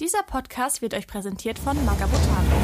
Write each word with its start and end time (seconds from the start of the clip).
Dieser 0.00 0.22
Podcast 0.22 0.80
wird 0.80 0.94
euch 0.94 1.06
präsentiert 1.06 1.58
von 1.58 1.76
Magabotato. 1.84 2.56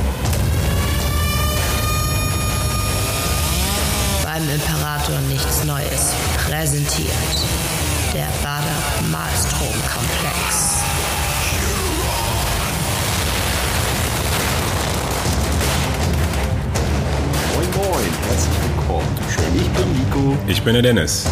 Beim 4.25 4.43
Imperator 4.49 5.21
nichts 5.29 5.63
Neues. 5.67 6.15
Präsentiert 6.47 7.13
der 8.15 8.29
Bader 8.43 8.83
Malstrom 9.13 9.69
Komplex. 9.69 10.81
Moin 17.55 17.69
Moin, 17.75 18.13
herzlich 18.29 18.59
willkommen. 18.63 19.19
Schön, 19.29 19.57
ich 19.57 19.69
bin 19.69 19.93
Nico 19.93 20.39
Ich 20.49 20.63
bin 20.63 20.73
der 20.73 20.83
Dennis. 20.83 21.27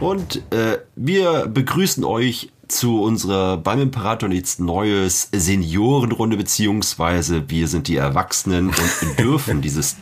und 0.00 0.42
äh, 0.52 0.78
wir 0.96 1.46
begrüßen 1.46 2.02
euch 2.02 2.50
zu 2.68 3.02
unserer 3.02 3.56
beim 3.56 3.80
Imperator 3.80 4.28
nichts 4.28 4.58
Neues 4.58 5.28
Seniorenrunde 5.32 6.36
beziehungsweise 6.36 7.48
wir 7.48 7.68
sind 7.68 7.88
die 7.88 7.96
Erwachsenen 7.96 8.68
und 8.68 9.18
dürfen 9.18 9.62
dieses 9.62 9.96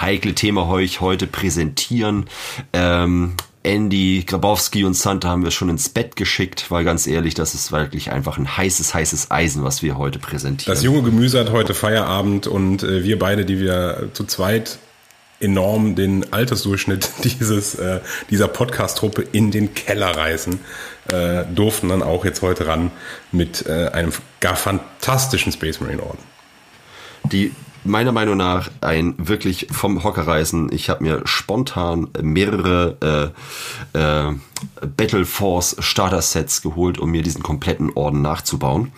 heikle 0.00 0.34
Thema 0.34 0.68
euch 0.68 1.00
heute 1.00 1.26
präsentieren. 1.26 2.26
Ähm, 2.72 3.34
Andy, 3.64 4.24
Grabowski 4.26 4.84
und 4.84 4.94
Santa 4.94 5.28
haben 5.28 5.44
wir 5.44 5.52
schon 5.52 5.68
ins 5.68 5.88
Bett 5.88 6.16
geschickt, 6.16 6.70
weil 6.70 6.84
ganz 6.84 7.06
ehrlich, 7.06 7.34
das 7.34 7.54
ist 7.54 7.70
wirklich 7.70 8.10
einfach 8.10 8.36
ein 8.36 8.56
heißes, 8.56 8.92
heißes 8.92 9.30
Eisen, 9.30 9.62
was 9.62 9.82
wir 9.82 9.96
heute 9.96 10.18
präsentieren. 10.18 10.74
Das 10.74 10.82
junge 10.82 11.02
Gemüse 11.02 11.38
hat 11.38 11.52
heute 11.52 11.72
Feierabend 11.72 12.48
und 12.48 12.82
äh, 12.82 13.04
wir 13.04 13.18
beide, 13.18 13.44
die 13.44 13.60
wir 13.60 14.10
zu 14.14 14.24
zweit 14.24 14.78
enorm 15.42 15.94
den 15.94 16.32
Altersdurchschnitt 16.32 17.08
dieses, 17.24 17.74
äh, 17.74 18.00
dieser 18.30 18.48
Podcast-Truppe 18.48 19.22
in 19.32 19.50
den 19.50 19.74
Keller 19.74 20.16
reißen, 20.16 20.60
äh, 21.08 21.44
durften 21.54 21.88
dann 21.88 22.02
auch 22.02 22.24
jetzt 22.24 22.42
heute 22.42 22.66
ran 22.66 22.90
mit 23.30 23.66
äh, 23.66 23.88
einem 23.88 24.12
gar 24.40 24.56
fantastischen 24.56 25.52
Space 25.52 25.80
Marine 25.80 26.02
Orden. 26.02 26.22
die 27.30 27.52
meiner 27.84 28.12
Meinung 28.12 28.36
nach 28.36 28.70
ein 28.80 29.14
wirklich 29.18 29.66
vom 29.70 30.04
Hocker 30.04 30.26
reißen. 30.26 30.70
Ich 30.72 30.88
habe 30.88 31.02
mir 31.02 31.22
spontan 31.24 32.08
mehrere 32.20 33.32
äh, 33.94 33.98
äh, 33.98 34.34
Battle 34.96 35.24
Force 35.24 35.76
Starter 35.80 36.22
Sets 36.22 36.62
geholt, 36.62 36.98
um 36.98 37.10
mir 37.10 37.22
diesen 37.22 37.42
kompletten 37.42 37.90
Orden 37.90 38.22
nachzubauen. 38.22 38.92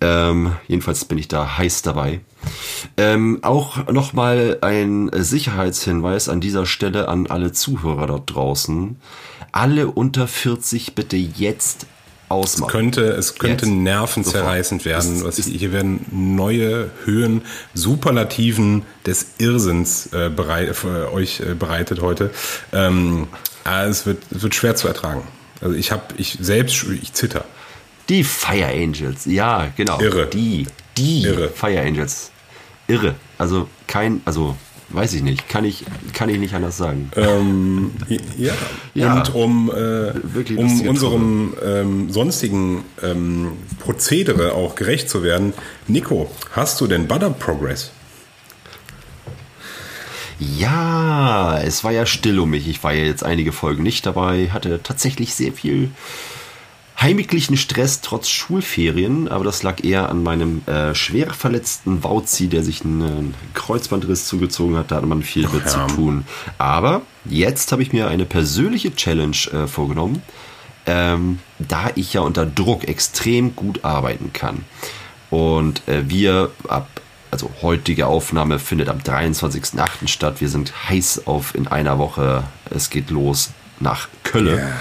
Ähm, 0.00 0.52
jedenfalls 0.68 1.04
bin 1.04 1.18
ich 1.18 1.28
da 1.28 1.58
heiß 1.58 1.82
dabei. 1.82 2.20
Ähm, 2.96 3.38
auch 3.42 3.86
nochmal 3.90 4.58
ein 4.62 5.10
Sicherheitshinweis 5.12 6.28
an 6.28 6.40
dieser 6.40 6.66
Stelle 6.66 7.08
an 7.08 7.26
alle 7.26 7.52
Zuhörer 7.52 8.06
dort 8.06 8.34
draußen. 8.34 8.96
Alle 9.52 9.88
unter 9.88 10.26
40 10.28 10.94
bitte 10.94 11.16
jetzt 11.16 11.86
ausmachen. 12.28 12.70
Könnte, 12.70 13.02
es 13.02 13.34
könnte 13.36 13.66
Jetzt. 13.66 13.74
nervenzerreißend 13.74 14.82
Sofort. 14.82 15.04
werden. 15.04 15.16
Es 15.18 15.24
Was, 15.24 15.38
ist- 15.40 15.48
hier 15.48 15.72
werden 15.72 16.06
neue 16.10 16.90
Höhen, 17.04 17.42
Superlativen 17.74 18.82
des 19.06 19.26
Irrsinns 19.38 20.06
äh, 20.12 20.30
bereit, 20.30 20.76
für 20.76 21.12
euch 21.12 21.40
äh, 21.40 21.54
bereitet 21.54 22.00
heute. 22.00 22.30
Ähm, 22.72 23.26
aber 23.64 23.84
es, 23.88 24.06
wird, 24.06 24.22
es 24.30 24.42
wird 24.42 24.54
schwer 24.54 24.76
zu 24.76 24.86
ertragen. 24.88 25.22
Also 25.60 25.74
ich 25.74 25.90
habe, 25.92 26.02
ich 26.16 26.38
selbst, 26.40 26.84
ich 27.02 27.12
zitter. 27.12 27.44
Die 28.08 28.24
Fire 28.24 28.66
Angels, 28.68 29.24
ja, 29.26 29.68
genau. 29.76 30.00
Irre. 30.00 30.26
Die, 30.26 30.66
die 30.96 31.22
Irre. 31.24 31.48
Fire 31.48 31.80
Angels. 31.80 32.29
Irre. 32.90 33.14
Also 33.38 33.68
kein, 33.86 34.20
also 34.24 34.56
weiß 34.90 35.14
ich 35.14 35.22
nicht, 35.22 35.48
kann 35.48 35.64
ich, 35.64 35.84
kann 36.12 36.28
ich 36.28 36.38
nicht 36.38 36.54
anders 36.54 36.76
sagen. 36.76 37.10
Ähm, 37.16 37.92
ja. 38.36 38.52
Ja. 38.94 39.14
Und 39.14 39.34
um, 39.34 39.70
äh, 39.70 40.12
um 40.56 40.88
unserem 40.88 41.54
ähm, 41.64 42.10
sonstigen 42.10 42.84
ähm, 43.02 43.52
Prozedere 43.78 44.54
auch 44.54 44.74
gerecht 44.74 45.08
zu 45.08 45.22
werden, 45.22 45.52
Nico, 45.86 46.30
hast 46.52 46.80
du 46.80 46.86
denn 46.86 47.06
Butter 47.06 47.30
Progress? 47.30 47.92
Ja, 50.38 51.60
es 51.60 51.84
war 51.84 51.92
ja 51.92 52.06
still 52.06 52.38
um 52.40 52.50
mich. 52.50 52.66
Ich 52.66 52.82
war 52.82 52.94
ja 52.94 53.04
jetzt 53.04 53.22
einige 53.22 53.52
Folgen 53.52 53.82
nicht 53.82 54.06
dabei, 54.06 54.48
hatte 54.50 54.80
tatsächlich 54.82 55.34
sehr 55.34 55.52
viel 55.52 55.90
heimlichen 57.00 57.56
Stress 57.56 58.00
trotz 58.00 58.28
Schulferien, 58.28 59.28
aber 59.28 59.44
das 59.44 59.62
lag 59.62 59.82
eher 59.82 60.08
an 60.08 60.22
meinem 60.22 60.62
äh, 60.66 60.94
schwer 60.94 61.32
verletzten 61.32 62.04
Wauzi, 62.04 62.48
der 62.48 62.62
sich 62.62 62.84
einen 62.84 63.34
Kreuzbandriss 63.54 64.26
zugezogen 64.26 64.76
hat. 64.76 64.90
Da 64.90 64.96
hatte 64.96 65.06
man 65.06 65.22
viel 65.22 65.48
mit 65.48 65.64
ja. 65.64 65.86
zu 65.88 65.94
tun. 65.94 66.24
Aber 66.58 67.02
jetzt 67.24 67.72
habe 67.72 67.82
ich 67.82 67.92
mir 67.92 68.08
eine 68.08 68.26
persönliche 68.26 68.94
Challenge 68.94 69.36
äh, 69.52 69.66
vorgenommen, 69.66 70.22
ähm, 70.86 71.38
da 71.58 71.90
ich 71.94 72.12
ja 72.12 72.20
unter 72.20 72.44
Druck 72.44 72.86
extrem 72.86 73.56
gut 73.56 73.84
arbeiten 73.84 74.32
kann. 74.32 74.64
Und 75.30 75.86
äh, 75.88 76.08
wir 76.08 76.50
ab, 76.68 76.88
also 77.30 77.50
heutige 77.62 78.08
Aufnahme 78.08 78.58
findet 78.58 78.88
am 78.88 78.98
23.08. 78.98 80.08
statt. 80.08 80.40
Wir 80.40 80.48
sind 80.48 80.88
heiß 80.88 81.26
auf 81.26 81.54
in 81.54 81.66
einer 81.68 81.98
Woche. 81.98 82.44
Es 82.68 82.90
geht 82.90 83.10
los 83.10 83.50
nach 83.78 84.08
Köln. 84.22 84.58
Yeah. 84.58 84.72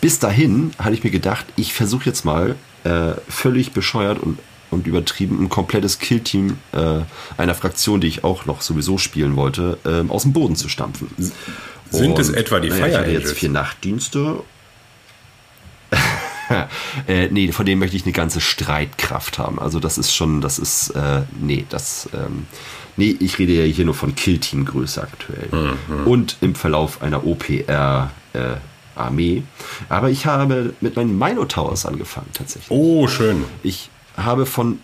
Bis 0.00 0.18
dahin 0.18 0.72
hatte 0.78 0.94
ich 0.94 1.04
mir 1.04 1.10
gedacht, 1.10 1.46
ich 1.56 1.74
versuche 1.74 2.06
jetzt 2.06 2.24
mal 2.24 2.56
äh, 2.84 3.12
völlig 3.28 3.72
bescheuert 3.72 4.18
und, 4.18 4.38
und 4.70 4.86
übertrieben 4.86 5.42
ein 5.42 5.48
komplettes 5.48 5.98
Killteam 5.98 6.58
äh, 6.72 7.00
einer 7.36 7.54
Fraktion, 7.54 8.00
die 8.00 8.06
ich 8.06 8.24
auch 8.24 8.46
noch 8.46 8.62
sowieso 8.62 8.98
spielen 8.98 9.36
wollte, 9.36 9.78
ähm, 9.84 10.10
aus 10.10 10.22
dem 10.22 10.32
Boden 10.32 10.56
zu 10.56 10.68
stampfen. 10.68 11.08
Sind 11.90 12.18
es 12.18 12.30
etwa 12.30 12.60
die 12.60 12.68
naja, 12.68 12.84
Fire 12.84 12.90
Ich 12.90 12.96
hatte 12.98 13.10
jetzt 13.10 13.32
vier 13.32 13.50
Nachtdienste. 13.50 14.42
äh, 17.08 17.28
nee, 17.30 17.52
von 17.52 17.66
denen 17.66 17.80
möchte 17.80 17.96
ich 17.96 18.04
eine 18.04 18.12
ganze 18.12 18.40
Streitkraft 18.40 19.38
haben. 19.38 19.58
Also 19.58 19.80
das 19.80 19.98
ist 19.98 20.14
schon, 20.14 20.40
das 20.40 20.58
ist, 20.58 20.90
äh, 20.90 21.22
nee, 21.40 21.66
das, 21.68 22.08
ähm, 22.14 22.46
nee, 22.96 23.16
ich 23.20 23.38
rede 23.38 23.52
ja 23.52 23.64
hier 23.64 23.84
nur 23.84 23.94
von 23.94 24.14
Killteam-Größe 24.14 25.02
aktuell. 25.02 25.48
Mhm. 25.50 26.06
Und 26.06 26.36
im 26.40 26.54
Verlauf 26.54 27.02
einer 27.02 27.26
OPR 27.26 28.10
äh, 28.32 28.38
Armee. 28.94 29.42
Aber 29.88 30.10
ich 30.10 30.26
habe 30.26 30.74
mit 30.80 30.96
meinen 30.96 31.18
Minotowers 31.18 31.86
angefangen 31.86 32.30
tatsächlich. 32.32 32.70
Oh, 32.70 33.08
schön. 33.08 33.44
Ich 33.62 33.90
habe 34.16 34.46
von 34.46 34.80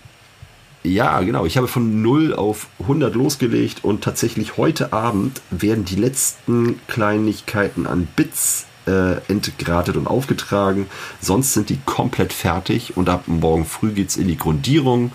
ja, 0.83 1.21
genau. 1.23 1.47
Ich 1.47 1.57
habe 1.57 1.67
von 1.67 2.01
0 2.01 2.33
auf 2.35 2.69
100 2.81 3.15
losgelegt 3.17 3.83
und 3.83 4.05
tatsächlich 4.05 4.57
heute 4.57 4.93
Abend 4.93 5.43
werden 5.51 5.85
die 5.85 5.97
letzten 5.97 6.81
Kleinigkeiten 6.87 7.89
an 7.89 8.07
Bits 8.15 8.67
äh, 8.87 9.17
entgratet 9.29 9.97
und 9.97 10.07
aufgetragen. 10.07 10.87
Sonst 11.21 11.55
sind 11.55 11.71
die 11.71 11.81
komplett 11.85 12.33
fertig 12.33 12.97
und 12.97 13.09
ab 13.09 13.25
morgen 13.27 13.65
früh 13.65 13.93
geht's 13.93 14.17
in 14.17 14.29
die 14.29 14.37
Grundierung. 14.37 15.11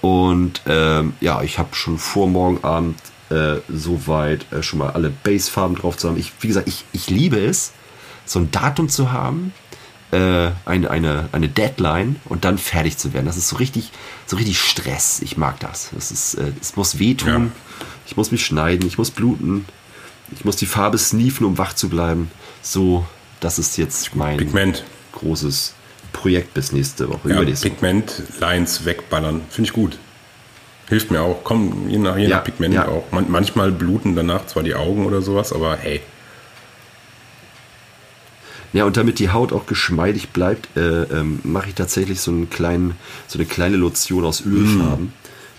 Und 0.00 0.62
ähm, 0.66 1.14
ja, 1.20 1.42
ich 1.42 1.58
habe 1.58 1.74
schon 1.74 1.98
vor 1.98 2.28
morgen 2.28 2.62
Abend 2.62 3.00
äh, 3.30 3.56
soweit 3.68 4.50
äh, 4.52 4.62
schon 4.62 4.78
mal 4.78 4.90
alle 4.90 5.10
Basefarben 5.10 5.76
drauf 5.76 5.96
zu 5.96 6.08
haben. 6.08 6.16
Ich, 6.16 6.32
wie 6.40 6.48
gesagt, 6.48 6.68
ich, 6.68 6.84
ich 6.92 7.10
liebe 7.10 7.38
es, 7.38 7.72
so 8.28 8.38
ein 8.38 8.50
Datum 8.50 8.88
zu 8.88 9.10
haben, 9.10 9.52
äh, 10.10 10.50
eine, 10.64 10.90
eine, 10.90 11.28
eine 11.32 11.48
Deadline 11.48 12.16
und 12.26 12.44
dann 12.44 12.58
fertig 12.58 12.96
zu 12.98 13.12
werden. 13.12 13.26
Das 13.26 13.36
ist 13.36 13.48
so 13.48 13.56
richtig, 13.56 13.90
so 14.26 14.36
richtig 14.36 14.58
Stress. 14.58 15.20
Ich 15.20 15.36
mag 15.36 15.60
das. 15.60 15.90
Es 15.96 16.10
ist, 16.10 16.34
äh, 16.34 16.52
es 16.60 16.76
muss 16.76 16.98
wehtun. 16.98 17.28
Ja. 17.28 17.86
Ich 18.06 18.16
muss 18.16 18.30
mich 18.30 18.44
schneiden. 18.44 18.86
Ich 18.86 18.98
muss 18.98 19.10
bluten. 19.10 19.66
Ich 20.32 20.44
muss 20.44 20.56
die 20.56 20.66
Farbe 20.66 20.98
sneefen, 20.98 21.46
um 21.46 21.58
wach 21.58 21.74
zu 21.74 21.88
bleiben. 21.88 22.30
So, 22.62 23.06
das 23.40 23.58
ist 23.58 23.76
jetzt 23.76 24.14
mein 24.14 24.36
Pigment. 24.36 24.84
großes 25.12 25.74
Projekt 26.12 26.54
bis 26.54 26.72
nächste 26.72 27.08
Woche. 27.08 27.30
Ja, 27.30 27.36
Woche. 27.36 27.52
Pigment-Lines 27.52 28.84
wegballern. 28.84 29.42
Finde 29.50 29.68
ich 29.68 29.72
gut. 29.74 29.98
Hilft 30.88 31.10
mir 31.10 31.20
auch. 31.20 31.44
Komm, 31.44 31.88
je 31.88 31.98
nach, 31.98 32.16
je 32.16 32.28
Ja, 32.28 32.36
nach 32.38 32.44
Pigment 32.44 32.74
ja. 32.74 32.88
auch. 32.88 33.04
Man, 33.12 33.30
manchmal 33.30 33.72
bluten 33.72 34.16
danach 34.16 34.46
zwar 34.46 34.62
die 34.62 34.74
Augen 34.74 35.04
oder 35.06 35.20
sowas, 35.22 35.52
aber 35.52 35.76
hey. 35.76 36.00
Ja, 38.72 38.84
und 38.84 38.96
damit 38.96 39.18
die 39.18 39.30
Haut 39.30 39.52
auch 39.52 39.66
geschmeidig 39.66 40.30
bleibt, 40.30 40.76
äh, 40.76 41.04
ähm, 41.04 41.40
mache 41.42 41.68
ich 41.68 41.74
tatsächlich 41.74 42.20
so, 42.20 42.30
einen 42.30 42.50
kleinen, 42.50 42.96
so 43.26 43.38
eine 43.38 43.46
kleine 43.46 43.76
Lotion 43.76 44.24
aus 44.24 44.44
Ölfarben, 44.44 45.12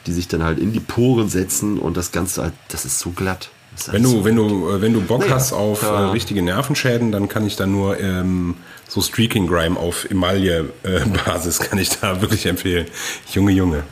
die 0.05 0.13
sich 0.13 0.27
dann 0.27 0.43
halt 0.43 0.59
in 0.59 0.73
die 0.73 0.79
Poren 0.79 1.27
setzen 1.29 1.79
und 1.79 1.97
das 1.97 2.11
Ganze 2.11 2.43
halt, 2.43 2.53
das 2.67 2.85
ist 2.85 2.99
so 2.99 3.09
glatt. 3.11 3.49
Ist 3.75 3.91
Wenn 3.91 4.03
du, 4.03 4.09
so 4.09 4.25
wenn 4.25 4.35
du, 4.35 4.69
äh, 4.69 4.81
wenn 4.81 4.93
du 4.93 5.01
Bock 5.01 5.21
Naja, 5.21 5.35
hast 5.35 5.53
auf 5.53 5.83
äh, 5.83 5.87
richtige 5.87 6.41
Nervenschäden, 6.41 7.11
dann 7.11 7.27
kann 7.29 7.45
ich 7.45 7.55
da 7.55 7.65
nur 7.65 7.99
ähm, 7.99 8.55
so 8.87 9.01
Streaking 9.01 9.47
Grime 9.47 9.79
auf 9.79 10.09
Emaille-Basis 10.09 11.59
kann 11.69 11.79
ich 11.79 11.89
da 11.89 12.21
wirklich 12.21 12.45
empfehlen. 12.45 12.87
Junge, 13.31 13.51
Junge. 13.51 13.83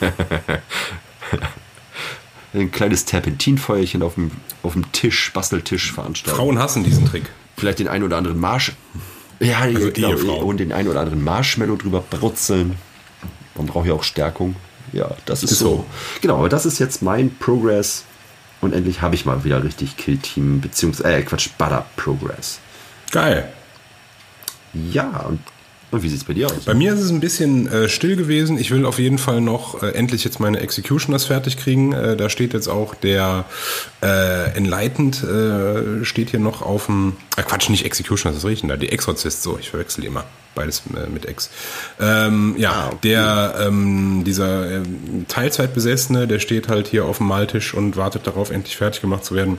ein 2.54 2.70
kleines 2.70 3.04
Terpentinfeuerchen 3.04 4.02
auf 4.02 4.14
dem, 4.14 4.30
auf 4.62 4.72
dem 4.74 4.90
Tisch, 4.92 5.32
Basteltisch 5.32 5.92
veranstalten. 5.92 6.36
Frauen 6.36 6.58
hassen 6.58 6.84
diesen 6.84 7.06
Trick. 7.06 7.24
Vielleicht 7.56 7.78
den 7.78 7.88
einen 7.88 8.04
oder 8.04 8.16
anderen 8.16 8.38
Marsch. 8.38 8.72
Ja, 9.40 9.60
Also 9.60 9.90
genau, 9.90 10.42
und 10.42 10.58
den 10.58 10.72
einen 10.72 10.88
oder 10.88 11.00
anderen 11.00 11.22
Marshmallow 11.24 11.76
drüber 11.76 12.00
brutzeln. 12.08 12.76
Man 13.56 13.66
braucht 13.66 13.86
ja 13.86 13.94
auch 13.94 14.04
Stärkung. 14.04 14.56
Ja, 14.92 15.10
das 15.24 15.42
ist, 15.42 15.52
Ist 15.52 15.58
so. 15.58 15.68
so. 15.68 15.86
Genau, 16.20 16.38
aber 16.38 16.48
das 16.48 16.66
ist 16.66 16.78
jetzt 16.78 17.02
mein 17.02 17.34
Progress. 17.36 18.04
Und 18.60 18.72
endlich 18.72 19.00
habe 19.02 19.14
ich 19.16 19.24
mal 19.26 19.42
wieder 19.42 19.64
richtig 19.64 19.96
Killteam, 19.96 20.60
beziehungsweise, 20.60 21.12
äh, 21.16 21.22
Quatsch, 21.22 21.48
Butter 21.58 21.84
Progress. 21.96 22.60
Geil. 23.10 23.52
Ja, 24.72 25.24
und 25.28 25.40
Und 25.92 26.02
wie 26.02 26.08
sieht 26.08 26.18
es 26.20 26.24
bei 26.24 26.32
dir 26.32 26.46
aus? 26.46 26.64
Bei 26.64 26.72
mir 26.72 26.94
ist 26.94 27.00
es 27.00 27.10
ein 27.10 27.20
bisschen 27.20 27.70
äh, 27.70 27.86
still 27.86 28.16
gewesen. 28.16 28.56
Ich 28.56 28.70
will 28.70 28.86
auf 28.86 28.98
jeden 28.98 29.18
Fall 29.18 29.42
noch 29.42 29.82
äh, 29.82 29.90
endlich 29.90 30.24
jetzt 30.24 30.40
meine 30.40 30.58
Executioners 30.58 31.26
fertig 31.26 31.58
kriegen. 31.58 31.92
Äh, 31.92 32.16
da 32.16 32.30
steht 32.30 32.54
jetzt 32.54 32.68
auch 32.68 32.94
der 32.94 33.44
äh, 34.02 34.56
Enlightened, 34.56 35.22
äh, 35.22 36.02
steht 36.04 36.30
hier 36.30 36.40
noch 36.40 36.62
auf 36.62 36.86
dem. 36.86 37.16
Äh, 37.36 37.42
Quatsch, 37.42 37.68
nicht 37.68 37.84
Executioners, 37.84 38.40
das 38.40 38.50
riechen 38.50 38.68
da. 38.70 38.76
Die 38.78 38.88
Exorcist, 38.90 39.42
so, 39.42 39.58
ich 39.60 39.68
verwechsel 39.68 40.04
immer. 40.04 40.24
Beides 40.54 40.82
mit 41.12 41.26
Ex. 41.26 41.50
Ähm, 42.00 42.54
ja, 42.58 42.72
Ah, 42.72 42.86
okay. 42.88 42.98
der, 43.04 43.54
ähm, 43.60 44.22
dieser 44.24 44.70
äh, 44.70 44.82
Teilzeitbesessene, 45.28 46.26
der 46.26 46.40
steht 46.40 46.68
halt 46.68 46.88
hier 46.88 47.04
auf 47.04 47.18
dem 47.18 47.28
Maltisch 47.28 47.72
und 47.74 47.96
wartet 47.96 48.26
darauf, 48.26 48.50
endlich 48.50 48.76
fertig 48.76 49.00
gemacht 49.02 49.24
zu 49.24 49.34
werden. 49.34 49.58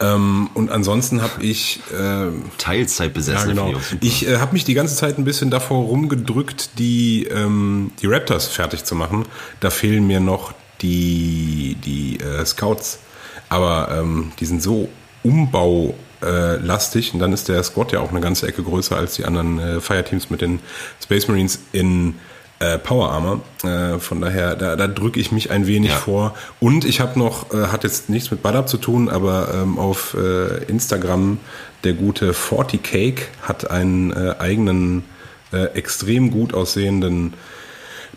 Ähm, 0.00 0.48
und 0.54 0.70
ansonsten 0.70 1.22
habe 1.22 1.42
ich 1.42 1.80
ähm, 1.98 2.44
Teilzeit 2.56 3.12
besessen. 3.14 3.56
ja, 3.56 3.64
genau. 3.66 3.80
ich. 4.00 4.22
Ich 4.22 4.28
äh, 4.28 4.38
habe 4.38 4.52
mich 4.52 4.64
die 4.64 4.74
ganze 4.74 4.94
Zeit 4.94 5.18
ein 5.18 5.24
bisschen 5.24 5.50
davor 5.50 5.84
rumgedrückt, 5.86 6.78
die, 6.78 7.24
ähm, 7.24 7.90
die 8.00 8.06
Raptors 8.06 8.46
fertig 8.46 8.84
zu 8.84 8.94
machen. 8.94 9.26
Da 9.60 9.70
fehlen 9.70 10.06
mir 10.06 10.20
noch 10.20 10.52
die, 10.82 11.76
die 11.84 12.20
äh, 12.20 12.44
Scouts. 12.44 13.00
Aber 13.48 13.88
ähm, 13.98 14.32
die 14.38 14.46
sind 14.46 14.62
so 14.62 14.88
umbaulastig 15.22 15.96
äh, 16.22 16.56
lastig. 16.56 17.14
und 17.14 17.20
dann 17.20 17.32
ist 17.32 17.48
der 17.48 17.62
Squad 17.62 17.92
ja 17.92 18.00
auch 18.00 18.10
eine 18.10 18.20
ganze 18.20 18.46
Ecke 18.46 18.62
größer 18.62 18.96
als 18.96 19.14
die 19.14 19.24
anderen 19.24 19.58
äh, 19.58 19.80
Fireteams 19.80 20.30
mit 20.30 20.42
den 20.42 20.60
Space 21.02 21.28
Marines 21.28 21.60
in 21.72 22.14
äh, 22.60 22.78
Power 22.78 23.10
Armor. 23.10 23.40
Äh, 23.62 23.98
von 23.98 24.20
daher, 24.20 24.56
da, 24.56 24.76
da 24.76 24.86
drücke 24.88 25.20
ich 25.20 25.30
mich 25.32 25.50
ein 25.50 25.66
wenig 25.66 25.90
Ja. 25.90 25.96
vor. 25.96 26.34
Und 26.60 26.84
ich 26.84 27.00
habe 27.00 27.18
noch, 27.18 27.52
äh, 27.52 27.68
hat 27.68 27.84
jetzt 27.84 28.08
nichts 28.08 28.30
mit 28.30 28.42
Badab 28.42 28.68
zu 28.68 28.78
tun, 28.78 29.08
aber 29.08 29.48
ähm, 29.54 29.78
auf 29.78 30.14
äh, 30.14 30.64
Instagram 30.64 31.38
der 31.84 31.92
gute 31.92 32.34
40 32.34 32.82
Cake 32.82 33.22
hat 33.42 33.70
einen 33.70 34.10
äh, 34.12 34.34
eigenen, 34.38 35.04
äh, 35.52 35.66
extrem 35.74 36.30
gut 36.30 36.52
aussehenden 36.54 37.34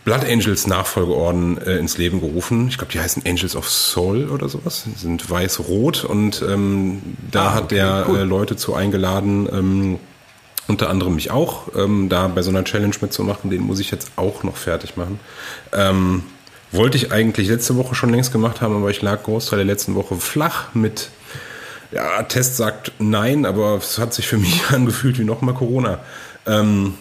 Blood 0.03 0.25
Angels 0.27 0.65
Nachfolgeorden 0.65 1.59
äh, 1.59 1.77
ins 1.77 1.99
Leben 1.99 2.21
gerufen. 2.21 2.67
Ich 2.69 2.79
glaube, 2.79 2.91
die 2.91 2.99
heißen 2.99 3.21
Angels 3.27 3.55
of 3.55 3.69
Soul 3.69 4.29
oder 4.31 4.49
sowas. 4.49 4.85
Die 4.87 4.99
sind 4.99 5.29
weiß-rot 5.29 6.03
und 6.05 6.41
ähm, 6.41 7.03
da 7.29 7.49
Ah, 7.49 7.53
hat 7.53 7.63
okay, 7.65 7.75
der 7.75 8.05
cool. 8.09 8.17
äh, 8.17 8.23
Leute 8.23 8.55
zu 8.55 8.73
eingeladen, 8.73 9.47
ähm, 9.53 9.99
unter 10.67 10.89
anderem 10.89 11.15
mich 11.15 11.31
auch, 11.31 11.67
ähm, 11.75 12.09
da 12.09 12.27
bei 12.27 12.41
so 12.41 12.49
einer 12.49 12.63
Challenge 12.63 12.95
mitzumachen. 13.01 13.49
Den 13.49 13.61
muss 13.61 13.79
ich 13.79 13.91
jetzt 13.91 14.11
auch 14.15 14.43
noch 14.43 14.57
fertig 14.57 14.97
machen. 14.97 15.19
Ähm, 15.73 16.23
wollte 16.71 16.97
ich 16.97 17.11
eigentlich 17.11 17.49
letzte 17.49 17.75
Woche 17.75 17.95
schon 17.95 18.09
längst 18.09 18.31
gemacht 18.31 18.61
haben, 18.61 18.75
aber 18.75 18.89
ich 18.89 19.01
lag 19.01 19.23
Großteil 19.23 19.57
der 19.57 19.65
letzten 19.65 19.95
Woche 19.95 20.15
flach 20.15 20.73
mit 20.73 21.09
ja, 21.91 22.23
Test 22.23 22.55
sagt 22.55 22.93
nein, 22.99 23.45
aber 23.45 23.75
es 23.75 23.97
hat 23.97 24.13
sich 24.13 24.27
für 24.27 24.37
mich 24.37 24.63
angefühlt 24.69 25.19
wie 25.19 25.25
nochmal 25.25 25.55
Corona. 25.55 25.99
Ähm, 26.45 26.95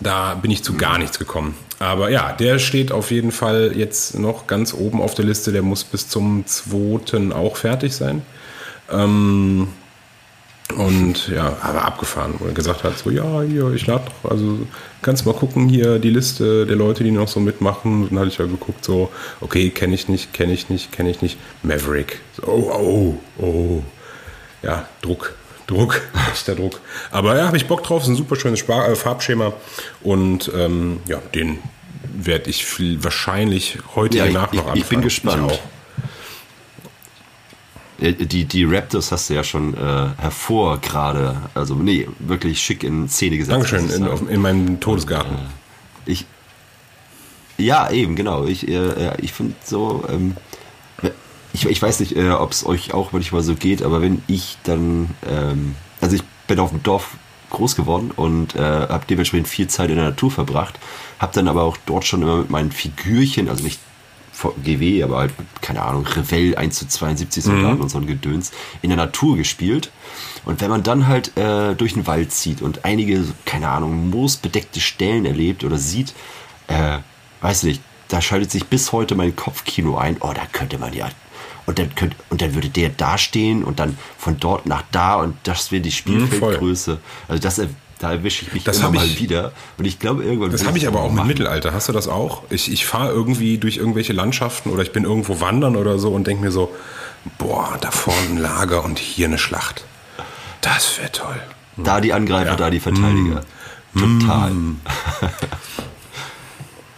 da 0.00 0.34
bin 0.34 0.50
ich 0.50 0.62
zu 0.62 0.74
gar 0.74 0.98
nichts 0.98 1.18
gekommen. 1.18 1.54
Aber 1.78 2.10
ja, 2.10 2.32
der 2.32 2.58
steht 2.58 2.92
auf 2.92 3.10
jeden 3.10 3.32
Fall 3.32 3.72
jetzt 3.74 4.18
noch 4.18 4.46
ganz 4.46 4.72
oben 4.72 5.00
auf 5.00 5.14
der 5.14 5.24
Liste. 5.24 5.52
Der 5.52 5.62
muss 5.62 5.84
bis 5.84 6.08
zum 6.08 6.44
2. 6.46 7.34
auch 7.34 7.56
fertig 7.56 7.94
sein. 7.94 8.22
Ähm, 8.90 9.68
und 10.74 11.28
ja, 11.28 11.56
aber 11.62 11.84
abgefahren, 11.84 12.34
wo 12.38 12.46
er 12.46 12.52
gesagt 12.52 12.84
hat, 12.84 12.98
so 12.98 13.10
ja, 13.10 13.42
hier, 13.42 13.70
ich 13.72 13.86
lade 13.86 14.04
noch, 14.22 14.30
also 14.30 14.58
kannst 15.02 15.24
mal 15.26 15.34
gucken 15.34 15.68
hier 15.68 15.98
die 15.98 16.10
Liste 16.10 16.66
der 16.66 16.76
Leute, 16.76 17.04
die 17.04 17.10
noch 17.10 17.28
so 17.28 17.40
mitmachen. 17.40 18.08
Dann 18.08 18.18
hatte 18.18 18.28
ich 18.28 18.38
ja 18.38 18.46
geguckt, 18.46 18.84
so, 18.84 19.10
okay, 19.40 19.70
kenne 19.70 19.94
ich 19.94 20.08
nicht, 20.08 20.32
kenne 20.32 20.52
ich 20.52 20.68
nicht, 20.68 20.92
kenne 20.92 21.10
ich 21.10 21.22
nicht. 21.22 21.38
Maverick. 21.62 22.20
So, 22.36 22.42
oh, 22.46 23.18
oh, 23.38 23.42
oh. 23.44 23.82
Ja, 24.62 24.86
Druck. 25.02 25.34
Druck, 25.66 26.00
echter 26.32 26.54
Druck. 26.54 26.80
Aber 27.10 27.36
ja, 27.36 27.46
habe 27.46 27.56
ich 27.56 27.66
Bock 27.66 27.82
drauf, 27.82 28.02
ist 28.02 28.08
ein 28.08 28.16
super 28.16 28.36
schönes 28.36 28.58
Spar 28.60 28.88
äh, 28.88 28.96
Farbschema. 28.96 29.52
Und 30.02 30.50
ähm, 30.56 31.00
ja, 31.06 31.18
den 31.34 31.58
werde 32.14 32.50
ich 32.50 32.64
viel, 32.64 33.02
wahrscheinlich 33.04 33.78
heute 33.94 34.18
Ja, 34.18 34.26
ich- 34.26 34.32
danach 34.34 34.52
noch 34.52 34.74
ich- 34.74 34.82
ich 34.82 34.88
bin 34.88 34.98
anfangen. 34.98 35.02
gespannt. 35.02 35.52
auch. 35.52 35.58
Äh, 38.02 38.12
Die, 38.14 38.44
die 38.44 38.64
Raptors 38.64 39.12
hast 39.12 39.30
du 39.30 39.34
ja 39.34 39.44
schon 39.44 39.74
äh, 39.74 40.08
hervor 40.18 40.78
gerade, 40.80 41.36
also 41.54 41.74
nee, 41.74 42.08
wirklich 42.18 42.60
schick 42.60 42.82
in 42.82 43.08
Szene 43.08 43.36
gesetzt. 43.38 43.54
Dankeschön, 43.54 43.88
in, 43.90 44.08
auf, 44.08 44.28
in 44.28 44.40
meinem 44.40 44.80
Todesgarten. 44.80 45.36
Ich, 46.04 46.26
ja, 47.58 47.90
eben, 47.90 48.16
genau. 48.16 48.44
Ich, 48.46 48.66
äh, 48.66 49.16
ich 49.20 49.32
finde 49.32 49.54
so, 49.64 50.04
ähm, 50.08 50.36
ich, 51.52 51.66
ich 51.66 51.80
weiß 51.80 52.00
nicht, 52.00 52.16
äh, 52.16 52.30
ob 52.30 52.50
es 52.50 52.66
euch 52.66 52.92
auch 52.92 53.12
manchmal 53.12 53.42
so 53.42 53.54
geht, 53.54 53.82
aber 53.82 54.02
wenn 54.02 54.22
ich 54.26 54.58
dann, 54.64 55.10
ähm, 55.28 55.76
also 56.00 56.16
ich 56.16 56.24
bin 56.48 56.58
auf 56.58 56.70
dem 56.70 56.82
Dorf 56.82 57.10
groß 57.50 57.76
geworden 57.76 58.10
und 58.16 58.56
äh, 58.56 58.60
habe 58.60 59.04
dementsprechend 59.08 59.46
viel 59.46 59.68
Zeit 59.68 59.90
in 59.90 59.96
der 59.96 60.06
Natur 60.06 60.30
verbracht, 60.30 60.78
habe 61.18 61.32
dann 61.34 61.46
aber 61.48 61.62
auch 61.62 61.76
dort 61.84 62.04
schon 62.04 62.22
immer 62.22 62.38
mit 62.38 62.50
meinen 62.50 62.72
Figürchen, 62.72 63.48
also 63.48 63.62
nicht 63.62 63.78
GW, 64.64 65.02
aber 65.02 65.18
halt, 65.18 65.32
keine 65.60 65.82
Ahnung, 65.82 66.06
Revell 66.06 66.56
1 66.56 66.78
zu 66.78 66.88
72 66.88 67.44
Soldaten 67.44 67.80
und 67.80 67.88
so 67.88 67.98
ein 67.98 68.06
Gedöns, 68.06 68.52
in 68.82 68.90
der 68.90 68.96
Natur 68.96 69.36
gespielt. 69.36 69.90
Und 70.44 70.60
wenn 70.60 70.70
man 70.70 70.82
dann 70.82 71.06
halt 71.06 71.36
äh, 71.36 71.74
durch 71.74 71.94
den 71.94 72.06
Wald 72.06 72.32
zieht 72.32 72.62
und 72.62 72.84
einige, 72.84 73.24
keine 73.44 73.68
Ahnung, 73.68 74.10
moosbedeckte 74.10 74.80
Stellen 74.80 75.24
erlebt 75.24 75.64
oder 75.64 75.78
sieht, 75.78 76.14
äh, 76.66 76.98
weiß 77.40 77.62
nicht, 77.64 77.80
da 78.08 78.20
schaltet 78.20 78.50
sich 78.50 78.66
bis 78.66 78.92
heute 78.92 79.14
mein 79.14 79.34
Kopfkino 79.34 79.96
ein, 79.96 80.16
oh, 80.20 80.32
da 80.34 80.42
könnte 80.52 80.78
man 80.78 80.92
ja. 80.92 81.08
Und 81.64 81.78
dann, 81.78 81.94
könnt, 81.94 82.16
und 82.28 82.42
dann 82.42 82.54
würde 82.54 82.68
der 82.68 82.90
da 82.90 83.16
stehen 83.16 83.62
und 83.62 83.78
dann 83.78 83.96
von 84.18 84.38
dort 84.38 84.66
nach 84.66 84.82
da 84.90 85.14
und 85.14 85.36
das 85.44 85.70
wäre 85.70 85.80
die 85.80 85.92
Spielfeldgröße. 85.92 86.98
also 87.28 87.40
das, 87.40 87.60
da 88.02 88.10
erwische 88.12 88.44
ich 88.44 88.52
mich 88.52 88.64
Das 88.64 88.80
immer 88.80 89.02
ich- 89.04 89.20
wieder. 89.20 89.52
Und 89.78 89.84
ich 89.84 89.98
glaube, 90.00 90.24
irgendwann. 90.24 90.50
Das 90.50 90.66
habe 90.66 90.76
ich 90.76 90.86
aber 90.88 91.00
auch 91.00 91.08
mit 91.08 91.16
machen. 91.16 91.28
Mittelalter. 91.28 91.72
Hast 91.72 91.88
du 91.88 91.92
das 91.92 92.08
auch? 92.08 92.42
Ich, 92.50 92.70
ich 92.70 92.84
fahre 92.84 93.10
irgendwie 93.12 93.58
durch 93.58 93.76
irgendwelche 93.76 94.12
Landschaften 94.12 94.70
oder 94.70 94.82
ich 94.82 94.92
bin 94.92 95.04
irgendwo 95.04 95.40
wandern 95.40 95.76
oder 95.76 95.98
so 95.98 96.12
und 96.12 96.26
denke 96.26 96.42
mir 96.44 96.50
so, 96.50 96.74
boah, 97.38 97.78
da 97.80 97.90
vorne 97.92 98.20
ein 98.30 98.38
Lager 98.38 98.84
und 98.84 98.98
hier 98.98 99.26
eine 99.28 99.38
Schlacht. 99.38 99.84
Das 100.60 100.98
wäre 100.98 101.12
toll. 101.12 101.40
Da 101.76 102.00
die 102.00 102.12
Angreifer, 102.12 102.50
Ja. 102.50 102.56
da 102.56 102.70
die 102.70 102.80
Verteidiger. 102.80 103.42
Total. 103.96 104.52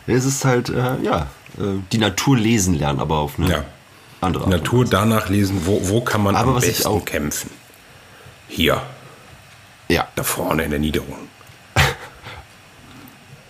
es 0.06 0.24
ist 0.24 0.44
halt, 0.44 0.68
äh, 0.68 1.00
ja, 1.02 1.26
äh, 1.58 1.62
die 1.92 1.98
Natur 1.98 2.36
lesen 2.36 2.74
lernen, 2.74 3.00
aber 3.00 3.18
auf 3.18 3.38
eine 3.38 3.50
Ja. 3.50 3.64
andere 4.20 4.44
Art. 4.44 4.50
Natur 4.52 4.84
danach 4.84 5.28
lesen, 5.28 5.62
wo, 5.64 5.80
wo 5.88 6.00
kann 6.00 6.22
man 6.22 6.36
Aber 6.36 6.54
am 6.54 6.60
besten 6.60 6.86
auch- 6.86 7.04
kämpfen? 7.04 7.50
Hier, 8.48 8.82
Ja. 9.88 10.08
da 10.14 10.22
vorne 10.22 10.64
in 10.64 10.70
der 10.70 10.80
Niederung. 10.80 11.16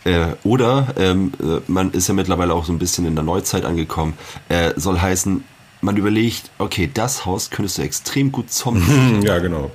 Äh, 0.06 0.34
oder 0.44 0.88
ähm, 0.98 1.32
äh, 1.40 1.60
man 1.66 1.90
ist 1.92 2.08
ja 2.08 2.12
mittlerweile 2.14 2.52
auch 2.52 2.66
so 2.66 2.72
ein 2.74 2.78
bisschen 2.78 3.06
in 3.06 3.14
der 3.14 3.24
Neuzeit 3.24 3.64
angekommen. 3.64 4.12
Äh, 4.50 4.74
soll 4.76 5.00
heißen, 5.00 5.42
man 5.80 5.96
überlegt, 5.96 6.50
okay, 6.58 6.90
das 6.92 7.24
Haus 7.24 7.48
könntest 7.48 7.78
du 7.78 7.82
extrem 7.82 8.30
gut 8.30 8.50
Zombies. 8.50 8.86
Hm, 8.88 9.22
Ja, 9.22 9.38
genau. 9.38 9.70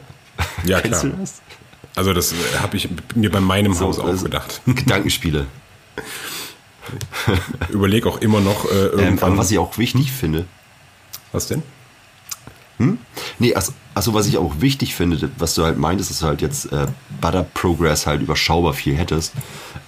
Ja, 0.65 0.81
klar. 0.83 1.01
du 1.01 1.09
das? 1.09 1.41
Also 1.95 2.13
das 2.13 2.31
habe 2.61 2.77
ich 2.77 2.87
mir 3.15 3.31
bei 3.31 3.39
meinem 3.39 3.73
So, 3.73 3.85
Haus 3.85 3.97
auch 3.97 4.05
also, 4.05 4.25
gedacht. 4.25 4.61
Gedankenspiele. 4.67 5.47
Überleg 7.69 8.05
auch 8.05 8.19
immer 8.21 8.39
noch 8.39 8.65
äh, 8.65 8.69
Ähm, 8.69 8.99
irgendwann. 8.99 9.31
aber 9.31 9.37
was 9.39 9.49
ich 9.49 9.57
auch 9.57 9.79
wichtig 9.79 10.11
finde, 10.11 10.45
was 11.31 11.47
denn? 11.47 11.63
Nee, 13.39 13.53
also, 13.55 13.73
also 13.93 14.13
was 14.13 14.27
ich 14.27 14.37
auch 14.37 14.61
wichtig 14.61 14.95
finde, 14.95 15.29
was 15.37 15.53
du 15.53 15.63
halt 15.65 15.77
meintest, 15.77 16.09
dass 16.09 16.19
du 16.19 16.25
halt 16.27 16.41
jetzt 16.41 16.71
äh, 16.71 16.87
Butter 17.19 17.45
Progress 17.53 18.05
halt 18.07 18.21
überschaubar 18.21 18.73
viel 18.73 18.95
hättest, 18.95 19.33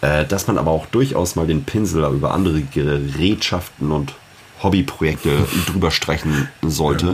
äh, 0.01 0.25
dass 0.25 0.47
man 0.47 0.57
aber 0.57 0.71
auch 0.71 0.85
durchaus 0.87 1.35
mal 1.35 1.47
den 1.47 1.63
Pinsel 1.63 2.03
über 2.13 2.33
andere 2.33 2.61
Gerätschaften 2.61 3.91
und 3.91 4.13
Hobbyprojekte 4.61 5.29
drüber 5.67 5.89
streichen 5.91 6.49
sollte, 6.61 7.05
Ja, 7.07 7.13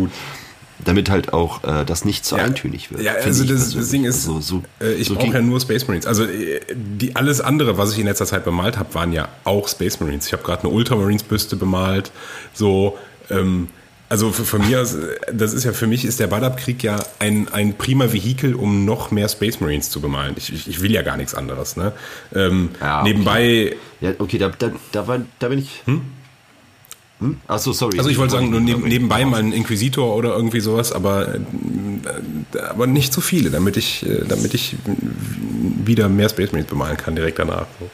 damit 0.83 1.09
halt 1.09 1.31
auch 1.33 1.63
äh, 1.63 1.85
das 1.85 2.05
nicht 2.05 2.25
zu 2.25 2.37
Ja. 2.37 2.43
eintönig 2.45 2.91
wird. 2.91 3.01
Ja, 3.01 3.13
also 3.13 3.43
das, 3.45 3.73
Ding 3.89 4.03
ist, 4.03 4.27
Also 4.27 4.39
so, 4.41 4.63
äh, 4.81 4.93
ich 4.93 5.07
so 5.07 5.15
brauche 5.15 5.27
ja 5.33 5.41
nur 5.41 5.59
Space 5.61 5.87
Marines. 5.87 6.05
Also 6.07 6.23
äh, 6.23 6.59
die, 6.73 7.15
alles 7.15 7.39
andere, 7.41 7.77
was 7.77 7.93
ich 7.93 7.99
in 7.99 8.05
letzter 8.05 8.25
Zeit 8.25 8.43
bemalt 8.45 8.77
habe, 8.77 8.93
waren 8.95 9.13
ja 9.13 9.27
auch 9.43 9.67
Space 9.67 9.99
Marines. 9.99 10.25
Ich 10.27 10.33
habe 10.33 10.43
gerade 10.43 10.63
eine 10.63 10.71
Ultramarines 10.71 11.23
Büste 11.23 11.55
bemalt. 11.55 12.11
So, 12.53 12.97
ähm, 13.29 13.69
also 14.09 14.31
für, 14.31 14.45
für 14.45 14.59
mir, 14.59 14.81
ist, 14.81 14.97
das 15.31 15.53
ist 15.53 15.65
ja 15.65 15.73
für 15.73 15.87
mich 15.87 16.05
ist 16.05 16.19
der 16.19 16.27
Badab-Krieg 16.27 16.81
ja 16.83 17.03
ein, 17.19 17.49
ein 17.49 17.77
prima 17.77 18.13
Vehikel, 18.13 18.55
um 18.55 18.85
noch 18.85 19.11
mehr 19.11 19.27
Space 19.27 19.59
Marines 19.59 19.89
zu 19.89 19.99
bemalen. 19.99 20.35
Ich, 20.37 20.53
ich, 20.53 20.67
ich 20.67 20.81
will 20.81 20.91
ja 20.91 21.01
gar 21.01 21.17
nichts 21.17 21.35
anderes. 21.35 21.75
Ne? 21.75 21.91
Ähm, 22.33 22.69
Ja, 22.79 23.01
okay. 23.01 23.09
nebenbei 23.09 23.75
Ja, 23.99 24.11
okay, 24.17 24.37
da, 24.37 24.49
da, 24.49 24.71
da, 24.91 25.07
war, 25.07 25.19
da 25.39 25.49
bin 25.49 25.59
ich. 25.59 25.81
Hm? 25.85 26.01
Hm? 27.19 27.37
Achso, 27.47 27.73
sorry. 27.73 27.97
Also 27.97 28.09
ich 28.09 28.17
wollte 28.17 28.33
sagen, 28.33 28.49
nur 28.49 28.61
neben, 28.61 28.87
nebenbei 28.87 29.25
mal 29.25 29.39
einen 29.39 29.51
Inquisitor 29.51 30.15
oder 30.15 30.35
irgendwie 30.35 30.59
sowas, 30.59 30.91
aber, 30.91 31.35
äh, 31.35 32.59
aber 32.59 32.87
nicht 32.87 33.11
so 33.11 33.21
viele, 33.21 33.49
damit 33.49 33.75
ich, 33.75 34.05
äh, 34.05 34.23
damit 34.27 34.53
ich 34.53 34.75
wieder 35.83 36.09
mehr 36.09 36.29
Space 36.29 36.51
Marines 36.51 36.69
bemalen 36.69 36.95
kann 36.95 37.15
direkt 37.15 37.39
danach. 37.39 37.65
So. 37.79 37.89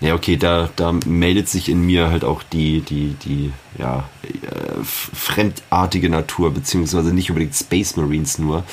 Ja, 0.00 0.14
okay, 0.14 0.36
da, 0.36 0.68
da 0.76 0.92
meldet 1.06 1.48
sich 1.48 1.70
in 1.70 1.80
mir 1.80 2.10
halt 2.10 2.22
auch 2.22 2.42
die, 2.42 2.82
die, 2.82 3.16
die, 3.24 3.52
ja, 3.78 4.04
äh, 4.22 4.84
fremdartige 4.84 6.10
Natur, 6.10 6.52
beziehungsweise 6.52 7.14
nicht 7.14 7.30
unbedingt 7.30 7.54
Space 7.54 7.96
Marines 7.96 8.38
nur. 8.38 8.64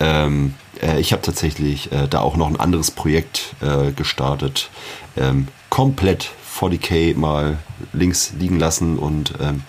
Ähm, 0.00 0.54
äh, 0.80 0.98
ich 0.98 1.12
habe 1.12 1.20
tatsächlich 1.20 1.92
äh, 1.92 2.08
da 2.08 2.20
auch 2.20 2.36
noch 2.36 2.48
ein 2.48 2.58
anderes 2.58 2.90
Projekt 2.90 3.54
äh, 3.60 3.92
gestartet. 3.92 4.70
Ähm, 5.16 5.48
komplett 5.68 6.30
40k 6.58 7.18
mal 7.18 7.58
links 7.92 8.32
liegen 8.38 8.58
lassen 8.58 8.98
und 8.98 9.34
ähm, 9.40 9.62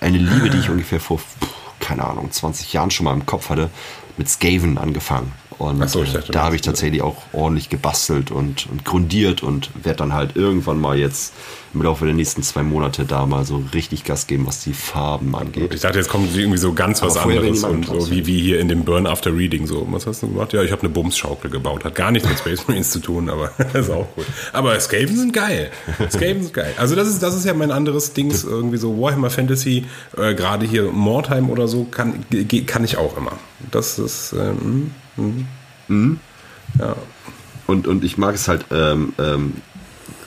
eine 0.00 0.18
Liebe, 0.18 0.50
die 0.50 0.58
ich 0.58 0.68
ungefähr 0.68 1.00
vor, 1.00 1.20
keine 1.80 2.04
Ahnung, 2.04 2.30
20 2.30 2.72
Jahren 2.74 2.90
schon 2.90 3.04
mal 3.04 3.14
im 3.14 3.24
Kopf 3.24 3.48
hatte, 3.48 3.70
mit 4.18 4.28
Skaven 4.28 4.76
angefangen. 4.76 5.32
Und 5.62 5.88
so, 5.88 6.02
äh, 6.02 6.06
da 6.30 6.42
habe 6.42 6.56
ich 6.56 6.62
tatsächlich 6.62 7.02
auch 7.02 7.16
ordentlich 7.32 7.68
gebastelt 7.68 8.32
und, 8.32 8.66
und 8.68 8.84
grundiert 8.84 9.42
und 9.44 9.70
werde 9.84 9.98
dann 9.98 10.12
halt 10.12 10.34
irgendwann 10.34 10.80
mal 10.80 10.98
jetzt 10.98 11.34
im 11.72 11.82
Laufe 11.82 12.04
der 12.04 12.14
nächsten 12.14 12.42
zwei 12.42 12.64
Monate 12.64 13.04
da 13.04 13.26
mal 13.26 13.44
so 13.44 13.62
richtig 13.72 14.02
Gas 14.04 14.26
geben, 14.26 14.46
was 14.46 14.60
die 14.60 14.74
Farben 14.74 15.36
angeht. 15.36 15.72
Ich 15.72 15.80
dachte, 15.80 15.98
jetzt 15.98 16.08
kommt 16.08 16.36
irgendwie 16.36 16.58
so 16.58 16.72
ganz 16.72 17.00
was 17.00 17.16
anderes 17.16 17.62
und 17.62 17.86
so 17.86 18.10
wie, 18.10 18.26
wie 18.26 18.40
hier 18.40 18.58
in 18.58 18.68
dem 18.68 18.84
Burn 18.84 19.06
After 19.06 19.34
Reading 19.34 19.66
so. 19.68 19.86
Was 19.90 20.06
hast 20.06 20.22
du 20.22 20.28
gemacht? 20.28 20.52
Ja, 20.52 20.62
ich 20.62 20.72
habe 20.72 20.82
eine 20.82 20.90
Bumsschaukel 20.90 21.48
gebaut. 21.48 21.84
Hat 21.84 21.94
gar 21.94 22.10
nichts 22.10 22.28
mit 22.28 22.38
Space 22.38 22.66
Marines 22.66 22.90
zu 22.90 22.98
tun, 22.98 23.30
aber 23.30 23.52
ist 23.72 23.88
auch 23.88 24.08
gut. 24.16 24.26
Aber 24.52 24.78
Skaven 24.80 25.16
sind 25.16 25.32
geil. 25.32 25.70
Skaven 26.10 26.42
sind 26.42 26.54
geil. 26.54 26.74
Also 26.76 26.96
das 26.96 27.06
ist, 27.06 27.22
das 27.22 27.36
ist 27.36 27.46
ja 27.46 27.54
mein 27.54 27.70
anderes 27.70 28.12
Dings, 28.12 28.42
irgendwie 28.42 28.78
so 28.78 29.00
Warhammer 29.00 29.30
Fantasy, 29.30 29.86
äh, 30.16 30.34
gerade 30.34 30.66
hier 30.66 30.90
Mordheim 30.90 31.50
oder 31.50 31.68
so, 31.68 31.84
kann, 31.84 32.24
kann 32.66 32.84
ich 32.84 32.96
auch 32.96 33.16
immer. 33.16 33.32
Das 33.70 33.98
ist, 34.00 34.32
ähm, 34.32 34.90
mm, 35.16 36.14
ja. 36.78 36.96
Und, 37.66 37.86
und 37.86 38.04
ich 38.04 38.18
mag 38.18 38.34
es 38.34 38.48
halt 38.48 38.66
ähm, 38.70 39.14
ähm, 39.18 39.54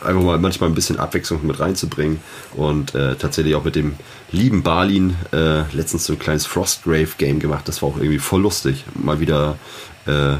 einfach 0.05 0.21
mal 0.21 0.37
manchmal 0.37 0.69
ein 0.69 0.75
bisschen 0.75 0.99
Abwechslung 0.99 1.45
mit 1.45 1.59
reinzubringen. 1.59 2.19
Und 2.55 2.95
äh, 2.95 3.15
tatsächlich 3.15 3.55
auch 3.55 3.63
mit 3.63 3.75
dem 3.75 3.95
lieben 4.31 4.63
Balin 4.63 5.15
äh, 5.33 5.63
letztens 5.75 6.05
so 6.05 6.13
ein 6.13 6.19
kleines 6.19 6.45
Frostgrave-Game 6.45 7.39
gemacht. 7.39 7.67
Das 7.67 7.81
war 7.81 7.89
auch 7.89 7.97
irgendwie 7.97 8.19
voll 8.19 8.41
lustig. 8.41 8.85
Mal 8.93 9.19
wieder, 9.19 9.57
äh, 10.05 10.35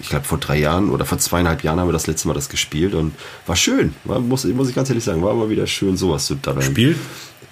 ich 0.00 0.08
glaube 0.08 0.24
vor 0.24 0.38
drei 0.38 0.58
Jahren 0.58 0.90
oder 0.90 1.04
vor 1.04 1.18
zweieinhalb 1.18 1.62
Jahren 1.62 1.80
haben 1.80 1.88
wir 1.88 1.92
das 1.92 2.06
letzte 2.06 2.28
Mal 2.28 2.34
das 2.34 2.48
gespielt 2.48 2.94
und 2.94 3.14
war 3.46 3.56
schön. 3.56 3.94
War, 4.04 4.20
muss, 4.20 4.44
muss 4.44 4.68
ich 4.68 4.74
ganz 4.74 4.88
ehrlich 4.88 5.04
sagen, 5.04 5.22
war 5.22 5.34
mal 5.34 5.50
wieder 5.50 5.66
schön, 5.66 5.96
sowas 5.96 6.26
zu 6.26 6.34
da 6.34 6.52
rein. 6.52 6.62
Spielt, 6.62 6.98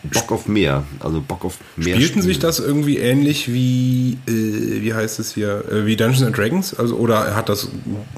Bock 0.02 0.32
auf 0.32 0.46
mehr. 0.46 0.84
Also 1.00 1.20
Bock 1.20 1.44
auf 1.44 1.58
mehr. 1.76 1.96
Spielten 1.96 2.20
sich 2.22 2.36
Spielen. 2.36 2.46
das 2.48 2.58
irgendwie 2.58 2.98
ähnlich 2.98 3.52
wie, 3.52 4.18
äh, 4.28 4.82
wie 4.82 4.92
heißt 4.92 5.18
es 5.18 5.34
hier, 5.34 5.64
äh, 5.70 5.86
wie 5.86 5.96
Dungeons 5.96 6.22
and 6.22 6.36
Dragons? 6.36 6.74
Also, 6.74 6.96
oder 6.96 7.34
hat 7.34 7.48
das 7.48 7.68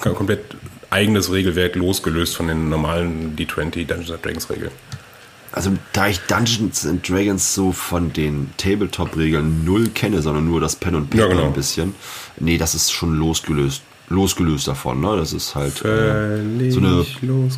komplett 0.03 0.57
eigenes 0.91 1.31
Regelwerk 1.33 1.77
losgelöst 1.77 2.37
von 2.37 2.49
den 2.49 2.69
normalen 2.69 3.37
D20 3.37 3.87
Dungeons 3.87 4.11
and 4.11 4.25
Dragons 4.25 4.51
Regeln? 4.51 4.73
Also 5.53 5.73
da 5.95 6.09
ich 6.09 6.21
Dungeons 6.21 6.87
and 6.87 7.09
Dragons 7.09 7.55
so 7.55 7.73
von 7.73 8.13
den 8.13 8.51
Tabletop-Regeln 8.59 9.65
null 9.65 9.89
kenne, 9.89 10.21
sondern 10.21 10.45
nur 10.45 10.61
das 10.61 10.77
Pen 10.77 10.95
und 10.95 11.09
Paper 11.09 11.23
Ja, 11.23 11.29
genau. 11.29 11.47
ein 11.47 11.55
bisschen. 11.55 11.95
Nee, 12.39 12.59
das 12.59 12.75
ist 12.75 12.93
schon 12.93 13.15
losgelöst, 13.17 13.83
losgelöst 14.09 14.69
davon. 14.69 15.01
Ne? 15.01 15.17
Das 15.17 15.33
ist 15.33 15.55
halt 15.55 15.85
äh, 15.85 16.71
so 16.71 16.81
eine. 16.81 17.05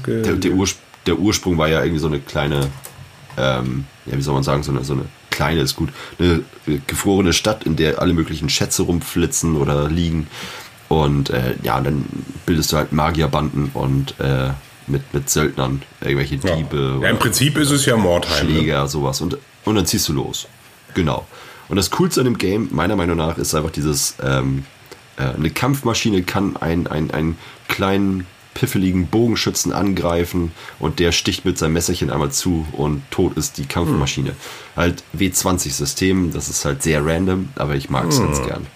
Der, 0.06 0.34
der, 0.36 0.52
Urspr 0.52 0.78
der 1.06 1.18
Ursprung 1.18 1.56
war 1.58 1.68
ja 1.68 1.80
irgendwie 1.82 2.00
so 2.00 2.06
eine 2.06 2.20
kleine, 2.20 2.68
ähm, 3.36 3.84
ja 4.06 4.16
wie 4.16 4.22
soll 4.22 4.34
man 4.34 4.42
sagen, 4.42 4.62
so 4.62 4.72
eine, 4.72 4.84
so 4.84 4.92
eine 4.92 5.04
kleine 5.30 5.60
ist 5.60 5.76
gut, 5.76 5.90
eine 6.18 6.42
gefrorene 6.86 7.32
Stadt, 7.32 7.64
in 7.64 7.76
der 7.76 8.00
alle 8.00 8.12
möglichen 8.12 8.48
Schätze 8.48 8.82
rumflitzen 8.82 9.56
oder 9.56 9.88
liegen. 9.88 10.26
Und 10.88 11.30
äh, 11.30 11.54
ja, 11.62 11.80
dann 11.80 12.04
bildest 12.46 12.72
du 12.72 12.76
halt 12.76 12.92
Magierbanden 12.92 13.70
und 13.74 14.18
äh, 14.20 14.50
mit, 14.86 15.02
mit 15.12 15.28
Söldnern, 15.28 15.82
irgendwelche 16.00 16.36
ja. 16.36 16.56
Diebe. 16.56 16.76
ja, 16.76 16.98
oder- 16.98 17.10
Im 17.10 17.18
Prinzip 17.18 17.58
ist 17.58 17.70
es 17.70 17.84
ja 17.86 17.96
Mordheim. 17.96 18.46
Ne? 18.46 18.52
Schläger, 18.54 18.88
sowas. 18.88 19.20
Und, 19.20 19.38
und 19.64 19.74
dann 19.74 19.86
ziehst 19.86 20.08
du 20.08 20.14
los. 20.14 20.48
Genau. 20.94 21.26
Und 21.68 21.76
das 21.76 21.90
Coolste 21.90 22.20
an 22.22 22.24
dem 22.24 22.38
Game, 22.38 22.68
meiner 22.72 22.96
Meinung 22.96 23.18
nach, 23.18 23.36
ist 23.36 23.54
einfach 23.54 23.70
dieses, 23.70 24.16
ähm, 24.22 24.64
äh, 24.64 24.77
eine 25.18 25.50
Kampfmaschine 25.50 26.22
kann 26.22 26.56
einen, 26.56 26.86
einen, 26.86 27.10
einen 27.10 27.38
kleinen, 27.68 28.26
piffeligen 28.58 29.06
Bogenschützen 29.06 29.72
angreifen 29.72 30.50
und 30.80 30.98
der 30.98 31.12
sticht 31.12 31.44
mit 31.44 31.58
seinem 31.58 31.74
Messerchen 31.74 32.10
einmal 32.10 32.32
zu 32.32 32.66
und 32.72 33.08
tot 33.12 33.36
ist 33.36 33.56
die 33.56 33.66
Kampfmaschine. 33.66 34.32
Halt 34.76 35.04
W20-System, 35.16 36.32
das 36.32 36.48
ist 36.48 36.64
halt 36.64 36.82
sehr 36.82 37.06
random, 37.06 37.50
aber 37.54 37.76
ich 37.76 37.88
mag 37.88 38.08
es 38.08 38.18
ganz 38.18 38.42
gern. 38.42 38.66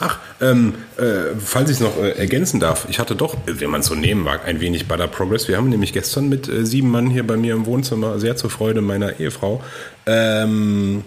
Ach, 0.00 0.18
ähm, 0.40 0.74
äh, 0.98 1.34
falls 1.38 1.70
ich 1.70 1.76
es 1.76 1.80
noch 1.80 1.96
äh, 1.96 2.10
ergänzen 2.10 2.60
darf, 2.60 2.86
ich 2.90 2.98
hatte 2.98 3.16
doch, 3.16 3.34
äh, 3.46 3.60
wenn 3.60 3.70
man 3.70 3.80
es 3.80 3.86
so 3.86 3.94
nehmen 3.94 4.22
mag, 4.22 4.46
ein 4.46 4.60
wenig 4.60 4.86
Butter 4.86 5.08
Progress. 5.08 5.48
Wir 5.48 5.56
haben 5.56 5.68
nämlich 5.68 5.92
gestern 5.92 6.28
mit 6.28 6.48
äh, 6.48 6.66
sieben 6.66 6.90
Mann 6.90 7.08
hier 7.08 7.26
bei 7.26 7.36
mir 7.36 7.54
im 7.54 7.64
Wohnzimmer, 7.64 8.18
sehr 8.18 8.36
zur 8.36 8.50
Freude 8.50 8.82
meiner 8.82 9.18
Ehefrau, 9.18 9.62
ähm, 10.06 11.04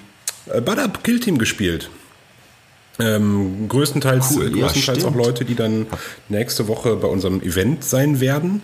äh, 0.48 0.62
Butter 0.62 0.92
Kill 1.04 1.20
Team 1.20 1.38
gespielt. 1.38 1.90
Ähm, 3.00 3.68
größtenteils 3.70 4.36
Cool, 4.36 4.44
äh, 4.44 4.60
ja, 4.60 4.68
größtenteils 4.68 5.06
auch. 5.06 5.16
Leute, 5.16 5.46
die 5.46 5.56
dann 5.56 5.88
nächste 6.30 6.68
Woche 6.68 6.96
bei 6.96 7.08
unserem 7.08 7.42
Event 7.42 7.84
sein 7.84 8.20
werden. 8.20 8.62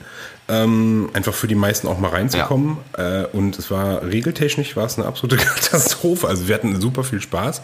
Ähm, 0.48 1.10
einfach 1.14 1.34
für 1.34 1.48
die 1.48 1.56
meisten 1.56 1.88
auch 1.88 2.00
mal 2.00 2.10
reinzukommen. 2.10 2.78
Äh, 2.98 3.26
und 3.26 3.58
es 3.58 3.70
war 3.70 4.04
regeltechnisch 4.04 4.76
war 4.76 4.86
es 4.86 4.98
eine 4.98 5.08
absolute 5.08 5.38
Katastrophe. 5.38 6.28
Also 6.28 6.48
wir 6.48 6.56
hatten 6.56 6.80
super 6.80 7.04
viel 7.04 7.22
Spaß. 7.22 7.62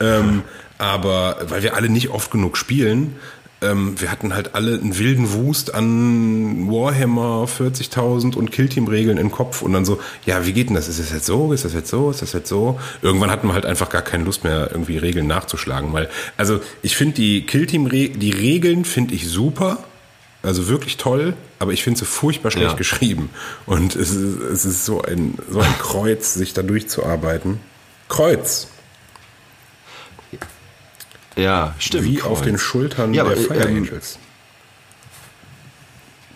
Ähm, 0.00 0.42
aber 0.78 1.38
weil 1.48 1.62
wir 1.62 1.74
alle 1.74 1.88
nicht 1.88 2.10
oft 2.10 2.30
genug 2.30 2.56
spielen, 2.58 3.16
ähm, 3.62 3.98
wir 4.00 4.10
hatten 4.10 4.34
halt 4.34 4.54
alle 4.54 4.74
einen 4.74 4.98
wilden 4.98 5.32
Wust 5.32 5.74
an 5.74 6.68
Warhammer 6.70 7.46
40.000 7.46 8.36
und 8.36 8.52
Killteam-Regeln 8.52 9.16
im 9.16 9.30
Kopf 9.30 9.62
und 9.62 9.72
dann 9.72 9.84
so, 9.84 9.98
ja, 10.26 10.44
wie 10.46 10.52
geht 10.52 10.68
denn 10.68 10.74
das? 10.76 10.88
Ist 10.88 11.00
das 11.00 11.10
jetzt 11.12 11.26
so? 11.26 11.52
Ist 11.52 11.64
das 11.64 11.72
jetzt 11.72 11.88
so? 11.88 12.10
Ist 12.10 12.20
das 12.22 12.32
jetzt 12.34 12.48
so? 12.48 12.78
Irgendwann 13.02 13.30
hatten 13.30 13.46
wir 13.48 13.54
halt 13.54 13.64
einfach 13.66 13.88
gar 13.88 14.02
keine 14.02 14.24
Lust 14.24 14.44
mehr, 14.44 14.68
irgendwie 14.70 14.98
Regeln 14.98 15.26
nachzuschlagen, 15.26 15.92
weil, 15.92 16.08
also 16.36 16.60
ich 16.82 16.96
finde 16.96 17.14
die 17.14 17.46
Killteam, 17.46 17.88
die 17.88 18.30
Regeln 18.30 18.84
finde 18.84 19.14
ich 19.14 19.26
super, 19.28 19.78
also 20.42 20.68
wirklich 20.68 20.96
toll, 20.98 21.34
aber 21.58 21.72
ich 21.72 21.82
finde 21.82 21.98
sie 21.98 22.04
furchtbar 22.04 22.50
schlecht 22.50 22.72
Ja. 22.72 22.76
geschrieben 22.76 23.30
und 23.64 23.96
es 23.96 24.10
ist, 24.10 24.38
es 24.52 24.64
ist 24.66 24.84
so 24.84 25.02
ein, 25.02 25.34
so 25.50 25.60
ein 25.60 25.78
Kreuz, 25.78 26.34
sich 26.34 26.52
da 26.52 26.62
durchzuarbeiten. 26.62 27.58
Kreuz, 28.08 28.68
Ja, 31.36 31.74
stimmt. 31.78 32.04
wie 32.04 32.22
auf 32.22 32.38
Kreuz. 32.38 32.46
den 32.46 32.58
Schultern 32.58 33.14
Ja, 33.14 33.24
der 33.24 33.36
Fire 33.36 33.68
ähm, 33.68 33.76
Angels. 33.78 34.18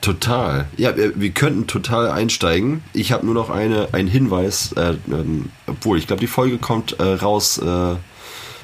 Total. 0.00 0.66
Ja, 0.78 0.97
wir, 0.97 1.30
könnten 1.30 1.66
total 1.66 2.11
einsteigen. 2.11 2.83
Ich 2.95 3.12
habe 3.12 3.26
nur 3.26 3.35
noch 3.35 3.50
eine, 3.50 3.88
einen 3.92 4.09
Hinweis, 4.09 4.73
äh, 4.73 4.95
ähm, 5.09 5.50
obwohl 5.66 5.99
ich 5.99 6.07
glaube, 6.07 6.21
die 6.21 6.26
Folge 6.26 6.57
kommt 6.57 6.99
äh, 7.00 7.02
raus 7.02 7.59
äh, 7.59 7.97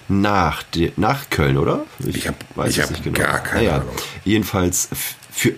nach, 0.09 0.62
de, 0.62 0.93
nach 0.97 1.28
Köln, 1.28 1.59
oder? 1.59 1.85
Ich 1.99 2.16
ich 2.16 2.26
es 2.26 2.28
hab 2.90 3.12
gar 3.12 3.40
keine 3.40 3.64
Naja, 3.64 3.76
Ahnung. 3.81 3.90
Jedenfalls 4.25 4.88
für, 5.31 5.52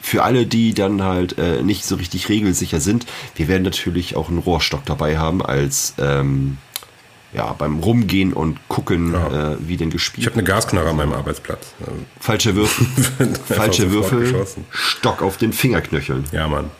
für 0.00 0.22
alle, 0.22 0.46
die 0.46 0.72
dann 0.72 1.02
halt 1.02 1.36
äh, 1.36 1.62
nicht 1.62 1.84
so 1.84 1.96
richtig 1.96 2.30
regelsicher 2.30 2.80
sind, 2.80 3.04
wir 3.34 3.48
werden 3.48 3.64
natürlich 3.64 4.16
auch 4.16 4.28
einen 4.30 4.38
Rohrstock 4.38 4.86
dabei 4.86 5.18
haben 5.18 5.44
als 5.44 5.94
ähm, 5.98 6.56
ja, 7.34 7.52
beim 7.54 7.78
Rumgehen 7.78 8.32
und 8.32 8.58
gucken, 8.68 9.12
Ja. 9.14 9.52
äh, 9.52 9.56
wie 9.60 9.76
denn 9.76 9.90
gespielt 9.90 10.20
Ich 10.20 10.26
habe 10.26 10.34
eine 10.38 10.44
Gasknarre 10.44 10.90
an 10.90 10.96
meinem 10.96 11.12
Arbeitsplatz. 11.14 11.72
Falsche 12.20 12.54
Würfel, 12.54 12.86
falsche 13.46 13.90
Würfel. 13.90 14.46
Stock 14.70 15.22
auf 15.22 15.36
den 15.38 15.52
Fingerknöcheln. 15.52 16.24
Ja, 16.32 16.48
Mann. 16.48 16.70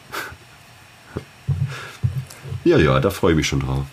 Ja, 2.64 2.78
ja, 2.78 3.00
da 3.00 3.10
freue 3.10 3.32
ich 3.32 3.36
mich 3.36 3.48
schon 3.48 3.60
drauf. 3.60 3.84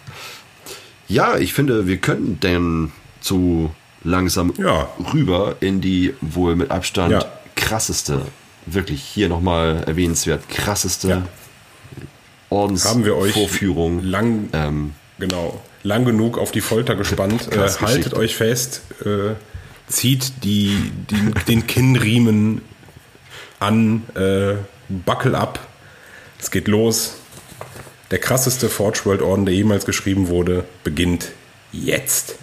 Ja, 1.08 1.38
ich 1.38 1.54
finde, 1.54 1.88
wir 1.88 1.98
könnten 1.98 2.40
denn 2.40 2.92
so 3.20 3.72
langsam 4.04 4.54
Ja. 4.58 4.90
rüber 5.14 5.56
in 5.60 5.82
die 5.82 6.14
wohl 6.22 6.56
mit 6.56 6.70
Abstand 6.72 7.12
Ja. 7.12 7.26
krasseste, 7.56 8.22
wirklich 8.68 9.02
hier 9.02 9.28
nochmal 9.28 9.84
erwähnenswert, 9.88 10.48
krasseste 10.50 11.10
Ja. 11.10 11.16
Haben 12.52 13.06
wir 13.06 13.16
euch 13.16 13.36
Ordensvorführung. 13.36 14.04
lang, 14.04 14.50
Ähm, 14.54 14.94
genau, 15.20 15.62
lang 15.84 16.06
genug 16.06 16.38
auf 16.38 16.52
die 16.52 16.62
Folter 16.62 16.96
gespannt. 16.96 17.48
äh, 17.52 17.70
haltet 17.70 18.14
euch 18.14 18.36
fest, 18.36 18.82
äh, 19.06 19.36
zieht 19.88 20.44
die, 20.44 20.78
die, 21.10 21.32
den 21.48 21.68
Kinnriemen 21.68 22.62
an, 23.60 24.04
äh, 24.16 24.56
buckle 24.88 25.38
ab. 25.38 25.60
Es 26.40 26.52
geht 26.52 26.68
los. 26.68 27.16
Der 28.12 28.20
krasseste 28.20 28.70
Forge 28.70 29.02
World 29.04 29.22
Orden, 29.22 29.46
der 29.46 29.54
jemals 29.54 29.86
geschrieben 29.86 30.30
wurde, 30.30 30.66
beginnt 30.84 31.32
jetzt. 31.72 32.36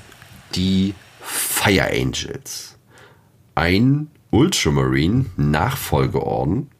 die 0.54 0.94
Fire 1.20 1.90
Angels. 1.90 2.76
Ein 3.54 4.08
Ultramarine 4.30 5.26
Nachfolgeorden, 5.36 6.70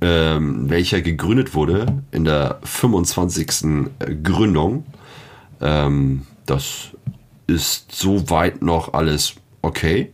ähm, 0.00 0.70
welcher 0.70 1.02
gegründet 1.02 1.54
wurde 1.54 2.02
in 2.10 2.24
der 2.24 2.58
25. 2.64 3.92
Gründung. 4.22 4.84
Ähm, 5.60 6.22
das 6.46 6.90
ist 7.46 7.92
soweit 7.92 8.62
noch 8.62 8.94
alles 8.94 9.34
okay. 9.62 10.12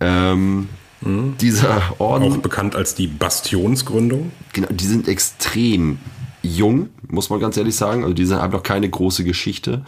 Ähm, 0.00 0.68
Dieser 1.00 1.82
Orden. 1.98 2.32
Auch 2.32 2.36
bekannt 2.38 2.76
als 2.76 2.94
die 2.94 3.06
Bastionsgründung. 3.06 4.32
Genau, 4.52 4.68
die 4.70 4.86
sind 4.86 5.08
extrem 5.08 5.98
jung, 6.42 6.90
muss 7.08 7.30
man 7.30 7.40
ganz 7.40 7.56
ehrlich 7.56 7.76
sagen. 7.76 8.02
Also 8.04 8.14
die 8.14 8.28
haben 8.28 8.52
noch 8.52 8.62
keine 8.62 8.88
große 8.88 9.24
Geschichte, 9.24 9.84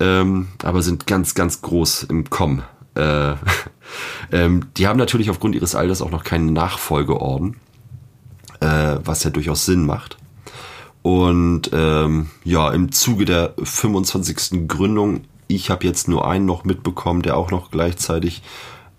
ähm, 0.00 0.48
aber 0.62 0.82
sind 0.82 1.06
ganz, 1.06 1.34
ganz 1.34 1.62
groß 1.62 2.04
im 2.04 2.30
Kommen. 2.30 2.62
Äh, 2.94 3.34
ähm, 4.32 4.66
die 4.76 4.86
haben 4.86 4.98
natürlich 4.98 5.30
aufgrund 5.30 5.54
ihres 5.54 5.74
Alters 5.74 6.02
auch 6.02 6.10
noch 6.10 6.24
keinen 6.24 6.52
Nachfolgeorden, 6.52 7.56
äh, 8.60 8.96
was 9.02 9.24
ja 9.24 9.30
durchaus 9.30 9.66
Sinn 9.66 9.86
macht. 9.86 10.18
Und 11.04 11.68
ähm, 11.74 12.30
ja, 12.44 12.70
im 12.70 12.90
Zuge 12.90 13.26
der 13.26 13.52
25. 13.62 14.66
Gründung, 14.66 15.24
ich 15.48 15.68
habe 15.68 15.84
jetzt 15.84 16.08
nur 16.08 16.26
einen 16.26 16.46
noch 16.46 16.64
mitbekommen, 16.64 17.20
der 17.20 17.36
auch 17.36 17.50
noch 17.50 17.70
gleichzeitig 17.70 18.40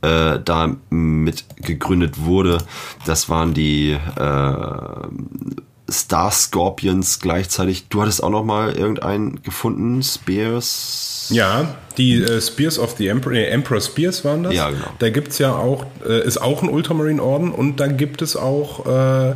äh, 0.04 0.40
da 0.40 0.76
mit 0.92 1.46
gegründet 1.58 2.24
wurde. 2.24 2.60
Das 3.08 3.28
waren 3.28 3.56
die 3.56 3.94
äh, 3.94 5.90
Star 5.90 6.32
Scorpions 6.32 7.22
gleichzeitig. 7.22 7.88
Du 7.90 8.04
hattest 8.04 8.24
auch 8.24 8.30
noch 8.30 8.44
mal 8.44 8.74
irgendeinen 8.78 9.42
gefunden, 9.42 10.04
Spears. 10.04 11.30
Ja, 11.32 11.76
die 11.98 12.22
äh, 12.22 12.40
Spears 12.40 12.78
of 12.78 12.96
the 12.98 13.08
Emperor, 13.08 13.34
nee, 13.34 13.46
Emperor 13.46 13.82
Spears 13.82 14.24
waren 14.24 14.44
das. 14.44 14.54
Ja, 14.54 14.70
genau. 14.70 14.88
Da 15.00 15.10
gibt's 15.10 15.40
ja 15.40 15.56
auch, 15.56 15.86
äh, 16.08 16.24
ist 16.24 16.40
auch 16.40 16.62
ein 16.62 16.70
Ultramarine-Orden 16.70 17.52
und 17.52 17.80
da 17.80 17.88
gibt 17.88 18.22
es 18.22 18.36
auch 18.36 18.86
äh, 18.86 19.36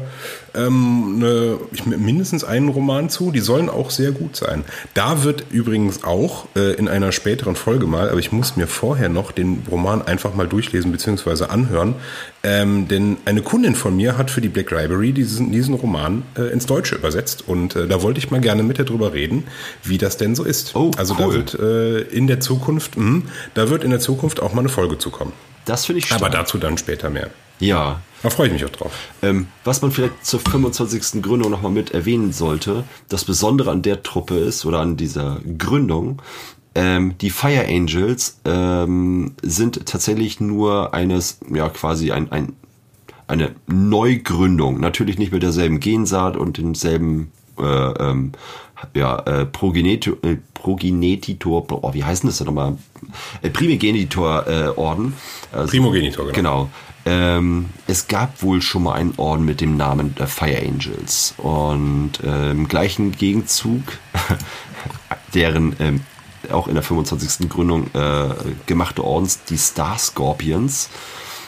ähm, 0.56 1.16
eine, 1.18 1.58
ich, 1.72 1.86
mindestens 1.86 2.44
einen 2.44 2.70
Roman 2.70 3.10
zu. 3.10 3.32
Die 3.32 3.40
sollen 3.40 3.70
auch 3.70 3.92
sehr 3.92 4.12
gut 4.12 4.36
sein. 4.36 4.64
Da 4.94 5.24
wird 5.24 5.46
übrigens 5.52 6.04
auch 6.04 6.46
äh, 6.56 6.74
in 6.74 6.88
einer 6.88 7.12
späteren 7.12 7.56
Folge 7.56 7.88
mal, 7.88 8.10
aber 8.10 8.20
ich 8.20 8.32
muss 8.32 8.56
mir 8.56 8.68
vorher 8.68 9.10
noch 9.10 9.32
den 9.32 9.64
Roman 9.70 10.02
einfach 10.02 10.36
mal 10.36 10.48
durchlesen 10.48 10.92
bzw. 10.92 11.46
anhören, 11.46 11.96
ähm, 12.44 12.88
denn 12.88 13.18
eine 13.26 13.42
Kundin 13.42 13.76
von 13.76 13.96
mir 13.96 14.18
hat 14.18 14.32
für 14.32 14.42
die 14.42 14.50
Black 14.50 14.72
Library 14.72 15.12
diesen, 15.12 15.52
diesen 15.52 15.74
Roman 15.76 16.24
äh, 16.38 16.52
ins 16.52 16.66
Deutsche 16.66 16.96
übersetzt 16.96 17.48
und 17.48 17.76
äh, 17.76 17.88
da 17.88 18.02
wollte 18.02 18.20
ich 18.20 18.32
mal 18.32 18.42
gerne 18.42 18.64
mit 18.64 18.80
ihr 18.80 18.86
drüber 18.86 19.14
reden, 19.14 19.46
wie 19.84 19.98
das 19.98 20.18
denn 20.18 20.36
so 20.36 20.44
ist. 20.44 20.76
Oh, 20.76 20.92
also 20.98 21.16
cool. 21.20 21.20
da 21.20 21.34
wird 21.34 21.60
äh, 21.60 22.02
in 22.16 22.28
der 22.28 22.40
Zukunft, 22.40 22.98
mh, 22.98 23.24
da 23.54 23.70
wird 23.70 23.84
in 23.84 23.90
der 23.90 24.00
Zukunft 24.00 24.42
auch 24.42 24.54
mal 24.54 24.62
eine 24.62 24.70
Folge 24.70 24.98
zukommen. 24.98 25.34
Das 25.66 25.86
finde 25.86 26.00
ich 26.00 26.06
stark. 26.06 26.22
Aber 26.22 26.30
dazu 26.30 26.58
dann 26.58 26.78
später 26.78 27.10
mehr. 27.10 27.30
Ja. 27.60 28.02
Da 28.22 28.30
freue 28.30 28.48
ich 28.48 28.54
mich 28.54 28.66
auch 28.66 28.70
drauf. 28.70 28.92
Ähm, 29.22 29.48
was 29.64 29.82
man 29.82 29.92
vielleicht 29.92 30.26
zur 30.26 30.42
25. 30.42 31.22
Gründung 31.22 31.52
nochmal 31.52 31.72
mit 31.72 31.92
erwähnen 31.92 32.34
sollte, 32.34 32.84
das 33.08 33.24
Besondere 33.24 33.72
an 33.72 33.82
der 33.82 34.04
Truppe 34.04 34.38
ist 34.38 34.66
oder 34.66 34.80
an 34.80 34.98
dieser 34.98 35.40
Gründung, 35.58 36.22
ähm, 36.76 37.16
die 37.20 37.30
Fire 37.30 37.66
Angels 37.66 38.40
ähm, 38.46 39.34
sind 39.42 39.86
tatsächlich 39.86 40.40
nur 40.40 40.94
eines, 40.94 41.40
ja 41.54 41.70
quasi 41.70 42.12
ein, 42.12 42.32
ein, 42.32 42.54
eine 43.28 43.56
Neugründung. 43.68 44.80
Natürlich 44.80 45.18
nicht 45.18 45.32
mit 45.32 45.44
derselben 45.44 45.80
Gensaat 45.80 46.36
und 46.36 46.58
demselben 46.58 47.32
äh, 47.58 47.64
ähm, 47.64 48.34
ja, 48.94 49.20
äh, 49.20 49.46
Progenitor, 49.46 50.16
äh, 50.24 50.38
Progenetitor, 50.54 51.66
oh, 51.70 51.94
wie 51.94 52.04
heißt 52.04 52.24
denn 52.24 52.30
das 52.30 52.38
denn 52.38 52.48
nochmal? 52.48 52.78
Äh, 53.42 53.50
Primogenitor-Orden. 53.50 55.14
Also, 55.52 55.72
Primogenitor, 55.72 56.26
genau. 56.28 56.34
Genau. 56.34 56.70
Ähm, 57.06 57.70
es 57.88 58.08
gab 58.08 58.42
wohl 58.42 58.62
schon 58.62 58.84
mal 58.84 58.94
einen 58.94 59.14
Orden 59.18 59.46
mit 59.46 59.62
dem 59.62 59.78
Namen 59.78 60.16
der 60.16 60.28
Fire 60.28 60.58
Angels. 60.58 61.34
Und 61.38 62.24
äh, 62.24 62.52
im 62.52 62.68
gleichen 62.68 63.12
Gegenzug, 63.12 63.82
deren 65.34 65.76
ähm, 65.80 66.02
auch 66.52 66.68
in 66.68 66.74
der 66.74 66.84
25. 66.84 67.50
Gründung 67.50 67.88
äh, 67.94 68.30
gemachte 68.66 69.04
Ordens, 69.04 69.44
die 69.44 69.58
Star 69.58 69.98
Scorpions, 69.98 70.90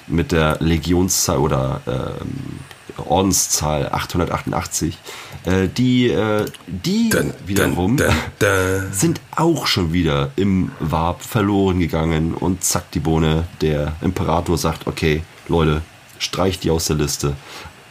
mit 0.08 0.32
der 0.32 0.58
Legionszahl 0.60 1.38
oder 1.38 1.82
ähm, 1.88 2.60
Ordenszahl 3.06 3.90
888, 3.92 4.98
äh, 5.46 5.68
die, 5.68 6.10
äh, 6.10 6.46
die 6.68 7.10
Dun, 7.10 7.34
wiederum 7.46 7.98
dun, 7.98 8.08
dun. 8.40 8.50
sind 8.92 9.22
auch 9.36 9.68
schon 9.68 9.94
wieder 9.94 10.32
im 10.36 10.72
Warp 10.80 11.22
verloren 11.22 11.80
gegangen 11.80 12.34
und 12.34 12.64
zack, 12.64 12.92
die 12.92 13.00
Bohne, 13.00 13.46
der 13.62 13.94
Imperator 14.02 14.58
sagt, 14.58 14.88
okay, 14.88 15.24
Leute, 15.52 15.82
streicht 16.18 16.64
die 16.64 16.72
aus 16.72 16.86
der 16.86 16.96
Liste. 16.96 17.36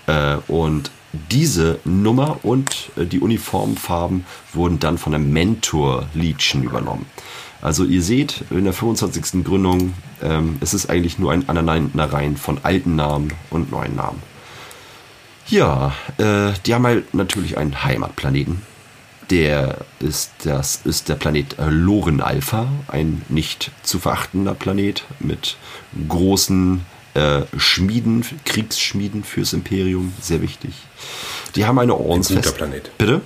Äh, 0.06 0.36
und 0.48 0.90
diese 1.12 1.80
Nummer 1.84 2.38
und 2.42 2.90
äh, 2.96 3.04
die 3.04 3.20
Uniformfarben 3.20 4.24
wurden 4.52 4.78
dann 4.78 4.98
von 4.98 5.12
der 5.12 5.20
Mentor 5.20 6.06
Legion 6.14 6.62
übernommen. 6.62 7.06
Also 7.62 7.84
ihr 7.84 8.02
seht, 8.02 8.44
in 8.50 8.64
der 8.64 8.72
25. 8.72 9.44
Gründung, 9.44 9.92
ähm, 10.22 10.56
es 10.60 10.72
ist 10.72 10.88
eigentlich 10.88 11.18
nur 11.18 11.32
ein 11.32 11.48
Aneinanderreihen 11.48 12.36
von 12.36 12.58
alten 12.62 12.96
Namen 12.96 13.32
und 13.50 13.70
neuen 13.70 13.96
Namen. 13.96 14.22
Ja, 15.48 15.92
äh, 16.16 16.52
die 16.64 16.74
haben 16.74 16.86
halt 16.86 17.12
natürlich 17.12 17.58
einen 17.58 17.84
Heimatplaneten. 17.84 18.62
Der 19.30 19.78
ist, 20.00 20.32
das 20.44 20.80
ist 20.84 21.08
der 21.08 21.16
Planet 21.16 21.56
Loren 21.68 22.20
Alpha, 22.20 22.68
ein 22.88 23.22
nicht 23.28 23.70
zu 23.82 23.98
verachtender 23.98 24.54
Planet 24.54 25.04
mit 25.20 25.56
großen 26.08 26.84
äh, 27.14 27.42
Schmieden, 27.56 28.24
Kriegsschmieden 28.44 29.24
fürs 29.24 29.52
Imperium, 29.52 30.12
sehr 30.20 30.42
wichtig. 30.42 30.74
Die 31.56 31.66
haben 31.66 31.78
eine 31.78 31.94
Ordensfest. 31.94 32.44
guter 32.44 32.56
Planet. 32.56 32.98
Bitte? 32.98 33.20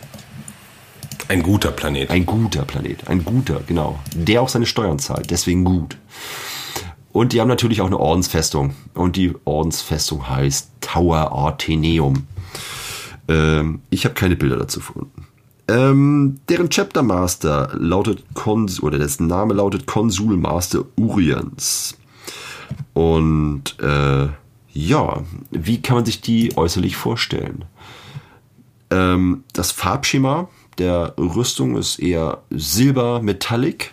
Ein 1.28 1.42
guter 1.42 1.72
Planet. 1.72 2.10
Ein 2.10 2.26
guter 2.26 2.64
Planet, 2.64 3.08
ein 3.08 3.24
guter, 3.24 3.60
genau. 3.66 3.98
Der 4.14 4.42
auch 4.42 4.48
seine 4.48 4.66
Steuern 4.66 4.98
zahlt, 4.98 5.30
deswegen 5.30 5.64
gut. 5.64 5.96
Und 7.12 7.32
die 7.32 7.40
haben 7.40 7.48
natürlich 7.48 7.80
auch 7.80 7.86
eine 7.86 8.00
Ordensfestung. 8.00 8.74
Und 8.92 9.16
die 9.16 9.32
Ordensfestung 9.44 10.28
heißt 10.28 10.70
Tower 10.80 11.32
Arteneum. 11.32 12.26
Ähm, 13.28 13.80
ich 13.90 14.04
habe 14.04 14.14
keine 14.14 14.36
Bilder 14.36 14.56
dazu 14.56 14.80
gefunden. 14.80 15.26
Ähm, 15.68 16.40
deren 16.48 16.68
Chapter 16.68 17.02
Master 17.02 17.70
lautet 17.74 18.24
Kons 18.34 18.82
oder 18.82 18.98
dessen 18.98 19.28
Name 19.28 19.54
lautet 19.54 19.86
Konsul 19.86 20.36
Master 20.36 20.84
Urians. 20.96 21.96
Und 22.94 23.76
äh, 23.80 24.28
ja, 24.72 25.22
wie 25.50 25.82
kann 25.82 25.96
man 25.96 26.06
sich 26.06 26.20
die 26.20 26.56
äußerlich 26.56 26.96
vorstellen? 26.96 27.64
Ähm, 28.90 29.44
das 29.52 29.72
Farbschema 29.72 30.48
der 30.78 31.14
Rüstung 31.18 31.76
ist 31.76 31.98
eher 31.98 32.42
silber 32.50 33.20
metallic 33.22 33.92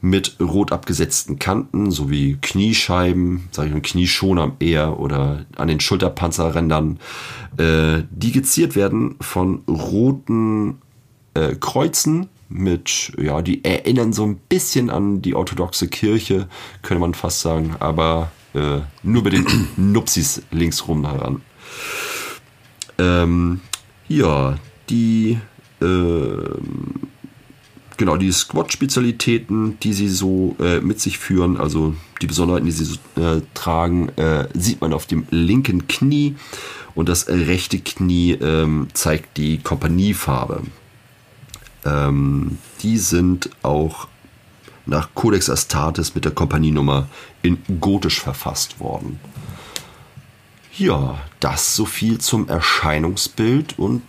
mit 0.00 0.36
rot 0.40 0.72
abgesetzten 0.72 1.38
Kanten 1.38 1.90
sowie 1.90 2.38
Kniescheiben, 2.40 3.48
sage 3.50 3.68
ich 3.68 3.74
mal 3.74 3.82
Knieschoner 3.82 4.52
eher 4.60 5.00
oder 5.00 5.44
an 5.56 5.68
den 5.68 5.80
Schulterpanzerrändern, 5.80 7.00
äh, 7.56 8.02
die 8.10 8.32
geziert 8.32 8.76
werden 8.76 9.16
von 9.20 9.62
roten 9.68 10.78
äh, 11.34 11.56
Kreuzen 11.56 12.28
mit, 12.48 13.12
ja, 13.18 13.42
die 13.42 13.64
erinnern 13.64 14.12
so 14.12 14.24
ein 14.24 14.36
bisschen 14.36 14.90
an 14.90 15.22
die 15.22 15.34
orthodoxe 15.34 15.88
Kirche, 15.88 16.48
könnte 16.82 17.00
man 17.00 17.14
fast 17.14 17.40
sagen, 17.40 17.76
aber 17.78 18.30
äh, 18.54 18.80
nur 19.02 19.22
mit 19.22 19.32
den 19.32 19.46
Nupsis 19.76 20.42
linksrum 20.50 21.06
heran. 21.06 21.42
Ähm, 22.98 23.60
ja, 24.08 24.58
die 24.88 25.38
ähm, 25.80 27.08
genau 27.98 28.16
die 28.16 28.32
Squad-Spezialitäten, 28.32 29.78
die 29.80 29.92
sie 29.92 30.08
so 30.08 30.56
äh, 30.60 30.80
mit 30.80 31.00
sich 31.00 31.18
führen, 31.18 31.58
also 31.58 31.94
die 32.22 32.26
Besonderheiten, 32.26 32.66
die 32.66 32.72
sie 32.72 32.84
so, 32.84 32.96
äh, 33.20 33.42
tragen, 33.54 34.08
äh, 34.16 34.48
sieht 34.54 34.80
man 34.80 34.94
auf 34.94 35.06
dem 35.06 35.26
linken 35.30 35.86
Knie 35.88 36.36
und 36.94 37.08
das 37.08 37.28
rechte 37.28 37.78
Knie 37.78 38.32
ähm, 38.32 38.88
zeigt 38.94 39.36
die 39.36 39.58
Kompaniefarbe. 39.58 40.62
Ähm, 41.88 42.58
die 42.82 42.98
sind 42.98 43.50
auch 43.62 44.08
nach 44.86 45.10
Codex 45.14 45.50
Astartes 45.50 46.14
mit 46.14 46.24
der 46.24 46.32
Kompanienummer 46.32 47.08
in 47.42 47.58
Gotisch 47.80 48.20
verfasst 48.20 48.80
worden. 48.80 49.20
Ja, 50.76 51.18
das 51.40 51.74
so 51.74 51.84
viel 51.84 52.18
zum 52.18 52.48
Erscheinungsbild 52.48 53.78
und 53.78 54.02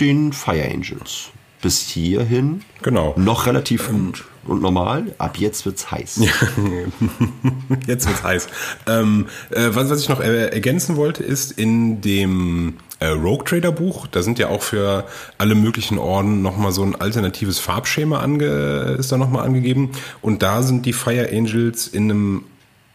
den 0.00 0.32
Fire 0.32 0.70
Angels. 0.72 1.30
Bis 1.60 1.80
hierhin 1.80 2.62
Genau. 2.82 3.14
noch 3.16 3.46
relativ 3.46 3.88
gut 3.88 4.24
und 4.46 4.62
normal. 4.62 5.14
Ab 5.18 5.38
jetzt 5.38 5.64
wird's 5.64 5.90
heiß. 5.90 6.20
Jetzt 7.86 8.06
wird's 8.06 8.22
heiß. 8.22 8.48
Ähm, 8.86 9.26
äh, 9.50 9.70
was, 9.70 9.90
was 9.90 10.00
ich 10.00 10.08
noch 10.08 10.20
äh, 10.20 10.48
ergänzen 10.48 10.96
wollte, 10.96 11.22
ist 11.22 11.52
in 11.52 12.00
dem 12.00 12.74
äh, 13.00 13.08
Rogue 13.08 13.44
Trader 13.44 13.72
Buch, 13.72 14.06
da 14.06 14.22
sind 14.22 14.38
ja 14.38 14.48
auch 14.48 14.62
für 14.62 15.04
alle 15.38 15.54
möglichen 15.54 15.98
Orden 15.98 16.42
nochmal 16.42 16.72
so 16.72 16.82
ein 16.82 16.94
alternatives 16.94 17.58
Farbschema 17.58 18.20
ange, 18.20 18.96
ist 18.98 19.12
da 19.12 19.16
nochmal 19.16 19.44
angegeben. 19.44 19.90
Und 20.22 20.42
da 20.42 20.62
sind 20.62 20.86
die 20.86 20.92
Fire 20.92 21.28
Angels 21.30 21.86
in 21.86 22.10
einem 22.10 22.44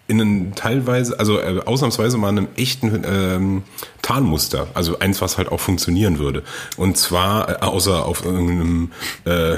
in 0.07 0.19
einem 0.19 0.55
teilweise, 0.55 1.19
also 1.19 1.39
äh, 1.39 1.61
ausnahmsweise 1.63 2.17
mal 2.17 2.29
einem 2.29 2.47
echten 2.55 3.03
ähm, 3.05 3.63
Tarnmuster, 4.01 4.67
also 4.73 4.97
eins, 4.97 5.21
was 5.21 5.37
halt 5.37 5.51
auch 5.51 5.59
funktionieren 5.59 6.17
würde. 6.17 6.41
Und 6.77 6.97
zwar, 6.97 7.47
äh, 7.47 7.53
außer 7.61 8.07
auf 8.07 8.25
irgendeinem 8.25 8.91
äh, 9.25 9.57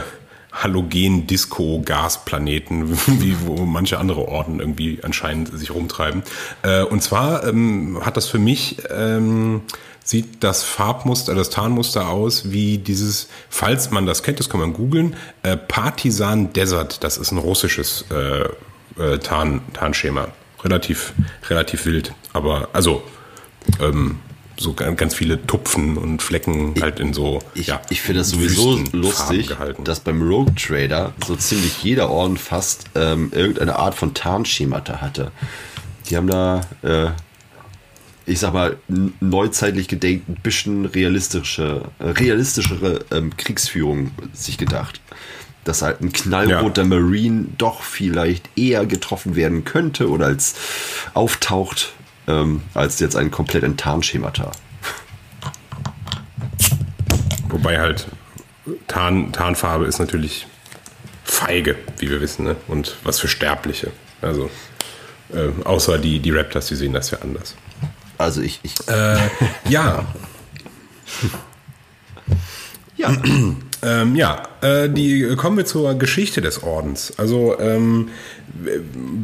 Halogen-Disco-Gasplaneten, 0.52 2.92
wie 3.22 3.38
wo 3.46 3.66
manche 3.66 4.00
andere 4.00 4.28
Orden 4.28 4.60
irgendwie 4.60 5.00
anscheinend 5.04 5.58
sich 5.58 5.72
rumtreiben. 5.72 6.24
Äh, 6.64 6.84
und 6.84 7.02
zwar 7.02 7.48
ähm, 7.48 8.02
hat 8.04 8.18
das 8.18 8.28
für 8.28 8.40
mich 8.40 8.80
ähm, 8.90 9.62
sieht 10.04 10.44
das 10.44 10.64
Farbmuster, 10.64 11.36
das 11.36 11.50
Tarnmuster 11.50 12.10
aus 12.10 12.52
wie 12.52 12.80
dieses, 12.80 13.30
falls 13.50 13.92
man 13.92 14.06
das 14.06 14.24
kennt, 14.24 14.40
das 14.40 14.50
kann 14.50 14.60
man 14.60 14.74
googeln, 14.74 15.16
äh, 15.44 15.56
Partisan 15.56 16.52
Desert. 16.54 17.04
Das 17.04 17.18
ist 17.18 17.32
ein 17.32 17.38
russisches 17.38 18.06
äh, 18.12 18.50
äh, 19.02 19.20
Tarn, 19.20 19.62
Tarnschema. 19.74 20.30
Relativ, 20.64 21.14
relativ 21.50 21.86
wild. 21.86 22.14
Aber, 22.34 22.70
also, 22.74 23.04
ähm, 23.80 24.20
so 24.62 24.74
ganz 24.74 25.15
viele 25.15 25.45
Tupfen 25.45 25.97
und 25.97 26.21
Flecken 26.21 26.76
halt 26.80 27.00
in 27.00 27.13
so. 27.13 27.39
Ich, 27.56 27.67
ja, 27.67 27.82
ich 27.89 28.02
finde 28.02 28.19
das 28.19 28.30
sowieso 28.30 28.80
lustig, 28.91 29.50
dass 29.84 30.00
beim 30.00 30.21
Rogue 30.21 30.54
Trader 30.56 31.13
so 31.26 31.36
ziemlich 31.36 31.84
jeder 31.84 32.10
Orden 32.10 32.38
fast 32.38 32.86
ähm, 32.95 33.32
irgendeine 33.34 33.78
Art 33.78 33.95
von 33.95 34.13
Tarnschemata 34.13 35.02
hatte. 35.02 35.32
Die 36.10 36.17
haben 36.17 36.28
da, 36.28 36.62
äh, 36.84 37.08
ich 38.26 38.39
sag 38.39 38.54
mal, 38.54 38.78
neuzeitlich 39.19 39.88
gedenkt 39.88 40.30
ein 40.30 40.36
bisschen 40.41 40.86
realistische, 40.86 41.84
äh, 42.00 42.10
realistischere 42.10 43.06
ähm, 43.12 43.36
Kriegsführung 43.36 44.12
sich 44.34 44.58
gedacht. 44.58 45.02
Dass 45.63 45.84
halt 45.84 46.02
ein 46.02 46.12
knallroter 46.12 46.84
Marine 46.86 47.45
doch 47.58 47.84
vielleicht 47.84 48.50
eher 48.58 48.88
getroffen 48.88 49.36
werden 49.36 49.63
könnte 49.63 50.10
oder 50.10 50.26
als 50.26 50.56
auftaucht, 51.13 51.93
ähm, 52.27 52.62
als 52.73 52.99
jetzt 52.99 53.15
ein 53.15 53.31
komplett 53.31 53.63
ein 53.63 53.77
Tarnschemata. 53.77 54.51
Wobei 57.49 57.79
halt 57.79 58.07
Tarn, 58.88 59.31
Tarnfarbe 59.31 59.86
ist 59.86 59.99
natürlich 59.99 60.47
feige, 61.23 61.75
wie 61.97 62.10
wir 62.10 62.21
wissen, 62.21 62.45
ne? 62.45 62.55
und 62.67 62.97
was 63.03 63.19
für 63.19 63.27
Sterbliche. 63.27 63.91
Also, 64.21 64.49
äh, 65.34 65.49
außer 65.63 65.97
die, 65.97 66.19
die 66.19 66.31
Raptors, 66.31 66.67
die 66.67 66.75
sehen 66.75 66.93
das 66.93 67.12
ja 67.12 67.19
anders. 67.19 67.55
Also 68.17 68.41
ich, 68.41 68.60
ich 68.63 68.75
Äh, 68.88 69.17
ja, 69.67 70.05
ja. 72.97 73.12
Ähm, 73.84 74.15
ja, 74.15 74.44
äh, 74.62 74.89
die 74.89 75.36
kommen 75.36 75.58
wir 75.58 75.65
zur 75.65 75.96
Geschichte 75.96 76.41
des 76.41 76.62
Ordens. 76.62 77.13
Also 77.17 77.60
ähm, 77.60 78.10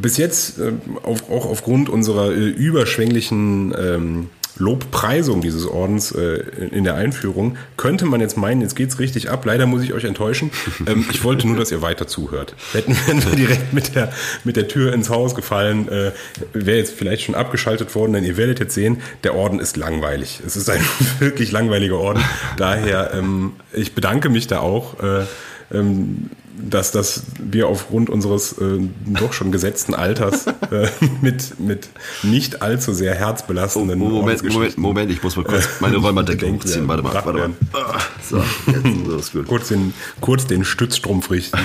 bis 0.01 0.17
jetzt, 0.17 0.59
äh, 0.59 0.73
auf, 1.03 1.29
auch 1.29 1.45
aufgrund 1.45 1.89
unserer 1.89 2.31
äh, 2.31 2.49
überschwänglichen 2.49 3.75
ähm, 3.77 4.29
Lobpreisung 4.59 5.41
dieses 5.41 5.65
Ordens 5.65 6.11
äh, 6.11 6.43
in 6.71 6.83
der 6.83 6.95
Einführung, 6.95 7.57
könnte 7.75 8.05
man 8.05 8.21
jetzt 8.21 8.37
meinen, 8.37 8.61
jetzt 8.61 8.75
geht's 8.75 8.99
richtig 8.99 9.29
ab. 9.29 9.45
Leider 9.45 9.65
muss 9.65 9.83
ich 9.83 9.93
euch 9.93 10.03
enttäuschen. 10.03 10.51
Ähm, 10.85 11.05
ich 11.11 11.23
wollte 11.23 11.47
nur, 11.47 11.57
dass 11.57 11.71
ihr 11.71 11.81
weiter 11.81 12.07
zuhört. 12.07 12.55
Hätten 12.73 12.95
wir 12.95 13.35
direkt 13.35 13.73
mit 13.73 13.95
der, 13.95 14.11
mit 14.43 14.55
der 14.55 14.67
Tür 14.67 14.93
ins 14.93 15.09
Haus 15.09 15.33
gefallen, 15.33 15.89
äh, 15.89 16.11
wäre 16.53 16.77
jetzt 16.77 16.93
vielleicht 16.93 17.23
schon 17.23 17.35
abgeschaltet 17.35 17.93
worden, 17.95 18.13
denn 18.13 18.23
ihr 18.23 18.37
werdet 18.37 18.59
jetzt 18.59 18.75
sehen, 18.75 19.01
der 19.23 19.35
Orden 19.35 19.59
ist 19.59 19.75
langweilig. 19.75 20.41
Es 20.45 20.55
ist 20.55 20.69
ein 20.69 20.81
wirklich 21.19 21.51
langweiliger 21.51 21.97
Orden. 21.97 22.23
Daher, 22.57 23.13
ähm, 23.13 23.53
ich 23.73 23.95
bedanke 23.95 24.29
mich 24.29 24.47
da 24.47 24.59
auch. 24.59 25.01
Äh, 25.01 25.25
ähm, 25.73 26.29
dass, 26.57 26.91
dass 26.91 27.23
wir 27.39 27.67
aufgrund 27.67 28.09
unseres 28.09 28.53
äh, 28.53 28.79
doch 29.05 29.33
schon 29.33 29.51
gesetzten 29.51 29.93
Alters 29.93 30.47
äh, 30.71 30.87
mit, 31.21 31.59
mit 31.59 31.89
nicht 32.23 32.61
allzu 32.61 32.93
sehr 32.93 33.15
herzbelastenden 33.15 34.01
Oh, 34.01 34.09
Moment, 34.09 34.43
Moment, 34.43 34.77
Moment, 34.77 35.11
ich 35.11 35.21
muss 35.21 35.35
mal 35.35 35.45
kurz 35.45 35.67
meine 35.79 35.97
Räumerdecke 35.97 36.51
hochziehen. 36.51 36.87
Warte 36.87 37.03
mal, 37.03 37.13
warte 37.13 37.33
mal. 37.33 37.49
Ah, 37.73 37.99
So, 38.23 38.43
jetzt 38.67 39.33
ist 39.35 39.47
kurz 39.47 39.67
den, 39.69 39.93
kurz 40.21 40.47
den 40.47 40.63
Stützstrumpf 40.63 41.31
richten. 41.31 41.59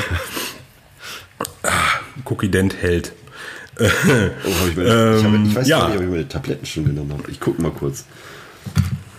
Ah, 1.62 1.70
Cookie 2.24 2.48
Dent 2.48 2.76
hält. 2.80 3.12
Oh, 3.78 3.84
hab 3.84 4.68
ich, 4.68 4.76
meine, 4.76 5.16
ich, 5.16 5.24
hab, 5.24 5.46
ich 5.46 5.54
weiß 5.54 5.68
ja. 5.68 5.78
gar 5.78 5.88
nicht, 5.88 5.98
ob 5.98 6.04
ich 6.04 6.10
meine 6.10 6.28
Tabletten 6.28 6.66
schon 6.66 6.84
genommen 6.84 7.12
habe. 7.12 7.30
Ich 7.30 7.40
gucke 7.40 7.60
mal 7.62 7.70
kurz. 7.70 8.04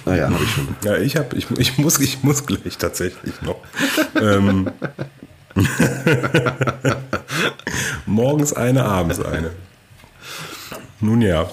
Ah 0.05 0.15
ja, 0.15 0.29
habe 0.29 0.43
ich 0.43 0.51
schon. 0.51 0.67
Ja, 0.83 0.97
ich 0.97 1.15
hab, 1.15 1.33
ich, 1.33 1.47
ich 1.57 1.77
muss, 1.77 1.99
ich 1.99 2.23
muss 2.23 2.45
gleich 2.45 2.77
tatsächlich 2.77 3.41
noch. 3.41 3.57
ähm, 4.21 4.69
morgens 8.05 8.53
eine, 8.53 8.85
abends 8.85 9.19
eine. 9.19 9.51
Nun 10.99 11.21
ja. 11.21 11.49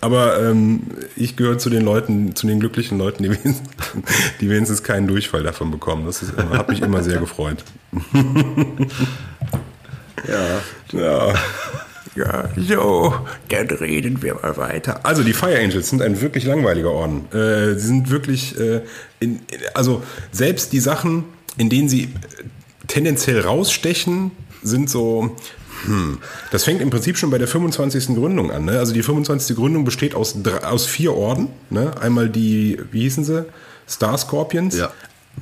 Aber 0.00 0.42
ähm, 0.42 0.82
ich 1.16 1.36
gehöre 1.36 1.58
zu 1.58 1.70
den 1.70 1.82
Leuten, 1.82 2.36
zu 2.36 2.46
den 2.46 2.60
glücklichen 2.60 2.98
Leuten, 2.98 3.22
die 3.22 3.30
wenigstens, 3.30 3.62
die 4.40 4.50
wenigstens 4.50 4.82
keinen 4.82 5.06
Durchfall 5.06 5.42
davon 5.42 5.70
bekommen. 5.70 6.04
Das 6.06 6.22
ist, 6.22 6.36
hat 6.36 6.68
mich 6.68 6.82
immer 6.82 7.02
sehr 7.02 7.18
gefreut. 7.18 7.64
Ja. 10.28 10.62
Ja. 10.92 11.34
Ja, 12.16 12.48
so, 12.56 13.12
dann 13.48 13.66
reden 13.66 14.22
wir 14.22 14.34
mal 14.34 14.56
weiter. 14.56 15.04
Also 15.04 15.24
die 15.24 15.32
Fire 15.32 15.58
Angels 15.58 15.90
sind 15.90 16.00
ein 16.00 16.20
wirklich 16.20 16.44
langweiliger 16.44 16.92
Orden. 16.92 17.26
Äh, 17.32 17.74
sie 17.74 17.88
sind 17.88 18.08
wirklich, 18.08 18.56
äh, 18.56 18.82
in, 19.18 19.40
in, 19.40 19.58
also 19.74 20.00
selbst 20.30 20.72
die 20.72 20.78
Sachen, 20.78 21.24
in 21.56 21.68
denen 21.68 21.88
sie 21.88 22.04
äh, 22.04 22.08
tendenziell 22.86 23.40
rausstechen, 23.40 24.30
sind 24.62 24.88
so, 24.88 25.36
hm, 25.84 26.18
das 26.50 26.64
fängt 26.64 26.80
im 26.80 26.90
Prinzip 26.90 27.18
schon 27.18 27.30
bei 27.30 27.38
der 27.38 27.48
25. 27.48 28.14
Gründung 28.16 28.50
an. 28.50 28.64
Ne? 28.64 28.78
Also 28.78 28.92
die 28.92 29.02
25. 29.02 29.56
Gründung 29.56 29.84
besteht 29.84 30.14
aus, 30.14 30.42
drei, 30.42 30.64
aus 30.64 30.86
vier 30.86 31.14
Orden. 31.14 31.48
Ne? 31.70 31.92
Einmal 32.00 32.28
die, 32.28 32.78
wie 32.90 33.02
hießen 33.02 33.24
sie? 33.24 33.46
Star 33.88 34.16
Scorpions. 34.16 34.76
Ja. 34.76 34.90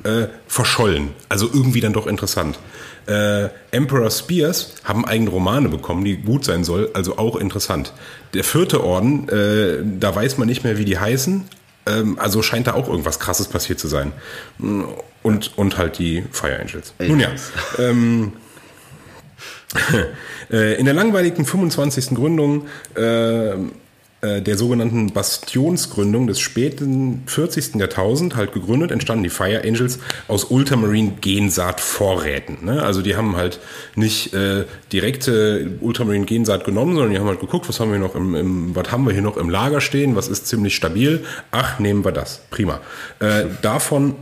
Äh, 0.05 0.29
verschollen. 0.49 1.11
Also 1.29 1.49
irgendwie 1.53 1.81
dann 1.81 1.93
doch 1.93 2.07
interessant. 2.07 2.59
Äh, 3.07 3.51
Emperor 3.73 4.11
Spears 4.11 4.75
haben 4.85 5.05
eigene 5.05 5.31
Romane 5.31 5.69
bekommen, 5.69 6.05
die 6.05 6.17
gut 6.17 6.45
sein 6.45 6.65
soll, 6.65 6.91
also 6.95 7.19
auch 7.19 7.37
interessant. 7.37 7.93
Der 8.33 8.43
vierte 8.43 8.83
Orden, 8.83 9.29
äh, 9.29 9.85
da 10.01 10.15
weiß 10.15 10.39
man 10.39 10.49
nicht 10.49 10.65
mehr, 10.65 10.79
wie 10.79 10.87
die 10.87 10.99
heißen. 10.99 11.45
Ähm, 11.87 12.19
also 12.19 12.43
scheint 12.43 12.67
da 12.67 12.75
auch 12.75 12.89
irgendwas 12.89 13.19
Krasses 13.19 13.49
passiert 13.49 13.79
zu 13.79 13.89
sein. 13.89 14.13
Und, 15.23 15.57
und 15.59 15.79
halt 15.79 15.99
die 15.99 16.25
Fire 16.31 16.59
Angels. 16.59 16.95
Nun 16.99 17.21
ja. 17.21 17.31
Ähm, 17.79 18.33
äh, 20.51 20.75
in 20.79 20.85
der 20.85 20.95
langweiligen 20.95 21.45
25. 21.45 22.11
Gründung 22.15 22.67
äh, 22.95 23.55
der 24.23 24.57
sogenannten 24.57 25.13
Bastionsgründung 25.13 26.29
des 26.29 26.39
späten 26.39 27.25
40. 27.27 27.75
Jahrtausend 27.75 28.37
halt 28.37 28.53
gegründet, 28.53 28.93
entstanden 28.93 29.25
die 29.25 29.31
Fire 29.31 29.63
Angels 29.65 29.99
aus 30.29 30.45
Ultramarine 30.45 31.15
Gensaat-Vorräten. 31.21 32.65
Ne? 32.65 32.83
Also 32.83 33.03
die 33.03 33.17
haben 33.17 33.37
halt 33.37 33.59
nicht 33.97 34.33
äh, 34.33 34.65
direkte 34.93 35.73
Ultramarine 35.81 36.25
Gensaat 36.25 36.65
genommen, 36.65 36.95
sondern 36.95 37.13
die 37.13 37.19
haben 37.19 37.27
halt 37.27 37.41
geguckt, 37.41 37.69
was 37.69 37.81
haben 37.81 37.91
wir 37.91 37.99
noch 37.99 38.15
im, 38.15 38.37
im 38.37 38.77
was 38.77 38.93
haben 38.93 39.05
wir 39.07 39.13
hier 39.13 39.23
noch 39.23 39.37
im 39.37 39.51
Lager 39.51 39.81
stehen, 39.81 40.15
was 40.15 40.29
ist 40.29 40.47
ziemlich 40.47 40.77
stabil. 40.77 41.25
Ach, 41.51 41.81
nehmen 41.81 42.05
wir 42.05 42.13
das. 42.13 42.43
Prima. 42.51 42.81
Äh, 43.19 43.47
davon 43.61 44.15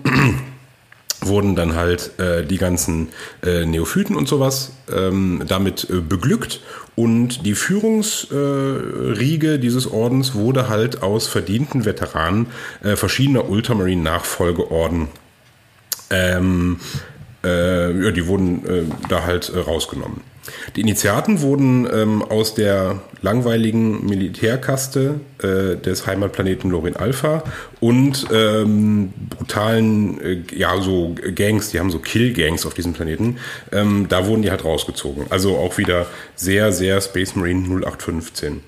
wurden 1.23 1.57
dann 1.57 1.75
halt 1.75 2.19
äh, 2.19 2.45
die 2.45 2.59
ganzen 2.59 3.09
äh, 3.45 3.67
Neophyten 3.67 4.17
und 4.17 4.29
sowas 4.29 4.73
ähm, 4.93 5.43
damit 5.47 5.89
äh, 5.91 6.01
beglückt 6.01 6.61
und 6.97 7.47
die 7.47 7.55
Führungsriege 7.55 9.59
dieses 9.59 9.91
Ordens 9.91 10.35
wurde 10.35 10.69
halt 10.69 11.03
aus 11.03 11.27
verdienten 11.27 11.85
Veteranen 11.85 12.47
äh, 12.83 12.97
verschiedener 12.97 13.49
Ultramarine-Nachfolgeorden 13.49 15.09
ähm, 16.11 16.81
äh, 17.45 18.05
ja, 18.05 18.11
die 18.11 18.27
wurden 18.27 18.67
äh, 18.67 18.83
da 19.09 19.25
halt 19.25 19.49
äh, 19.49 19.59
rausgenommen. 19.59 20.23
Die 20.77 20.81
Initiaten 20.81 21.41
wurden 21.41 21.89
ähm, 21.93 22.23
aus 22.23 22.55
der 22.55 23.01
langweiligen 23.23 24.07
Militärkaste 24.07 25.21
äh, 25.43 25.77
des 25.77 26.07
Heimatplaneten 26.07 26.71
Lorin 26.71 26.97
Alpha 26.97 27.43
und 27.81 28.27
ähm, 28.33 29.13
brutalen, 29.31 30.21
äh, 30.21 30.43
ja, 30.55 30.81
so 30.81 31.15
Gangs, 31.35 31.71
die 31.71 31.79
haben 31.81 31.91
so 31.91 31.99
Kill-Gangs 31.99 32.65
auf 32.67 32.75
diesem 32.75 32.93
Planeten, 32.93 33.39
ähm, 33.73 34.07
da 34.09 34.27
wurden 34.27 34.43
die 34.43 34.51
halt 34.51 34.65
rausgezogen. 34.65 35.27
Also 35.31 35.57
auch 35.57 35.77
wieder 35.79 36.07
sehr, 36.37 36.73
sehr 36.73 37.01
Space 37.01 37.37
Marine 37.37 37.61
0815. 37.67 38.61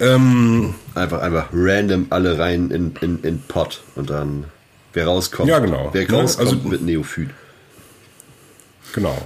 Ähm, 0.00 0.74
Einfach, 0.94 1.22
einfach 1.22 1.48
random 1.52 2.06
alle 2.10 2.38
rein 2.38 2.70
in, 2.70 2.94
in, 3.00 3.22
in 3.22 3.40
Pot 3.42 3.80
und 3.96 4.10
dann 4.10 4.44
wer 4.92 5.06
rauskommt. 5.06 5.48
Ja, 5.48 5.58
genau. 5.58 5.90
Wer 5.92 6.08
Ne, 6.08 6.16
rauskommt 6.16 6.48
also- 6.48 6.68
mit 6.68 6.82
Neophyt. 6.82 7.30
Genau. 8.94 9.16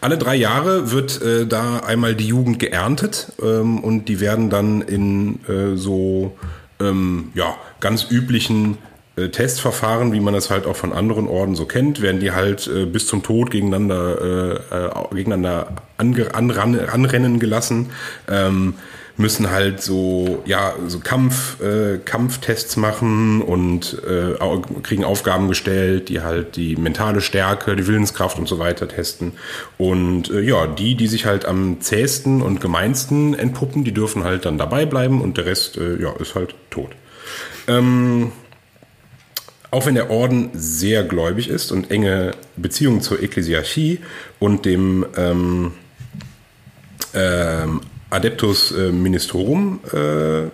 Alle 0.00 0.18
drei 0.18 0.34
Jahre 0.34 0.90
wird 0.90 1.20
äh, 1.22 1.46
da 1.46 1.78
einmal 1.80 2.14
die 2.14 2.26
Jugend 2.26 2.58
geerntet 2.58 3.32
ähm, 3.42 3.80
und 3.80 4.08
die 4.08 4.20
werden 4.20 4.50
dann 4.50 4.82
in 4.82 5.40
äh, 5.46 5.76
so 5.76 6.36
ähm, 6.80 7.32
ja, 7.34 7.56
ganz 7.80 8.06
üblichen 8.10 8.78
äh, 9.16 9.28
Testverfahren, 9.28 10.12
wie 10.12 10.20
man 10.20 10.34
das 10.34 10.50
halt 10.50 10.66
auch 10.66 10.76
von 10.76 10.92
anderen 10.92 11.28
Orden 11.28 11.54
so 11.54 11.66
kennt, 11.66 12.02
werden 12.02 12.20
die 12.20 12.32
halt 12.32 12.66
äh, 12.66 12.84
bis 12.84 13.06
zum 13.06 13.22
Tod 13.22 13.50
gegeneinander, 13.50 14.60
äh, 14.70 14.86
äh, 14.86 15.14
gegeneinander 15.14 15.68
anrennen 15.96 17.38
gelassen. 17.38 17.90
Ähm, 18.28 18.74
müssen 19.16 19.50
halt 19.50 19.80
so, 19.80 20.42
ja, 20.44 20.74
so 20.86 20.98
Kampf, 20.98 21.60
äh, 21.60 21.98
Kampftests 22.04 22.76
machen 22.76 23.42
und 23.42 24.02
äh, 24.04 24.34
kriegen 24.82 25.04
Aufgaben 25.04 25.48
gestellt, 25.48 26.08
die 26.08 26.20
halt 26.20 26.56
die 26.56 26.76
mentale 26.76 27.20
Stärke, 27.20 27.76
die 27.76 27.86
Willenskraft 27.86 28.38
und 28.38 28.48
so 28.48 28.58
weiter 28.58 28.88
testen. 28.88 29.32
Und 29.78 30.30
äh, 30.30 30.40
ja, 30.40 30.66
die, 30.66 30.96
die 30.96 31.06
sich 31.06 31.26
halt 31.26 31.44
am 31.44 31.80
zähesten 31.80 32.42
und 32.42 32.60
gemeinsten 32.60 33.34
entpuppen, 33.34 33.84
die 33.84 33.92
dürfen 33.92 34.24
halt 34.24 34.46
dann 34.46 34.58
dabei 34.58 34.84
bleiben 34.84 35.20
und 35.20 35.36
der 35.36 35.46
Rest, 35.46 35.76
äh, 35.76 36.00
ja, 36.02 36.12
ist 36.16 36.34
halt 36.34 36.54
tot. 36.70 36.90
Ähm, 37.68 38.32
auch 39.70 39.86
wenn 39.86 39.94
der 39.94 40.10
Orden 40.10 40.50
sehr 40.54 41.04
gläubig 41.04 41.48
ist 41.48 41.72
und 41.72 41.90
enge 41.90 42.32
Beziehungen 42.56 43.00
zur 43.00 43.22
Ekklesiarchie 43.22 44.00
und 44.38 44.64
dem 44.64 45.06
ähm, 45.16 45.72
ähm, 47.12 47.80
Adeptus 48.14 48.72
äh, 48.72 48.92
Ministorum 48.92 49.80
äh, 49.92 50.44
äh, 50.44 50.50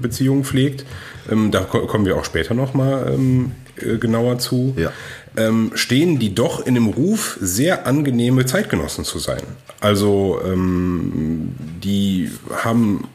Beziehungen 0.00 0.44
pflegt, 0.44 0.86
ähm, 1.30 1.50
da 1.50 1.60
ko 1.60 1.86
kommen 1.86 2.06
wir 2.06 2.16
auch 2.16 2.24
später 2.24 2.54
nochmal 2.54 3.12
ähm, 3.12 3.52
äh, 3.76 3.98
genauer 3.98 4.38
zu, 4.38 4.74
Ja. 4.76 4.92
ähm, 5.36 5.72
stehen 5.74 6.18
die 6.18 6.34
doch 6.34 6.64
in 6.64 6.74
dem 6.74 6.86
Ruf, 6.86 7.38
sehr 7.40 7.86
angenehme 7.86 8.46
Zeitgenossen 8.46 9.04
zu 9.04 9.18
sein. 9.18 9.42
Also 9.80 10.40
ähm, 10.44 11.54
die 11.82 12.30
haben 12.62 13.08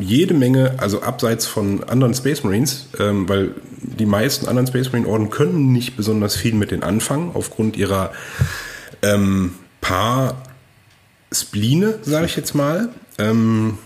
jede 0.00 0.34
Menge, 0.34 0.74
also 0.78 1.02
abseits 1.02 1.46
von 1.46 1.82
anderen 1.84 2.14
Space 2.14 2.44
Marines, 2.44 2.88
ähm, 3.00 3.28
weil 3.28 3.50
die 3.82 4.06
meisten 4.06 4.46
anderen 4.46 4.68
Space 4.68 4.92
Marine 4.92 5.08
Orden 5.08 5.30
können 5.30 5.72
nicht 5.72 5.96
besonders 5.96 6.36
viel 6.36 6.54
mit 6.54 6.70
den 6.70 6.82
anfangen, 6.84 7.30
aufgrund 7.34 7.76
ihrer 7.76 8.12
ähm, 9.02 9.54
paar 9.80 10.42
Spline, 11.32 11.98
sage 12.02 12.26
ich 12.26 12.36
jetzt 12.36 12.54
mal. 12.54 12.88
Ähm, 13.18 13.78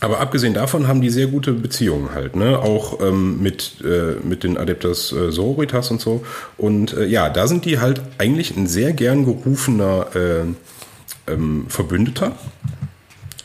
aber 0.00 0.20
abgesehen 0.20 0.52
davon 0.52 0.88
haben 0.88 1.00
die 1.00 1.08
sehr 1.08 1.26
gute 1.26 1.52
Beziehungen 1.52 2.10
halt, 2.14 2.36
ne? 2.36 2.58
Auch 2.58 3.00
ähm, 3.00 3.42
mit, 3.42 3.82
äh, 3.82 4.16
mit 4.22 4.44
den 4.44 4.58
Adeptas 4.58 5.10
äh, 5.12 5.32
Sororitas 5.32 5.90
und 5.90 6.00
so. 6.00 6.24
Und 6.58 6.92
äh, 6.92 7.06
ja, 7.06 7.30
da 7.30 7.48
sind 7.48 7.64
die 7.64 7.78
halt 7.78 8.02
eigentlich 8.18 8.56
ein 8.56 8.66
sehr 8.66 8.92
gern 8.92 9.24
gerufener 9.24 10.08
äh, 10.14 11.32
ähm, 11.32 11.66
Verbündeter, 11.68 12.32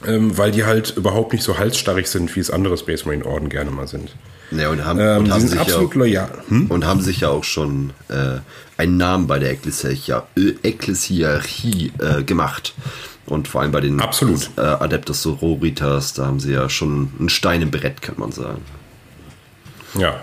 ähm, 0.05 0.37
weil 0.37 0.51
die 0.51 0.65
halt 0.65 0.97
überhaupt 0.97 1.31
nicht 1.31 1.43
so 1.43 1.57
halsstarrig 1.57 2.07
sind, 2.07 2.35
wie 2.35 2.41
es 2.41 2.51
andere 2.51 2.77
Space 2.77 3.05
Marine 3.05 3.25
Orden 3.25 3.47
gerne 3.47 3.71
mal 3.71 3.87
sind. 3.87 4.13
Ja, 4.51 4.69
und 4.69 4.85
haben, 4.85 4.99
Ähm, 4.99 5.17
und 5.19 5.31
haben 5.31 5.39
sind 5.39 5.49
sich 5.49 5.57
ja 5.57 5.61
absolut 5.63 5.91
auch, 5.91 5.95
loyal. 5.95 6.29
Hm? 6.49 6.67
und 6.67 6.85
haben 6.85 7.01
sich 7.01 7.21
ja 7.21 7.29
auch 7.29 7.43
schon 7.43 7.91
äh, 8.09 8.39
einen 8.77 8.97
Namen 8.97 9.27
bei 9.27 9.39
der 9.39 9.51
Ekklesiarchie, 9.51 10.13
äh, 10.37 10.55
Ekklesiarchie 10.63 11.93
äh, 11.99 12.23
gemacht. 12.23 12.73
Und 13.25 13.47
vor 13.47 13.61
allem 13.61 13.71
bei 13.71 13.81
den 13.81 13.99
Absolut. 14.01 14.49
äh, 14.57 14.61
Adeptus 14.61 15.21
Sororitas, 15.21 16.13
da 16.13 16.25
haben 16.25 16.39
sie 16.39 16.53
ja 16.53 16.69
schon 16.69 17.11
einen 17.17 17.29
Stein 17.29 17.61
im 17.61 17.71
Brett, 17.71 18.01
kann 18.01 18.15
man 18.17 18.31
sagen. 18.31 18.61
Ja. 19.97 20.19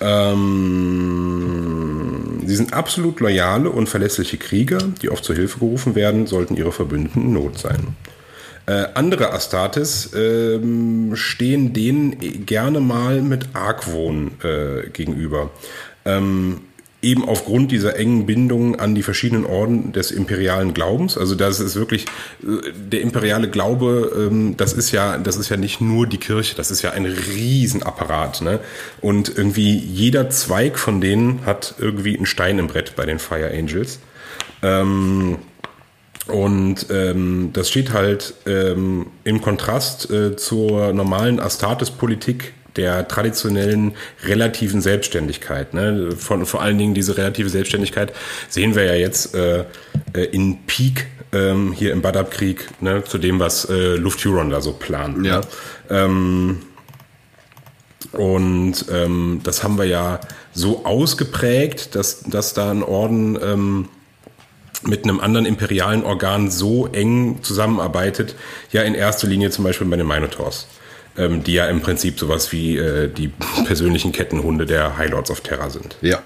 Ähm, 0.00 1.62
sie 2.44 2.54
sind 2.54 2.74
absolut 2.74 3.20
loyale 3.20 3.70
und 3.70 3.88
verlässliche 3.88 4.36
Krieger, 4.36 4.78
die 5.02 5.10
oft 5.10 5.24
zur 5.24 5.34
Hilfe 5.34 5.58
gerufen 5.58 5.94
werden, 5.94 6.26
sollten 6.26 6.56
ihre 6.56 6.72
Verbündeten 6.72 7.22
in 7.22 7.32
Not 7.32 7.58
sein. 7.58 7.96
Äh, 8.66 8.88
andere 8.94 9.32
Astartes 9.32 10.10
ähm, 10.14 11.14
stehen 11.14 11.72
denen 11.72 12.46
gerne 12.46 12.80
mal 12.80 13.22
mit 13.22 13.50
Argwohn 13.54 14.32
äh, 14.42 14.88
gegenüber. 14.90 15.50
Ähm, 16.04 16.62
eben 17.06 17.28
aufgrund 17.28 17.70
dieser 17.70 17.96
engen 17.96 18.26
Bindung 18.26 18.80
an 18.80 18.96
die 18.96 19.04
verschiedenen 19.04 19.44
Orden 19.44 19.92
des 19.92 20.10
imperialen 20.10 20.74
Glaubens. 20.74 21.16
Also 21.16 21.36
das 21.36 21.60
ist 21.60 21.76
wirklich 21.76 22.06
äh, 22.42 22.72
der 22.74 23.02
imperiale 23.02 23.48
Glaube. 23.48 24.28
Ähm, 24.28 24.56
das 24.56 24.72
ist 24.72 24.90
ja, 24.90 25.16
das 25.16 25.36
ist 25.36 25.48
ja 25.48 25.56
nicht 25.56 25.80
nur 25.80 26.08
die 26.08 26.18
Kirche. 26.18 26.56
Das 26.56 26.72
ist 26.72 26.82
ja 26.82 26.90
ein 26.90 27.06
Riesenapparat. 27.06 28.42
Ne? 28.42 28.58
Und 29.00 29.36
irgendwie 29.36 29.78
jeder 29.78 30.28
Zweig 30.30 30.78
von 30.78 31.00
denen 31.00 31.46
hat 31.46 31.76
irgendwie 31.78 32.16
einen 32.16 32.26
Stein 32.26 32.58
im 32.58 32.66
Brett 32.66 32.96
bei 32.96 33.06
den 33.06 33.20
Fire 33.20 33.50
Angels. 33.56 34.00
Ähm, 34.62 35.38
und 36.28 36.86
ähm, 36.90 37.50
das 37.52 37.68
steht 37.68 37.92
halt 37.92 38.34
ähm, 38.46 39.06
im 39.24 39.40
Kontrast 39.40 40.10
äh, 40.10 40.36
zur 40.36 40.92
normalen 40.92 41.38
Astartes-Politik 41.38 42.52
der 42.76 43.08
traditionellen 43.08 43.94
relativen 44.24 44.80
Selbstständigkeit. 44.80 45.72
Ne? 45.72 46.10
Von, 46.16 46.44
vor 46.46 46.62
allen 46.62 46.78
Dingen 46.78 46.94
diese 46.94 47.16
relative 47.16 47.48
Selbstständigkeit 47.48 48.12
sehen 48.48 48.74
wir 48.74 48.84
ja 48.84 48.94
jetzt 48.94 49.34
äh, 49.34 49.64
äh, 50.12 50.24
in 50.32 50.58
Peak 50.66 51.06
ähm, 51.32 51.72
hier 51.72 51.92
im 51.92 52.02
Badab-Krieg 52.02 52.68
ne? 52.80 53.04
zu 53.04 53.18
dem, 53.18 53.40
was 53.40 53.64
äh, 53.70 53.94
Lufthuron 53.96 54.50
da 54.50 54.60
so 54.60 54.72
plant. 54.72 55.24
Ja. 55.24 55.40
Ne? 55.40 55.46
Ähm, 55.90 56.62
und 58.12 58.86
ähm, 58.90 59.40
das 59.42 59.62
haben 59.62 59.78
wir 59.78 59.84
ja 59.84 60.20
so 60.52 60.84
ausgeprägt, 60.84 61.94
dass, 61.94 62.22
dass 62.22 62.54
da 62.54 62.70
ein 62.70 62.82
Orden 62.82 63.38
ähm, 63.42 63.88
mit 64.84 65.04
einem 65.04 65.20
anderen 65.20 65.46
imperialen 65.46 66.04
Organ 66.04 66.50
so 66.50 66.86
eng 66.86 67.42
zusammenarbeitet, 67.42 68.34
ja 68.72 68.82
in 68.82 68.94
erster 68.94 69.26
Linie 69.26 69.50
zum 69.50 69.64
Beispiel 69.64 69.86
bei 69.86 69.96
den 69.96 70.06
Minotaurs, 70.06 70.66
ähm, 71.16 71.42
die 71.44 71.54
ja 71.54 71.66
im 71.66 71.80
Prinzip 71.80 72.18
sowas 72.18 72.52
wie 72.52 72.76
äh, 72.76 73.08
die 73.08 73.28
persönlichen 73.64 74.12
Kettenhunde 74.12 74.66
der 74.66 74.96
High 74.96 75.10
Lords 75.10 75.30
of 75.30 75.40
Terror 75.40 75.70
sind. 75.70 75.96
Ja. 76.02 76.22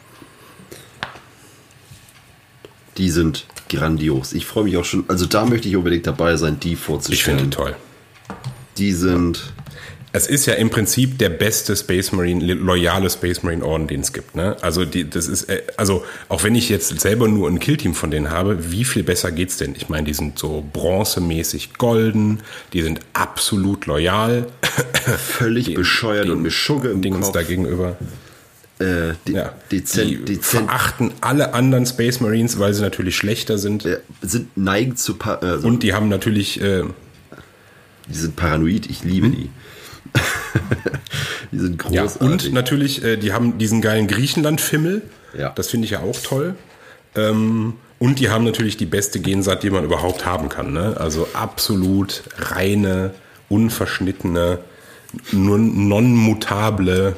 Die 2.97 3.11
sind 3.11 3.47
grandios. 3.69 4.33
Ich 4.33 4.47
freue 4.47 4.65
mich 4.65 4.77
auch 4.77 4.85
schon. 4.85 5.05
Also 5.09 5.27
da 5.27 5.45
möchte 5.47 5.69
ich 5.69 5.77
unbedingt 5.77 6.07
dabei 6.07 6.37
sein, 6.37 6.59
die 6.61 6.73
Ich 6.73 6.79
vorzustellen. 6.79 7.39
finde 7.39 7.45
die 7.45 7.57
toll. 7.57 7.77
Die 8.77 8.93
sind. 8.93 9.53
Es 10.13 10.27
ist 10.27 10.47
ja 10.47 10.55
im 10.55 10.71
Prinzip 10.71 11.19
der 11.19 11.29
beste 11.31 11.77
Space 11.77 12.11
Marine, 12.11 12.55
loyale 12.55 13.09
Space 13.11 13.45
Marine 13.45 13.65
Orden, 13.65 13.87
den 13.87 14.01
es 14.01 14.13
gibt. 14.13 14.35
Ne? 14.35 14.57
Also 14.61 14.85
die, 14.85 15.09
das 15.09 15.29
ist, 15.29 15.45
äh, 15.45 15.63
also 15.77 16.05
auch 16.29 16.43
wenn 16.43 16.57
ich 16.57 16.69
jetzt 16.69 17.01
selber 17.01 17.29
nur 17.29 17.49
ein 17.49 17.61
Killteam 17.61 17.95
von 17.95 18.11
denen 18.11 18.31
habe, 18.31 18.73
wie 18.73 18.85
viel 18.85 19.05
besser 19.05 19.31
geht's 19.31 19.57
denn? 19.57 19.75
Ich 19.77 19.89
meine, 19.89 20.05
die 20.05 20.15
sind 20.15 20.37
so 20.37 20.65
bronzemäßig 20.73 21.75
golden, 21.75 22.41
die 22.73 22.83
sind 22.83 23.01
absolut 23.13 23.87
loyal. 23.87 24.47
Völlig 25.19 25.67
Den- 25.67 25.75
bescheuert 25.77 26.25
den 26.25 26.33
und 26.33 26.43
mit 26.43 26.53
Schugge 26.53 26.89
im 26.91 27.03
Dingens 27.03 27.27
Kopf. 27.27 27.35
dagegenüber. 27.35 27.97
Äh, 28.81 29.13
die, 29.29 29.33
Ja, 29.35 29.53
dezent, 29.71 30.11
die 30.11 30.17
dezent, 30.25 30.67
verachten 30.67 31.13
alle 31.21 31.55
anderen 31.55 31.87
Space 31.87 32.19
Marines, 32.19 32.59
weil 32.59 32.75
sie 32.75 32.81
natürlich 32.83 33.15
schlechter 33.17 33.59
sind. 33.59 33.85
äh, 33.87 33.99
sind 34.23 34.57
neigen 34.57 34.97
zu. 34.97 35.15
Pa 35.15 35.39
äh, 35.41 35.65
Und 35.65 35.85
die 35.85 35.93
haben 35.95 36.09
natürlich, 36.09 36.61
äh, 36.61 36.83
die 38.09 38.15
sind 38.19 38.35
paranoid. 38.35 38.87
Ich 38.91 39.05
liebe 39.05 39.29
die. 39.31 39.51
die 41.53 41.59
sind 41.59 41.83
ja, 41.91 42.03
großartig. 42.03 42.47
und 42.47 42.53
natürlich, 42.53 43.05
äh, 43.05 43.17
die 43.17 43.33
haben 43.33 43.59
diesen 43.59 43.81
geilen 43.81 44.07
Griechenland-Fimmel. 44.07 45.03
Ja. 45.37 45.51
Das 45.51 45.69
finde 45.69 45.85
ich 45.85 45.93
ja 45.93 46.01
auch 46.01 46.17
toll. 46.23 46.55
Ähm, 47.15 47.75
und 47.99 48.19
die 48.19 48.31
haben 48.31 48.45
natürlich 48.45 48.77
die 48.77 48.87
beste 48.87 49.21
Gensaat, 49.21 49.63
die 49.63 49.71
man 49.71 49.85
überhaupt 49.85 50.25
haben 50.25 50.49
kann. 50.49 50.73
Ne? 50.73 50.97
Also 50.99 51.29
absolut 51.35 52.23
reine, 52.39 53.13
unverschnittene, 53.49 54.59
non-mutable 55.33 57.17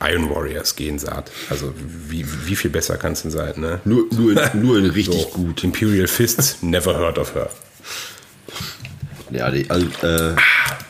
Iron 0.00 0.30
Warriors 0.30 0.76
Gensaat. 0.76 1.30
Also 1.50 1.72
wie, 2.08 2.26
wie 2.46 2.56
viel 2.56 2.70
besser 2.70 2.96
kann 2.96 3.12
es 3.12 3.22
denn 3.22 3.30
sein? 3.30 3.54
Ne? 3.58 3.80
nur, 3.84 4.06
nur, 4.12 4.32
in, 4.32 4.40
nur 4.60 4.78
in 4.78 4.86
richtig 4.86 5.22
So, 5.22 5.28
gut. 5.28 5.62
Imperial 5.62 6.06
Fists, 6.06 6.62
never 6.62 6.98
heard 6.98 7.18
of 7.18 7.34
her. 7.34 7.48
Ja, 9.30 9.50
die, 9.50 9.68
also, 9.70 9.86
äh, 10.02 10.34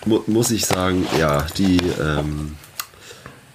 mu 0.06 0.20
muss 0.26 0.50
ich 0.50 0.66
sagen, 0.66 1.06
ja, 1.18 1.46
die 1.58 1.78
ähm, 2.00 2.56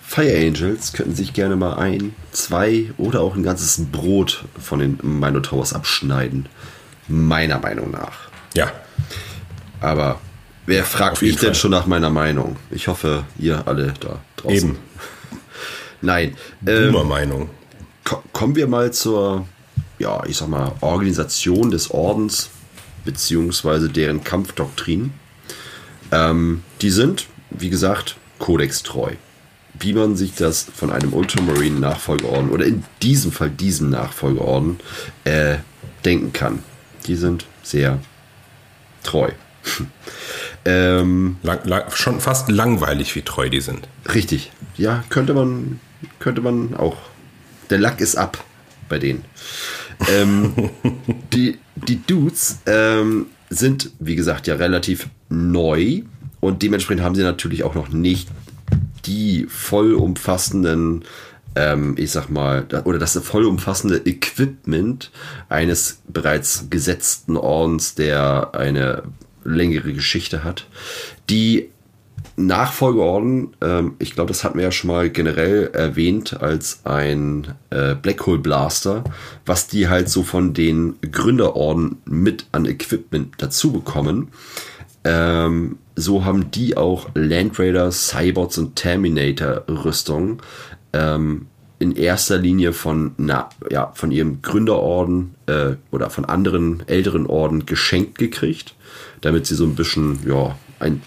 Fire 0.01 0.35
Angels 0.35 0.93
könnten 0.93 1.15
sich 1.15 1.33
gerne 1.33 1.55
mal 1.55 1.75
ein, 1.75 2.15
zwei 2.31 2.91
oder 2.97 3.21
auch 3.21 3.35
ein 3.35 3.43
ganzes 3.43 3.79
Brot 3.91 4.45
von 4.59 4.79
den 4.79 4.99
Minotowers 5.03 5.73
abschneiden. 5.73 6.47
Meiner 7.07 7.59
Meinung 7.59 7.91
nach. 7.91 8.29
Ja, 8.55 8.71
Aber 9.81 10.19
wer 10.65 10.83
fragt 10.83 11.21
mich 11.21 11.37
denn 11.37 11.55
schon 11.55 11.71
nach 11.71 11.85
meiner 11.85 12.09
Meinung? 12.09 12.57
Ich 12.71 12.87
hoffe, 12.87 13.23
ihr 13.37 13.67
alle 13.67 13.93
da 13.99 14.19
draußen. 14.37 14.55
eben. 14.55 14.77
Nein. 16.01 16.35
Ähm, 16.65 16.91
Boomer-Meinung. 16.91 17.49
ko 18.03 18.23
kommen 18.33 18.55
wir 18.55 18.67
mal 18.67 18.91
zur, 18.91 19.47
ja, 19.99 20.23
ich 20.25 20.37
sag 20.37 20.49
mal, 20.49 20.73
Organisation 20.81 21.71
des 21.71 21.91
Ordens 21.91 22.49
beziehungsweise 23.05 23.89
deren 23.89 24.23
Kampfdoktrin. 24.23 25.13
Ähm, 26.11 26.63
die 26.81 26.89
sind, 26.89 27.27
wie 27.49 27.69
gesagt, 27.69 28.17
kodextreu. 28.37 29.13
Wie 29.79 29.93
man 29.93 30.15
sich 30.15 30.33
das 30.35 30.63
von 30.75 30.91
einem 30.91 31.13
Ultramarine 31.13 31.79
Nachfolgeorden 31.79 32.49
oder 32.49 32.65
in 32.65 32.83
diesem 33.01 33.31
Fall 33.31 33.49
diesem 33.49 33.89
Nachfolgeorden 33.89 34.79
äh, 35.23 35.57
denken 36.03 36.33
kann. 36.33 36.63
Die 37.05 37.15
sind 37.15 37.45
sehr 37.63 37.99
treu. 39.03 39.29
ähm, 40.65 41.37
Lang, 41.43 41.59
lang, 41.65 41.91
schon 41.93 42.19
fast 42.19 42.49
langweilig, 42.49 43.15
wie 43.15 43.21
treu 43.21 43.49
die 43.49 43.61
sind. 43.61 43.87
Richtig. 44.13 44.51
Ja, 44.75 45.03
könnte 45.09 45.33
man, 45.33 45.79
könnte 46.19 46.41
man 46.41 46.75
auch. 46.75 46.97
Der 47.69 47.77
Lack 47.77 48.01
ist 48.01 48.15
ab 48.15 48.43
bei 48.89 48.99
denen. 48.99 49.23
ähm, 50.09 50.71
die, 51.33 51.59
die 51.75 52.01
Dudes 52.01 52.59
ähm, 52.65 53.27
sind, 53.49 53.91
wie 53.99 54.15
gesagt, 54.15 54.47
ja 54.47 54.55
relativ 54.55 55.09
neu 55.29 56.03
und 56.39 56.61
dementsprechend 56.61 57.03
haben 57.03 57.15
sie 57.15 57.23
natürlich 57.23 57.63
auch 57.63 57.75
noch 57.75 57.89
nicht 57.89 58.29
die 59.05 59.45
vollumfassenden, 59.49 61.03
ähm, 61.55 61.95
ich 61.97 62.11
sag 62.11 62.29
mal, 62.29 62.67
oder 62.85 62.99
das 62.99 63.17
vollumfassende 63.17 63.97
Equipment 64.05 65.11
eines 65.49 66.01
bereits 66.07 66.67
gesetzten 66.69 67.37
Ordens, 67.37 67.95
der 67.95 68.51
eine 68.53 69.03
längere 69.43 69.93
Geschichte 69.93 70.43
hat. 70.43 70.67
Die 71.29 71.69
Nachfolgeorden, 72.47 73.55
ähm, 73.61 73.95
ich 73.99 74.15
glaube, 74.15 74.29
das 74.29 74.43
hatten 74.43 74.57
wir 74.57 74.65
ja 74.65 74.71
schon 74.71 74.89
mal 74.89 75.09
generell 75.09 75.69
erwähnt 75.73 76.41
als 76.41 76.81
ein 76.85 77.53
äh, 77.69 77.95
Black 77.95 78.25
Hole 78.25 78.39
Blaster, 78.39 79.03
was 79.45 79.67
die 79.67 79.89
halt 79.89 80.09
so 80.09 80.23
von 80.23 80.53
den 80.53 80.95
Gründerorden 81.01 81.97
mit 82.05 82.45
an 82.51 82.65
Equipment 82.65 83.35
dazu 83.37 83.71
bekommen. 83.71 84.29
Ähm, 85.03 85.77
so 85.95 86.25
haben 86.25 86.51
die 86.51 86.77
auch 86.77 87.09
Land 87.13 87.59
Raider, 87.59 87.91
Cybots 87.91 88.57
und 88.57 88.75
Terminator 88.75 89.63
Rüstung 89.67 90.41
ähm, 90.93 91.47
in 91.79 91.95
erster 91.95 92.37
Linie 92.37 92.73
von, 92.73 93.11
na, 93.17 93.49
ja, 93.69 93.91
von 93.95 94.11
ihrem 94.11 94.41
Gründerorden 94.41 95.35
äh, 95.45 95.75
oder 95.91 96.09
von 96.09 96.25
anderen 96.25 96.83
älteren 96.87 97.25
Orden 97.25 97.65
geschenkt 97.65 98.17
gekriegt, 98.17 98.75
damit 99.21 99.45
sie 99.45 99.55
so 99.55 99.65
ein 99.65 99.75
bisschen, 99.75 100.19
ja, 100.25 100.57
ein 100.79 101.01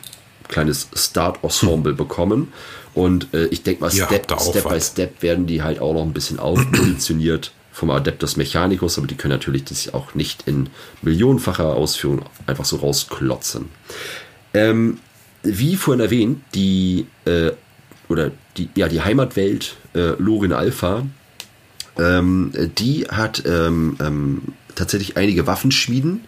kleines 0.53 0.89
Start-Ensemble 0.95 1.95
bekommen. 1.95 2.53
Und 2.95 3.33
äh, 3.35 3.47
ich 3.47 3.63
denke 3.63 3.81
mal, 3.81 3.91
Step, 3.91 4.31
Step 4.41 4.69
by 4.69 4.81
Step 4.81 5.23
werden 5.23 5.47
die 5.47 5.63
halt 5.63 5.81
auch 5.81 5.95
noch 5.95 6.03
ein 6.03 6.13
bisschen 6.13 6.39
aufpositioniert 6.39 7.53
vom 7.73 7.91
Adeptus 7.91 8.37
Mechanicus, 8.37 8.99
aber 8.99 9.07
die 9.07 9.15
können 9.15 9.33
natürlich 9.33 9.65
das 9.65 9.93
auch 9.95 10.15
nicht 10.15 10.47
in 10.47 10.69
millionenfacher 11.01 11.75
Ausführung 11.75 12.23
einfach 12.47 12.67
so 12.67 12.77
rausklotzen. 12.77 13.71
Ähm, 14.53 14.99
wie 15.43 15.77
vorhin 15.77 16.01
erwähnt, 16.01 16.43
die 16.55 17.07
äh, 17.25 17.53
oder 18.09 18.31
die, 18.59 18.69
ja, 18.75 18.89
die 18.89 19.01
Heimatwelt 19.01 19.77
äh, 19.95 20.11
Lorin 20.19 20.53
Alpha, 20.53 21.07
ähm, 21.99 22.53
die 22.79 23.07
hat 23.09 23.43
ähm, 23.47 23.97
ähm, 24.01 24.43
tatsächlich 24.75 25.17
einige 25.17 25.47
Waffenschmieden 25.47 26.25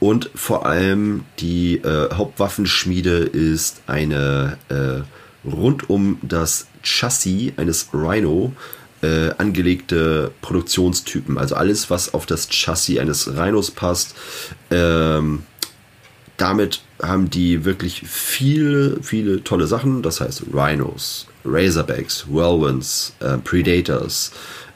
und 0.00 0.30
vor 0.34 0.66
allem 0.66 1.24
die 1.38 1.76
äh, 1.76 2.12
Hauptwaffenschmiede 2.14 3.18
ist 3.18 3.82
eine 3.86 4.56
äh, 4.68 5.48
rund 5.48 5.88
um 5.88 6.18
das 6.22 6.66
Chassis 6.82 7.52
eines 7.58 7.88
Rhino 7.92 8.52
äh, 9.02 9.30
angelegte 9.38 10.32
Produktionstypen. 10.40 11.38
Also 11.38 11.54
alles, 11.54 11.90
was 11.90 12.14
auf 12.14 12.26
das 12.26 12.48
Chassis 12.50 12.98
eines 12.98 13.28
Rhinos 13.36 13.70
passt. 13.70 14.14
Ähm, 14.70 15.42
damit 16.36 16.80
haben 17.02 17.28
die 17.28 17.66
wirklich 17.66 18.02
viele, 18.06 19.02
viele 19.02 19.44
tolle 19.44 19.66
Sachen. 19.66 20.02
Das 20.02 20.20
heißt 20.20 20.44
Rhinos, 20.52 21.26
Razorbacks, 21.44 22.26
Whirlwinds, 22.28 23.14
äh, 23.20 23.36
Predators, 23.38 24.32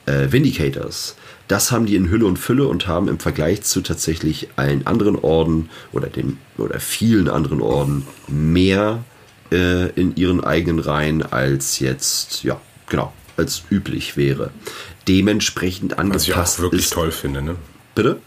äh, 0.06 0.30
Vindicators. 0.30 1.16
Das 1.48 1.70
haben 1.70 1.86
die 1.86 1.96
in 1.96 2.08
Hülle 2.08 2.26
und 2.26 2.38
Fülle 2.38 2.66
und 2.66 2.86
haben 2.86 3.08
im 3.08 3.18
Vergleich 3.18 3.62
zu 3.62 3.82
tatsächlich 3.82 4.48
allen 4.56 4.86
anderen 4.86 5.16
Orden 5.16 5.68
oder 5.92 6.08
den 6.08 6.38
oder 6.56 6.80
vielen 6.80 7.28
anderen 7.28 7.60
Orden 7.60 8.06
mehr 8.28 9.04
äh, 9.52 9.90
in 9.90 10.16
ihren 10.16 10.42
eigenen 10.42 10.78
Reihen 10.78 11.22
als 11.22 11.78
jetzt, 11.80 12.44
ja, 12.44 12.60
genau, 12.88 13.12
als 13.36 13.62
üblich 13.70 14.16
wäre. 14.16 14.50
Dementsprechend 15.06 15.98
angepasst. 15.98 16.28
Was 16.28 16.54
ich 16.54 16.58
auch 16.58 16.62
wirklich 16.62 16.84
ist, 16.84 16.92
toll 16.92 17.12
finde, 17.12 17.42
ne? 17.42 17.56
Bitte? 17.94 18.20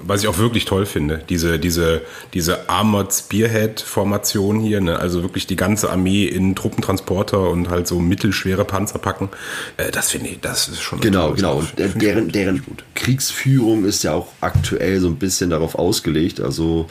Was 0.00 0.22
ich 0.22 0.28
auch 0.28 0.38
wirklich 0.38 0.64
toll 0.64 0.86
finde, 0.86 1.22
diese, 1.28 1.58
diese, 1.58 2.02
diese 2.34 2.68
Armored 2.68 3.12
Spearhead-Formation 3.12 4.60
hier, 4.60 4.80
ne? 4.80 4.98
also 4.98 5.22
wirklich 5.22 5.46
die 5.46 5.56
ganze 5.56 5.90
Armee 5.90 6.24
in 6.24 6.54
Truppentransporter 6.54 7.50
und 7.50 7.68
halt 7.70 7.86
so 7.86 7.98
mittelschwere 7.98 8.64
Panzer 8.64 8.98
packen, 8.98 9.28
äh, 9.76 9.90
das 9.90 10.10
finde 10.10 10.30
ich, 10.30 10.40
das 10.40 10.68
ist 10.68 10.80
schon 10.80 11.00
Genau, 11.00 11.32
genau. 11.32 11.58
Und 11.58 12.02
deren, 12.02 12.30
deren 12.30 12.62
Kriegsführung 12.94 13.84
ist 13.84 14.04
ja 14.04 14.14
auch 14.14 14.28
aktuell 14.40 15.00
so 15.00 15.08
ein 15.08 15.16
bisschen 15.16 15.50
darauf 15.50 15.74
ausgelegt. 15.74 16.40
Also, 16.40 16.88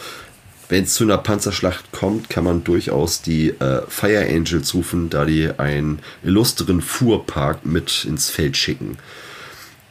wenn 0.69 0.83
es 0.83 0.93
zu 0.93 1.03
einer 1.03 1.17
Panzerschlacht 1.17 1.91
kommt, 1.91 2.29
kann 2.29 2.43
man 2.43 2.63
durchaus 2.63 3.21
die 3.21 3.49
äh, 3.49 3.81
Fire 3.87 4.27
Angels 4.27 4.73
rufen, 4.73 5.09
da 5.09 5.23
die 5.25 5.49
einen 5.57 5.99
illustren 6.23 6.81
Fuhrpark 6.81 7.65
mit 7.65 8.05
ins 8.05 8.29
Feld 8.29 8.57
schicken. 8.57 8.97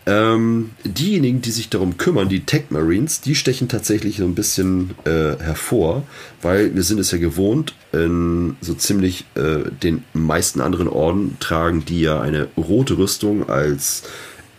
Ähm, 0.08 0.70
diejenigen, 0.84 1.42
die 1.42 1.50
sich 1.50 1.68
darum 1.68 1.96
kümmern, 1.96 2.28
die 2.28 2.44
Tech 2.44 2.66
Marines, 2.70 3.20
die 3.22 3.34
stechen 3.34 3.68
tatsächlich 3.68 4.18
so 4.18 4.24
ein 4.24 4.36
bisschen 4.36 4.94
äh, 5.04 5.36
hervor, 5.42 6.04
weil 6.42 6.76
wir 6.76 6.84
sind 6.84 7.00
es 7.00 7.10
ja 7.10 7.18
gewohnt, 7.18 7.74
in 7.92 8.56
so 8.60 8.74
ziemlich 8.74 9.24
äh, 9.34 9.68
den 9.82 10.04
meisten 10.12 10.60
anderen 10.60 10.86
Orden 10.86 11.36
tragen 11.40 11.84
die 11.84 12.02
ja 12.02 12.20
eine 12.20 12.46
rote 12.56 12.98
Rüstung 12.98 13.50
als, 13.50 14.04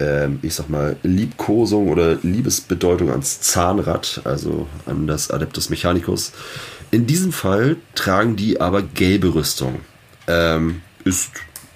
äh, 0.02 0.28
ich 0.42 0.54
sag 0.54 0.70
mal, 0.70 0.98
Liebkosung 1.04 1.88
oder 1.88 2.18
Liebesbedeutung 2.24 3.10
ans 3.10 3.40
Zahnrad, 3.40 4.20
also 4.26 4.68
an 4.86 5.08
das 5.08 5.32
Adeptus 5.32 5.70
Mechanicus. 5.70 6.34
In 6.92 7.08
diesem 7.08 7.32
Fall 7.32 7.78
tragen 7.96 8.36
die 8.36 8.60
aber 8.60 8.82
gelbe 8.82 9.34
Rüstung. 9.34 9.80
Ähm, 10.28 10.82
ist 11.06 11.32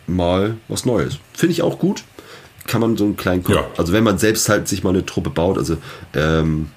mal 0.08 0.58
was 0.68 0.86
Neues. 0.86 1.20
Finde 1.32 1.54
ich 1.54 1.62
auch 1.62 1.80
gut 1.80 2.04
kann 2.72 2.80
man 2.80 2.96
so 2.96 3.04
einen 3.04 3.18
kleinen, 3.18 3.44
ja. 3.50 3.68
also 3.76 3.92
wenn 3.92 4.06
man 4.06 4.18
selbst 4.18 4.48
halt 4.48 4.70
sich 4.70 4.82
mal 4.82 4.92
eine 4.92 5.06
Truppe 5.06 5.30
baut, 5.30 5.58
also 5.58 5.76
ähm, 6.14 6.70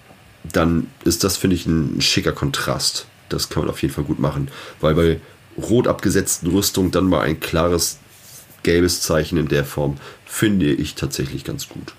dann 0.52 0.88
ist 1.04 1.22
das, 1.22 1.36
finde 1.36 1.54
ich, 1.54 1.66
ein 1.66 2.00
schicker 2.00 2.32
Kontrast. 2.32 3.06
Das 3.28 3.48
kann 3.48 3.62
man 3.62 3.70
auf 3.70 3.80
jeden 3.80 3.94
Fall 3.94 4.02
gut 4.02 4.18
machen, 4.18 4.48
weil 4.80 4.94
bei 4.94 5.20
rot 5.56 5.86
abgesetzten 5.86 6.50
Rüstungen 6.50 6.90
dann 6.90 7.04
mal 7.04 7.20
ein 7.20 7.38
klares 7.38 7.98
gelbes 8.64 9.02
Zeichen 9.02 9.38
in 9.38 9.46
der 9.46 9.64
Form 9.64 9.96
finde 10.26 10.66
ich 10.72 10.96
tatsächlich 10.96 11.44
ganz 11.44 11.68
gut. 11.68 11.94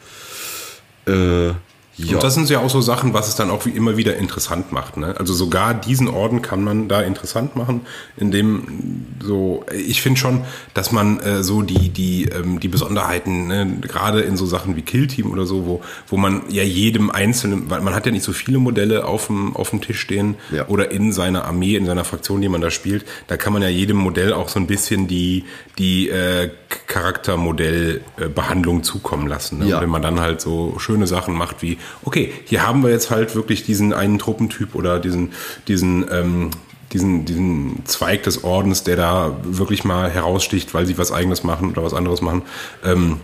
Äh, 1.06 1.54
ja. 1.98 2.16
Und 2.16 2.24
das 2.24 2.34
sind 2.34 2.50
ja 2.50 2.60
auch 2.60 2.70
so 2.70 2.82
Sachen, 2.82 3.14
was 3.14 3.30
es 3.30 3.36
dann 3.36 3.50
auch 3.50 3.66
wie 3.66 3.70
immer 3.70 3.96
wieder 3.96 4.18
interessant 4.18 4.72
macht. 4.74 4.98
Ne? 4.98 5.16
Also 5.18 5.34
sogar 5.34 5.74
diesen 5.74 6.10
Orden 6.10 6.42
kann 6.42 6.64
man 6.64 6.90
da 6.90 7.02
interessant 7.02 7.56
machen, 7.56 7.82
indem 8.18 9.06
so, 9.24 9.66
ich 9.74 10.02
finde 10.02 10.20
schon, 10.20 10.42
dass 10.74 10.92
man 10.92 11.20
äh, 11.20 11.42
so 11.44 11.62
die, 11.62 11.90
die, 11.90 12.26
ähm, 12.26 12.60
die 12.60 12.68
Besonderheiten, 12.68 13.48
ne, 13.48 13.78
gerade 13.82 14.22
in 14.22 14.36
so 14.36 14.46
Sachen 14.46 14.76
wie 14.76 14.82
Killteam 14.82 15.32
oder 15.32 15.46
so, 15.46 15.66
wo, 15.66 15.82
wo 16.08 16.18
man 16.18 16.42
ja 16.50 16.64
jedem 16.64 17.10
einzelnen, 17.10 17.70
weil 17.70 17.80
man 17.80 17.96
hat 17.96 18.06
ja 18.06 18.12
nicht 18.12 18.26
so 18.26 18.34
viele 18.34 18.60
Modelle 18.60 19.06
auf 19.06 19.28
dem, 19.28 19.56
auf 19.56 19.70
dem 19.70 19.80
Tisch 19.80 20.02
stehen 20.02 20.36
ja. 20.52 20.68
oder 20.68 20.92
in 20.92 21.14
seiner 21.14 21.46
Armee, 21.46 21.76
in 21.76 21.86
seiner 21.86 22.04
Fraktion, 22.04 22.42
die 22.42 22.50
man 22.50 22.60
da 22.60 22.72
spielt, 22.72 23.06
da 23.28 23.38
kann 23.38 23.54
man 23.54 23.62
ja 23.62 23.70
jedem 23.70 23.98
Modell 23.98 24.34
auch 24.34 24.50
so 24.50 24.60
ein 24.60 24.68
bisschen 24.68 25.08
die, 25.08 25.46
die 25.78 26.10
äh, 26.10 26.50
Charaktermodellbehandlung 26.88 28.84
zukommen 28.84 29.28
lassen. 29.28 29.60
Ne? 29.60 29.68
Ja. 29.68 29.78
Und 29.78 29.84
wenn 29.84 29.90
man 29.90 30.02
dann 30.02 30.20
halt 30.20 30.42
so 30.42 30.78
schöne 30.78 31.08
Sachen 31.08 31.34
macht 31.34 31.62
wie 31.62 31.78
okay, 32.04 32.34
hier 32.46 32.66
haben 32.66 32.84
wir 32.84 32.90
jetzt 32.90 33.12
halt 33.12 33.36
wirklich 33.36 33.64
diesen 33.64 33.94
einen 33.94 34.20
Truppentyp 34.20 34.76
oder 34.76 35.00
diesen, 35.00 35.34
diesen, 35.68 36.06
ähm, 36.12 36.52
diesen, 36.94 37.26
diesen 37.26 37.86
Zweig 37.86 38.24
des 38.24 38.44
Ordens, 38.44 38.84
der 38.84 38.96
da 38.96 39.38
wirklich 39.44 39.84
mal 39.84 40.10
heraussticht, 40.10 40.74
weil 40.74 40.86
sie 40.86 40.98
was 40.98 41.12
eigenes 41.12 41.44
machen 41.44 41.72
oder 41.72 41.84
was 41.84 41.94
anderes 41.94 42.22
machen. 42.22 42.44
Ähm, 42.84 43.20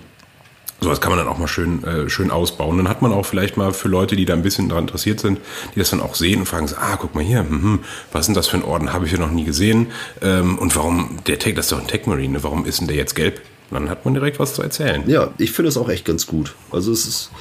Sowas 0.84 1.00
kann 1.00 1.12
man 1.12 1.20
dann 1.20 1.28
auch 1.28 1.38
mal 1.38 1.48
schön, 1.48 1.84
äh, 1.84 2.10
schön 2.10 2.32
ausbauen. 2.32 2.78
Dann 2.78 2.90
hat 2.90 3.04
man 3.04 3.14
auch 3.14 3.24
vielleicht 3.24 3.56
mal 3.56 3.72
für 3.72 3.88
Leute, 3.88 4.16
die 4.16 4.26
da 4.26 4.34
ein 4.34 4.42
bisschen 4.42 4.68
daran 4.68 4.86
interessiert 4.86 5.20
sind, 5.20 5.40
die 5.76 5.80
das 5.80 5.92
dann 5.92 6.02
auch 6.02 6.16
sehen 6.16 6.40
und 6.40 6.48
fragen, 6.48 6.68
so, 6.68 6.76
ah, 6.76 6.98
guck 7.00 7.14
mal 7.14 7.24
hier, 7.24 7.44
mh, 7.44 7.80
was 8.12 8.26
denn 8.26 8.34
das 8.34 8.48
für 8.48 8.58
ein 8.58 8.64
Orden, 8.64 8.92
habe 8.92 9.06
ich 9.06 9.12
ja 9.12 9.20
noch 9.20 9.30
nie 9.30 9.44
gesehen. 9.44 9.92
Ähm, 10.24 10.58
und 10.58 10.76
warum, 10.76 11.20
der 11.28 11.38
Tech, 11.38 11.54
das 11.54 11.66
ist 11.66 11.72
doch 11.72 11.80
ein 11.80 11.88
Tech 11.88 12.08
Marine, 12.08 12.44
warum 12.44 12.66
ist 12.66 12.80
denn 12.80 12.88
der 12.88 12.98
jetzt 12.98 13.14
gelb? 13.14 13.42
Dann 13.72 13.90
hat 13.90 14.04
man 14.04 14.14
direkt 14.14 14.40
was 14.40 14.54
zu 14.54 14.62
erzählen. 14.62 15.04
Ja, 15.08 15.32
ich 15.38 15.52
finde 15.52 15.70
es 15.70 15.78
auch 15.78 15.90
echt 15.90 16.06
ganz 16.06 16.28
gut. 16.28 16.54
Also 16.72 16.92
es 16.92 17.06
ist, 17.06 17.32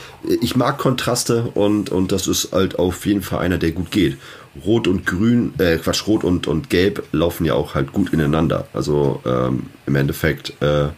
ich 0.41 0.55
mag 0.55 0.79
Kontraste 0.79 1.51
und, 1.55 1.91
und 1.91 2.13
das 2.13 2.29
ist 2.29 2.53
halt 2.53 2.79
auf 2.79 3.05
jeden 3.05 3.23
Fall 3.23 3.41
einer, 3.41 3.59
der 3.59 3.73
gut 3.73 3.91
geht. 3.91 4.17
Rot 4.65 4.89
und 4.89 5.07
Grün, 5.07 5.53
äh, 5.59 5.77
Quatsch, 5.79 6.07
Rot 6.07 6.25
und, 6.25 6.47
und 6.47 6.71
Gelb 6.71 7.05
laufen 7.13 7.45
ja 7.45 7.55
auch 7.55 7.75
halt 7.75 7.93
gut 7.93 8.13
ineinander. 8.13 8.67
Also 8.73 9.21
ähm, 9.25 9.67
im 9.87 9.97
Endeffekt 9.97 10.55
äh, 10.63 10.89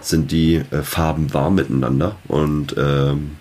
sind 0.00 0.32
die 0.32 0.56
äh, 0.56 0.82
Farben 0.82 1.32
warm 1.34 1.56
miteinander 1.56 2.16
und 2.26 2.74
ähm, 2.76 3.32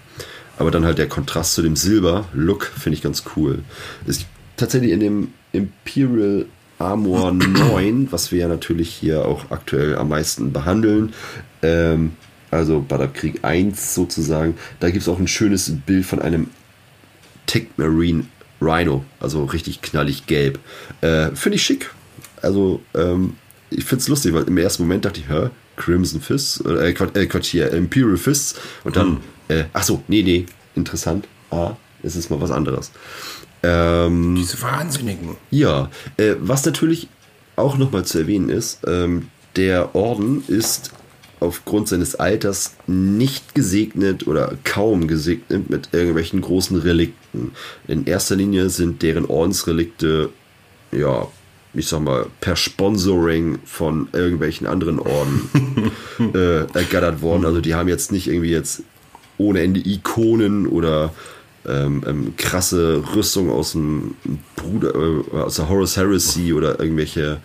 aber 0.58 0.72
dann 0.72 0.86
halt 0.86 0.98
der 0.98 1.08
Kontrast 1.08 1.54
zu 1.54 1.62
dem 1.62 1.78
Silber-Look 1.78 2.66
finde 2.66 2.98
ich 2.98 3.02
ganz 3.02 3.24
cool. 3.36 3.64
Ist 4.06 4.26
tatsächlich 4.58 4.92
in 4.92 5.00
dem 5.00 5.34
Imperial 5.54 6.46
Armor 6.80 7.34
9, 7.34 8.08
was 8.12 8.32
wir 8.32 8.39
ja 8.39 8.48
natürlich 8.48 8.89
hier 8.89 9.26
auch 9.26 9.52
aktuell 9.52 9.98
am 9.98 10.10
meisten 10.10 10.52
behandeln. 10.54 11.13
Ähm, 11.62 12.13
also 12.52 12.84
Krieg 13.13 13.39
1 13.44 13.94
sozusagen. 13.94 14.56
Da 14.80 14.89
gibt 14.89 15.04
es 15.04 15.10
auch 15.10 15.20
ein 15.20 15.28
schönes 15.28 15.72
Bild 15.86 16.06
von 16.06 16.22
einem 16.22 16.50
Tech 17.46 17.68
Marine 17.78 18.26
Rhino, 18.62 19.04
also 19.20 19.46
richtig 19.46 19.82
knallig 19.82 20.25
gelb. 20.25 20.60
Äh, 21.02 21.32
finde 21.36 21.58
ich 21.58 21.63
schick. 21.63 21.92
Also 22.42 22.82
ähm, 22.96 23.36
ich 23.69 23.86
finde 23.86 24.02
es 24.02 24.08
lustig, 24.08 24.34
weil 24.34 24.44
im 24.44 24.58
ersten 24.58 24.84
Moment 24.84 25.06
dachte 25.06 25.19
ich, 25.19 25.30
hä, 25.30 25.50
Crimson 25.75 26.21
Fists, 26.21 26.62
äh, 26.65 26.90
äh, 26.90 26.94
Quatsch, 26.94 27.48
hier, 27.48 27.71
Imperial 27.71 28.17
Fists 28.17 28.60
und 28.84 28.96
dann, 28.96 29.10
mhm. 29.10 29.19
äh, 29.50 29.63
ach 29.73 29.84
so, 29.84 30.04
nee, 30.08 30.23
nee, 30.23 30.46
interessant. 30.75 31.27
Ah, 31.52 31.75
es 32.04 32.15
ist 32.15 32.30
mal 32.30 32.40
was 32.42 32.52
anderes. 32.52 32.92
Ähm, 33.64 34.36
Diese 34.36 34.62
Wahnsinnigen. 34.62 35.36
ja, 35.52 35.90
äh, 36.18 36.36
was 36.40 36.66
natürlich 36.66 37.08
auch 37.56 37.78
nochmal 37.78 38.06
zu 38.06 38.20
erwähnen 38.20 38.50
ist, 38.50 38.80
ähm, 38.88 39.28
der 39.56 39.96
Orden 39.96 40.44
ist 40.48 40.92
aufgrund 41.40 41.88
seines 41.88 42.16
Alters 42.16 42.76
nicht 42.88 43.56
gesegnet 43.56 44.28
oder 44.28 44.54
kaum 44.64 45.08
gesegnet 45.08 45.70
mit 45.70 45.90
irgendwelchen 45.92 46.42
großen 46.42 46.78
Relikten. 46.78 47.52
In 47.88 48.06
erster 48.06 48.36
Linie 48.36 48.70
sind 48.70 49.02
deren 49.02 49.26
Ordensrelikte, 49.26 50.30
ja, 50.92 51.28
ich 51.74 51.88
sag 51.88 52.02
mal, 52.02 52.26
per 52.42 52.56
Sponsoring 52.56 53.60
von 53.64 54.10
irgendwelchen 54.12 54.68
anderen 54.68 55.00
Orden 55.00 55.92
äh, 56.34 56.66
ergattert 56.78 57.22
worden. 57.22 57.46
Also 57.46 57.62
die 57.62 57.76
haben 57.76 57.88
jetzt 57.88 58.12
nicht 58.12 58.28
irgendwie 58.28 58.52
jetzt 58.52 58.84
ohne 59.38 59.62
Ende 59.62 59.80
Ikonen 59.80 60.68
oder 60.68 61.14
ähm, 61.68 62.04
ähm, 62.08 62.34
krasse 62.38 63.04
Rüstung 63.16 63.50
aus 63.50 63.74
dem 63.74 64.16
Bruder, 64.56 64.94
äh, 64.96 65.38
aus 65.38 65.56
der 65.56 65.70
Horus 65.70 65.98
Heresy 65.98 66.54
oder 66.54 66.80
irgendwelche 66.80 67.40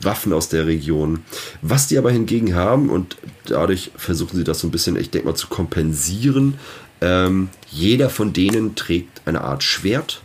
Waffen 0.00 0.32
aus 0.32 0.48
der 0.48 0.66
Region. 0.66 1.20
Was 1.62 1.88
die 1.88 1.98
aber 1.98 2.10
hingegen 2.10 2.54
haben, 2.54 2.90
und 2.90 3.16
dadurch 3.46 3.90
versuchen 3.96 4.36
sie 4.36 4.44
das 4.44 4.60
so 4.60 4.68
ein 4.68 4.70
bisschen, 4.70 4.96
ich 4.96 5.10
denke 5.10 5.28
mal, 5.28 5.34
zu 5.34 5.48
kompensieren, 5.48 6.54
ähm, 7.00 7.48
jeder 7.70 8.10
von 8.10 8.32
denen 8.32 8.74
trägt 8.74 9.22
eine 9.26 9.42
Art 9.42 9.62
Schwert. 9.62 10.22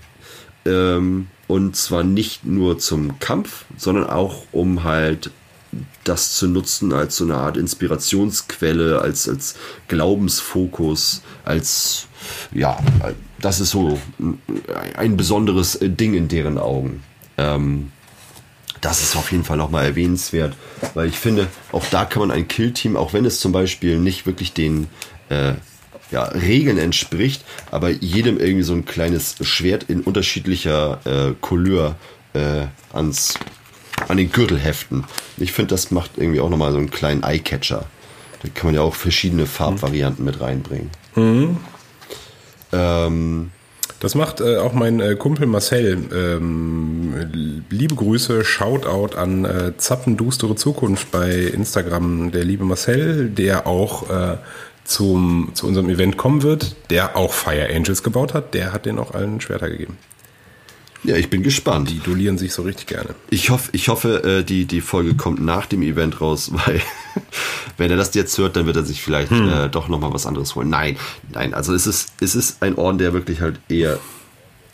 Ähm, 0.65 1.27
und 1.47 1.75
zwar 1.75 2.03
nicht 2.03 2.45
nur 2.45 2.77
zum 2.77 3.19
Kampf, 3.19 3.65
sondern 3.75 4.05
auch 4.05 4.43
um 4.51 4.83
halt 4.83 5.31
das 6.03 6.35
zu 6.35 6.47
nutzen 6.47 6.93
als 6.93 7.17
so 7.17 7.25
eine 7.25 7.35
Art 7.35 7.57
Inspirationsquelle, 7.57 9.01
als, 9.01 9.27
als 9.27 9.55
Glaubensfokus, 9.87 11.21
als, 11.45 12.07
ja, 12.51 12.77
das 13.41 13.59
ist 13.59 13.71
so 13.71 13.99
ein 14.95 15.17
besonderes 15.17 15.79
Ding 15.81 16.13
in 16.13 16.27
deren 16.27 16.57
Augen. 16.57 17.03
Ähm, 17.37 17.91
das 18.81 19.01
ist 19.03 19.15
auf 19.15 19.31
jeden 19.31 19.43
Fall 19.43 19.57
nochmal 19.57 19.85
erwähnenswert, 19.85 20.55
weil 20.93 21.07
ich 21.07 21.17
finde, 21.17 21.47
auch 21.71 21.85
da 21.91 22.05
kann 22.05 22.21
man 22.21 22.31
ein 22.31 22.47
Killteam, 22.47 22.95
auch 22.95 23.13
wenn 23.13 23.25
es 23.25 23.39
zum 23.39 23.51
Beispiel 23.51 23.99
nicht 23.99 24.25
wirklich 24.25 24.53
den 24.53 24.87
äh, 25.29 25.53
ja, 26.11 26.23
Regeln 26.23 26.77
entspricht, 26.77 27.43
aber 27.71 27.89
jedem 27.89 28.39
irgendwie 28.39 28.63
so 28.63 28.73
ein 28.73 28.85
kleines 28.85 29.35
Schwert 29.41 29.83
in 29.83 30.01
unterschiedlicher 30.01 30.99
äh, 31.05 31.33
Couleur 31.41 31.95
äh, 32.33 32.67
ans, 32.93 33.35
an 34.07 34.17
den 34.17 34.31
Gürtel 34.31 34.57
heften. 34.57 35.03
Ich 35.37 35.51
finde, 35.51 35.69
das 35.73 35.91
macht 35.91 36.11
irgendwie 36.17 36.39
auch 36.39 36.49
nochmal 36.49 36.71
so 36.71 36.77
einen 36.77 36.89
kleinen 36.89 37.23
Eyecatcher. 37.23 37.85
Da 38.41 38.49
kann 38.53 38.67
man 38.67 38.75
ja 38.75 38.81
auch 38.81 38.95
verschiedene 38.95 39.45
Farbvarianten 39.45 40.23
mit 40.23 40.39
reinbringen. 40.39 40.89
Ähm, 42.71 43.51
Das 43.99 44.15
macht 44.15 44.39
äh, 44.39 44.57
auch 44.57 44.71
mein 44.71 45.01
äh, 45.01 45.15
Kumpel 45.15 45.45
Marcel. 45.45 45.97
Ähm, 46.13 47.65
liebe 47.69 47.95
Grüße, 47.95 48.45
Shoutout 48.45 49.17
an 49.17 49.43
äh, 49.43 49.73
Zappendustere 49.77 50.55
Zukunft 50.55 51.11
bei 51.11 51.31
Instagram. 51.31 52.31
Der 52.31 52.45
liebe 52.45 52.63
Marcel, 52.63 53.29
der 53.29 53.67
auch 53.67 54.09
äh, 54.09 54.37
zum, 54.85 55.51
zu 55.53 55.67
unserem 55.67 55.89
Event 55.89 56.15
kommen 56.17 56.43
wird, 56.43 56.75
der 56.89 57.17
auch 57.17 57.33
Fire 57.33 57.67
Angels 57.73 58.01
gebaut 58.01 58.33
hat, 58.33 58.53
der 58.53 58.71
hat 58.71 58.85
den 58.85 58.99
auch 58.99 59.13
allen 59.13 59.41
Schwerter 59.41 59.69
gegeben. 59.69 59.97
Ja, 61.03 61.15
ich 61.15 61.29
bin 61.29 61.43
gespannt. 61.43 61.89
Die 61.89 61.99
duellieren 61.99 62.37
sich 62.37 62.53
so 62.53 62.61
richtig 62.63 62.87
gerne. 62.87 63.15
Ich 63.29 63.49
hoffe, 63.49 63.69
ich 63.73 63.87
hoffe 63.87 64.23
äh, 64.23 64.43
die, 64.43 64.65
die 64.65 64.81
Folge 64.81 65.15
kommt 65.15 65.39
nach 65.43 65.65
dem 65.65 65.81
Event 65.81 66.19
raus, 66.21 66.51
weil 66.65 66.81
wenn 67.77 67.89
er 67.91 67.97
das 67.97 68.13
jetzt 68.15 68.37
hört, 68.37 68.55
dann 68.55 68.65
wird 68.65 68.75
er 68.75 68.83
sich 68.83 69.01
vielleicht 69.01 69.31
äh, 69.31 69.69
doch 69.69 69.87
nochmal 69.87 70.13
was 70.13 70.25
anderes 70.25 70.55
holen. 70.55 70.69
Nein, 70.69 70.97
nein, 71.33 71.53
also 71.53 71.73
es 71.73 71.87
ist, 71.87 72.13
es 72.21 72.35
ist 72.35 72.61
ein 72.61 72.75
Orden, 72.75 72.97
der 72.97 73.13
wirklich 73.13 73.41
halt 73.41 73.59
eher, 73.69 73.99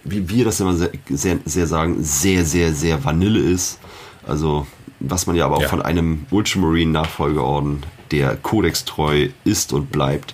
wie 0.03 0.27
wir 0.29 0.45
das 0.45 0.59
immer 0.59 0.75
sehr, 0.75 0.89
sehr, 1.09 1.39
sehr 1.45 1.67
sagen, 1.67 2.03
sehr, 2.03 2.45
sehr, 2.45 2.73
sehr 2.73 3.03
Vanille 3.03 3.39
ist. 3.39 3.79
Also, 4.27 4.65
was 4.99 5.27
man 5.27 5.35
ja 5.35 5.45
aber 5.45 5.57
auch 5.57 5.61
Ja. 5.63 5.67
von 5.69 5.81
einem 5.81 6.25
Ultramarine-Nachfolgeorden, 6.31 7.83
der 8.11 8.35
kodextreu 8.35 9.29
ist 9.43 9.73
und 9.73 9.91
bleibt, 9.91 10.33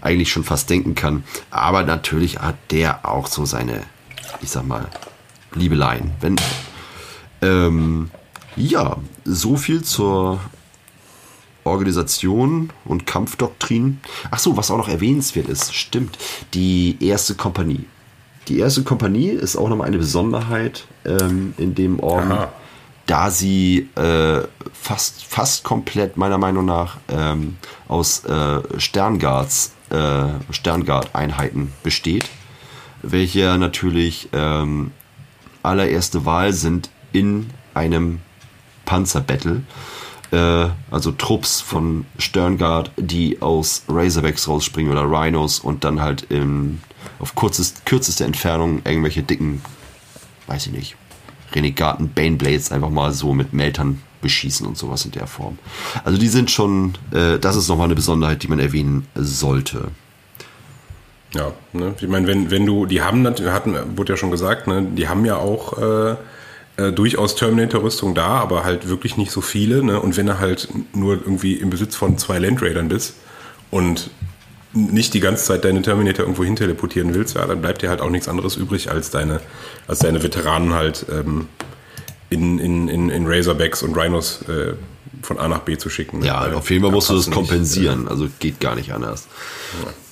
eigentlich 0.00 0.30
schon 0.30 0.44
fast 0.44 0.70
denken 0.70 0.94
kann. 0.94 1.24
Aber 1.50 1.82
natürlich 1.82 2.38
hat 2.38 2.56
der 2.70 3.08
auch 3.08 3.26
so 3.26 3.44
seine, 3.44 3.82
ich 4.40 4.50
sag 4.50 4.66
mal, 4.66 4.86
Liebeleien. 5.58 6.12
Wenn, 6.20 6.36
ähm, 7.42 8.10
ja, 8.56 8.96
so 9.24 9.56
viel 9.56 9.82
zur 9.82 10.40
Organisation 11.68 12.70
und 12.84 13.06
Kampfdoktrin. 13.06 14.00
Ach 14.30 14.38
so, 14.38 14.56
was 14.56 14.70
auch 14.70 14.78
noch 14.78 14.88
erwähnenswert 14.88 15.48
ist, 15.48 15.74
stimmt, 15.74 16.18
die 16.54 16.96
erste 17.00 17.34
Kompanie. 17.34 17.84
Die 18.48 18.58
erste 18.58 18.82
Kompanie 18.82 19.28
ist 19.28 19.56
auch 19.56 19.68
nochmal 19.68 19.88
eine 19.88 19.98
Besonderheit 19.98 20.86
ähm, 21.04 21.52
in 21.58 21.74
dem 21.74 22.00
Orden, 22.00 22.32
Aha. 22.32 22.52
da 23.06 23.30
sie 23.30 23.90
äh, 23.94 24.40
fast, 24.72 25.24
fast 25.26 25.64
komplett 25.64 26.16
meiner 26.16 26.38
Meinung 26.38 26.64
nach 26.64 26.96
ähm, 27.08 27.58
aus 27.88 28.24
äh, 28.24 28.60
Sternguards, 28.78 29.72
äh, 29.90 30.24
Sterngard-Einheiten 30.50 31.72
besteht, 31.82 32.24
welche 33.02 33.58
natürlich 33.58 34.30
ähm, 34.32 34.92
allererste 35.68 36.24
Wahl 36.24 36.52
sind 36.52 36.90
in 37.12 37.50
einem 37.74 38.20
Panzerbattle. 38.84 39.62
Äh, 40.30 40.68
also 40.90 41.12
Trupps 41.12 41.60
von 41.60 42.06
Sterngard, 42.18 42.90
die 42.96 43.40
aus 43.40 43.84
Razorbacks 43.88 44.48
rausspringen 44.48 44.90
oder 44.90 45.02
Rhinos 45.02 45.60
und 45.60 45.84
dann 45.84 46.00
halt 46.00 46.26
im, 46.30 46.80
auf 47.18 47.34
kurzest, 47.34 47.86
kürzeste 47.86 48.24
Entfernung 48.24 48.82
irgendwelche 48.84 49.22
dicken, 49.22 49.62
weiß 50.46 50.66
ich 50.66 50.72
nicht, 50.72 50.96
Renegaten 51.54 52.10
Baneblades 52.10 52.72
einfach 52.72 52.90
mal 52.90 53.12
so 53.12 53.32
mit 53.32 53.52
Meltern 53.52 54.02
beschießen 54.20 54.66
und 54.66 54.76
sowas 54.76 55.04
in 55.04 55.12
der 55.12 55.26
Form. 55.26 55.58
Also 56.04 56.18
die 56.18 56.28
sind 56.28 56.50
schon, 56.50 56.94
äh, 57.12 57.38
das 57.38 57.56
ist 57.56 57.68
nochmal 57.68 57.86
eine 57.86 57.94
Besonderheit, 57.94 58.42
die 58.42 58.48
man 58.48 58.58
erwähnen 58.58 59.06
sollte. 59.14 59.90
Ja, 61.34 61.52
ne? 61.72 61.94
ich 62.00 62.08
meine, 62.08 62.26
wenn, 62.26 62.50
wenn 62.50 62.64
du, 62.64 62.86
die 62.86 63.02
haben, 63.02 63.26
hatten, 63.26 63.76
wurde 63.96 64.14
ja 64.14 64.16
schon 64.16 64.30
gesagt, 64.30 64.66
ne? 64.66 64.86
die 64.96 65.08
haben 65.08 65.24
ja 65.24 65.36
auch 65.36 65.78
äh, 65.78 66.16
äh, 66.78 66.92
durchaus 66.92 67.34
Terminator-Rüstung 67.34 68.14
da, 68.14 68.28
aber 68.28 68.64
halt 68.64 68.88
wirklich 68.88 69.16
nicht 69.16 69.30
so 69.30 69.40
viele. 69.40 69.82
Ne? 69.82 70.00
Und 70.00 70.16
wenn 70.16 70.26
du 70.26 70.38
halt 70.38 70.68
nur 70.94 71.14
irgendwie 71.14 71.54
im 71.54 71.70
Besitz 71.70 71.96
von 71.96 72.16
zwei 72.18 72.38
Landraidern 72.38 72.88
bist 72.88 73.14
und 73.70 74.10
nicht 74.72 75.14
die 75.14 75.20
ganze 75.20 75.44
Zeit 75.44 75.64
deine 75.64 75.82
Terminator 75.82 76.24
irgendwo 76.24 76.44
hin 76.44 76.56
teleportieren 76.56 77.14
willst, 77.14 77.34
ja, 77.36 77.46
dann 77.46 77.60
bleibt 77.60 77.82
dir 77.82 77.88
halt 77.88 78.00
auch 78.00 78.10
nichts 78.10 78.28
anderes 78.28 78.56
übrig, 78.56 78.90
als 78.90 79.10
deine, 79.10 79.40
als 79.86 80.00
deine 80.00 80.22
Veteranen 80.22 80.74
halt 80.74 81.06
ähm, 81.10 81.48
in, 82.30 82.58
in, 82.58 82.88
in, 82.88 83.10
in 83.10 83.26
Razorbacks 83.26 83.82
und 83.82 83.96
Rhinos 83.96 84.42
äh, 84.42 84.74
von 85.22 85.38
A 85.38 85.48
nach 85.48 85.60
B 85.60 85.76
zu 85.76 85.90
schicken. 85.90 86.20
ne? 86.20 86.26
Ja, 86.26 86.42
Weil 86.42 86.54
auf 86.54 86.70
jeden 86.70 86.82
Fall 86.82 86.92
musst 86.92 87.10
du 87.10 87.14
das 87.14 87.26
nicht, 87.26 87.34
kompensieren. 87.34 88.08
Also 88.08 88.28
geht 88.38 88.60
gar 88.60 88.74
nicht 88.74 88.92
anders. 88.92 89.26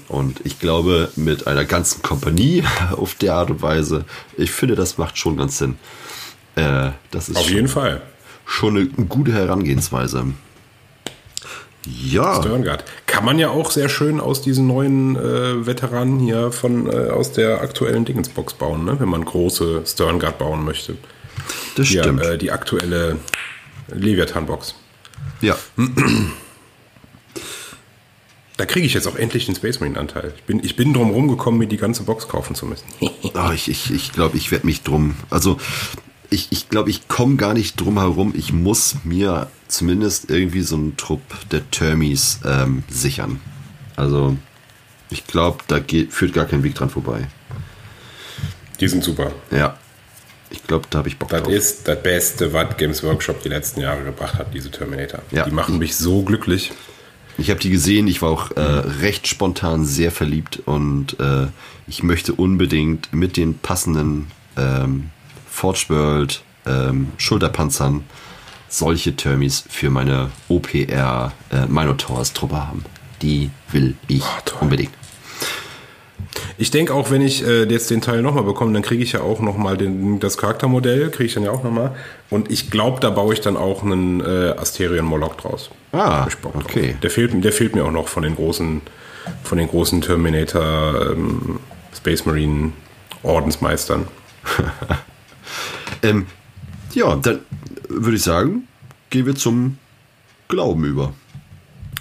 Und 0.09 0.41
ich 0.45 0.61
glaube, 0.61 1.11
mit 1.17 1.47
einer 1.47 1.65
ganzen 1.65 2.03
Kompanie 2.03 2.63
auf 2.97 3.15
der 3.15 3.35
Art 3.35 3.51
und 3.51 3.63
Weise, 3.63 4.05
ich 4.37 4.51
finde, 4.53 4.75
das 4.77 4.99
macht 4.99 5.19
schon 5.19 5.37
ganz 5.37 5.59
Sinn. 5.59 5.77
Äh, 6.55 6.91
das 7.11 7.29
ist 7.29 7.37
Auf 7.37 7.45
schon, 7.47 7.55
jeden 7.55 7.69
Fall. 7.69 8.03
schon 8.47 8.77
eine 8.77 8.87
gute 9.07 9.33
Herangehensweise. 9.33 10.27
Ja, 11.87 12.41
Sterngard. 12.43 12.85
Kann 13.07 13.25
man 13.25 13.39
ja 13.39 13.51
auch 13.51 13.71
sehr 13.71 13.89
schön 13.89 14.19
aus 14.21 14.43
diesen 14.43 14.67
neuen 14.67 15.15
äh, 15.17 15.67
Veteranen 15.67 16.19
hier 16.19 16.51
von 16.51 16.89
äh, 16.93 17.11
aus 17.11 17.31
der 17.33 17.61
aktuellen 17.61 18.05
Dingensbox 18.05 18.55
bauen, 18.55 18.85
ne? 18.85 18.99
wenn 18.99 19.09
man 19.09 19.25
große 19.25 19.83
Sterngard 19.87 20.39
bauen 20.39 20.65
möchte. 20.65 20.97
das 21.77 21.87
Hier, 21.89 22.03
stimmt. 22.03 22.23
äh, 22.25 22.39
die 22.39 22.51
aktuelle 22.51 23.19
Leviathan-Box. 23.89 24.75
ja, 25.43 25.57
Da 28.57 28.65
kriege 28.65 28.87
ich 28.87 28.95
jetzt 28.95 29.07
auch 29.07 29.17
endlich 29.17 29.47
den 29.47 29.55
Space 29.55 29.81
Marine-Anteil. 29.81 30.33
Ich 30.37 30.43
bin, 30.45 30.65
ich 30.65 30.77
bin 30.77 30.95
drum 30.95 31.11
rumgekommen, 31.11 31.59
mir 31.59 31.67
die 31.67 31.77
ganze 31.77 32.05
Box 32.05 32.27
kaufen 32.29 32.55
zu 32.55 32.67
müssen. 32.67 32.87
Ah, 33.35 33.53
ich 33.53 33.69
ich, 33.69 33.91
ich 33.91 34.13
glaube, 34.13 34.39
ich 34.39 34.51
werde 34.51 34.65
mich 34.65 34.83
drum. 34.83 35.15
Also, 35.29 35.59
ich 36.31 36.49
ich, 36.51 36.71
glaube, 36.71 36.89
ich 36.89 37.07
komme 37.07 37.37
gar 37.37 37.53
nicht 37.53 37.79
drum 37.79 37.99
herum. 37.99 38.33
Ich 38.35 38.51
muss 38.51 38.97
mir 39.05 39.49
zumindest 39.69 40.31
irgendwie 40.31 40.63
so 40.63 40.77
einen 40.77 40.97
Trupp 40.97 41.21
der 41.51 41.71
Termis 41.71 42.41
ähm, 42.47 42.83
sichern. 42.89 43.41
Also, 43.95 44.39
ich 45.11 45.27
glaube, 45.27 45.59
da 45.69 45.81
geht, 45.81 46.15
führt 46.15 46.33
gar 46.33 46.47
kein 46.47 46.63
Weg 46.63 46.77
dran 46.77 46.89
vorbei. 46.89 47.27
Die 48.81 48.89
sind 48.89 49.05
super. 49.05 49.33
Ja. 49.51 49.77
Ich 50.49 50.63
glaube, 50.63 50.87
da 50.89 50.99
habe 50.99 51.09
ich 51.09 51.19
Bock 51.19 51.29
Das 51.29 51.43
drauf. 51.43 51.53
ist 51.53 51.87
das 51.89 52.03
Beste, 52.03 52.53
was 52.53 52.77
Games 52.79 53.03
Workshop 53.03 53.43
die 53.43 53.49
letzten 53.49 53.81
Jahre 53.81 54.03
gebracht 54.05 54.35
hat, 54.35 54.55
diese 54.55 54.71
Terminator. 54.71 55.21
Ja. 55.31 55.45
Die 55.45 55.51
machen 55.51 55.79
mich 55.79 55.97
so 55.97 56.23
glücklich. 56.23 56.73
Ich 57.39 57.51
habe 57.51 57.61
die 57.61 57.71
gesehen, 57.71 58.09
ich 58.09 58.23
war 58.23 58.31
auch 58.31 58.51
äh, 58.53 58.61
recht 58.61 59.29
spontan 59.29 59.85
sehr 59.85 60.11
verliebt 60.11 60.63
und 60.65 61.21
äh, 61.21 61.49
ich 61.87 62.03
möchte 62.03 62.33
unbedingt 62.33 63.13
mit 63.13 63.37
den 63.37 63.59
passenden 63.59 64.29
ähm, 64.57 65.11
Forge 65.49 65.85
World 65.89 66.43
ähm, 66.65 67.09
Schulterpanzern 67.19 68.05
solche 68.69 69.15
Termis 69.17 69.65
für 69.69 69.91
meine 69.91 70.31
OPR 70.49 71.33
äh, 71.51 71.67
Minotaurs 71.67 72.33
Truppe 72.33 72.67
haben. 72.67 72.85
Die 73.23 73.51
will 73.71 73.95
ich 74.09 74.23
Oh, 74.23 74.63
unbedingt. 74.63 74.91
Ich 76.59 76.71
denke 76.71 76.95
auch, 76.95 77.11
wenn 77.11 77.23
ich 77.23 77.47
äh, 77.47 77.65
jetzt 77.65 77.91
den 77.91 78.01
Teil 78.01 78.23
nochmal 78.23 78.45
bekomme, 78.45 78.73
dann 78.73 78.83
kriege 78.83 79.03
ich 79.03 79.13
ja 79.13 79.21
auch 79.21 79.41
nochmal 79.41 79.77
das 80.21 80.39
Charaktermodell, 80.39 81.11
kriege 81.11 81.27
ich 81.27 81.35
dann 81.35 81.43
ja 81.43 81.51
auch 81.51 81.63
nochmal. 81.63 81.95
Und 82.31 82.51
ich 82.51 82.71
glaube, 82.71 83.01
da 83.01 83.11
baue 83.11 83.35
ich 83.35 83.41
dann 83.41 83.57
auch 83.57 83.83
einen 83.83 84.21
äh, 84.21 84.55
Asterion 84.57 85.05
Moloch 85.05 85.35
draus. 85.37 85.71
Ah, 85.93 86.27
okay. 86.27 86.37
Drauf. 86.43 87.01
Der 87.03 87.11
fehlt, 87.11 87.45
der 87.45 87.53
fehlt 87.53 87.75
mir 87.75 87.85
auch 87.85 87.91
noch 87.91 88.09
von 88.09 88.23
den 88.23 88.37
großen, 88.37 88.81
von 89.45 89.59
den 89.59 89.69
großen 89.69 90.01
Terminator 90.01 91.13
ähm, 91.13 91.61
Space 91.95 92.25
Marine 92.25 92.73
Ordensmeistern. 93.23 94.07
ähm, 96.03 96.27
ja, 96.93 97.17
dann 97.17 97.41
würde 97.89 98.17
ich 98.17 98.23
sagen, 98.23 98.69
gehen 99.11 99.27
wir 99.27 99.35
zum 99.35 99.79
Glauben 100.49 100.85
über. 100.85 101.13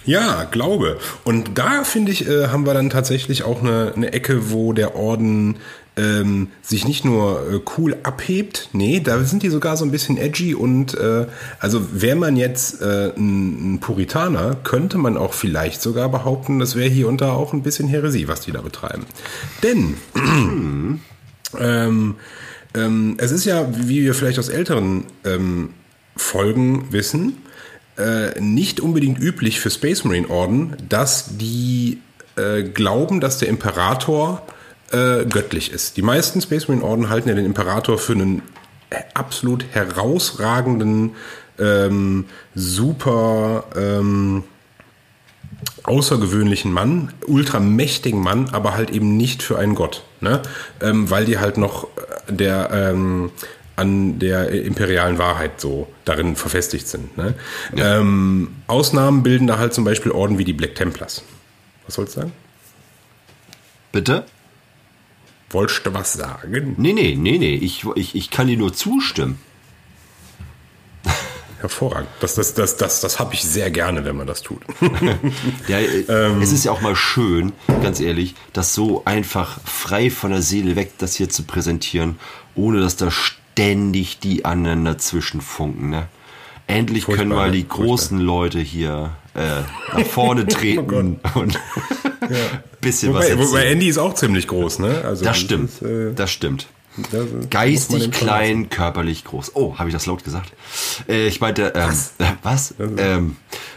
Ja, 0.06 0.44
Glaube. 0.44 0.98
Und 1.24 1.58
da 1.58 1.84
finde 1.84 2.12
ich, 2.12 2.28
äh, 2.28 2.48
haben 2.48 2.66
wir 2.66 2.74
dann 2.74 2.90
tatsächlich 2.90 3.44
auch 3.44 3.62
eine, 3.62 3.94
eine 3.96 4.14
Ecke, 4.14 4.52
wo 4.52 4.74
der 4.74 4.96
Orden 4.96 5.58
ähm, 5.98 6.50
sich 6.62 6.86
nicht 6.86 7.06
nur 7.06 7.40
äh, 7.52 7.60
cool 7.78 7.96
abhebt, 8.04 8.70
nee, 8.74 9.00
da 9.00 9.24
sind 9.24 9.44
die 9.44 9.50
sogar 9.50 9.78
so 9.78 9.86
ein 9.86 9.92
bisschen 9.92 10.18
edgy 10.18 10.54
und 10.54 10.94
äh, 10.96 11.26
also 11.60 11.88
wäre 11.94 12.18
man 12.18 12.36
jetzt 12.36 12.82
äh, 12.82 13.14
ein, 13.16 13.76
ein 13.76 13.80
Puritaner, 13.80 14.58
könnte 14.64 14.98
man 14.98 15.18
auch 15.18 15.34
vielleicht 15.34 15.82
sogar 15.82 16.10
behaupten, 16.10 16.60
das 16.60 16.76
wäre 16.76 16.90
hier 16.90 17.08
und 17.08 17.22
da 17.22 17.32
auch 17.32 17.54
ein 17.54 17.64
bisschen 17.64 17.88
Heresie, 17.88 18.28
was 18.28 18.42
die 18.42 18.52
da 18.52 18.62
betreiben. 18.62 19.06
Denn 19.64 19.96
ähm, 21.60 22.16
ähm, 22.76 23.16
es 23.18 23.32
ist 23.32 23.46
ja, 23.46 23.66
wie 23.74 24.04
wir 24.04 24.14
vielleicht 24.14 24.40
aus 24.40 24.50
älteren 24.50 25.06
ähm, 25.24 25.70
Folgen 26.18 26.92
wissen, 26.92 27.38
äh, 27.98 28.40
nicht 28.40 28.80
unbedingt 28.80 29.20
üblich 29.20 29.60
für 29.60 29.70
Space 29.70 30.04
Marine 30.04 30.30
Orden, 30.30 30.76
dass 30.90 31.38
die 31.38 32.02
äh, 32.36 32.64
glauben, 32.64 33.20
dass 33.22 33.38
der 33.38 33.48
Imperator 33.48 34.46
äh, 34.92 35.26
göttlich 35.26 35.72
ist. 35.72 35.98
Die 35.98 36.02
meisten 36.02 36.42
Space 36.42 36.68
Marine 36.68 36.86
Orden 36.86 37.10
halten 37.10 37.30
ja 37.30 37.36
den 37.36 37.46
Imperator 37.46 37.98
für 37.98 38.14
einen 38.14 38.42
absolut 39.14 39.66
herausragenden, 39.72 41.16
ähm, 41.60 42.26
super 42.54 43.66
ähm, 43.76 44.44
außergewöhnlichen 45.84 46.72
Mann, 46.72 47.14
ultramächtigen 47.28 48.20
Mann, 48.20 48.50
aber 48.52 48.76
halt 48.76 48.90
eben 48.90 49.18
nicht 49.18 49.44
für 49.44 49.58
einen 49.58 49.76
Gott, 49.76 50.04
ne? 50.20 50.42
Ähm, 50.82 51.10
weil 51.10 51.26
die 51.26 51.38
halt 51.38 51.58
noch 51.58 51.86
äh, 52.28 52.34
der 52.34 52.70
ähm, 52.72 53.32
an 53.76 54.20
der 54.20 54.50
imperialen 54.50 55.18
Wahrheit 55.18 55.60
so 55.60 55.88
darin 56.06 56.36
verfestigt 56.36 56.88
sind. 56.88 57.18
Ne? 57.18 57.34
Ja. 57.76 58.00
Ähm, 58.00 58.56
Ausnahmen 58.68 59.24
bilden 59.24 59.48
da 59.48 59.58
halt 59.58 59.74
zum 59.74 59.84
Beispiel 59.84 60.12
Orden 60.12 60.38
wie 60.38 60.46
die 60.46 60.54
Black 60.54 60.76
Templars. 60.76 61.24
Was 61.86 61.96
sollst 61.96 62.16
du 62.16 62.22
sagen? 62.22 62.34
Bitte? 63.92 64.26
Wolltest 65.50 65.86
du 65.86 65.94
was 65.94 66.14
sagen? 66.14 66.76
Nee, 66.78 66.94
nee, 66.94 67.16
nee, 67.18 67.38
nee. 67.38 67.56
Ich, 67.56 67.86
ich, 67.96 68.16
ich 68.16 68.30
kann 68.32 68.48
dir 68.48 68.58
nur 68.58 68.74
zustimmen. 68.74 69.40
Hervorragend. 71.60 72.10
Das, 72.20 72.36
das, 72.36 72.54
das, 72.54 72.78
das, 72.78 73.02
das 73.02 73.20
habe 73.20 73.34
ich 73.34 73.44
sehr 73.44 73.72
gerne, 73.72 74.06
wenn 74.06 74.16
man 74.16 74.28
das 74.28 74.42
tut. 74.42 74.62
ja, 75.68 75.80
äh, 75.80 76.02
ähm, 76.10 76.42
es 76.42 76.52
ist 76.52 76.66
ja 76.66 76.72
auch 76.72 76.82
mal 76.82 76.96
schön, 76.96 77.54
ganz 77.82 78.00
ehrlich, 78.00 78.36
das 78.54 78.74
so 78.74 79.04
einfach 79.06 79.60
frei 79.64 80.12
von 80.12 80.32
der 80.32 80.42
Seele 80.42 80.76
weg, 80.76 80.94
das 80.98 81.16
hier 81.16 81.30
zu 81.30 81.44
präsentieren, 81.44 82.20
ohne 82.56 82.82
dass 82.82 82.98
da 82.98 83.10
ständig 83.56 84.20
die 84.20 84.44
anderen 84.44 84.84
dazwischen 84.84 85.40
funken. 85.40 85.90
Ne? 85.90 86.08
Endlich 86.68 87.06
furchtbar, 87.06 87.24
können 87.24 87.36
mal 87.36 87.52
die 87.52 87.62
furchtbar. 87.62 87.86
großen 87.86 88.20
Leute 88.20 88.60
hier 88.60 89.12
äh, 89.34 89.62
nach 89.98 90.06
vorne 90.06 90.46
treten 90.48 91.20
oh 91.34 91.40
und 91.40 91.54
ja. 91.54 91.60
bisschen 92.82 93.10
wobei, 93.10 93.20
was 93.20 93.30
erzählen. 93.30 93.48
Wobei 93.48 93.66
Andy 93.68 93.88
ist 93.88 93.98
auch 93.98 94.14
ziemlich 94.14 94.48
groß, 94.48 94.80
ne? 94.80 95.02
Also 95.06 95.24
das 95.24 95.38
stimmt, 95.38 95.70
ist, 95.70 95.82
äh, 95.84 96.14
das 96.14 96.32
stimmt. 96.32 96.68
Das 97.12 97.50
Geistig 97.50 98.12
klein, 98.12 98.70
körperlich 98.70 99.24
groß. 99.26 99.52
Oh, 99.56 99.78
habe 99.78 99.90
ich 99.90 99.94
das 99.94 100.06
laut 100.06 100.24
gesagt? 100.24 100.52
Äh, 101.08 101.28
ich 101.28 101.40
meinte, 101.42 101.74
ähm, 101.76 101.90
was? 101.90 102.14
Äh, 102.20 102.32
was? 102.42 102.74
Ähm, 102.80 103.36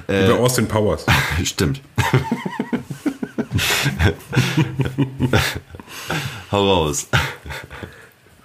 äh, 0.08 0.26
Über 0.26 0.40
Austin 0.40 0.66
Powers. 0.66 1.04
stimmt. 1.44 1.82
Hau 6.50 6.64
raus. 6.64 7.08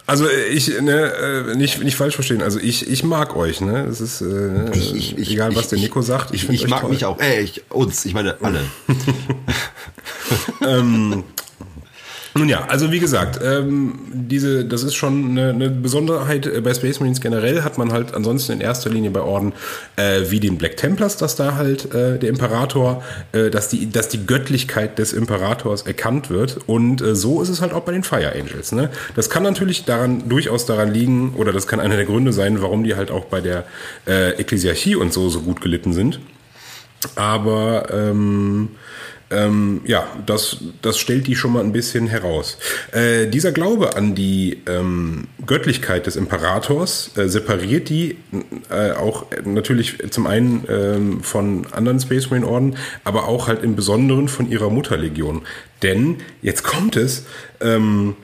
Also 0.06 0.28
ich, 0.30 0.82
ne, 0.82 1.14
äh, 1.51 1.56
nicht, 1.56 1.82
nicht 1.82 1.95
falsch 1.95 2.16
verstehen. 2.16 2.41
Also 2.41 2.60
ich, 2.60 2.89
ich 2.89 3.04
mag 3.04 3.36
euch, 3.36 3.62
ne? 3.62 3.86
Es 3.86 4.01
ist 4.01 4.22
äh, 4.22 4.70
ich, 4.74 5.18
ich, 5.18 5.32
egal, 5.32 5.56
was 5.56 5.70
der 5.70 5.80
Nico 5.80 6.01
sagt. 6.01 6.34
Ich, 6.34 6.43
ich, 6.49 6.64
ich 6.64 6.68
mag 6.68 6.82
toll. 6.82 6.89
mich 6.89 7.06
auch. 7.06 7.20
Äh, 7.22 7.41
ich, 7.41 7.64
uns, 7.70 8.04
ich 8.06 8.14
meine 8.14 8.36
alle. 8.41 8.62
ähm, 10.68 11.24
nun 12.36 12.49
ja, 12.49 12.65
also 12.65 12.91
wie 12.91 12.99
gesagt, 12.99 13.39
ähm, 13.43 13.93
diese, 14.11 14.65
das 14.65 14.84
ist 14.84 14.95
schon 14.95 15.31
eine, 15.31 15.49
eine 15.49 15.69
Besonderheit 15.69 16.45
äh, 16.47 16.61
bei 16.61 16.73
Space 16.73 16.99
Marines 16.99 17.21
generell, 17.21 17.63
hat 17.63 17.77
man 17.77 17.91
halt 17.91 18.13
ansonsten 18.13 18.53
in 18.53 18.61
erster 18.61 18.89
Linie 18.89 19.11
bei 19.11 19.21
Orden 19.21 19.53
äh, 19.97 20.21
wie 20.29 20.39
den 20.39 20.57
Black 20.57 20.77
Templars, 20.77 21.17
dass 21.17 21.36
da 21.36 21.55
halt 21.55 21.93
äh, 21.93 22.17
der 22.17 22.29
Imperator, 22.29 23.03
äh, 23.34 23.49
dass, 23.49 23.69
die, 23.69 23.91
dass 23.91 24.09
die 24.09 24.25
Göttlichkeit 24.25 24.97
des 24.97 25.13
Imperators 25.13 25.84
erkannt 25.84 26.29
wird. 26.29 26.57
Und 26.65 27.01
äh, 27.01 27.15
so 27.15 27.41
ist 27.41 27.49
es 27.49 27.61
halt 27.61 27.73
auch 27.73 27.84
bei 27.84 27.91
den 27.91 28.03
Fire 28.03 28.34
Angels. 28.34 28.71
Ne? 28.71 28.89
Das 29.15 29.29
kann 29.29 29.43
natürlich 29.43 29.86
daran, 29.86 30.27
durchaus 30.27 30.65
daran 30.65 30.91
liegen, 30.91 31.34
oder 31.36 31.53
das 31.53 31.67
kann 31.67 31.79
einer 31.79 31.97
der 31.97 32.05
Gründe 32.05 32.34
sein, 32.34 32.61
warum 32.61 32.84
die 32.84 32.95
halt 32.95 33.11
auch 33.11 33.25
bei 33.25 33.41
der 33.41 33.65
äh, 34.07 34.31
Ekklesiarchie 34.39 34.95
und 34.95 35.13
so 35.13 35.29
so 35.29 35.41
gut 35.41 35.61
gelitten 35.61 35.93
sind. 35.93 36.19
Aber 37.15 37.89
ähm, 37.91 38.69
ähm, 39.34 39.81
ja, 39.86 40.07
das, 40.25 40.57
das 40.81 40.97
stellt 40.97 41.27
die 41.27 41.36
schon 41.36 41.53
mal 41.53 41.63
ein 41.63 41.71
bisschen 41.71 42.07
heraus. 42.07 42.57
Äh, 42.91 43.27
dieser 43.27 43.51
Glaube 43.51 43.95
an 43.95 44.15
die 44.15 44.61
ähm, 44.67 45.27
Göttlichkeit 45.45 46.05
des 46.05 46.15
Imperators 46.15 47.11
äh, 47.17 47.27
separiert 47.27 47.89
die 47.89 48.17
äh, 48.69 48.91
auch 48.91 49.25
natürlich 49.43 49.97
zum 50.11 50.27
einen 50.27 50.65
ähm, 50.69 51.23
von 51.23 51.65
anderen 51.71 51.99
Space 51.99 52.29
Marine 52.29 52.47
Orden, 52.47 52.75
aber 53.03 53.27
auch 53.27 53.47
halt 53.47 53.63
im 53.63 53.75
Besonderen 53.75 54.27
von 54.27 54.49
ihrer 54.49 54.69
Mutterlegion. 54.69 55.41
Denn 55.81 56.17
jetzt 56.41 56.63
kommt 56.63 56.95
es, 56.95 57.25
ähm, 57.61 58.15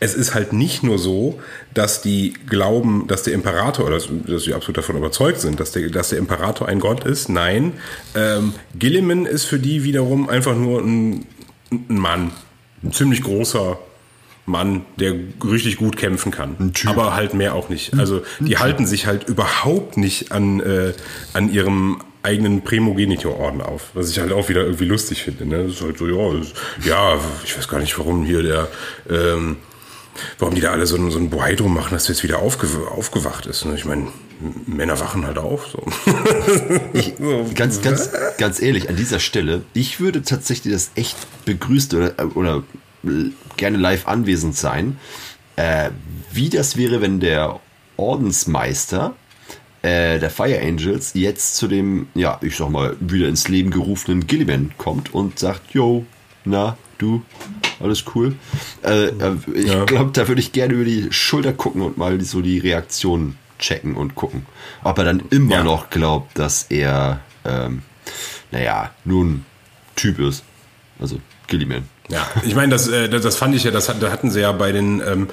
es 0.00 0.14
ist 0.14 0.34
halt 0.34 0.52
nicht 0.52 0.82
nur 0.82 0.98
so, 0.98 1.40
dass 1.74 2.02
die 2.02 2.34
glauben, 2.48 3.06
dass 3.06 3.22
der 3.22 3.34
Imperator, 3.34 3.86
oder 3.86 3.98
dass 3.98 4.44
sie 4.44 4.54
absolut 4.54 4.78
davon 4.78 4.96
überzeugt 4.96 5.40
sind, 5.40 5.60
dass 5.60 5.72
der, 5.72 5.88
dass 5.90 6.10
der 6.10 6.18
Imperator 6.18 6.68
ein 6.68 6.80
Gott 6.80 7.04
ist. 7.04 7.28
Nein, 7.28 7.74
ähm, 8.14 8.54
Gilliman 8.78 9.26
ist 9.26 9.44
für 9.44 9.58
die 9.58 9.84
wiederum 9.84 10.28
einfach 10.28 10.56
nur 10.56 10.80
ein, 10.80 11.26
ein 11.70 11.98
Mann. 11.98 12.32
Ein 12.82 12.92
ziemlich 12.92 13.22
großer 13.22 13.78
Mann, 14.46 14.86
der 14.96 15.14
richtig 15.44 15.76
gut 15.76 15.96
kämpfen 15.96 16.32
kann. 16.32 16.72
Aber 16.86 17.14
halt 17.14 17.34
mehr 17.34 17.54
auch 17.54 17.68
nicht. 17.68 17.94
Also 17.98 18.22
die 18.40 18.56
halten 18.58 18.86
sich 18.86 19.06
halt 19.06 19.28
überhaupt 19.28 19.96
nicht 19.96 20.32
an, 20.32 20.60
äh, 20.60 20.94
an 21.34 21.52
ihrem 21.52 22.00
eigenen 22.22 22.62
Primogenitor-Orden 22.62 23.60
auf, 23.60 23.90
was 23.94 24.10
ich 24.10 24.18
halt 24.18 24.32
auch 24.32 24.48
wieder 24.48 24.62
irgendwie 24.62 24.86
lustig 24.86 25.22
finde. 25.22 25.46
Ne? 25.46 25.64
Das 25.64 25.74
ist 25.74 25.82
halt 25.82 25.98
so, 25.98 26.06
ja, 26.08 26.40
ist, 26.40 26.54
ja, 26.84 27.18
ich 27.44 27.56
weiß 27.56 27.68
gar 27.68 27.78
nicht, 27.78 27.96
warum 27.98 28.24
hier 28.24 28.42
der 28.42 28.68
ähm, 29.08 29.56
warum 30.38 30.54
die 30.54 30.60
da 30.60 30.72
alle 30.72 30.86
so, 30.86 30.96
ein, 30.96 31.10
so 31.10 31.18
ein 31.18 31.30
Bohai 31.30 31.54
drum 31.54 31.74
machen, 31.74 31.92
dass 31.92 32.08
jetzt 32.08 32.22
wieder 32.22 32.38
aufge, 32.38 32.66
aufgewacht 32.90 33.46
ist. 33.46 33.64
Ne? 33.64 33.74
Ich 33.74 33.84
meine, 33.84 34.08
Männer 34.66 34.98
wachen 35.00 35.26
halt 35.26 35.38
auf. 35.38 35.68
So. 35.68 35.84
Ich, 36.92 37.14
ganz, 37.54 37.82
ganz, 37.82 38.10
ganz 38.38 38.60
ehrlich, 38.60 38.88
an 38.88 38.96
dieser 38.96 39.20
Stelle, 39.20 39.62
ich 39.74 40.00
würde 40.00 40.22
tatsächlich 40.22 40.72
das 40.72 40.90
echt 40.94 41.16
begrüßen 41.44 41.98
oder, 41.98 42.36
oder 42.36 42.62
gerne 43.56 43.78
live 43.78 44.06
anwesend 44.06 44.56
sein, 44.56 44.98
äh, 45.56 45.90
wie 46.32 46.48
das 46.48 46.76
wäre, 46.76 47.00
wenn 47.00 47.20
der 47.20 47.60
Ordensmeister 47.96 49.14
äh, 49.82 50.18
der 50.18 50.30
Fire 50.30 50.60
Angels 50.60 51.12
jetzt 51.14 51.56
zu 51.56 51.68
dem, 51.68 52.08
ja, 52.14 52.38
ich 52.42 52.56
sag 52.56 52.70
mal, 52.70 52.96
wieder 53.00 53.28
ins 53.28 53.48
Leben 53.48 53.70
gerufenen 53.70 54.26
Gilliman 54.26 54.72
kommt 54.76 55.14
und 55.14 55.38
sagt, 55.38 55.72
yo, 55.72 56.04
na, 56.44 56.76
du, 56.98 57.22
alles 57.80 58.04
cool. 58.14 58.34
Äh, 58.84 59.08
äh 59.08 59.36
ich 59.54 59.72
ja. 59.72 59.84
glaube, 59.84 60.10
da 60.12 60.28
würde 60.28 60.40
ich 60.40 60.52
gerne 60.52 60.74
über 60.74 60.84
die 60.84 61.08
Schulter 61.10 61.52
gucken 61.52 61.82
und 61.82 61.96
mal 61.98 62.20
so 62.20 62.40
die 62.40 62.58
Reaktionen 62.58 63.36
checken 63.58 63.96
und 63.96 64.14
gucken. 64.14 64.46
Ob 64.84 64.98
er 64.98 65.04
dann 65.04 65.22
immer 65.30 65.56
ja. 65.56 65.64
noch 65.64 65.90
glaubt, 65.90 66.38
dass 66.38 66.64
er, 66.64 67.20
ähm, 67.44 67.82
naja, 68.50 68.90
nun 69.04 69.44
Typ 69.96 70.20
ist. 70.20 70.44
Also 71.00 71.20
Gilliman. 71.48 71.84
Ja, 72.08 72.26
ich 72.44 72.54
meine, 72.54 72.70
das, 72.70 72.88
äh, 72.88 73.08
das 73.08 73.36
fand 73.36 73.54
ich 73.54 73.64
ja, 73.64 73.70
das 73.70 73.88
hatten 73.88 74.30
sie 74.30 74.40
ja 74.40 74.52
bei 74.52 74.72
den 74.72 75.02
ähm, 75.06 75.28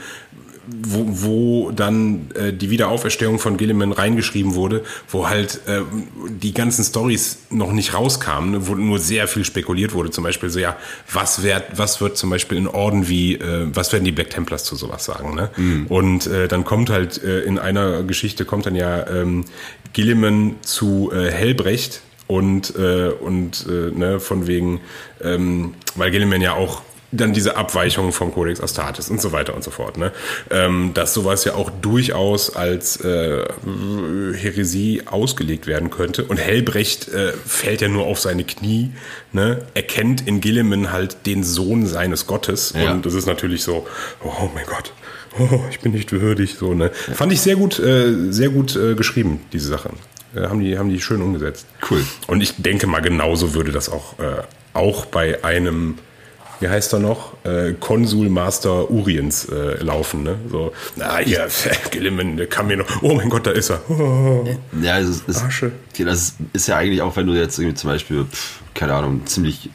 wo, 0.68 1.06
wo 1.08 1.72
dann 1.72 2.32
äh, 2.36 2.54
die 2.54 2.70
Wiederauferstehung 2.70 3.40
von 3.40 3.58
Gilliman 3.58 3.92
reingeschrieben 3.92 4.56
wurde, 4.56 4.84
wo 5.10 5.30
halt 5.30 5.62
äh, 5.68 5.82
die 6.30 6.54
ganzen 6.54 6.84
Stories 6.84 7.40
noch 7.50 7.72
nicht 7.72 7.94
rauskamen, 7.94 8.52
ne, 8.52 8.68
wo 8.68 8.76
nur 8.76 9.00
sehr 9.00 9.28
viel 9.28 9.46
spekuliert 9.46 9.94
wurde. 9.94 10.12
Zum 10.12 10.24
Beispiel 10.24 10.50
so, 10.50 10.60
ja, 10.60 10.76
was, 11.12 11.44
wird, 11.44 11.64
was 11.76 12.02
wird 12.02 12.18
zum 12.18 12.30
Beispiel 12.30 12.58
in 12.58 12.68
Orden 12.68 13.08
wie, 13.08 13.36
äh, 13.36 13.68
was 13.74 13.94
werden 13.94 14.06
die 14.06 14.12
Black 14.12 14.30
Templars 14.32 14.64
zu 14.64 14.76
sowas 14.76 15.06
sagen? 15.06 15.36
Ne? 15.36 15.50
Mhm. 15.56 15.88
Und 15.88 16.28
äh, 16.28 16.48
dann 16.48 16.66
kommt 16.66 16.90
halt 16.90 17.24
äh, 17.24 17.42
in 17.42 17.60
einer 17.60 18.04
Geschichte 18.04 18.46
kommt 18.46 18.66
dann 18.66 18.76
ja 18.76 19.08
ähm, 19.08 19.46
Gilliman 19.94 20.56
zu 20.62 21.12
äh, 21.14 21.32
Helbrecht 21.32 22.02
und, 22.28 22.76
äh, 22.76 23.10
und 23.10 23.66
äh, 23.70 23.92
ne, 23.98 24.20
von 24.20 24.48
wegen, 24.48 24.82
ähm, 25.22 25.76
weil 25.96 26.12
Gilliman 26.12 26.42
ja 26.42 26.54
auch 26.54 26.82
dann 27.12 27.34
diese 27.34 27.56
Abweichungen 27.56 28.12
vom 28.12 28.34
Codex 28.34 28.62
Astartes 28.62 29.10
und 29.10 29.22
so 29.22 29.32
weiter 29.32 29.56
und 29.56 29.64
so 29.64 29.72
fort. 29.72 29.98
Ne? 29.98 30.12
Ähm, 30.50 30.92
dass 30.94 31.14
sowas 31.14 31.46
ja 31.46 31.54
auch 31.54 31.70
durchaus 31.82 32.56
als 32.56 32.98
äh, 33.02 33.46
Häresie 34.34 35.04
ausgelegt 35.06 35.68
werden 35.68 35.90
könnte. 35.90 36.26
Und 36.26 36.38
Helbrecht 36.38 37.08
äh, 37.10 37.34
fällt 37.34 37.82
ja 37.82 37.88
nur 37.88 38.06
auf 38.06 38.20
seine 38.20 38.44
Knie, 38.44 38.92
ne? 39.32 39.62
erkennt 39.74 40.28
in 40.28 40.42
Gilliman 40.42 40.92
halt 40.92 41.26
den 41.26 41.44
Sohn 41.44 41.86
seines 41.86 42.28
Gottes. 42.28 42.74
Ja. 42.76 42.92
Und 42.92 43.06
das 43.06 43.14
ist 43.14 43.26
natürlich 43.26 43.64
so, 43.64 43.88
oh 44.24 44.50
mein 44.54 44.66
Gott, 44.66 44.92
oh, 45.40 45.62
ich 45.70 45.80
bin 45.80 45.92
nicht 45.92 46.12
würdig. 46.12 46.56
So, 46.56 46.74
ne? 46.74 46.92
Fand 46.92 47.32
ich 47.32 47.42
sehr 47.42 47.56
gut, 47.56 47.80
äh, 47.80 48.32
sehr 48.32 48.50
gut 48.50 48.76
äh, 48.76 48.96
geschrieben, 48.96 49.42
diese 49.54 49.68
Sache. 49.68 49.90
Äh, 50.36 50.48
haben, 50.48 50.60
die, 50.60 50.78
haben 50.78 50.90
die 50.90 51.02
schön 51.02 51.22
umgesetzt. 51.22 51.66
Cool. 51.90 52.04
Und 52.28 52.42
ich 52.42 52.56
denke 52.58 52.88
mal, 52.88 53.02
genauso 53.02 53.54
würde 53.54 53.72
das 53.72 53.90
auch, 53.90 54.20
äh, 54.20 54.44
auch 54.74 55.06
bei 55.06 55.44
einem, 55.44 55.98
wie 56.60 56.70
heißt 56.70 56.94
er 56.94 57.00
noch, 57.00 57.34
äh, 57.44 57.74
Konsul 57.80 58.30
Master 58.30 58.90
Uriens 58.90 59.46
äh, 59.46 59.82
laufen. 59.84 60.24
Ne? 60.24 60.38
So, 60.50 60.72
na 60.96 61.18
hier, 61.18 61.48
Gilliman, 61.92 62.38
der 62.38 62.48
kann 62.48 62.68
mir 62.68 62.78
noch, 62.78 63.02
oh 63.02 63.14
mein 63.14 63.30
Gott, 63.30 63.46
da 63.48 63.52
ist 63.52 63.70
er. 63.70 63.82
Oh. 63.90 64.48
Ja, 64.82 65.00
es 65.00 65.22
ist. 65.28 65.44
Ja, 65.98 66.06
das 66.06 66.36
ist 66.54 66.68
ja 66.68 66.78
eigentlich 66.78 67.02
auch, 67.02 67.16
wenn 67.16 67.28
du 67.28 67.34
jetzt 67.34 67.58
irgendwie 67.60 67.76
zum 67.76 67.90
Beispiel, 67.90 68.26
pf, 68.26 68.60
keine 68.74 68.94
Ahnung, 68.94 69.26
ziemlich 69.26 69.70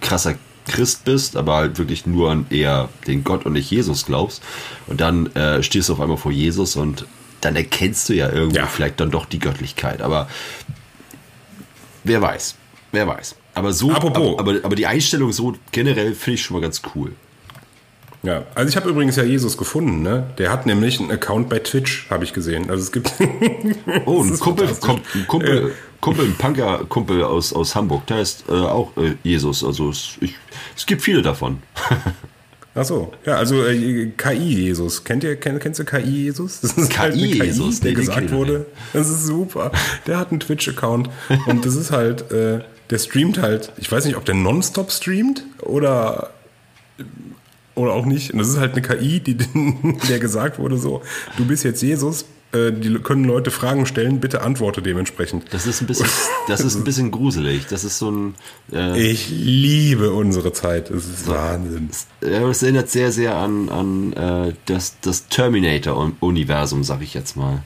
krasser 0.00 0.34
Christ 0.66 1.04
bist, 1.04 1.36
aber 1.36 1.56
halt 1.56 1.78
wirklich 1.78 2.06
nur 2.06 2.30
an 2.30 2.46
eher 2.50 2.88
den 3.06 3.22
Gott 3.24 3.44
und 3.46 3.52
nicht 3.52 3.70
Jesus 3.70 4.06
glaubst. 4.06 4.42
Und 4.86 5.00
dann 5.00 5.26
äh, 5.34 5.62
stehst 5.62 5.88
du 5.88 5.92
auf 5.94 6.00
einmal 6.00 6.16
vor 6.16 6.32
Jesus 6.32 6.76
und 6.76 7.06
dann 7.42 7.54
erkennst 7.56 8.08
du 8.08 8.14
ja 8.14 8.30
irgendwie 8.30 8.56
Ja. 8.58 8.66
vielleicht 8.66 8.98
dann 9.00 9.10
doch 9.10 9.26
die 9.26 9.38
Göttlichkeit. 9.38 10.00
Aber 10.00 10.28
wer 12.04 12.22
weiß, 12.22 12.54
wer 12.92 13.06
weiß. 13.06 13.36
Aber 13.54 13.72
so, 13.72 13.90
Apropos. 13.90 14.38
aber, 14.38 14.50
aber, 14.50 14.64
aber 14.64 14.76
die 14.76 14.86
Einstellung 14.86 15.32
so 15.32 15.54
generell 15.72 16.14
finde 16.14 16.34
ich 16.34 16.42
schon 16.42 16.56
mal 16.56 16.60
ganz 16.60 16.82
cool. 16.94 17.12
Ja, 18.24 18.44
also 18.54 18.70
ich 18.70 18.76
habe 18.76 18.88
übrigens 18.88 19.16
ja 19.16 19.22
Jesus 19.22 19.58
gefunden, 19.58 20.02
ne? 20.02 20.26
Der 20.38 20.50
hat 20.50 20.64
nämlich 20.64 20.98
einen 20.98 21.10
Account 21.10 21.50
bei 21.50 21.58
Twitch, 21.58 22.08
habe 22.08 22.24
ich 22.24 22.32
gesehen. 22.32 22.70
Also 22.70 22.82
es 22.82 22.90
gibt. 22.90 23.12
Oh, 24.06 24.22
ein 24.22 24.38
Kumpel, 24.38 24.66
ein 24.66 25.26
Kumpel, 25.26 25.72
Kumpel, 26.00 26.26
ein 26.26 26.34
Punker-Kumpel 26.34 27.22
aus, 27.22 27.52
aus 27.52 27.74
Hamburg, 27.74 28.06
der 28.06 28.20
ist 28.20 28.44
äh, 28.48 28.52
auch 28.52 28.96
äh, 28.96 29.14
Jesus. 29.22 29.62
Also 29.62 29.90
es, 29.90 30.16
ich, 30.20 30.34
es 30.74 30.86
gibt 30.86 31.02
viele 31.02 31.22
davon. 31.22 31.62
Ach 32.74 32.84
so, 32.84 33.12
ja, 33.24 33.36
also 33.36 33.64
äh, 33.64 34.10
KI-Jesus. 34.16 35.04
Kennt 35.04 35.22
ihr, 35.22 35.36
kennt, 35.36 35.60
kennst 35.60 35.78
du 35.78 35.84
KI-Jesus? 35.84 36.60
Das 36.60 36.72
ist 36.72 36.98
halt 36.98 37.14
KI-Jesus, 37.14 37.80
der 37.80 37.92
nee, 37.92 37.96
den 37.96 38.06
kenn 38.06 38.22
gesagt 38.22 38.32
wurde. 38.32 38.66
Das 38.92 39.08
ist 39.08 39.26
super. 39.26 39.70
Der 40.06 40.18
hat 40.18 40.30
einen 40.30 40.40
Twitch-Account 40.40 41.08
und 41.46 41.64
das 41.64 41.76
ist 41.76 41.90
halt, 41.90 42.30
äh, 42.32 42.60
der 42.90 42.98
streamt 42.98 43.38
halt, 43.38 43.72
ich 43.76 43.90
weiß 43.90 44.04
nicht, 44.04 44.16
ob 44.16 44.24
der 44.24 44.34
nonstop 44.34 44.90
streamt 44.90 45.44
oder 45.60 46.30
oder 47.74 47.92
auch 47.92 48.06
nicht. 48.06 48.32
Und 48.32 48.38
das 48.38 48.48
ist 48.48 48.58
halt 48.58 48.72
eine 48.72 48.82
KI, 48.82 49.20
die, 49.26 49.36
der 49.36 50.18
gesagt 50.18 50.58
wurde 50.58 50.78
so, 50.78 51.02
du 51.36 51.44
bist 51.44 51.64
jetzt 51.64 51.82
Jesus, 51.82 52.24
äh, 52.52 52.72
die 52.72 52.94
können 52.98 53.24
Leute 53.24 53.50
Fragen 53.50 53.86
stellen, 53.86 54.20
bitte 54.20 54.42
antworte 54.42 54.80
dementsprechend. 54.80 55.52
Das 55.52 55.66
ist 55.66 55.80
ein 55.80 55.86
bisschen, 55.86 56.06
das 56.46 56.60
ist 56.60 56.76
ein 56.76 56.84
bisschen 56.84 57.10
gruselig. 57.10 57.66
Das 57.66 57.84
ist 57.84 57.98
so 57.98 58.10
ein, 58.10 58.34
äh, 58.72 59.00
Ich 59.00 59.28
liebe 59.28 60.12
unsere 60.12 60.52
Zeit. 60.52 60.90
Es 60.90 61.06
ist 61.06 61.28
Wahnsinn. 61.28 61.90
ja, 62.22 62.48
es 62.48 62.62
erinnert 62.62 62.90
sehr, 62.90 63.10
sehr 63.10 63.36
an, 63.36 63.68
an 63.68 64.12
äh, 64.12 64.52
das, 64.66 65.00
das 65.00 65.26
Terminator-Universum, 65.28 66.84
sag 66.84 67.02
ich 67.02 67.14
jetzt 67.14 67.36
mal. 67.36 67.62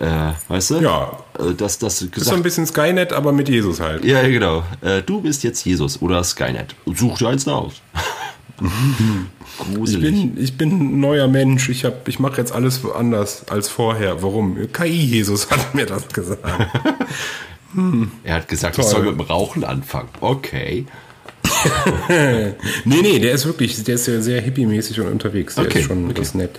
Äh, 0.00 0.32
weißt 0.48 0.70
du? 0.70 0.74
Ja. 0.80 1.18
Äh, 1.38 1.54
Das, 1.54 1.78
das 1.78 1.94
Ist 1.94 1.98
so 2.00 2.06
ein 2.06 2.10
gesagt, 2.12 2.42
bisschen 2.44 2.66
Skynet, 2.66 3.12
aber 3.12 3.32
mit 3.32 3.48
Jesus 3.48 3.80
halt. 3.80 4.04
ja, 4.04 4.22
ja, 4.22 4.28
genau. 4.28 4.62
Äh, 4.80 5.02
du 5.02 5.20
bist 5.22 5.42
jetzt 5.44 5.64
Jesus 5.66 6.00
oder 6.00 6.22
Skynet. 6.22 6.74
Such 6.94 7.18
dir 7.18 7.28
eins 7.28 7.46
aus. 7.48 7.74
Ich 8.60 9.74
Gruselig. 9.74 10.02
bin, 10.02 10.36
ich 10.42 10.58
bin 10.58 10.70
ein 10.70 11.00
neuer 11.00 11.28
Mensch. 11.28 11.68
Ich, 11.68 11.84
hab- 11.84 12.06
ich 12.08 12.18
mache 12.18 12.38
jetzt 12.38 12.52
alles 12.52 12.80
anders 12.92 13.44
als 13.48 13.68
vorher. 13.68 14.20
Warum? 14.22 14.56
KI-Jesus 14.72 15.48
hat 15.50 15.74
mir 15.76 15.86
das 15.86 16.08
gesagt. 16.08 16.44
er 18.24 18.34
hat 18.34 18.48
gesagt, 18.48 18.76
ich 18.76 18.84
Toll. 18.84 18.92
soll 18.92 19.02
mit 19.04 19.12
dem 19.14 19.20
Rauchen 19.20 19.62
anfangen. 19.64 20.08
Okay. 20.20 20.86
nee, 22.84 23.00
nee, 23.02 23.18
der 23.20 23.32
ist 23.32 23.46
wirklich, 23.46 23.82
der 23.84 23.94
ist 23.94 24.04
sehr, 24.06 24.22
sehr 24.22 24.40
hippie-mäßig 24.40 25.00
und 25.00 25.06
unterwegs. 25.08 25.54
Der 25.54 25.64
Okay, 25.64 25.80
ist 25.80 25.86
schon 25.86 26.04
okay. 26.06 26.14
das 26.14 26.34
nett. 26.34 26.58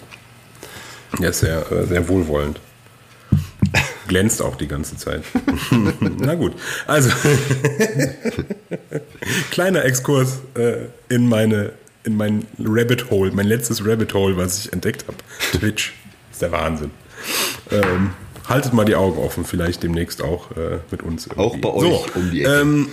Der 1.20 1.30
ist 1.32 1.40
sehr, 1.40 1.72
äh, 1.72 1.86
sehr 1.86 2.08
wohlwollend. 2.08 2.60
Glänzt 4.10 4.42
auch 4.42 4.58
die 4.58 4.68
ganze 4.68 4.98
Zeit. 4.98 5.24
Na 6.20 6.36
gut, 6.36 6.54
also 6.88 7.10
kleiner 9.52 9.86
Exkurs 9.86 10.40
äh, 10.56 10.88
in 11.08 11.30
meine 11.30 11.72
in 12.04 12.18
mein 12.18 12.48
Rabbit 12.60 13.10
Hole, 13.12 13.32
mein 13.32 13.48
letztes 13.48 13.86
Rabbit 13.86 14.14
Hole, 14.14 14.36
was 14.36 14.66
ich 14.66 14.74
entdeckt 14.74 15.06
habe. 15.08 15.18
Twitch 15.52 15.94
ist 16.32 16.42
der 16.42 16.52
Wahnsinn. 16.52 16.92
Ähm, 17.72 18.12
haltet 18.48 18.74
mal 18.74 18.86
die 18.86 18.96
Augen 18.96 19.20
offen, 19.20 19.46
vielleicht 19.46 19.84
demnächst 19.84 20.22
auch 20.22 20.52
äh, 20.52 20.80
mit 20.92 21.04
uns. 21.04 21.28
Irgendwie. 21.28 21.42
Auch 21.42 21.58
bei 21.58 21.70
euch 21.70 22.16
um 22.16 22.32
die 22.32 22.44
Ecke. 22.44 22.60
Ähm, 22.60 22.88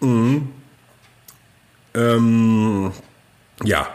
mh. 0.00 0.42
ähm, 1.94 2.92
ja. 3.62 3.88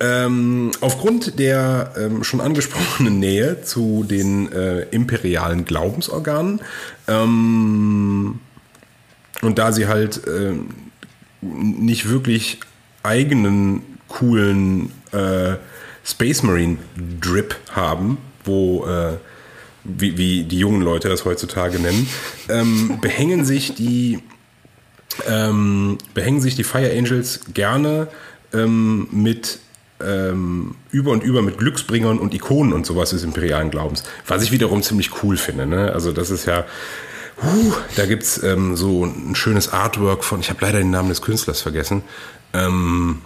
Ähm, 0.00 0.70
aufgrund 0.80 1.38
der 1.38 1.92
ähm, 1.96 2.22
schon 2.22 2.40
angesprochenen 2.40 3.18
Nähe 3.18 3.62
zu 3.62 4.04
den 4.08 4.52
äh, 4.52 4.82
imperialen 4.90 5.64
Glaubensorganen 5.64 6.60
ähm, 7.08 8.38
und 9.42 9.58
da 9.58 9.72
sie 9.72 9.88
halt 9.88 10.20
ähm, 10.28 10.68
nicht 11.40 12.08
wirklich 12.08 12.60
eigenen 13.02 13.82
coolen 14.08 14.92
äh, 15.12 15.56
Space 16.04 16.42
Marine 16.42 16.78
Drip 17.20 17.56
haben, 17.72 18.18
wo 18.44 18.86
äh, 18.86 19.16
wie, 19.84 20.16
wie 20.16 20.44
die 20.44 20.58
jungen 20.58 20.82
Leute 20.82 21.08
das 21.08 21.24
heutzutage 21.24 21.78
nennen, 21.78 22.08
ähm, 22.48 22.98
behängen 23.00 23.44
sich 23.44 23.74
die 23.74 24.20
ähm, 25.26 25.98
behängen 26.14 26.40
sich 26.40 26.54
die 26.54 26.64
Fire 26.64 26.92
Angels 26.96 27.40
gerne 27.52 28.08
ähm, 28.52 29.08
mit 29.10 29.58
ähm, 30.04 30.76
über 30.90 31.10
und 31.10 31.22
über 31.22 31.42
mit 31.42 31.58
Glücksbringern 31.58 32.18
und 32.18 32.34
Ikonen 32.34 32.72
und 32.72 32.86
sowas 32.86 33.10
des 33.10 33.22
imperialen 33.24 33.70
Glaubens. 33.70 34.04
Was 34.26 34.42
ich 34.42 34.52
wiederum 34.52 34.82
ziemlich 34.82 35.22
cool 35.22 35.36
finde. 35.36 35.66
Ne? 35.66 35.92
Also 35.92 36.12
das 36.12 36.30
ist 36.30 36.46
ja, 36.46 36.64
huh, 37.42 37.72
da 37.96 38.06
gibt's 38.06 38.42
ähm, 38.42 38.76
so 38.76 39.04
ein 39.04 39.34
schönes 39.34 39.72
Artwork 39.72 40.24
von, 40.24 40.40
ich 40.40 40.50
habe 40.50 40.60
leider 40.62 40.78
den 40.78 40.90
Namen 40.90 41.08
des 41.08 41.22
Künstlers 41.22 41.62
vergessen. 41.62 42.02
Ähm, 42.52 43.22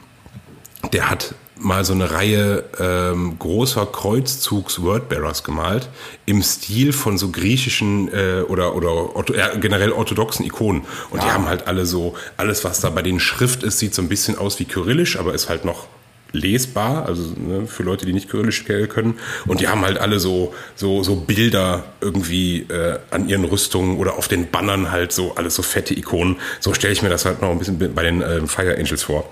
der 0.93 1.11
hat 1.11 1.35
mal 1.59 1.85
so 1.85 1.93
eine 1.93 2.11
Reihe 2.11 2.65
ähm, 2.79 3.39
großer 3.39 3.87
Kreuzzugs-Wordbearers 3.87 5.45
gemalt 5.45 5.89
im 6.27 6.43
Stil 6.43 6.93
von 6.93 7.19
so 7.19 7.31
griechischen 7.31 8.09
äh, 8.13 8.43
oder 8.49 8.75
oder 8.75 9.15
ortho, 9.15 9.35
ja, 9.35 9.55
generell 9.55 9.93
orthodoxen 9.93 10.45
Ikonen 10.45 10.83
und 11.11 11.23
die 11.23 11.29
haben 11.29 11.47
halt 11.47 11.69
alle 11.69 11.87
so 11.87 12.15
alles 12.37 12.65
was 12.65 12.81
da 12.81 12.91
bei 12.91 13.03
den 13.03 13.21
Schrift 13.21 13.63
ist 13.63 13.79
sieht 13.79 13.95
so 13.95 14.03
ein 14.03 14.09
bisschen 14.09 14.37
aus 14.37 14.59
wie 14.59 14.65
kyrillisch 14.65 15.19
aber 15.19 15.35
ist 15.35 15.49
halt 15.49 15.65
noch 15.65 15.87
lesbar 16.33 17.07
also 17.07 17.35
ne, 17.37 17.67
für 17.67 17.83
Leute 17.83 18.07
die 18.07 18.13
nicht 18.13 18.31
kyrillisch 18.31 18.65
können 18.65 19.19
und 19.47 19.61
die 19.61 19.69
haben 19.69 19.83
halt 19.83 19.99
alle 19.99 20.19
so 20.19 20.55
so 20.75 21.03
so 21.03 21.17
Bilder 21.17 21.85
irgendwie 22.01 22.61
äh, 22.63 22.99
an 23.11 23.29
ihren 23.29 23.45
Rüstungen 23.45 23.99
oder 23.99 24.15
auf 24.15 24.29
den 24.29 24.51
Bannern 24.51 24.91
halt 24.91 25.13
so 25.13 25.35
alles 25.35 25.55
so 25.55 25.63
fette 25.63 25.95
Ikonen 25.95 26.37
so 26.61 26.75
stelle 26.75 26.93
ich 26.93 27.03
mir 27.03 27.11
das 27.11 27.25
halt 27.25 27.43
noch 27.43 27.51
ein 27.51 27.59
bisschen 27.59 27.95
bei 27.95 28.03
den 28.03 28.23
äh, 28.23 28.47
Fire 28.47 28.77
Angels 28.77 29.03
vor 29.03 29.29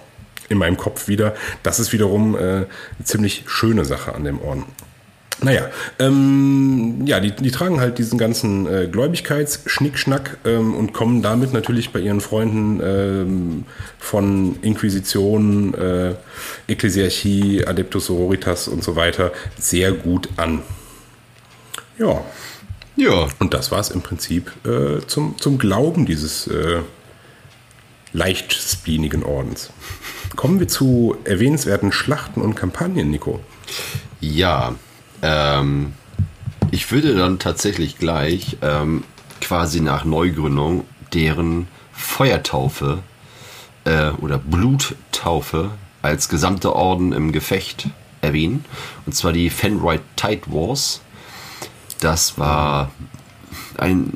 in 0.51 0.59
meinem 0.59 0.77
Kopf 0.77 1.09
wieder. 1.09 1.35
Das 1.63 1.81
ist 1.81 1.93
wiederum 1.93 2.35
äh, 2.35 2.39
eine 2.41 2.67
ziemlich 3.05 3.45
schöne 3.47 3.87
Sache 3.87 4.15
an 4.15 4.25
dem 4.25 4.41
Orden. 4.41 4.65
Naja, 5.43 5.71
ähm, 5.99 7.07
ja, 7.07 7.19
die, 7.19 7.31
die 7.31 7.51
tragen 7.51 7.81
halt 7.81 7.97
diesen 7.99 8.19
ganzen 8.19 8.67
äh, 8.67 8.89
Gläubigkeits-Schnickschnack 8.93 10.37
ähm, 10.45 10.75
und 10.75 10.93
kommen 10.93 11.23
damit 11.23 11.53
natürlich 11.55 11.93
bei 11.93 12.01
ihren 12.01 12.21
Freunden 12.21 12.81
ähm, 12.85 13.65
von 13.99 14.57
Inquisition, 14.61 15.73
äh, 15.75 16.15
Ekklesiarchie, 16.69 17.65
Adeptus 17.67 18.07
Sororitas 18.07 18.69
und 18.69 18.85
so 18.85 18.97
weiter 18.97 19.33
sehr 19.59 19.93
gut 19.93 20.29
an. 20.37 20.63
Ja, 21.99 22.23
Ja. 22.97 23.29
und 23.39 23.55
das 23.55 23.71
war 23.71 23.81
es 23.81 23.91
im 23.91 24.03
Prinzip 24.03 24.53
äh, 24.67 25.01
zum, 25.07 25.39
zum 25.39 25.57
Glauben 25.59 26.05
dieses 26.05 26.47
äh, 26.49 26.81
leicht 28.13 28.53
spleenigen 28.53 29.23
Ordens. 29.23 29.71
Kommen 30.37 30.61
wir 30.61 30.69
zu 30.69 31.17
erwähnenswerten 31.25 31.93
Schlachten 31.93 32.41
und 32.43 32.57
Kampagnen, 32.57 33.11
Nico. 33.11 33.41
Ja, 34.21 34.75
ähm, 35.23 35.93
ich 36.71 36.91
würde 36.91 37.15
dann 37.15 37.39
tatsächlich 37.39 37.99
gleich 37.99 38.59
ähm, 38.63 39.05
quasi 39.41 39.81
nach 39.81 40.05
Neugründung 40.05 40.85
deren 41.13 41.67
Feuertaufe 41.93 43.03
äh, 43.85 44.11
oder 44.11 44.39
Bluttaufe 44.39 45.71
als 46.03 46.29
gesamte 46.29 46.75
Orden 46.75 47.13
im 47.13 47.33
Gefecht 47.33 47.89
erwähnen. 48.21 48.65
Und 49.07 49.15
zwar 49.15 49.33
die 49.33 49.51
Fenroid 49.51 50.03
Tide 50.17 50.43
Wars. 50.47 51.01
Das 52.01 52.39
war 52.39 52.91
ein 53.77 54.13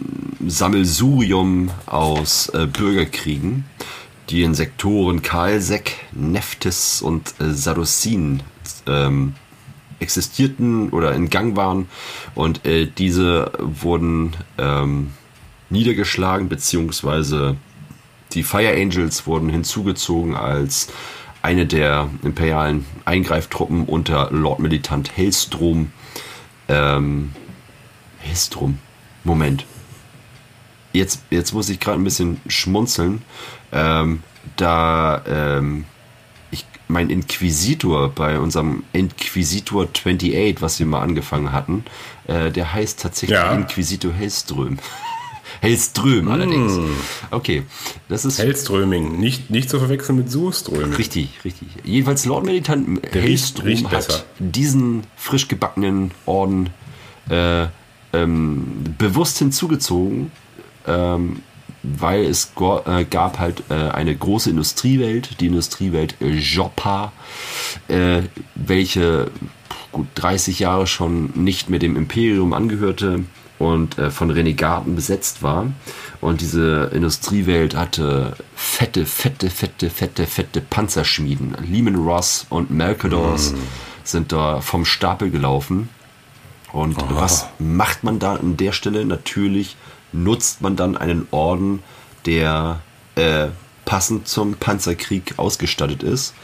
Sammelsurium 0.46 1.70
aus 1.86 2.48
äh, 2.50 2.66
Bürgerkriegen, 2.66 3.64
die 4.30 4.42
in 4.42 4.54
Sektoren 4.54 5.22
Kalsek, 5.22 5.96
Neftis 6.12 7.02
und 7.02 7.34
äh, 7.40 7.52
Sadosin 7.52 8.42
ähm, 8.86 9.34
existierten 10.04 10.90
oder 10.90 11.12
in 11.14 11.30
Gang 11.30 11.56
waren. 11.56 11.88
Und 12.34 12.64
äh, 12.64 12.86
diese 12.86 13.50
wurden 13.58 14.36
ähm, 14.58 15.10
niedergeschlagen, 15.70 16.48
beziehungsweise 16.48 17.56
die 18.32 18.42
Fire 18.42 18.72
Angels 18.72 19.26
wurden 19.26 19.48
hinzugezogen 19.48 20.34
als 20.34 20.88
eine 21.42 21.66
der 21.66 22.08
imperialen 22.22 22.86
Eingreiftruppen 23.04 23.84
unter 23.84 24.30
Lord 24.30 24.60
Militant 24.60 25.16
Hellstrom. 25.16 25.92
Ähm, 26.68 27.32
Hellstrom. 28.18 28.78
Moment. 29.24 29.66
Jetzt, 30.92 31.22
jetzt 31.30 31.52
muss 31.52 31.68
ich 31.68 31.80
gerade 31.80 32.00
ein 32.00 32.04
bisschen 32.04 32.40
schmunzeln. 32.46 33.22
Ähm, 33.72 34.22
da 34.56 35.22
ähm, 35.26 35.84
ich 36.54 36.66
mein 36.88 37.10
Inquisitor 37.10 38.08
bei 38.08 38.38
unserem 38.38 38.84
Inquisitor 38.92 39.84
28, 39.84 40.60
was 40.60 40.78
wir 40.78 40.86
mal 40.86 41.00
angefangen 41.02 41.52
hatten, 41.52 41.84
äh, 42.26 42.50
der 42.50 42.72
heißt 42.72 43.00
tatsächlich 43.00 43.38
Ja. 43.38 43.52
Inquisitor 43.52 44.12
Hellström. 44.12 44.78
Hellström 45.60 46.28
allerdings. 46.28 46.78
Okay, 47.30 47.62
das 48.08 48.24
ist 48.24 48.38
Hellströming, 48.38 49.18
nicht, 49.18 49.50
nicht 49.50 49.70
zu 49.70 49.78
verwechseln 49.78 50.16
mit 50.18 50.30
Surströming. 50.30 50.94
Richtig, 50.94 51.28
richtig. 51.44 51.68
Jedenfalls 51.84 52.24
Lord 52.26 52.44
Militant 52.44 53.00
riecht- 53.04 53.14
Hellstrom 53.14 53.66
riecht 53.66 53.84
hat 53.84 53.90
besser. 53.90 54.24
diesen 54.38 55.04
frisch 55.16 55.48
gebackenen 55.48 56.10
Orden 56.26 56.70
äh, 57.30 57.66
ähm, 58.12 58.66
bewusst 58.98 59.38
hinzugezogen, 59.38 60.30
ähm, 60.86 61.40
weil 61.84 62.24
es 62.24 62.52
äh, 62.86 63.04
gab 63.04 63.38
halt 63.38 63.62
äh, 63.68 63.74
eine 63.74 64.16
große 64.16 64.50
Industriewelt, 64.50 65.40
die 65.40 65.46
Industriewelt 65.46 66.16
äh, 66.20 66.30
Joppa, 66.30 67.12
äh, 67.88 68.22
welche 68.54 69.30
gut 69.92 70.06
30 70.16 70.58
Jahre 70.58 70.86
schon 70.86 71.30
nicht 71.34 71.68
mehr 71.68 71.78
dem 71.78 71.96
Imperium 71.96 72.52
angehörte 72.52 73.24
und 73.60 73.94
von 74.10 74.30
Renegaten 74.30 74.96
besetzt 74.96 75.44
war. 75.44 75.68
Und 76.20 76.40
diese 76.40 76.90
Industriewelt 76.92 77.76
hatte 77.76 78.36
fette, 78.56 79.06
fette, 79.06 79.50
fette, 79.50 79.90
fette, 79.90 80.26
fette 80.26 80.60
Panzerschmieden. 80.60 81.56
Lehman 81.64 81.94
Ross 81.94 82.46
und 82.50 82.72
Mercadors 82.72 83.54
sind 84.02 84.32
da 84.32 84.60
vom 84.60 84.84
Stapel 84.84 85.30
gelaufen. 85.30 85.88
Und 86.72 86.96
was 87.08 87.46
macht 87.60 88.02
man 88.02 88.18
da 88.18 88.34
an 88.34 88.56
der 88.56 88.72
Stelle? 88.72 89.04
Natürlich 89.04 89.76
nutzt 90.14 90.62
man 90.62 90.76
dann 90.76 90.96
einen 90.96 91.26
Orden, 91.30 91.82
der 92.26 92.80
äh, 93.16 93.48
passend 93.84 94.28
zum 94.28 94.54
Panzerkrieg 94.54 95.34
ausgestattet 95.36 96.02
ist. 96.02 96.34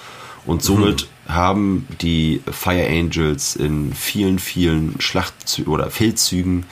Und 0.46 0.62
somit 0.62 1.08
haben 1.28 1.86
die 2.00 2.42
Fire 2.50 2.86
Angels 2.86 3.56
in 3.56 3.92
vielen, 3.92 4.38
vielen 4.38 5.00
Schlachtzügen 5.00 5.72
oder 5.72 5.90
Feldzügen 5.90 6.66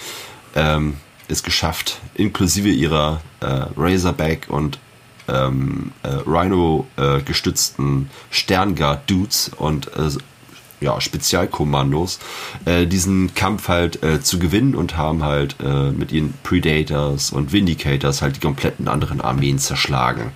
ähm, 0.55 0.97
es 1.29 1.43
geschafft, 1.43 2.01
inklusive 2.15 2.71
ihrer 2.71 3.21
äh, 3.41 3.67
Razorback 3.77 4.47
und 4.49 4.79
ähm, 5.29 5.93
äh, 6.03 6.09
Rhino 6.27 6.87
äh, 6.97 7.21
gestützten 7.21 8.09
Sternguard-Dudes 8.31 9.51
und 9.57 9.89
äh, 9.89 10.11
ja, 10.81 11.01
Spezialkommandos, 11.01 12.19
äh, 12.65 12.87
diesen 12.87 13.35
Kampf 13.35 13.69
halt 13.69 14.03
äh, 14.03 14.21
zu 14.21 14.39
gewinnen 14.39 14.75
und 14.75 14.97
haben 14.97 15.25
halt 15.25 15.57
äh, 15.63 15.91
mit 15.91 16.13
ihren 16.13 16.35
Predators 16.43 17.31
und 17.31 17.53
Vindicators 17.53 18.23
halt 18.23 18.37
die 18.37 18.41
kompletten 18.41 18.89
anderen 18.89 19.21
Armeen 19.21 19.59
zerschlagen. 19.59 20.33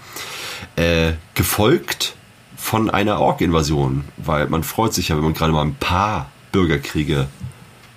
Äh, 0.77 1.13
gefolgt 1.35 2.15
von 2.57 2.91
einer 2.91 3.21
Ork-Invasion, 3.21 4.05
weil 4.17 4.49
man 4.49 4.63
freut 4.63 4.95
sich 4.95 5.09
ja, 5.09 5.17
wenn 5.17 5.25
man 5.25 5.35
gerade 5.35 5.53
mal 5.53 5.63
ein 5.63 5.75
paar 5.75 6.31
Bürgerkriege 6.53 7.27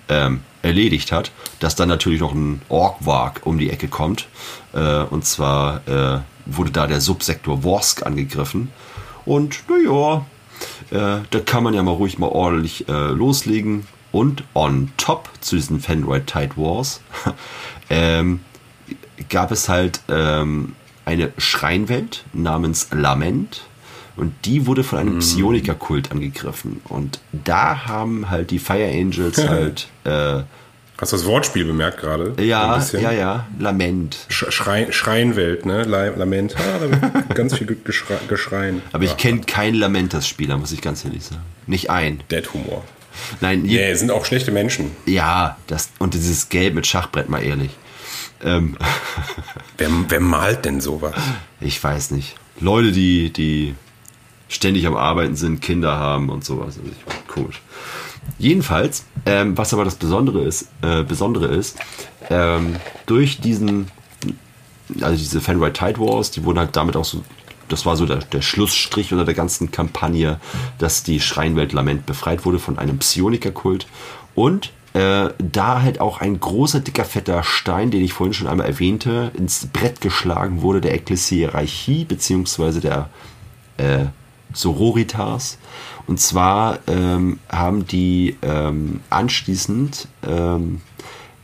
ähm, 0.08 0.40
erledigt 0.62 1.12
hat, 1.12 1.30
dass 1.60 1.76
dann 1.76 1.88
natürlich 1.88 2.20
noch 2.20 2.34
ein 2.34 2.60
Ork-Warg 2.68 3.42
um 3.44 3.58
die 3.58 3.70
Ecke 3.70 3.88
kommt. 3.88 4.28
Äh, 4.72 5.02
und 5.04 5.24
zwar 5.24 5.86
äh, 5.86 6.20
wurde 6.44 6.70
da 6.70 6.86
der 6.86 7.00
Subsektor 7.00 7.62
Worsk 7.62 8.04
angegriffen. 8.04 8.72
Und 9.24 9.64
naja, 9.68 10.26
äh, 10.90 11.20
da 11.30 11.40
kann 11.44 11.62
man 11.62 11.74
ja 11.74 11.82
mal 11.82 11.92
ruhig 11.92 12.18
mal 12.18 12.28
ordentlich 12.28 12.88
äh, 12.88 12.92
loslegen. 13.10 13.86
Und 14.12 14.44
on 14.54 14.90
top 14.96 15.28
zu 15.40 15.56
diesen 15.56 15.80
Fenroid 15.80 16.26
Tide 16.26 16.56
Wars 16.56 17.02
ähm, 17.90 18.40
gab 19.28 19.50
es 19.50 19.68
halt 19.68 20.00
ähm, 20.08 20.74
eine 21.04 21.32
Schreinwelt 21.36 22.24
namens 22.32 22.88
Lament. 22.92 23.64
Und 24.16 24.32
die 24.46 24.66
wurde 24.66 24.82
von 24.82 24.98
einem 24.98 25.18
Psioniker-Kult 25.18 26.10
angegriffen. 26.10 26.80
Und 26.88 27.20
da 27.32 27.86
haben 27.86 28.30
halt 28.30 28.50
die 28.50 28.58
Fire 28.58 28.90
Angels 28.90 29.36
halt, 29.48 29.88
äh, 30.04 30.42
Hast 30.98 31.12
du 31.12 31.16
das 31.16 31.26
Wortspiel 31.26 31.64
bemerkt 31.66 31.98
gerade? 32.00 32.32
Ja, 32.42 32.82
ja, 32.92 33.10
ja, 33.12 33.46
Lament. 33.58 34.16
Sch- 34.30 34.50
Schrei 34.50 34.90
Schreienwelt, 34.92 35.66
ne? 35.66 35.82
La- 35.84 36.06
Lament. 36.08 36.54
Ah, 36.56 36.78
da 36.78 36.90
wird 36.90 37.28
ganz 37.34 37.54
viel 37.56 37.66
ge- 37.66 37.76
geschrei 37.84 38.16
geschreien. 38.28 38.80
Aber 38.92 39.04
ich 39.04 39.16
kenne 39.18 39.42
keinen 39.42 39.74
Lamentas-Spieler, 39.74 40.56
muss 40.56 40.72
ich 40.72 40.80
ganz 40.80 41.04
ehrlich 41.04 41.24
sagen. 41.24 41.42
Nicht 41.66 41.90
ein. 41.90 42.22
Dead 42.30 42.50
Humor. 42.54 42.82
Nein, 43.40 43.64
je, 43.66 43.76
Nee, 43.88 43.94
sind 43.94 44.10
auch 44.10 44.24
schlechte 44.24 44.52
Menschen. 44.52 44.90
ja, 45.06 45.56
das, 45.66 45.90
und 45.98 46.14
dieses 46.14 46.48
Gelb 46.48 46.74
mit 46.74 46.86
Schachbrett, 46.86 47.28
mal 47.28 47.42
ehrlich. 47.42 47.70
Ähm, 48.42 48.76
Wer, 49.78 49.88
wer 50.08 50.20
malt 50.20 50.64
denn 50.64 50.80
sowas? 50.80 51.14
ich 51.60 51.82
weiß 51.82 52.10
nicht. 52.12 52.36
Leute, 52.60 52.92
die, 52.92 53.30
die 53.30 53.74
ständig 54.48 54.86
am 54.86 54.96
Arbeiten 54.96 55.36
sind, 55.36 55.60
Kinder 55.60 55.96
haben 55.98 56.30
und 56.30 56.42
sowas. 56.44 56.78
Also 56.78 56.80
ich, 56.90 57.28
komisch. 57.28 57.60
Jedenfalls, 58.38 59.04
ähm, 59.24 59.56
was 59.56 59.72
aber 59.72 59.84
das 59.84 59.96
Besondere 59.96 60.42
ist, 60.42 60.68
äh, 60.82 61.02
Besondere 61.02 61.46
ist, 61.46 61.78
ähm, 62.28 62.76
durch 63.06 63.40
diesen, 63.40 63.88
also 65.00 65.16
diese 65.16 65.40
Fenrir 65.40 65.72
Tide 65.72 65.98
Wars, 65.98 66.30
die 66.30 66.44
wurden 66.44 66.58
halt 66.58 66.76
damit 66.76 66.96
auch 66.96 67.04
so, 67.04 67.22
das 67.68 67.86
war 67.86 67.96
so 67.96 68.06
der, 68.06 68.18
der 68.18 68.42
Schlussstrich 68.42 69.12
unter 69.12 69.24
der 69.24 69.34
ganzen 69.34 69.70
Kampagne, 69.70 70.38
dass 70.78 71.02
die 71.02 71.20
Schreinwelt 71.20 71.72
Lament 71.72 72.06
befreit 72.06 72.44
wurde 72.44 72.58
von 72.58 72.78
einem 72.78 72.98
Psionikerkult 72.98 73.86
und 74.34 74.72
äh, 74.96 75.30
da 75.38 75.82
halt 75.82 76.00
auch 76.00 76.20
ein 76.20 76.40
großer, 76.40 76.80
dicker, 76.80 77.04
fetter 77.04 77.42
Stein, 77.42 77.90
den 77.90 78.02
ich 78.02 78.12
vorhin 78.12 78.32
schon 78.32 78.46
einmal 78.46 78.66
erwähnte, 78.66 79.30
ins 79.36 79.66
Brett 79.66 80.00
geschlagen 80.00 80.62
wurde, 80.62 80.80
der 80.80 80.94
Ekklesiarchie, 80.94 82.04
beziehungsweise 82.04 82.80
der 82.80 83.10
äh, 83.76 84.06
Sororitas. 84.54 85.58
Und 86.06 86.20
zwar 86.20 86.78
ähm, 86.86 87.38
haben 87.48 87.86
die 87.86 88.36
ähm, 88.42 89.00
anschließend 89.10 90.08
ähm, 90.26 90.80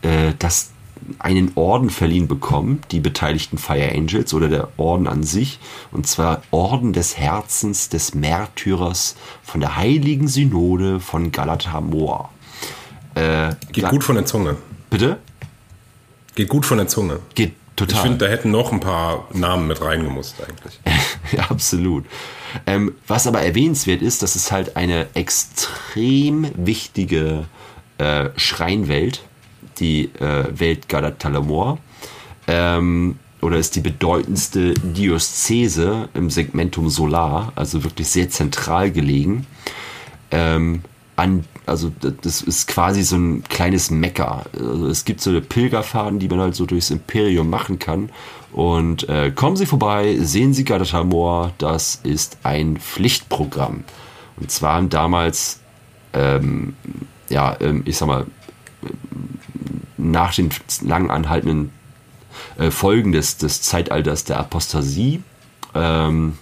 äh, 0.02 0.32
das 0.38 0.70
einen 1.18 1.52
Orden 1.56 1.90
verliehen 1.90 2.28
bekommen, 2.28 2.80
die 2.90 3.00
beteiligten 3.00 3.58
Fire 3.58 3.90
Angels 3.92 4.34
oder 4.34 4.48
der 4.48 4.68
Orden 4.76 5.08
an 5.08 5.24
sich, 5.24 5.58
und 5.90 6.06
zwar 6.06 6.42
Orden 6.50 6.92
des 6.92 7.18
Herzens 7.18 7.88
des 7.88 8.14
Märtyrers 8.14 9.16
von 9.42 9.60
der 9.60 9.76
Heiligen 9.76 10.28
Synode 10.28 11.00
von 11.00 11.32
Galatamor. 11.32 12.30
Äh, 13.14 13.54
Geht 13.72 13.88
gut 13.88 14.04
von 14.04 14.14
der 14.14 14.26
Zunge. 14.26 14.56
Bitte? 14.90 15.18
Geht 16.34 16.48
gut 16.48 16.64
von 16.64 16.78
der 16.78 16.88
Zunge. 16.88 17.20
Geht 17.34 17.54
Ich 17.72 17.86
total. 17.88 18.02
finde, 18.02 18.18
da 18.18 18.26
hätten 18.26 18.50
noch 18.50 18.70
ein 18.70 18.80
paar 18.80 19.26
Namen 19.32 19.66
mit 19.66 19.80
reingemusst 19.80 20.36
eigentlich. 20.40 20.80
ja, 21.32 21.50
absolut. 21.50 22.04
Ähm, 22.66 22.94
was 23.06 23.26
aber 23.26 23.40
erwähnenswert 23.40 24.02
ist, 24.02 24.22
dass 24.22 24.36
es 24.36 24.52
halt 24.52 24.76
eine 24.76 25.06
extrem 25.14 26.50
wichtige 26.54 27.46
äh, 27.98 28.28
Schreinwelt, 28.36 29.22
die 29.78 30.10
äh, 30.20 30.44
Welt 30.58 30.88
Gadatalmor, 30.88 31.78
ähm, 32.46 33.18
oder 33.40 33.56
ist 33.56 33.74
die 33.74 33.80
bedeutendste 33.80 34.74
Diözese 34.74 36.08
im 36.14 36.30
Segmentum 36.30 36.88
Solar, 36.90 37.52
also 37.56 37.82
wirklich 37.82 38.08
sehr 38.08 38.30
zentral 38.30 38.92
gelegen. 38.92 39.46
Ähm, 40.30 40.82
an, 41.16 41.44
also 41.66 41.92
das 42.22 42.40
ist 42.42 42.68
quasi 42.68 43.02
so 43.02 43.16
ein 43.16 43.44
kleines 43.44 43.90
Mekka. 43.90 44.44
Also 44.58 44.86
es 44.88 45.04
gibt 45.04 45.20
so 45.20 45.30
eine 45.30 45.40
Pilgerfahrten, 45.40 46.18
die 46.18 46.28
man 46.28 46.40
halt 46.40 46.54
so 46.54 46.66
durchs 46.66 46.90
Imperium 46.90 47.50
machen 47.50 47.78
kann. 47.78 48.10
Und 48.52 49.08
äh, 49.08 49.30
kommen 49.30 49.56
Sie 49.56 49.66
vorbei, 49.66 50.18
sehen 50.20 50.52
Sie 50.52 50.64
Gadatamor, 50.64 51.52
das 51.58 52.00
ist 52.02 52.38
ein 52.42 52.76
Pflichtprogramm. 52.76 53.84
Und 54.36 54.50
zwar 54.50 54.74
haben 54.74 54.90
damals, 54.90 55.60
ähm, 56.12 56.74
ja, 57.28 57.56
ähm, 57.60 57.82
ich 57.86 57.96
sag 57.96 58.08
mal, 58.08 58.26
nach 59.96 60.34
den 60.34 60.50
lang 60.82 61.10
anhaltenden 61.10 61.70
äh, 62.58 62.70
Folgen 62.70 63.12
des, 63.12 63.36
des 63.36 63.62
Zeitalters 63.62 64.24
der 64.24 64.38
Apostasie, 64.38 65.22
ähm, 65.74 66.36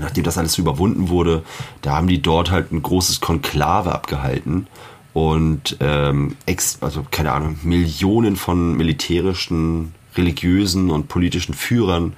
nachdem 0.00 0.24
das 0.24 0.38
alles 0.38 0.58
überwunden 0.58 1.08
wurde, 1.08 1.42
da 1.82 1.96
haben 1.96 2.08
die 2.08 2.22
dort 2.22 2.50
halt 2.50 2.72
ein 2.72 2.82
großes 2.82 3.20
Konklave 3.20 3.94
abgehalten 3.94 4.66
und 5.12 5.76
ähm, 5.80 6.36
ex, 6.46 6.78
also 6.80 7.04
keine 7.10 7.32
Ahnung, 7.32 7.58
Millionen 7.62 8.36
von 8.36 8.76
militärischen, 8.76 9.94
religiösen 10.16 10.90
und 10.90 11.08
politischen 11.08 11.54
Führern 11.54 12.14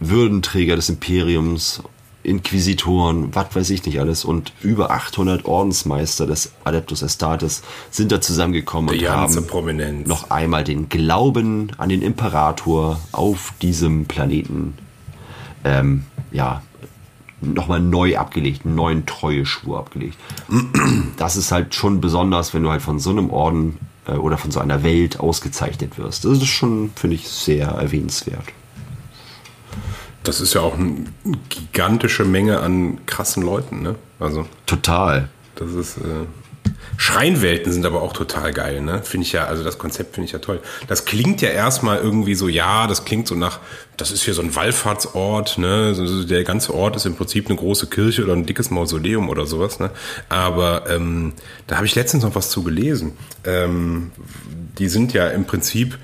Würdenträger 0.00 0.76
des 0.76 0.88
Imperiums, 0.88 1.82
Inquisitoren, 2.22 3.34
was 3.34 3.54
weiß 3.54 3.70
ich 3.70 3.84
nicht 3.84 4.00
alles 4.00 4.24
und 4.24 4.52
über 4.62 4.90
800 4.90 5.44
Ordensmeister 5.44 6.26
des 6.26 6.52
Adeptus 6.64 7.02
Astartes 7.02 7.62
sind 7.90 8.12
da 8.12 8.20
zusammengekommen 8.20 8.94
und 8.94 9.08
haben 9.08 9.46
Prominenz. 9.46 10.08
noch 10.08 10.30
einmal 10.30 10.64
den 10.64 10.88
Glauben 10.88 11.72
an 11.76 11.90
den 11.90 12.00
Imperator 12.00 12.98
auf 13.12 13.52
diesem 13.60 14.06
Planeten 14.06 14.74
ähm, 15.64 16.04
ja, 16.30 16.62
nochmal 17.52 17.80
neu 17.80 18.16
abgelegt, 18.16 18.64
einen 18.64 18.74
neuen 18.74 19.06
Treueschwur 19.06 19.78
abgelegt. 19.78 20.18
Das 21.16 21.36
ist 21.36 21.52
halt 21.52 21.74
schon 21.74 22.00
besonders, 22.00 22.54
wenn 22.54 22.62
du 22.62 22.70
halt 22.70 22.82
von 22.82 22.98
so 22.98 23.10
einem 23.10 23.30
Orden 23.30 23.78
äh, 24.06 24.12
oder 24.12 24.36
von 24.36 24.50
so 24.50 24.60
einer 24.60 24.82
Welt 24.82 25.20
ausgezeichnet 25.20 25.96
wirst. 25.96 26.24
Das 26.24 26.32
ist 26.32 26.46
schon, 26.46 26.90
finde 26.96 27.16
ich, 27.16 27.28
sehr 27.28 27.68
erwähnenswert. 27.68 28.44
Das 30.22 30.40
ist 30.40 30.54
ja 30.54 30.62
auch 30.62 30.74
eine 30.74 31.04
gigantische 31.48 32.24
Menge 32.24 32.60
an 32.60 32.98
krassen 33.06 33.42
Leuten, 33.42 33.82
ne? 33.82 33.94
Also, 34.18 34.46
Total. 34.66 35.28
das 35.54 35.72
ist. 35.72 35.98
Äh 35.98 36.26
Schreinwelten 36.96 37.72
sind 37.72 37.84
aber 37.86 38.02
auch 38.02 38.12
total 38.12 38.52
geil, 38.52 38.80
ne? 38.80 39.02
Finde 39.02 39.26
ich 39.26 39.32
ja, 39.32 39.46
also 39.46 39.64
das 39.64 39.78
Konzept 39.78 40.14
finde 40.14 40.26
ich 40.26 40.32
ja 40.32 40.38
toll. 40.38 40.60
Das 40.86 41.04
klingt 41.04 41.40
ja 41.40 41.48
erstmal 41.48 41.98
irgendwie 41.98 42.34
so, 42.34 42.48
ja, 42.48 42.86
das 42.86 43.04
klingt 43.04 43.26
so 43.26 43.34
nach, 43.34 43.58
das 43.96 44.10
ist 44.10 44.22
hier 44.22 44.34
so 44.34 44.42
ein 44.42 44.54
Wallfahrtsort, 44.54 45.58
ne? 45.58 46.26
Der 46.28 46.44
ganze 46.44 46.74
Ort 46.74 46.96
ist 46.96 47.06
im 47.06 47.16
Prinzip 47.16 47.48
eine 47.48 47.56
große 47.56 47.88
Kirche 47.88 48.24
oder 48.24 48.34
ein 48.34 48.46
dickes 48.46 48.70
Mausoleum 48.70 49.28
oder 49.28 49.46
sowas, 49.46 49.80
ne? 49.80 49.90
Aber 50.28 50.84
ähm, 50.88 51.32
da 51.66 51.76
habe 51.76 51.86
ich 51.86 51.94
letztens 51.94 52.22
noch 52.22 52.34
was 52.34 52.50
zu 52.50 52.62
gelesen. 52.62 53.16
Ähm, 53.44 54.12
die 54.78 54.88
sind 54.88 55.12
ja 55.12 55.28
im 55.28 55.44
Prinzip 55.44 55.98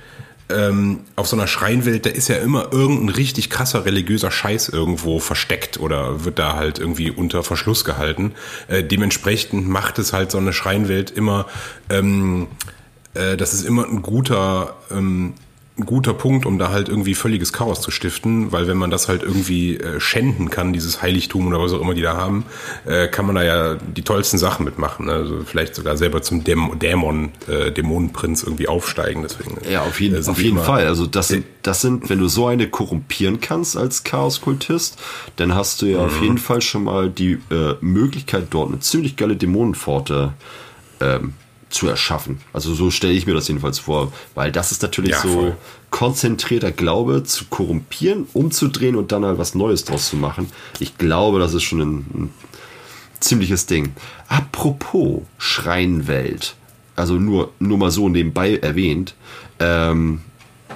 ähm, 0.53 1.01
auf 1.17 1.27
so 1.27 1.37
einer 1.37 1.47
Schreinwelt, 1.47 2.07
da 2.07 2.11
ist 2.11 2.29
ja 2.29 2.37
immer 2.37 2.73
irgendein 2.73 3.09
richtig 3.11 3.51
krasser 3.51 3.85
religiöser 3.85 4.31
Scheiß 4.31 4.69
irgendwo 4.69 5.19
versteckt 5.19 5.81
oder 5.81 6.25
wird 6.25 6.39
da 6.39 6.55
halt 6.55 6.79
irgendwie 6.79 7.11
unter 7.11 7.43
Verschluss 7.43 7.85
gehalten. 7.85 8.33
Äh, 8.69 8.85
dementsprechend 8.85 9.69
macht 9.69 9.99
es 9.99 10.13
halt 10.13 10.31
so 10.31 10.39
eine 10.39 10.53
Schreinwelt 10.53 11.11
immer, 11.11 11.47
ähm, 11.89 12.49
äh, 13.15 13.37
das 13.37 13.55
ist 13.55 13.65
immer 13.65 13.85
ein 13.85 14.03
guter, 14.03 14.77
ähm, 14.91 15.35
ein 15.81 15.87
guter 15.87 16.15
Punkt, 16.15 16.47
um 16.47 16.59
da 16.59 16.71
halt 16.71 16.89
irgendwie 16.89 17.15
völliges 17.15 17.53
Chaos 17.53 17.81
zu 17.81 17.91
stiften, 17.91 18.53
weil 18.53 18.69
wenn 18.69 18.77
man 18.77 18.91
das 18.91 19.09
halt 19.09 19.23
irgendwie 19.23 19.77
äh, 19.77 19.99
schänden 20.01 20.51
kann, 20.51 20.73
dieses 20.73 21.03
Heiligtum 21.03 21.47
oder 21.49 21.61
was 21.61 21.73
auch 21.73 21.81
immer 21.81 21.95
die 21.95 22.03
da 22.03 22.17
haben, 22.17 22.45
äh, 22.87 23.09
kann 23.09 23.27
man 23.27 23.35
da 23.35 23.43
ja 23.43 23.75
die 23.75 24.03
tollsten 24.03 24.39
Sachen 24.39 24.65
mitmachen. 24.65 25.07
ne? 25.07 25.13
Also 25.13 25.41
vielleicht 25.45 25.75
sogar 25.75 25.97
selber 25.97 26.23
zum 26.23 26.45
Däm 26.45 26.79
Dämon, 26.79 27.31
äh, 27.49 27.71
Dämonenprinz 27.73 28.43
irgendwie 28.43 28.69
aufsteigen. 28.69 29.23
Deswegen, 29.23 29.57
Ja, 29.71 29.83
auf 29.83 30.01
jeden, 30.01 30.15
äh, 30.23 30.29
auf 30.29 30.41
jeden 30.41 30.59
Fall. 30.59 30.87
Also 30.87 31.07
das 31.07 31.29
sind, 31.29 31.45
das 31.63 31.81
sind, 31.81 32.09
wenn 32.11 32.19
du 32.19 32.29
so 32.29 32.47
eine 32.47 32.69
korrumpieren 32.69 33.41
kannst 33.41 33.77
als 33.77 34.05
Chaoskultist, 34.05 34.99
dann 35.37 35.55
hast 35.55 35.83
du 35.83 35.87
ja 35.87 35.99
Mhm. 35.99 36.05
auf 36.05 36.21
jeden 36.23 36.39
Fall 36.39 36.61
schon 36.63 36.85
mal 36.85 37.09
die 37.11 37.39
äh, 37.51 37.75
Möglichkeit, 37.81 38.49
dort 38.51 38.69
eine 38.71 38.81
ziemlich 38.81 39.17
geile 39.17 39.37
Dämonenpforte 39.37 40.33
ähm, 41.01 41.33
zu 41.71 41.87
erschaffen. 41.89 42.41
Also 42.53 42.75
so 42.75 42.91
stelle 42.91 43.13
ich 43.15 43.27
mir 43.27 43.35
das 43.35 43.49
jedenfalls 43.49 43.79
vor, 43.79 44.13
weil 44.35 44.53
das 44.53 44.73
ist 44.73 44.83
natürlich 44.83 45.13
Ja, 45.13 45.21
so 45.23 45.29
voll. 45.33 45.57
konzentrierter 45.91 46.73
Glaube 46.73 47.23
zu 47.25 47.45
korrumpieren, 47.47 48.27
umzudrehen 48.33 48.97
und 48.97 49.13
dann 49.13 49.25
halt 49.25 49.39
was 49.39 49.55
Neues 49.55 49.85
draus 49.85 50.11
zu 50.11 50.17
machen. 50.17 50.51
Ich 50.81 50.99
glaube, 50.99 51.39
das 51.39 51.55
ist 51.55 51.63
schon 51.63 51.81
ein, 51.81 51.97
ein 52.13 52.35
ziemliches 53.21 53.67
Ding. 53.67 53.93
Apropos 54.29 55.23
Schreinwelt, 55.39 56.57
also 56.97 57.15
nur, 57.15 57.53
nur 57.61 57.79
mal 57.79 57.91
so 57.93 58.09
nebenbei 58.09 58.57
erwähnt, 58.57 59.15
ähm, 59.61 60.23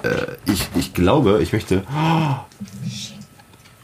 äh, 0.03 0.25
ich, 0.51 0.61
ich 0.79 0.93
glaube, 0.93 1.41
ich 1.43 1.51
möchte. 1.53 1.83
Oh, 1.93 2.35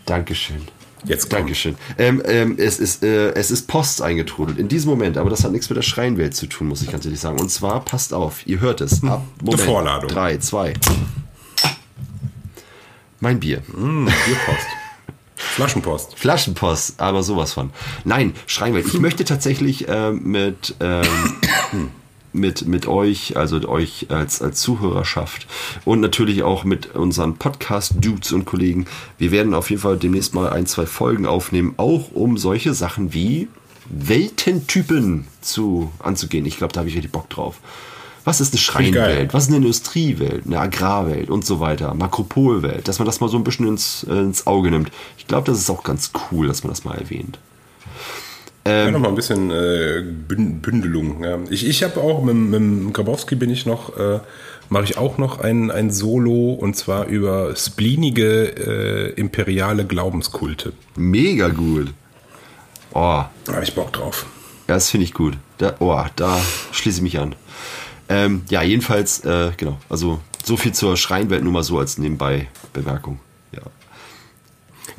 Dankeschön. 0.06 0.62
Jetzt 1.06 1.30
komm. 1.30 1.40
Dankeschön. 1.40 1.76
Ähm, 1.98 2.22
ähm, 2.26 2.56
es, 2.58 2.80
ist, 2.80 3.04
äh, 3.04 3.32
es 3.34 3.52
ist 3.52 3.68
Post 3.68 4.02
eingetrudelt 4.02 4.58
in 4.58 4.68
diesem 4.68 4.90
Moment, 4.90 5.18
aber 5.18 5.30
das 5.30 5.44
hat 5.44 5.52
nichts 5.52 5.70
mit 5.70 5.78
der 5.78 5.84
Schreinwelt 5.84 6.36
zu 6.36 6.48
tun, 6.48 6.68
muss 6.68 6.82
ich 6.82 6.92
ganz 6.92 7.06
ehrlich 7.06 7.20
sagen. 7.20 7.40
Und 7.40 7.50
zwar, 7.50 7.84
passt 7.84 8.14
auf, 8.14 8.46
ihr 8.48 8.60
hört 8.60 8.82
es. 8.82 9.04
Ab 9.04 9.24
Moment. 9.42 9.62
Vorladung. 9.62 10.10
Drei, 10.10 10.38
zwei. 10.38 10.74
Mein 13.20 13.40
Bier. 13.40 13.62
Bierpost. 13.68 14.68
Flaschenpost. 15.36 16.18
Flaschenpost, 16.18 17.00
aber 17.00 17.24
sowas 17.24 17.54
von. 17.54 17.72
Nein, 18.06 18.34
Schreinwelt. 18.46 18.88
Ich 18.88 19.00
möchte 19.00 19.26
tatsächlich 19.26 19.88
äh, 19.88 20.12
mit, 20.12 20.76
ähm, 20.80 21.90
mit, 22.34 22.68
mit 22.68 22.88
euch, 22.88 23.38
also 23.38 23.68
euch 23.68 24.08
als, 24.10 24.42
als 24.42 24.62
Zuhörerschaft 24.62 25.48
und 25.86 26.00
natürlich 26.00 26.44
auch 26.44 26.64
mit 26.64 26.96
unseren 26.96 27.36
Podcast-Dudes 27.36 28.32
und 28.32 28.46
Kollegen, 28.46 28.86
wir 29.18 29.32
werden 29.32 29.54
auf 29.54 29.70
jeden 29.70 29.82
Fall 29.82 29.98
demnächst 29.98 30.34
mal 30.34 30.50
ein, 30.50 30.66
zwei 30.66 30.86
Folgen 30.86 31.26
aufnehmen, 31.26 31.74
auch 31.78 32.12
um 32.12 32.38
solche 32.38 32.74
Sachen 32.74 33.14
wie 33.14 33.48
Weltentypen 33.90 35.28
zu, 35.42 35.92
anzugehen. 36.00 36.46
Ich 36.46 36.58
glaube, 36.58 36.74
da 36.74 36.80
habe 36.80 36.90
ich 36.90 36.96
richtig 36.96 37.12
Bock 37.12 37.30
drauf. 37.30 37.60
Was 38.24 38.40
ist 38.40 38.54
eine. 38.54 38.60
Schreinwelt? 38.60 39.34
Was 39.34 39.44
ist 39.44 39.50
eine 39.50 39.58
Industriewelt? 39.58 40.46
Eine 40.46 40.60
Agrarwelt 40.60 41.30
und 41.30 41.46
so 41.46 41.60
weiter? 41.60 41.94
Makropolwelt? 41.94 42.88
Dass 42.88 43.00
man 43.00 43.08
das 43.08 43.20
mal 43.20 43.30
so 43.30 43.38
ein 43.38 43.44
bisschen 43.44 43.68
ins, 43.68 44.04
ins 44.04 44.46
Auge 44.46 44.70
nimmt. 44.70 44.92
Ich 45.18 45.28
glaube, 45.28 45.50
das 45.50 45.58
ist 45.58 45.70
auch 45.70 45.84
ganz 45.84 46.12
cool, 46.32 46.48
dass 46.48 46.64
man 46.64 46.72
das 46.72 46.84
mal 46.84 46.98
erwähnt. 46.98 47.40
Ja, 48.68 48.92
noch 48.92 49.00
mal 49.00 49.10
ein 49.10 49.16
bisschen 49.16 49.50
äh, 49.52 50.04
Bün- 50.28 50.60
Bündelung. 50.62 51.24
Ja. 51.24 51.40
Ich, 51.50 51.66
ich 51.68 51.84
habe 51.84 52.00
auch 52.00 52.24
mit, 52.24 52.36
mit 52.36 52.54
dem 52.60 52.94
Grabowski 52.94 53.36
bin 53.36 53.50
ich 53.50 53.66
noch, 53.66 53.98
äh, 53.98 54.20
mache 54.70 54.84
ich 54.86 54.98
auch 54.98 55.18
noch 55.18 55.40
ein, 55.40 55.72
ein 55.72 55.92
Solo 55.92 56.54
und 56.54 56.76
zwar 56.76 57.08
über 57.08 57.56
spleenige 57.56 58.44
äh, 58.56 59.10
imperiale 59.20 59.86
Glaubenskulte. 59.86 60.74
Mega 60.96 61.48
gut. 61.50 61.94
Oh, 62.94 63.24
Da 63.46 63.54
habe 63.54 63.64
ich 63.64 63.74
Bock 63.74 63.94
drauf. 63.94 64.26
ja, 64.68 64.76
das 64.76 64.90
finde 64.90 65.06
ich 65.06 65.14
gut. 65.14 65.38
Da, 65.58 65.76
oh, 65.80 66.04
da 66.16 66.40
schließe 66.72 66.98
ich 66.98 67.04
mich 67.04 67.20
an. 67.20 67.36
Ähm, 68.10 68.42
ja, 68.50 68.62
jedenfalls, 68.62 69.24
äh, 69.26 69.52
genau. 69.56 69.78
Also 69.90 70.20
so 70.44 70.58
viel 70.58 70.74
zur 70.74 70.98
Schreinwelt, 70.98 71.44
nur 71.44 71.54
mal 71.54 71.64
so 71.64 71.80
als 71.80 71.98
Nebenbei-Bemerkung. 71.98 73.20
Ja. 73.54 73.62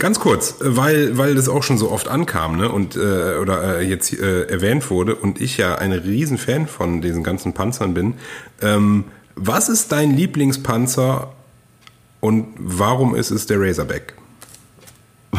Ganz 0.02 0.18
kurz, 0.18 0.60
äh, 0.60 0.76
weil, 0.76 1.16
weil 1.16 1.36
das 1.36 1.48
auch 1.48 1.62
schon 1.62 1.78
so 1.78 1.88
oft 1.92 2.08
ankam 2.08 2.56
ne, 2.56 2.68
und 2.68 2.96
äh, 2.96 3.36
oder 3.40 3.78
äh, 3.78 3.86
jetzt 3.88 4.12
äh, 4.12 4.46
erwähnt 4.48 4.90
wurde 4.90 5.14
und 5.14 5.40
ich 5.40 5.56
ja 5.58 5.76
ein 5.76 5.92
riesen 5.92 6.38
Fan 6.38 6.66
von 6.66 7.00
diesen 7.00 7.22
ganzen 7.22 7.52
Panzern 7.52 7.94
bin. 7.94 8.14
Ähm, 8.60 9.04
was 9.36 9.68
ist 9.68 9.92
dein 9.92 10.10
Lieblingspanzer 10.16 11.32
und 12.20 12.48
warum 12.58 13.14
ist 13.14 13.30
es 13.30 13.46
der 13.46 13.60
Razorback? 13.60 14.14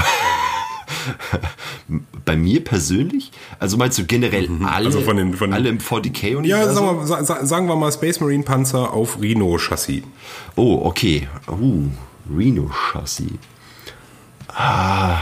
Bei 2.26 2.38
mir 2.38 2.64
persönlich? 2.64 3.32
Also 3.60 3.76
meinst 3.76 3.98
du 3.98 4.06
generell 4.06 4.50
alle, 4.66 4.86
Also 4.86 5.02
von 5.02 5.18
den- 5.18 5.34
von 5.34 5.50
den- 5.50 5.54
alle 5.56 5.68
im 5.70 5.80
Ja, 5.80 5.84
40k-Universum? 5.84 6.76
sagen 6.76 6.98
wir, 7.00 7.06
sa- 7.08 7.24
sa- 7.26 7.46
sagen 7.46 7.68
wir 7.68 7.76
mal 7.76 7.92
Space 7.92 8.22
Marine 8.22 8.44
Panzer 8.44 8.94
auf 8.94 9.20
Rhino-Chassis. 9.22 10.04
Oh, 10.56 10.82
okay. 10.86 11.28
Uh, 11.50 11.90
Rhino-Chassis. 12.34 13.34
Ah, 14.56 15.18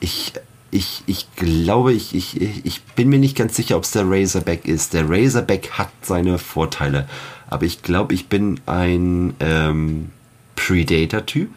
ich, 0.00 0.32
ich, 0.70 1.02
ich 1.06 1.26
glaube, 1.36 1.92
ich, 1.92 2.14
ich, 2.14 2.64
ich 2.64 2.82
bin 2.82 3.08
mir 3.08 3.18
nicht 3.18 3.36
ganz 3.36 3.56
sicher, 3.56 3.76
ob 3.76 3.84
es 3.84 3.90
der 3.92 4.08
Razorback 4.08 4.66
ist. 4.66 4.94
Der 4.94 5.08
Razorback 5.08 5.70
hat 5.72 5.90
seine 6.02 6.38
Vorteile. 6.38 7.08
Aber 7.48 7.64
ich 7.64 7.82
glaube, 7.82 8.14
ich 8.14 8.28
bin 8.28 8.60
ein 8.66 9.34
ähm, 9.40 10.10
Predator-Typ. 10.56 11.50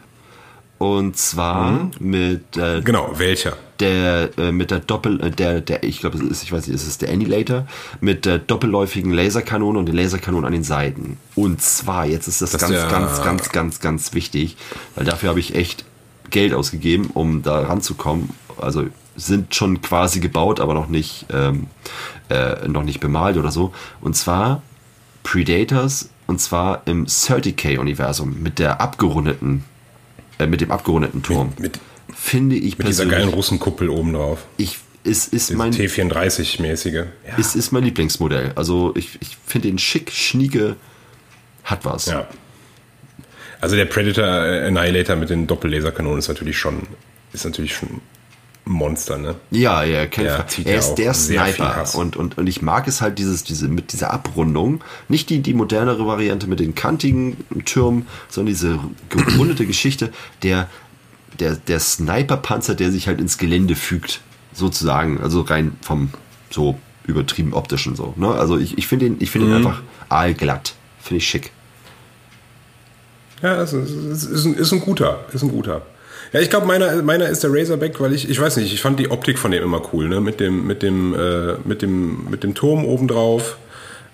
Und 0.78 1.16
zwar 1.16 1.90
mit 2.00 2.56
äh, 2.56 2.80
Genau, 2.80 3.12
welcher? 3.14 3.56
der 3.78 4.30
äh, 4.36 4.50
mit 4.52 4.70
der 4.72 4.80
Doppel 4.80 5.20
äh, 5.20 5.30
der 5.30 5.60
der 5.60 5.82
ich 5.82 6.00
glaube 6.00 6.16
es 6.16 6.22
ist 6.22 6.42
ich 6.42 6.52
weiß 6.52 6.66
nicht 6.66 6.76
es 6.76 6.86
ist 6.86 7.02
der 7.02 7.10
Annihilator 7.10 7.66
mit 8.00 8.26
der 8.26 8.38
doppelläufigen 8.38 9.12
Laserkanone 9.12 9.78
und 9.78 9.86
den 9.86 9.96
Laserkanonen 9.96 10.44
an 10.44 10.52
den 10.52 10.62
Seiten 10.64 11.18
und 11.34 11.60
zwar 11.60 12.06
jetzt 12.06 12.28
ist 12.28 12.42
das, 12.42 12.52
Das 12.52 12.60
ganz 12.60 12.90
ganz 12.90 13.22
ganz 13.22 13.48
ganz 13.50 13.80
ganz 13.80 14.14
wichtig 14.14 14.56
weil 14.94 15.04
dafür 15.04 15.30
habe 15.30 15.40
ich 15.40 15.54
echt 15.54 15.84
Geld 16.32 16.52
ausgegeben 16.52 17.10
um 17.14 17.42
da 17.42 17.60
ranzukommen 17.60 18.30
also 18.60 18.86
sind 19.16 19.54
schon 19.54 19.80
quasi 19.82 20.20
gebaut 20.20 20.58
aber 20.58 20.74
noch 20.74 20.88
nicht 20.88 21.26
ähm, 21.32 21.68
äh, 22.28 22.66
noch 22.66 22.82
nicht 22.82 23.00
bemalt 23.00 23.36
oder 23.36 23.52
so 23.52 23.72
und 24.00 24.16
zwar 24.16 24.62
Predators 25.22 26.10
und 26.26 26.40
zwar 26.40 26.82
im 26.86 27.06
30k 27.06 27.78
Universum 27.78 28.42
mit 28.42 28.58
der 28.58 28.80
abgerundeten 28.80 29.64
äh, 30.38 30.46
mit 30.46 30.60
dem 30.60 30.70
abgerundeten 30.70 31.22
Turm 31.22 31.52
Mit, 31.58 31.78
finde 32.14 32.56
ich 32.56 32.78
mit 32.78 32.88
dieser 32.88 33.06
geilen 33.06 33.28
Russenkuppel 33.28 33.88
oben 33.88 34.12
drauf. 34.12 34.46
ich, 34.56 34.78
es 35.04 35.26
ist 35.26 35.48
Diese 35.50 35.56
mein, 35.56 35.72
T34-mäßige. 35.72 36.94
Ja. 36.94 37.36
es 37.38 37.56
ist 37.56 37.72
mein 37.72 37.82
Lieblingsmodell. 37.84 38.52
Also 38.54 38.92
ich, 38.96 39.18
ich 39.20 39.36
finde 39.44 39.68
den 39.68 39.78
schick, 39.78 40.12
schnieke, 40.12 40.76
hat 41.64 41.84
was. 41.84 42.06
ja. 42.06 42.28
Also 43.62 43.76
der 43.76 43.86
Predator 43.86 44.26
äh, 44.26 44.66
Annihilator 44.66 45.16
mit 45.16 45.30
den 45.30 45.46
Doppellaserkanonen 45.46 46.18
ist 46.18 46.28
natürlich 46.28 46.58
schon, 46.58 46.82
ist 47.32 47.44
natürlich 47.46 47.74
schon 47.74 48.02
Monster, 48.64 49.18
ne? 49.18 49.36
Ja, 49.50 49.82
ja, 49.82 50.06
Frage. 50.06 50.46
zieht 50.48 50.66
Er 50.66 50.74
ja 50.74 50.78
ist 50.78 50.94
der 50.96 51.14
Sniper 51.14 51.84
und, 51.94 52.16
und, 52.16 52.38
und 52.38 52.46
ich 52.46 52.60
mag 52.62 52.86
es 52.86 53.00
halt 53.00 53.18
dieses, 53.18 53.44
diese, 53.44 53.68
mit 53.68 53.92
dieser 53.92 54.12
Abrundung. 54.12 54.82
Nicht 55.08 55.30
die, 55.30 55.40
die 55.40 55.54
modernere 55.54 56.06
Variante 56.06 56.46
mit 56.46 56.60
den 56.60 56.74
kantigen 56.74 57.36
Türmen, 57.64 58.06
sondern 58.28 58.52
diese 58.52 58.78
gerundete 59.08 59.66
Geschichte, 59.66 60.12
der, 60.42 60.68
der, 61.40 61.56
der 61.56 61.80
Sniper-Panzer, 61.80 62.74
der 62.74 62.90
sich 62.92 63.08
halt 63.08 63.20
ins 63.20 63.38
Gelände 63.38 63.74
fügt, 63.74 64.20
sozusagen. 64.52 65.20
Also 65.20 65.40
rein 65.40 65.76
vom 65.82 66.10
so 66.50 66.78
übertrieben 67.06 67.54
optischen 67.54 67.96
so. 67.96 68.14
Ne? 68.16 68.28
Also 68.28 68.58
ich, 68.58 68.78
ich 68.78 68.86
finde 68.86 69.06
ihn, 69.06 69.16
ich 69.18 69.30
finde 69.30 69.46
Mhm. 69.48 69.52
ihn 69.52 69.56
einfach 69.58 69.82
aalglatt. 70.08 70.74
Finde 71.00 71.18
ich 71.18 71.26
schick. 71.26 71.50
Ja, 73.42 73.60
es 73.60 73.72
ist, 73.72 73.90
es 73.90 74.24
ist, 74.24 74.44
ein, 74.44 74.54
ist 74.54 74.72
ein 74.72 74.80
guter, 74.80 75.24
ist 75.32 75.42
ein 75.42 75.50
guter. 75.50 75.82
Ja, 76.32 76.40
ich 76.40 76.48
glaube, 76.48 76.66
meiner, 76.66 77.02
meiner 77.02 77.28
ist 77.28 77.42
der 77.42 77.52
Razorback, 77.52 78.00
weil 78.00 78.12
ich, 78.14 78.30
ich 78.30 78.40
weiß 78.40 78.56
nicht, 78.56 78.72
ich 78.72 78.80
fand 78.80 78.98
die 78.98 79.10
Optik 79.10 79.38
von 79.38 79.50
dem 79.50 79.62
immer 79.62 79.82
cool, 79.92 80.08
ne? 80.08 80.20
Mit 80.20 80.40
dem, 80.40 80.66
mit 80.66 80.82
dem, 80.82 81.14
äh, 81.14 81.54
mit 81.64 81.82
dem, 81.82 82.30
mit 82.30 82.42
dem 82.42 82.54
Turm 82.54 82.84
obendrauf. 82.84 83.58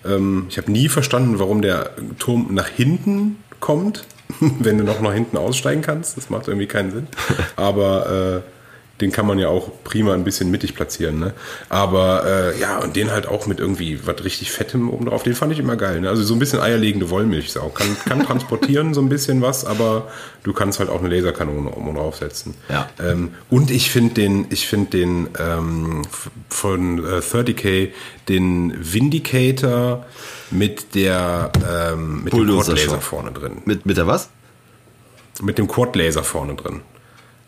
Ähm, 0.04 0.46
ich 0.48 0.58
habe 0.58 0.72
nie 0.72 0.88
verstanden, 0.88 1.38
warum 1.38 1.62
der 1.62 1.90
Turm 2.18 2.48
nach 2.50 2.68
hinten 2.68 3.36
kommt, 3.60 4.04
wenn 4.40 4.78
du 4.78 4.84
noch 4.84 5.00
nach 5.00 5.12
hinten 5.12 5.36
aussteigen 5.36 5.82
kannst. 5.82 6.16
Das 6.16 6.30
macht 6.30 6.48
irgendwie 6.48 6.66
keinen 6.66 6.90
Sinn. 6.90 7.06
Aber 7.56 8.42
äh, 8.44 8.57
den 9.00 9.12
kann 9.12 9.26
man 9.26 9.38
ja 9.38 9.48
auch 9.48 9.70
prima 9.84 10.12
ein 10.14 10.24
bisschen 10.24 10.50
mittig 10.50 10.74
platzieren. 10.74 11.20
Ne? 11.20 11.32
Aber 11.68 12.24
äh, 12.26 12.60
ja, 12.60 12.78
und 12.78 12.96
den 12.96 13.10
halt 13.10 13.28
auch 13.28 13.46
mit 13.46 13.60
irgendwie 13.60 14.06
was 14.06 14.24
richtig 14.24 14.50
Fettem 14.50 14.90
oben 14.90 15.06
drauf, 15.06 15.22
den 15.22 15.34
fand 15.34 15.52
ich 15.52 15.60
immer 15.60 15.76
geil. 15.76 16.00
Ne? 16.00 16.08
Also 16.08 16.24
so 16.24 16.34
ein 16.34 16.40
bisschen 16.40 16.60
eierlegende 16.60 17.08
Wollmilchsau. 17.10 17.68
Kann, 17.68 17.96
kann 18.04 18.22
transportieren 18.26 18.94
so 18.94 19.00
ein 19.00 19.08
bisschen 19.08 19.40
was, 19.40 19.64
aber 19.64 20.08
du 20.42 20.52
kannst 20.52 20.80
halt 20.80 20.90
auch 20.90 20.98
eine 20.98 21.14
Laserkanone 21.14 21.70
oben 21.70 21.94
drauf 21.94 22.16
setzen. 22.16 22.54
Ja. 22.68 22.88
Ähm, 22.98 23.34
und 23.50 23.70
ich 23.70 23.90
finde 23.90 24.14
den, 24.14 24.46
ich 24.50 24.66
finde 24.66 24.90
den 24.90 25.28
ähm, 25.38 26.02
von 26.48 26.98
äh, 26.98 27.18
30k, 27.18 27.90
den 28.28 28.74
Vindicator 28.80 30.06
mit 30.50 30.94
der 30.96 31.52
ähm, 31.68 32.24
mit 32.24 32.32
dem 32.32 32.38
Bulldozer 32.38 32.76
Shot. 32.76 33.02
vorne 33.02 33.30
drin. 33.32 33.62
Mit, 33.64 33.86
mit 33.86 33.96
der 33.96 34.06
was? 34.06 34.30
Mit 35.40 35.58
dem 35.58 35.68
Quad-Laser 35.68 36.24
vorne 36.24 36.54
drin. 36.54 36.80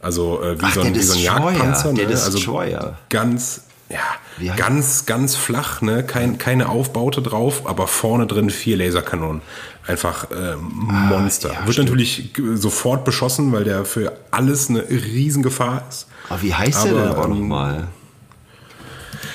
Also 0.02 0.42
äh, 0.42 0.58
wie, 0.58 0.64
Ach, 0.64 0.74
so 0.74 0.80
ein, 0.80 0.92
der 0.94 1.02
wie 1.02 1.06
so 1.06 1.14
ein 1.14 1.20
Jagdpanzer. 1.20 1.92
der 1.92 2.06
ne? 2.08 2.12
Also 2.12 2.32
Destroyer. 2.32 2.98
ganz, 3.08 3.62
ja, 3.88 4.54
ganz, 4.56 5.04
ganz 5.06 5.36
flach, 5.36 5.82
ne? 5.82 6.02
Kein, 6.04 6.38
keine 6.38 6.68
Aufbaute 6.68 7.22
drauf, 7.22 7.62
aber 7.66 7.86
vorne 7.86 8.26
drin 8.26 8.50
vier 8.50 8.76
Laserkanonen. 8.76 9.42
Einfach 9.86 10.30
äh, 10.30 10.56
Monster. 10.56 11.50
Ah, 11.50 11.52
ja, 11.54 11.60
Wird 11.66 11.74
stimmt. 11.74 11.88
natürlich 11.90 12.32
sofort 12.54 13.04
beschossen, 13.04 13.52
weil 13.52 13.64
der 13.64 13.84
für 13.84 14.16
alles 14.30 14.70
eine 14.70 14.88
Riesengefahr 14.88 15.84
ist. 15.88 16.06
Aber 16.28 16.42
wie 16.42 16.54
heißt 16.54 16.84
der 16.84 16.92
Aber, 16.92 17.00
denn 17.00 17.10
aber 17.10 17.24
ähm, 17.24 17.30
nochmal? 17.30 17.88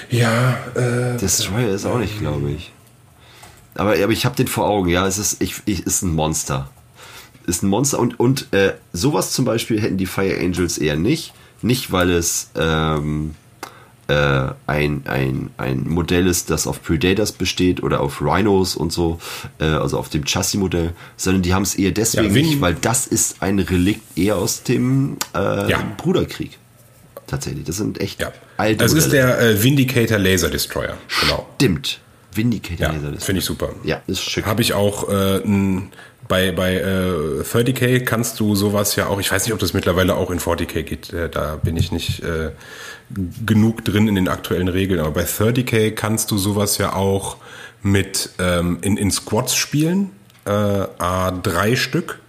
Ja, 0.10 0.58
äh, 0.76 1.18
Destroyer 1.18 1.70
ist 1.70 1.86
auch 1.86 1.98
nicht, 1.98 2.20
glaube 2.20 2.52
ich. 2.52 2.72
Aber, 3.76 3.92
aber 3.92 4.12
ich 4.14 4.26
habe 4.26 4.36
den 4.36 4.48
vor 4.48 4.66
Augen, 4.66 4.90
ja, 4.90 5.06
es 5.06 5.18
ist, 5.18 5.42
ich, 5.42 5.62
ich, 5.66 5.86
ist 5.86 6.02
ein 6.02 6.14
Monster. 6.14 6.70
Ist 7.48 7.64
ein 7.64 7.70
Monster 7.70 8.00
und, 8.00 8.20
und 8.20 8.48
äh, 8.54 8.74
sowas 8.94 9.32
zum 9.32 9.46
Beispiel 9.46 9.80
hätten 9.82 9.98
die 9.98 10.06
Fire 10.08 10.38
Angels 10.40 10.78
eher 10.78 10.96
nicht. 10.96 11.34
Nicht, 11.62 11.92
weil 11.92 12.12
es 12.12 12.50
ähm, 12.56 13.34
äh, 14.08 14.50
ein, 14.68 15.04
ein, 15.06 15.50
ein 15.58 15.88
Modell 15.88 16.28
ist, 16.28 16.50
das 16.52 16.68
auf 16.68 16.84
Predators 16.84 17.32
besteht 17.32 17.82
oder 17.82 18.02
auf 18.02 18.22
Rhinos 18.22 18.76
und 18.76 18.92
so, 18.92 19.20
äh, 19.60 19.66
also 19.66 19.98
auf 19.98 20.10
dem 20.10 20.26
Chassis-Modell, 20.26 20.94
sondern 21.18 21.42
die 21.42 21.54
haben 21.54 21.64
es 21.64 21.76
eher 21.76 21.92
deswegen 21.92 22.28
Ja, 22.36 22.42
nicht, 22.42 22.62
weil 22.62 22.76
das 22.76 23.08
ist 23.08 23.42
ein 23.42 23.58
Relikt 23.60 24.02
eher 24.18 24.36
aus 24.36 24.64
dem 24.64 25.18
äh, 25.34 25.70
Ja. 25.72 25.80
Bruderkrieg. 25.98 26.58
Tatsächlich, 27.26 27.64
das 27.66 27.78
sind 27.78 28.00
echt 28.00 28.22
ja. 28.22 28.32
alte 28.58 28.78
Das 28.78 28.94
ist 28.94 29.08
Modelle. 29.08 29.28
der 29.38 29.40
äh, 29.42 29.64
Vindicator 29.64 30.20
Laser 30.20 30.50
Destroyer. 30.50 30.98
Genau. 31.22 31.48
Stimmt. 31.56 32.00
Vindicator 32.34 32.88
Ja, 32.88 32.92
Laser 32.94 33.12
Disc. 33.12 33.26
finde 33.26 33.40
ich 33.40 33.46
super. 33.46 33.70
Ja, 33.84 34.02
ist 34.06 34.22
schick. 34.22 34.46
Habe 34.46 34.62
ich 34.62 34.74
auch 34.74 35.10
äh, 35.10 35.38
n, 35.38 35.90
bei, 36.28 36.52
bei 36.52 36.76
äh, 36.76 37.42
30k 37.42 38.02
kannst 38.04 38.40
du 38.40 38.56
sowas 38.56 38.96
ja 38.96 39.08
auch, 39.08 39.20
ich 39.20 39.32
weiß 39.32 39.46
nicht, 39.46 39.54
ob 39.54 39.60
das 39.60 39.74
mittlerweile 39.74 40.16
auch 40.16 40.32
in 40.32 40.40
40k 40.40 40.84
geht, 40.84 41.14
äh, 41.14 41.30
da 41.30 41.56
bin 41.58 41.78
ich 41.78 41.92
nicht 41.92 42.24
äh, 42.24 42.52
genug 43.46 43.86
drin 43.86 44.08
in 44.08 44.16
den 44.16 44.28
aktuellen 44.28 44.68
Regeln, 44.68 45.00
aber 45.00 45.12
bei 45.12 45.24
30k 45.26 45.92
kannst 45.92 46.32
du 46.32 46.38
sowas 46.38 46.78
ja 46.78 46.94
auch 46.94 47.38
mit 47.84 48.32
ähm, 48.40 48.80
in, 48.82 48.98
in 48.98 49.12
Squads 49.12 49.56
spielen, 49.56 50.10
äh, 50.46 50.50
A3 50.50 51.76
Stück. 51.76 52.20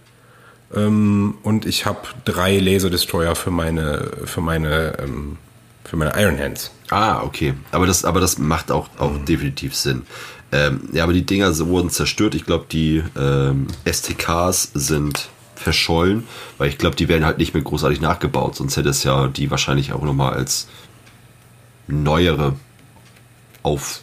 Ähm, 0.75 1.37
und 1.43 1.65
ich 1.65 1.85
habe 1.85 2.01
drei 2.25 2.57
Laser 2.59 2.89
Destroyer 2.89 3.35
für 3.35 3.51
meine, 3.51 4.11
für 4.25 4.41
meine, 4.41 4.97
ähm, 4.99 5.37
für 5.83 5.95
meine 5.95 6.13
Iron 6.21 6.37
Hands. 6.37 6.69
Ah, 6.89 7.23
okay. 7.23 7.53
Aber 7.71 7.87
das, 7.87 8.05
aber 8.05 8.19
das 8.19 8.37
macht 8.37 8.71
auch, 8.71 8.89
auch 8.97 9.11
Mhm. 9.13 9.25
definitiv 9.25 9.75
Sinn. 9.75 10.03
Ähm, 10.51 10.81
ja, 10.93 11.03
aber 11.03 11.13
die 11.13 11.25
Dinger 11.25 11.55
wurden 11.67 11.89
zerstört. 11.89 12.33
Ich 12.35 12.45
glaube, 12.45 12.65
die 12.71 13.03
ähm, 13.19 13.67
STKs 13.85 14.71
sind 14.73 15.29
verschollen, 15.55 16.23
weil 16.57 16.69
ich 16.69 16.77
glaube, 16.77 16.95
die 16.95 17.09
werden 17.09 17.25
halt 17.25 17.37
nicht 17.37 17.53
mehr 17.53 17.63
großartig 17.63 17.99
nachgebaut. 17.99 18.55
Sonst 18.55 18.77
hätte 18.77 18.89
es 18.89 19.03
ja 19.03 19.27
die 19.27 19.51
wahrscheinlich 19.51 19.91
auch 19.91 20.03
nochmal 20.03 20.33
als 20.33 20.67
neuere 21.87 22.55
auf, 23.63 24.01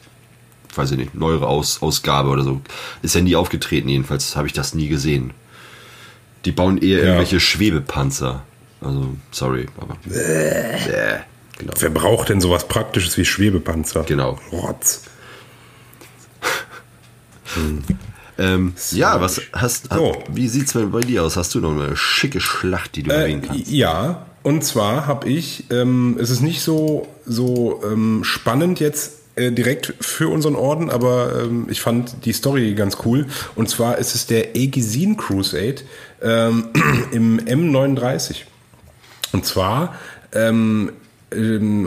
weiß 0.75 0.91
ich 0.93 0.99
nicht, 0.99 1.15
neuere 1.15 1.47
Aus, 1.47 1.81
Ausgabe 1.83 2.29
oder 2.31 2.43
so. 2.43 2.61
Ist 3.03 3.15
ja 3.15 3.21
nie 3.21 3.37
aufgetreten, 3.37 3.89
jedenfalls 3.89 4.37
habe 4.37 4.47
ich 4.47 4.53
das 4.53 4.75
nie 4.75 4.89
gesehen. 4.89 5.33
Die 6.45 6.53
bauen 6.53 6.79
eher 6.79 6.99
Ja. 6.99 7.05
irgendwelche 7.05 7.41
Schwebepanzer. 7.41 8.43
Also, 8.83 9.17
sorry, 9.31 9.67
aber. 9.81 9.97
Bäh. 10.05 11.21
Genau. 11.57 11.73
Wer 11.79 11.91
braucht 11.91 12.29
denn 12.29 12.41
sowas 12.41 12.67
Praktisches 12.69 13.17
wie 13.17 13.25
Schwebepanzer? 13.25 14.03
Genau. 14.03 14.39
Rotz. 14.53 15.03
Ähm, 18.37 18.75
ja, 18.91 19.21
was 19.21 19.41
hast, 19.53 19.93
So. 19.93 20.15
hast 20.17 20.37
wie 20.37 20.49
sieht's 20.49 20.73
bei 20.73 21.01
dir 21.01 21.23
aus? 21.23 21.37
Hast 21.37 21.55
du 21.55 21.61
noch 21.61 21.71
eine 21.71 21.97
schicke 21.97 22.41
Schlacht, 22.41 22.97
die 22.97 23.05
du 23.05 23.11
Äh, 23.13 23.21
erwähnen 23.23 23.43
kannst? 23.43 23.71
ja, 23.71 24.27
und 24.43 24.65
zwar 24.65 25.07
habe 25.07 25.29
ich, 25.29 25.71
ähm, 25.71 26.19
es 26.21 26.31
ist 26.31 26.41
nicht 26.41 26.61
so, 26.63 27.07
so 27.25 27.81
ähm, 27.85 28.25
spannend 28.25 28.81
jetzt 28.81 29.13
äh, 29.37 29.53
direkt 29.53 29.95
für 30.01 30.29
unseren 30.29 30.57
Orden, 30.57 30.91
aber 30.91 31.43
ähm, 31.45 31.67
ich 31.71 31.81
fand 31.81 32.25
die 32.25 32.33
Story 32.33 32.75
ganz 32.75 32.99
cool. 33.05 33.27
Und 33.55 33.69
zwar 33.69 33.99
ist 33.99 34.15
es 34.15 34.27
der 34.27 34.49
Aegizine 34.55 35.17
Crusade 35.17 35.77
ähm, 36.21 36.67
im 37.13 37.39
M39. 37.41 38.43
Und 39.33 39.47
zwar 39.47 39.95
ähm, 40.33 40.93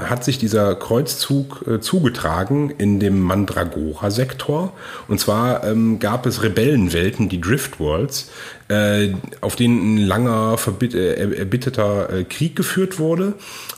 hat 0.01 0.23
sich 0.23 0.37
dieser 0.37 0.75
Kreuzzug 0.75 1.65
äh, 1.67 1.79
zugetragen 1.79 2.69
in 2.77 2.99
dem 2.99 3.21
Mandragora-Sektor. 3.21 4.73
Und 5.07 5.19
zwar 5.19 5.63
ähm, 5.63 5.99
gab 5.99 6.25
es 6.25 6.43
Rebellenwelten, 6.43 7.29
die 7.29 7.39
Drift 7.39 7.79
Worlds, 7.79 8.29
äh, 8.67 9.09
auf 9.41 9.55
denen 9.55 9.95
ein 9.95 9.97
langer, 9.99 10.57
äh, 10.81 11.37
erbitterter 11.37 12.11
äh, 12.11 12.23
Krieg 12.25 12.55
geführt 12.55 12.99
wurde. 12.99 13.35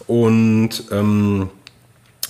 Und 0.07 0.85
ähm, 0.91 1.49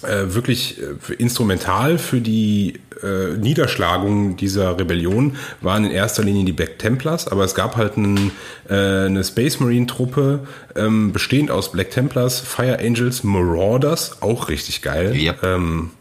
äh, 0.04 0.34
wirklich 0.34 0.80
äh, 0.82 1.14
instrumental 1.14 1.98
für 1.98 2.22
die 2.22 2.80
äh, 3.04 3.38
Niederschlagung 3.38 4.38
dieser 4.38 4.78
Rebellion 4.78 5.36
waren 5.62 5.86
in 5.86 5.92
erster 5.92 6.24
Linie 6.24 6.46
die 6.46 6.54
Black 6.54 6.80
Templars, 6.80 7.28
aber 7.28 7.44
es 7.44 7.56
gab 7.56 7.76
halt 7.76 7.98
einen, 7.98 8.32
äh, 8.70 9.06
eine 9.06 9.24
Space 9.24 9.60
Marine 9.60 9.88
Truppe, 9.88 10.48
ähm, 10.76 11.12
bestehend 11.12 11.52
aus 11.52 11.72
Black 11.72 11.92
Templars, 11.92 12.40
Fire 12.40 12.80
Angels, 12.80 13.24
Marauders, 13.24 14.22
auch 14.22 14.50
richtig 14.50 14.82
geil. 14.82 15.16
Yep. 15.16 15.44
Ähm, 15.44 15.92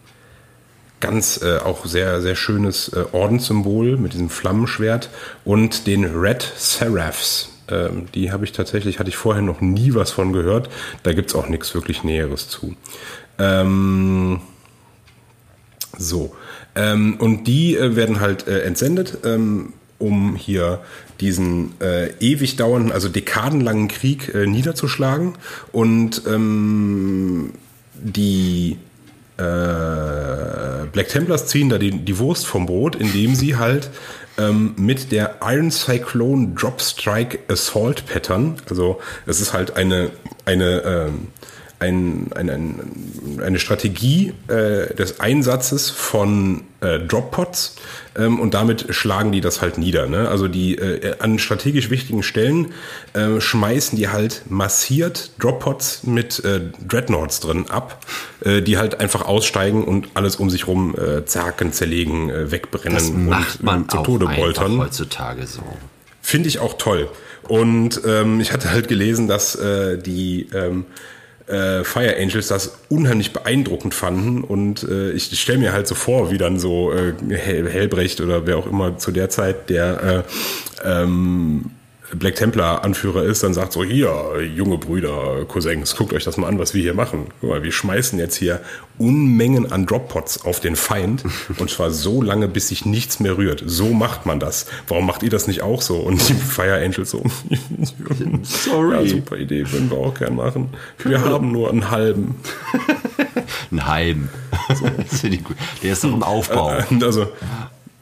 ganz 1.01 1.41
äh, 1.43 1.59
auch 1.59 1.85
sehr, 1.87 2.21
sehr 2.21 2.37
schönes 2.37 2.89
äh, 2.89 3.05
Ordenssymbol 3.13 3.97
mit 3.97 4.15
diesem 4.15 4.31
Flammenschwert 4.31 5.11
und 5.45 5.87
den 5.87 6.05
Red 6.05 6.43
Seraphs. 6.57 7.51
Ähm, 7.71 8.07
die 8.15 8.33
habe 8.33 8.45
ich 8.45 8.53
tatsächlich, 8.53 8.99
hatte 8.99 9.11
ich 9.11 9.17
vorher 9.17 9.43
noch 9.43 9.61
nie 9.61 9.95
was 9.95 10.11
von 10.11 10.33
gehört. 10.33 10.69
Da 11.03 11.13
gibt's 11.13 11.35
auch 11.35 11.49
nichts 11.49 11.75
wirklich 11.75 12.03
Näheres 12.03 12.49
zu. 12.49 12.75
Ähm, 13.39 14.41
so. 15.97 16.34
Ähm, 16.74 17.16
und 17.18 17.45
die 17.45 17.76
äh, 17.76 17.97
werden 17.97 18.20
halt 18.20 18.47
äh, 18.47 18.62
entsendet, 18.62 19.18
ähm, 19.24 19.72
um 19.99 20.36
hier 20.36 20.80
diesen 21.20 21.72
äh, 21.80 22.11
ewig 22.20 22.57
dauernden, 22.57 22.93
also 22.93 23.09
dekadenlangen 23.09 23.89
Krieg 23.89 24.32
äh, 24.34 24.47
niederzuschlagen. 24.47 25.34
Und 25.72 26.22
ähm, 26.26 27.53
die 27.95 28.78
äh, 29.39 30.86
Black 30.93 31.09
Templars 31.09 31.47
ziehen 31.47 31.68
da 31.68 31.78
die, 31.78 31.91
die 31.91 32.18
Wurst 32.18 32.47
vom 32.47 32.66
Brot, 32.66 32.97
indem 32.97 33.34
sie 33.34 33.57
halt 33.57 33.91
ähm, 34.39 34.74
mit 34.76 35.11
der 35.11 35.36
Iron 35.43 35.70
Cyclone 35.70 36.55
Drop 36.55 36.80
Strike 36.80 37.41
Assault 37.49 38.07
Pattern, 38.07 38.57
also 38.70 39.01
es 39.26 39.41
ist 39.41 39.53
halt 39.53 39.76
eine, 39.76 40.11
eine, 40.45 40.82
ähm, 40.84 41.28
ein, 41.81 42.31
ein, 42.35 42.51
ein, 42.51 43.41
eine 43.45 43.59
Strategie 43.59 44.35
äh, 44.49 44.95
des 44.95 45.20
Einsatzes 45.20 45.91
von 45.91 46.64
äh, 46.81 46.99
Droppods 46.99 47.76
ähm, 48.16 48.41
und 48.41 48.55
damit 48.55 48.87
schlagen 48.91 49.31
die 49.31 49.41
das 49.41 49.62
halt 49.62 49.79
nieder. 49.79 50.07
Ne? 50.07 50.29
Also 50.29 50.49
die 50.49 50.76
äh, 50.76 51.14
an 51.20 51.39
strategisch 51.39 51.89
wichtigen 51.91 52.22
Stellen 52.22 52.72
äh, 53.12 53.41
schmeißen 53.41 53.97
die 53.97 54.09
halt 54.09 54.43
massiert 54.49 55.31
Droppods 55.39 56.05
mit 56.05 56.45
äh, 56.45 56.61
Dreadnoughts 56.87 57.41
drin 57.41 57.66
ab, 57.70 58.05
äh, 58.45 58.61
die 58.61 58.76
halt 58.76 58.99
einfach 58.99 59.24
aussteigen 59.24 59.85
und 59.85 60.09
alles 60.14 60.37
um 60.37 60.51
sich 60.51 60.66
rum 60.66 60.97
äh, 60.99 61.24
zerken, 61.26 61.72
zerlegen, 61.72 62.29
äh, 62.29 62.51
wegbrennen 62.51 62.95
Das 62.95 63.11
macht 63.11 63.62
man 63.62 63.83
und 63.83 63.91
zu 63.91 63.99
Tode 63.99 64.26
poltern. 64.26 64.79
heutzutage 64.79 65.47
so. 65.47 65.62
Finde 66.22 66.49
ich 66.49 66.59
auch 66.59 66.76
toll. 66.76 67.09
Und 67.47 68.03
ähm, 68.05 68.41
ich 68.41 68.53
hatte 68.53 68.70
halt 68.70 68.89
gelesen, 68.89 69.29
dass 69.29 69.55
äh, 69.55 69.97
die 69.97 70.49
ähm, 70.53 70.85
äh, 71.49 71.85
Fire 71.85 72.17
Angels 72.17 72.49
das 72.49 72.79
unheimlich 72.89 73.33
beeindruckend 73.33 73.95
fanden. 73.95 74.43
Und 74.43 74.83
äh, 74.83 75.11
ich 75.13 75.41
stelle 75.41 75.59
mir 75.59 75.73
halt 75.73 75.87
so 75.87 75.95
vor, 75.95 76.31
wie 76.31 76.39
dann 76.39 76.59
so 76.59 76.93
äh, 76.93 77.15
Hel 77.31 77.69
Helbrecht 77.69 78.21
oder 78.21 78.47
wer 78.47 78.59
auch 78.59 78.67
immer 78.67 78.99
zu 78.99 79.11
der 79.11 79.31
Zeit 79.31 79.71
der 79.71 80.25
äh, 80.85 81.03
ähm, 81.03 81.71
Black 82.15 82.37
Templar 82.37 82.85
Anführer 82.85 83.23
ist, 83.25 83.43
dann 83.43 83.53
sagt 83.55 83.73
so, 83.73 83.85
hier, 83.85 84.13
junge 84.55 84.79
Brüder, 84.79 85.45
Cousins, 85.47 85.95
guckt 85.97 86.13
euch 86.13 86.25
das 86.25 86.37
mal 86.37 86.47
an, 86.49 86.59
was 86.59 86.73
wir 86.75 86.83
hier 86.83 86.95
machen. 86.95 87.27
Guck 87.41 87.51
mal, 87.51 87.63
wir 87.63 87.73
schmeißen 87.73 88.19
jetzt 88.19 88.37
hier 88.37 88.61
Unmengen 88.99 89.71
an 89.71 89.87
Droppots 89.87 90.45
auf 90.45 90.59
den 90.61 90.75
Feind 90.75 91.23
und 91.59 91.71
zwar 91.71 91.91
so 91.91 92.21
lange, 92.23 92.49
bis 92.49 92.69
sich 92.69 92.85
nichts 92.85 93.21
mehr 93.21 93.37
rührt. 93.37 93.63
So 93.67 93.93
macht 93.93 94.27
man 94.27 94.41
das. 94.41 94.67
Warum 94.89 95.07
macht 95.07 95.23
ihr 95.23 95.31
das 95.31 95.47
nicht 95.47 95.63
auch 95.63 95.83
so? 95.83 95.97
Und 95.99 96.29
die 96.29 96.35
Fire 96.35 96.83
Angels 96.83 97.11
so, 97.11 97.23
Sorry. 98.43 98.95
ja, 98.95 99.07
super 99.07 99.37
Idee, 99.37 99.71
würden 99.71 99.91
wir 99.91 99.99
auch 99.99 100.15
gern 100.15 100.35
machen. 100.37 100.71
Wir 101.05 101.21
haben 101.23 101.53
nur 101.53 101.71
einen 101.71 101.91
halben. 101.91 102.37
Ein 103.71 103.87
Halm. 103.87 104.29
Das 104.69 105.21
finde 105.21 105.37
ich 105.37 105.45
gut. 105.45 105.57
Der 105.83 105.93
ist 105.93 106.05
doch 106.05 106.13
im 106.13 106.23
Aufbau. 106.23 106.73
Äh, 106.73 107.05
Also, 107.05 107.29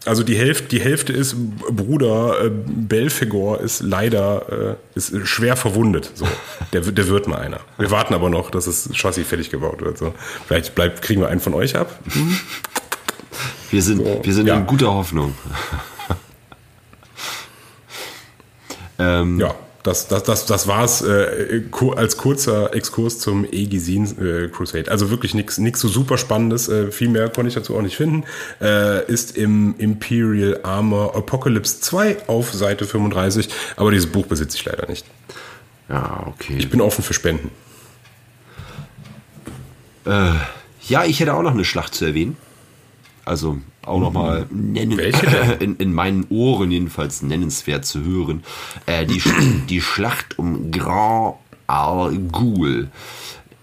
also 0.07 0.23
die 0.23 0.37
Hälfte, 0.37 0.69
die 0.69 0.81
Hälfte 0.81 1.13
ist 1.13 1.37
Bruder 1.71 2.45
äh, 2.47 2.51
Belfegor 2.51 3.61
ist 3.61 3.83
leider 3.83 4.77
äh, 4.95 4.99
ist 4.99 5.13
schwer 5.27 5.57
verwundet. 5.57 6.11
So, 6.15 6.27
der, 6.73 6.87
wird- 6.87 6.99
der 6.99 7.09
wird 7.09 7.27
mal 7.29 7.39
einer. 7.39 7.61
Wir 7.79 7.91
warten 7.91 8.15
aber 8.15 8.31
noch, 8.31 8.51
dass 8.51 8.65
das 8.67 8.89
Chassis 8.95 9.27
fertig 9.27 9.51
gebaut 9.51 9.81
wird. 9.83 9.99
So, 9.99 10.15
vielleicht 10.47 10.75
bleibt, 10.75 11.03
kriegen 11.03 11.21
wir 11.21 11.29
einen 11.29 11.41
von 11.41 11.55
euch 11.55 11.77
ab. 11.77 11.99
Wir 13.71 13.83
sind, 13.83 13.99
So, 13.99 14.21
wir 14.23 14.35
sind 14.35 14.47
ja. 14.47 14.57
in 14.57 14.67
guter 14.67 14.93
Hoffnung. 14.95 15.35
ähm, 18.99 19.39
Ja, 19.41 19.55
das, 19.87 20.09
das, 20.09 20.23
das, 20.25 20.47
das 20.47 20.67
war's 20.67 21.03
äh, 21.03 21.63
ku- 21.71 21.93
als 21.93 22.17
kurzer 22.17 22.75
Exkurs 22.75 23.19
zum 23.19 23.45
Aegizin 23.45 24.05
äh, 24.21 24.49
Crusade. 24.49 24.91
Also 24.91 25.11
wirklich 25.11 25.35
nichts 25.35 25.57
so 25.81 25.89
super 25.89 26.19
Spannendes. 26.19 26.69
Äh, 26.69 26.91
viel 26.93 27.09
mehr 27.09 27.29
konnte 27.29 27.49
ich 27.49 27.55
dazu 27.55 27.77
auch 27.77 27.83
nicht 27.83 27.97
finden. 27.97 28.25
Äh, 28.61 29.05
ist 29.11 29.37
im 29.37 29.75
Imperial 29.79 30.61
Armor 30.63 31.15
Apocalypse 31.17 31.81
2 31.81 32.29
auf 32.29 32.53
Seite 32.53 32.85
35, 32.87 33.49
aber 33.77 33.91
dieses 33.91 34.11
Buch 34.11 34.27
besitze 34.27 34.57
ich 34.57 34.65
leider 34.65 34.89
nicht. 34.89 35.07
Ja, 35.89 36.25
okay. 36.27 36.57
Ich 36.59 36.69
bin 36.69 36.81
offen 36.81 37.05
für 37.05 37.15
Spenden. 37.15 37.51
Ja, 40.05 41.05
ich 41.05 41.19
hätte 41.21 41.35
auch 41.35 41.43
noch 41.43 41.51
eine 41.51 41.65
Schlacht 41.65 41.95
zu 41.95 42.05
erwähnen. 42.05 42.37
Also 43.25 43.59
auch 43.87 44.01
noch 44.01 44.13
mal 44.13 44.47
nennen, 44.51 44.93
Mhm. 44.93 44.97
Denn? 44.97 45.15
in, 45.61 45.77
in 45.77 45.93
meinen 45.93 46.27
Ohren 46.29 46.71
jedenfalls 46.71 47.23
nennenswert 47.23 47.85
zu 47.85 48.05
hören. 48.05 48.43
Äh, 48.87 49.07
die, 49.07 49.23
die 49.69 49.81
Schlacht 49.81 50.39
um 50.39 50.71
Grand 50.71 51.35
Argul. 51.67 52.89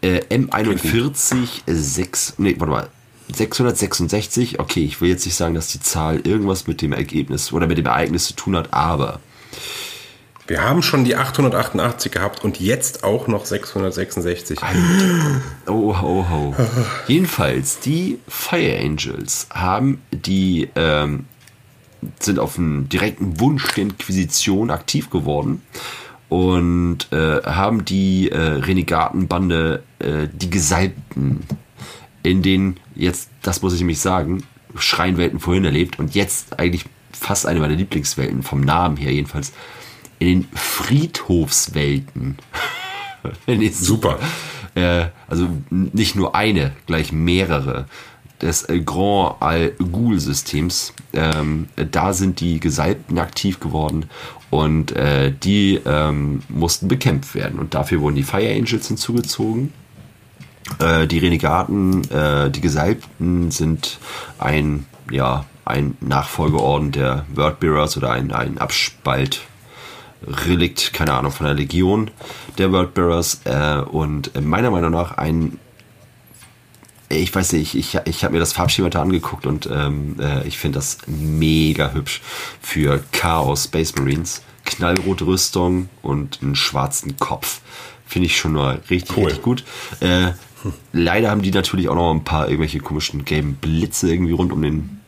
Äh, 0.02 0.22
M41 0.30 1.62
6, 1.66 2.36
nee, 2.38 2.56
warte 2.58 2.72
mal. 2.72 2.88
666, 3.34 4.60
okay, 4.60 4.84
ich 4.84 5.00
will 5.00 5.10
jetzt 5.10 5.26
nicht 5.26 5.36
sagen, 5.36 5.56
dass 5.56 5.70
die 5.70 5.80
Zahl 5.80 6.20
irgendwas 6.28 6.68
mit 6.68 6.82
dem 6.82 6.92
Ergebnis 6.92 7.54
oder 7.54 7.68
mit 7.68 7.78
dem 7.78 7.86
Ereignis 7.86 8.26
zu 8.26 8.34
tun 8.34 8.56
hat, 8.56 8.74
aber 8.74 9.22
Wir 10.46 10.62
haben 10.62 10.82
schon 10.82 11.06
die 11.06 11.16
888 11.16 12.12
gehabt 12.12 12.44
und 12.44 12.60
jetzt 12.60 13.04
auch 13.06 13.28
noch 13.28 13.46
666. 13.46 14.60
Oh, 15.68 15.96
oh, 16.04 16.26
oh. 16.30 16.54
Jedenfalls, 17.08 17.80
die 17.80 18.20
Fire 18.28 18.78
Angels 18.78 19.48
haben 19.52 20.02
die, 20.12 20.70
ähm, 20.76 21.26
sind 22.20 22.40
auf 22.40 22.58
einen 22.58 22.90
direkten 22.90 23.40
Wunsch 23.40 23.74
der 23.76 23.84
Inquisition 23.84 24.70
aktiv 24.70 25.10
geworden 25.10 25.62
und 26.28 27.08
äh, 27.14 27.42
haben 27.44 27.86
die 27.86 28.30
äh, 28.30 28.38
Renegatenbande, 28.38 29.84
äh, 30.00 30.28
die 30.34 30.50
Gesalbten, 30.50 31.46
in 32.22 32.42
den 32.42 32.78
jetzt, 32.96 33.30
das 33.44 33.62
muss 33.62 33.74
ich 33.74 33.80
nämlich 33.80 34.00
sagen, 34.00 34.44
Schreinwelten 34.76 35.40
vorhin 35.40 35.64
erlebt 35.64 36.00
und 36.00 36.16
jetzt 36.16 36.60
eigentlich 36.60 36.86
fast 37.12 37.46
eine 37.46 37.62
meiner 37.62 37.76
Lieblingswelten, 37.76 38.44
vom 38.44 38.62
Namen 38.62 38.98
her 38.98 39.12
jedenfalls, 39.12 39.54
in 40.20 40.42
den 40.42 40.48
Friedhofswelten. 40.54 42.38
Super. 43.72 44.20
äh, 44.76 45.08
also 45.28 45.48
nicht 45.70 46.16
nur 46.16 46.36
eine, 46.36 46.74
gleich 46.86 47.12
mehrere 47.12 47.86
des 48.42 48.68
äh, 48.70 48.80
Grand 48.80 49.42
Al-Ghul-Systems. 49.42 50.94
Ähm, 51.14 51.68
da 51.76 52.14
sind 52.14 52.40
die 52.40 52.60
Gesalbten 52.60 53.18
aktiv 53.18 53.60
geworden 53.60 54.06
und 54.50 54.92
äh, 54.92 55.32
die 55.32 55.80
ähm, 55.86 56.44
mussten 56.50 56.88
bekämpft 56.88 57.34
werden. 57.36 57.60
Und 57.60 57.74
dafür 57.74 58.02
wurden 58.02 58.16
die 58.16 58.24
Fire 58.24 58.52
Angels 58.52 58.88
hinzugezogen. 58.88 59.74
Äh, 60.80 61.08
die 61.08 61.20
Renegaten, 61.20 62.10
äh, 62.12 62.52
die 62.52 62.62
Gesalbten 62.62 63.52
sind 63.52 64.00
ein, 64.38 64.86
ja, 65.10 65.46
ein 65.66 65.98
Nachfolgeorden 66.02 66.92
der 66.92 67.26
Wordbearers 67.34 67.98
oder 67.98 68.12
ein, 68.12 68.32
ein 68.32 68.58
Abspalt 68.58 69.42
Relikt, 70.28 70.94
keine 70.94 71.14
Ahnung, 71.14 71.32
von 71.32 71.46
der 71.46 71.56
Legion 71.56 72.12
der 72.58 72.72
Wordbearers 72.72 73.42
äh, 73.46 73.82
und 73.82 74.32
meiner 74.44 74.72
Meinung 74.72 74.92
nach 74.92 75.18
ein 75.18 75.60
ich 77.10 77.34
weiß 77.34 77.54
nicht, 77.54 77.76
ich, 77.76 78.00
ich 78.06 78.24
habe 78.24 78.34
mir 78.34 78.40
das 78.40 78.54
Farbschema 78.54 78.90
da 78.90 79.02
angeguckt 79.02 79.46
und 79.46 79.70
ähm, 79.72 80.16
äh, 80.20 80.48
ich 80.48 80.58
finde 80.58 80.80
das 80.80 80.98
mega 81.06 81.92
hübsch 81.92 82.22
für 82.60 83.04
Chaos 83.12 83.66
Space 83.66 83.96
Marines. 83.96 84.42
Knallrote 84.66 85.26
Rüstung 85.26 85.90
und 86.02 86.40
einen 86.42 86.56
schwarzen 86.56 87.18
Kopf. 87.18 87.62
Finde 88.06 88.28
ich 88.28 88.38
schon 88.38 88.54
mal 88.54 88.82
richtig, 88.90 89.18
Cool. 89.18 89.26
richtig 89.26 89.44
gut. 89.44 89.64
Äh, 90.00 90.32
leider 90.94 91.30
haben 91.30 91.42
die 91.42 91.52
natürlich 91.52 91.90
auch 91.90 91.96
noch 91.96 92.12
ein 92.12 92.24
paar 92.24 92.48
irgendwelche 92.48 92.80
komischen 92.80 93.26
gelben 93.26 93.56
Blitze 93.56 94.12
irgendwie 94.12 94.32
rund 94.32 94.52
um 94.54 94.62
den 94.62 95.02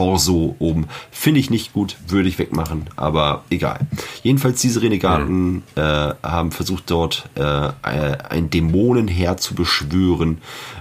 Torso 0.00 0.56
oben. 0.60 0.86
Finde 1.10 1.40
ich 1.40 1.50
nicht 1.50 1.74
gut, 1.74 1.98
würde 2.08 2.26
ich 2.26 2.38
wegmachen, 2.38 2.86
aber 2.96 3.44
egal. 3.50 3.80
Jedenfalls, 4.22 4.62
diese 4.62 4.80
Renegaten 4.80 5.62
äh, 5.74 5.82
haben 6.22 6.52
versucht, 6.52 6.84
dort 6.90 7.28
äh, 7.34 7.68
ein 7.82 8.48
Dämonenheer 8.48 9.36
zu 9.36 9.54
beschwören 9.54 10.38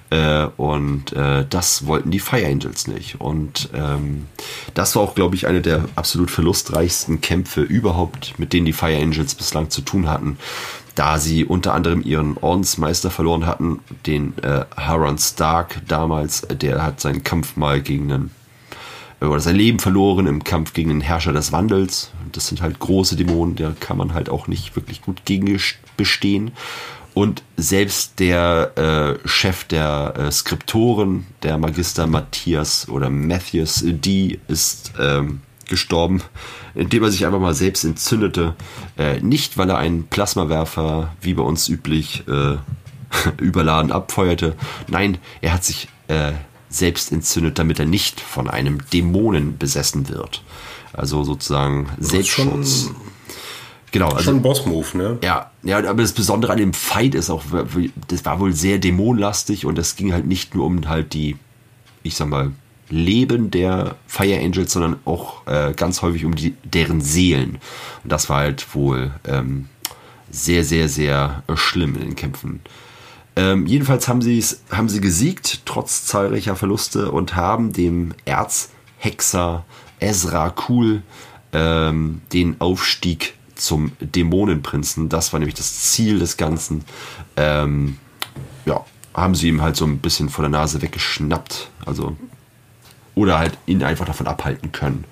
äh, 0.10 0.46
und 0.56 1.12
äh, 1.12 1.46
das 1.50 1.86
wollten 1.86 2.12
die 2.12 2.20
Fire 2.20 2.48
Angels 2.48 2.88
nicht. 2.88 3.20
Und 3.20 3.72
ähm, 3.74 4.28
das 4.74 4.96
war 4.96 5.04
auch, 5.04 5.16
glaube 5.16 5.36
ich, 5.36 5.48
eine 5.48 5.60
der 5.60 5.84
absolut 5.98 6.32
verlustreichsten 6.32 7.20
Kämpfe 7.20 7.62
überhaupt, 7.62 8.40
mit 8.40 8.54
denen 8.54 8.68
die 8.68 8.74
Fire 8.74 8.96
Angels 8.96 9.36
bislang 9.36 9.70
zu 9.70 9.82
tun 9.82 10.08
hatten 10.08 10.38
da 10.96 11.18
sie 11.18 11.46
unter 11.46 11.74
anderem 11.76 12.02
ihren 12.02 12.36
Ordensmeister 12.36 13.10
verloren 13.10 13.46
hatten, 13.46 13.80
den 14.06 14.38
äh, 14.40 14.66
Haron 14.76 15.18
Stark 15.18 15.82
damals, 15.88 16.42
der 16.42 16.84
hat 16.84 17.00
seinen 17.00 17.24
Kampf 17.24 17.56
mal 17.56 17.82
gegen 17.82 18.12
einen 18.12 18.32
oder 19.22 19.40
sein 19.40 19.56
Leben 19.56 19.80
verloren 19.80 20.28
im 20.28 20.44
Kampf 20.44 20.74
gegen 20.74 20.90
den 20.90 21.02
Herrscher 21.02 21.34
des 21.34 21.52
Wandels. 21.52 22.12
Das 22.32 22.48
sind 22.48 22.62
halt 22.62 22.80
große 22.80 23.16
Dämonen, 23.16 23.56
da 23.56 23.74
kann 23.80 23.98
man 23.98 24.14
halt 24.14 24.30
auch 24.30 24.48
nicht 24.48 24.76
wirklich 24.76 25.02
gut 25.02 25.26
gegen 25.26 25.60
bestehen. 25.98 26.52
Und 27.14 27.44
selbst 27.58 28.20
der 28.20 29.18
äh, 29.24 29.28
Chef 29.28 29.66
der 29.66 30.14
äh, 30.16 30.32
Skriptoren, 30.32 31.26
der 31.44 31.58
Magister 31.58 32.08
Matthias 32.08 32.88
oder 32.88 33.10
Matthews 33.10 33.84
D, 33.84 34.40
ist 34.48 34.94
ähm, 35.00 35.42
gestorben, 35.68 36.22
indem 36.76 37.04
er 37.04 37.12
sich 37.12 37.26
einfach 37.26 37.40
mal 37.40 37.54
selbst 37.54 37.84
entzündete. 37.84 38.56
Äh, 38.98 39.20
nicht, 39.22 39.58
weil 39.58 39.70
er 39.70 39.78
einen 39.78 40.08
Plasmawerfer, 40.08 41.14
wie 41.20 41.34
bei 41.34 41.44
uns 41.44 41.68
üblich, 41.68 42.24
äh, 42.28 42.58
überladen 43.42 43.92
abfeuerte. 43.92 44.56
Nein, 44.88 45.18
er 45.42 45.54
hat 45.54 45.64
sich 45.64 45.90
äh, 46.08 46.34
selbst 46.70 47.12
entzündet, 47.12 47.60
damit 47.60 47.80
er 47.80 47.86
nicht 47.86 48.22
von 48.22 48.50
einem 48.50 48.80
Dämonen 48.94 49.58
besessen 49.58 50.10
wird. 50.10 50.44
Also 50.94 51.24
sozusagen 51.24 51.90
Selbstschutz. 52.00 52.92
Genau, 53.92 54.10
also 54.10 54.26
Schon 54.26 54.36
ein 54.38 54.42
Boss-Move, 54.42 54.98
ne? 54.98 55.18
ja, 55.24 55.50
ja, 55.64 55.78
aber 55.78 56.04
das 56.04 56.14
Besondere 56.14 56.52
an 56.52 56.60
dem 56.60 56.74
Fight 56.74 57.16
ist 57.16 57.32
auch, 57.32 57.44
das 58.08 58.24
war 58.24 58.40
wohl 58.40 58.54
sehr 58.54 58.78
dämonlastig 58.78 59.66
und 59.66 59.80
es 59.80 59.96
ging 59.96 60.14
halt 60.14 60.28
nicht 60.28 60.54
nur 60.54 60.66
um 60.66 60.88
halt 60.88 61.14
die, 61.14 61.38
ich 62.04 62.16
sag 62.16 62.28
mal, 62.28 62.52
Leben 62.90 63.52
der 63.52 63.96
Fire 64.08 64.40
Angels, 64.40 64.74
sondern 64.74 64.98
auch 65.06 65.46
äh, 65.48 65.74
ganz 65.76 66.02
häufig 66.02 66.26
um 66.26 66.36
die, 66.36 66.56
deren 66.64 67.02
Seelen. 67.02 67.60
Und 68.04 68.12
das 68.12 68.30
war 68.30 68.40
halt 68.40 68.74
wohl 68.74 69.12
ähm, 69.28 69.70
sehr, 70.32 70.64
sehr, 70.64 70.90
sehr 70.90 71.44
äh, 71.48 71.56
schlimm 71.56 71.96
in 71.96 72.02
den 72.02 72.16
Kämpfen. 72.16 72.62
Ähm, 73.40 73.68
jedenfalls 73.68 74.10
haben, 74.10 74.22
haben 74.70 74.90
sie 74.90 75.00
gesiegt, 75.00 75.62
trotz 75.64 76.04
zahlreicher 76.04 76.58
Verluste, 76.58 77.10
und 77.10 77.38
haben 77.38 77.72
dem 77.72 78.14
Erzhexer 78.26 79.64
Ezra 80.02 80.50
Kul 80.50 81.04
ähm, 81.54 82.20
den 82.34 82.60
Aufstieg 82.60 83.36
zum 83.56 83.94
Dämonenprinzen, 84.02 85.08
das 85.08 85.32
war 85.32 85.40
nämlich 85.40 85.56
das 85.56 85.92
Ziel 85.92 86.20
des 86.20 86.36
Ganzen, 86.36 86.84
ähm, 87.38 87.98
ja, 88.66 88.84
haben 89.14 89.36
sie 89.36 89.48
ihm 89.48 89.62
halt 89.62 89.78
so 89.78 89.86
ein 89.86 90.00
bisschen 90.00 90.28
vor 90.28 90.44
der 90.44 90.50
Nase 90.50 90.82
weggeschnappt. 90.82 91.70
Also, 91.86 92.18
oder 93.16 93.40
halt 93.40 93.58
ihn 93.66 93.84
einfach 93.84 94.06
davon 94.06 94.28
abhalten 94.28 94.74
können. 94.74 95.06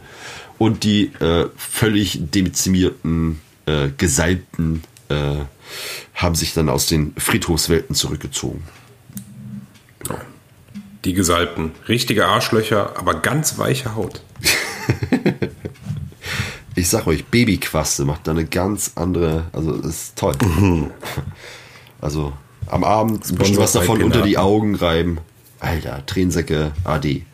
Und 0.58 0.84
die 0.84 1.14
äh, 1.22 1.48
völlig 1.56 2.20
dezimierten, 2.32 3.40
äh, 3.66 3.88
Gesalbten 3.98 4.84
äh, 5.10 5.46
haben 6.14 6.36
sich 6.36 6.54
dann 6.54 6.70
aus 6.70 6.88
den 6.88 7.14
Friedhofswelten 7.18 7.96
zurückgezogen. 7.96 8.64
Genau. 10.00 10.20
Die 11.06 11.14
Gesalbten. 11.14 11.72
Richtige 11.88 12.28
Arschlöcher, 12.28 12.98
aber 12.98 13.16
ganz 13.16 13.58
weiche 13.58 13.96
Haut. 13.96 14.22
ich 16.76 16.90
sag 16.90 17.08
euch, 17.08 17.26
Babyquaste 17.26 18.06
macht 18.06 18.28
da 18.28 18.32
eine 18.32 18.46
ganz 18.46 18.94
andere, 18.96 19.46
also 19.54 19.78
das 19.78 19.92
ist 19.92 20.18
toll. 20.18 20.36
also 22.02 22.34
am 22.68 22.84
Abend 22.84 23.30
ein 23.30 23.36
bisschen 23.36 23.58
was 23.58 23.74
davon 23.74 24.04
unter 24.04 24.22
die 24.22 24.38
Augen 24.38 24.76
reiben. 24.76 25.20
Alter, 25.60 26.06
Tränensäcke, 26.06 26.72
AD. 26.84 27.26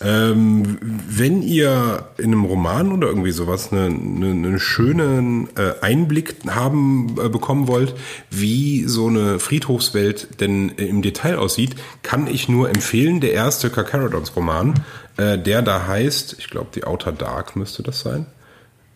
Ähm, 0.00 0.78
wenn 0.80 1.42
ihr 1.42 2.08
in 2.18 2.26
einem 2.26 2.44
Roman 2.44 2.92
oder 2.92 3.08
irgendwie 3.08 3.32
sowas 3.32 3.72
einen 3.72 4.22
eine, 4.22 4.48
eine 4.48 4.60
schönen 4.60 5.48
äh, 5.56 5.72
Einblick 5.80 6.36
haben 6.48 7.16
äh, 7.20 7.28
bekommen 7.28 7.66
wollt, 7.66 7.94
wie 8.30 8.84
so 8.84 9.08
eine 9.08 9.40
Friedhofswelt 9.40 10.40
denn 10.40 10.78
äh, 10.78 10.86
im 10.86 11.02
Detail 11.02 11.38
aussieht, 11.38 11.74
kann 12.02 12.28
ich 12.28 12.48
nur 12.48 12.68
empfehlen, 12.68 13.20
der 13.20 13.32
erste 13.32 13.70
Carcaradons 13.70 14.36
Roman, 14.36 14.74
der 15.16 15.62
da 15.62 15.88
heißt, 15.88 16.36
ich 16.38 16.48
glaube, 16.48 16.68
die 16.72 16.84
Outer 16.84 17.10
Dark 17.10 17.56
müsste 17.56 17.82
das 17.82 18.00
sein. 18.02 18.26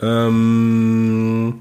Ähm, 0.00 1.58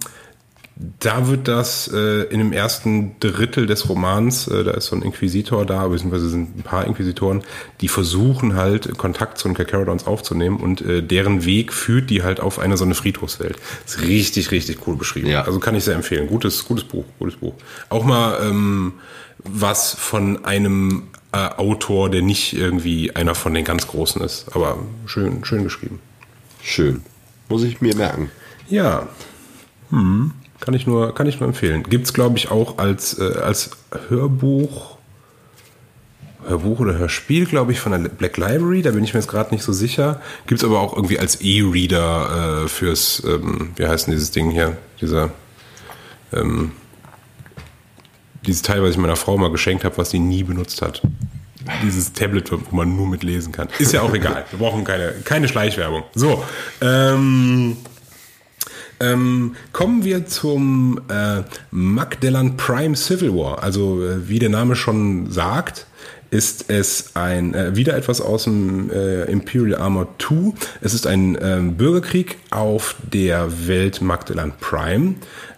da 0.99 1.27
wird 1.27 1.47
das 1.47 1.89
äh, 1.93 2.23
in 2.23 2.39
dem 2.39 2.53
ersten 2.53 3.19
Drittel 3.19 3.67
des 3.67 3.87
Romans, 3.87 4.47
äh, 4.47 4.63
da 4.63 4.71
ist 4.71 4.87
so 4.87 4.95
ein 4.95 5.01
Inquisitor 5.01 5.65
da, 5.65 5.87
beziehungsweise 5.87 6.29
sind 6.29 6.57
ein 6.57 6.63
paar 6.63 6.87
Inquisitoren, 6.87 7.43
die 7.81 7.87
versuchen 7.87 8.55
halt 8.55 8.97
Kontakt 8.97 9.37
zu 9.37 9.47
den 9.47 9.55
Carcaradons 9.55 10.07
aufzunehmen 10.07 10.57
und 10.57 10.81
äh, 10.81 11.03
deren 11.03 11.45
Weg 11.45 11.73
führt 11.73 12.09
die 12.09 12.23
halt 12.23 12.39
auf 12.39 12.57
eine 12.57 12.77
so 12.77 12.85
eine 12.85 12.95
Friedhofswelt. 12.95 13.57
ist 13.85 14.01
richtig, 14.01 14.51
richtig 14.51 14.87
cool 14.87 14.95
beschrieben. 14.95 15.27
Ja. 15.27 15.43
Also 15.43 15.59
kann 15.59 15.75
ich 15.75 15.83
sehr 15.83 15.95
empfehlen. 15.95 16.27
Gutes, 16.27 16.65
gutes 16.65 16.83
Buch, 16.85 17.05
gutes 17.19 17.35
Buch. 17.35 17.53
Auch 17.89 18.03
mal 18.03 18.39
ähm, 18.41 18.93
was 19.43 19.93
von 19.93 20.45
einem 20.45 21.03
äh, 21.31 21.37
Autor, 21.37 22.09
der 22.09 22.21
nicht 22.21 22.53
irgendwie 22.53 23.15
einer 23.15 23.35
von 23.35 23.53
den 23.53 23.65
ganz 23.65 23.87
Großen 23.87 24.21
ist, 24.21 24.55
aber 24.55 24.79
schön, 25.05 25.45
schön 25.45 25.63
geschrieben. 25.63 25.99
Schön. 26.63 27.01
Muss 27.49 27.63
ich 27.63 27.81
mir 27.81 27.95
merken. 27.95 28.31
Ja. 28.69 29.07
Hm. 29.89 30.31
Kann 30.61 30.75
ich 30.75 30.85
nur, 30.85 31.13
kann 31.15 31.27
ich 31.27 31.39
nur 31.39 31.49
empfehlen. 31.49 31.83
Gibt 31.83 32.05
es, 32.05 32.13
glaube 32.13 32.37
ich, 32.37 32.51
auch 32.51 32.77
als, 32.77 33.17
äh, 33.17 33.39
als 33.39 33.71
Hörbuch, 34.09 34.97
Hörbuch 36.47 36.79
oder 36.79 36.97
Hörspiel, 36.97 37.47
glaube 37.47 37.71
ich, 37.71 37.79
von 37.79 37.91
der 37.91 38.09
Black 38.09 38.37
Library. 38.37 38.83
Da 38.83 38.91
bin 38.91 39.03
ich 39.03 39.13
mir 39.13 39.19
jetzt 39.19 39.29
gerade 39.29 39.53
nicht 39.53 39.63
so 39.63 39.73
sicher. 39.73 40.21
Gibt 40.45 40.61
es 40.61 40.63
aber 40.63 40.79
auch 40.79 40.95
irgendwie 40.95 41.17
als 41.17 41.41
E-Reader 41.41 42.63
äh, 42.63 42.67
fürs, 42.67 43.23
ähm, 43.25 43.71
wie 43.75 43.87
heißt 43.87 44.05
denn 44.05 44.13
dieses 44.13 44.29
Ding 44.29 44.51
hier? 44.51 44.77
Dieser, 45.01 45.31
ähm, 46.31 46.71
dieses 48.45 48.61
Teil, 48.61 48.83
was 48.83 48.91
ich 48.91 48.97
meiner 48.97 49.15
Frau 49.15 49.37
mal 49.37 49.51
geschenkt 49.51 49.83
habe, 49.83 49.97
was 49.97 50.11
sie 50.11 50.19
nie 50.19 50.43
benutzt 50.43 50.83
hat. 50.83 51.01
Dieses 51.83 52.13
Tablet, 52.13 52.51
wo 52.51 52.75
man 52.75 52.95
nur 52.95 53.07
mit 53.07 53.23
lesen 53.23 53.51
kann. 53.51 53.67
Ist 53.79 53.93
ja 53.93 54.01
auch 54.01 54.13
egal. 54.13 54.45
Wir 54.51 54.59
brauchen 54.59 54.83
keine, 54.83 55.13
keine 55.23 55.47
Schleichwerbung. 55.47 56.03
So. 56.13 56.43
Ähm, 56.81 57.77
ähm, 59.01 59.55
kommen 59.73 60.03
wir 60.03 60.27
zum 60.27 61.01
äh, 61.09 61.41
Magdellan 61.71 62.55
Prime 62.55 62.95
Civil 62.95 63.33
War. 63.33 63.63
Also 63.63 64.03
äh, 64.03 64.29
wie 64.29 64.39
der 64.39 64.49
Name 64.49 64.75
schon 64.75 65.31
sagt, 65.31 65.87
ist 66.29 66.69
es 66.69 67.15
ein 67.15 67.53
äh, 67.53 67.75
wieder 67.75 67.97
etwas 67.97 68.21
aus 68.21 68.45
dem 68.45 68.89
äh, 68.89 69.23
Imperial 69.23 69.81
Armor 69.81 70.07
2. 70.17 70.53
Es 70.79 70.93
ist 70.93 71.05
ein 71.05 71.37
ähm, 71.41 71.75
Bürgerkrieg 71.75 72.37
auf 72.51 72.95
der 73.11 73.67
Welt 73.67 74.01
Magdellan 74.01 74.53
Prime 74.59 75.15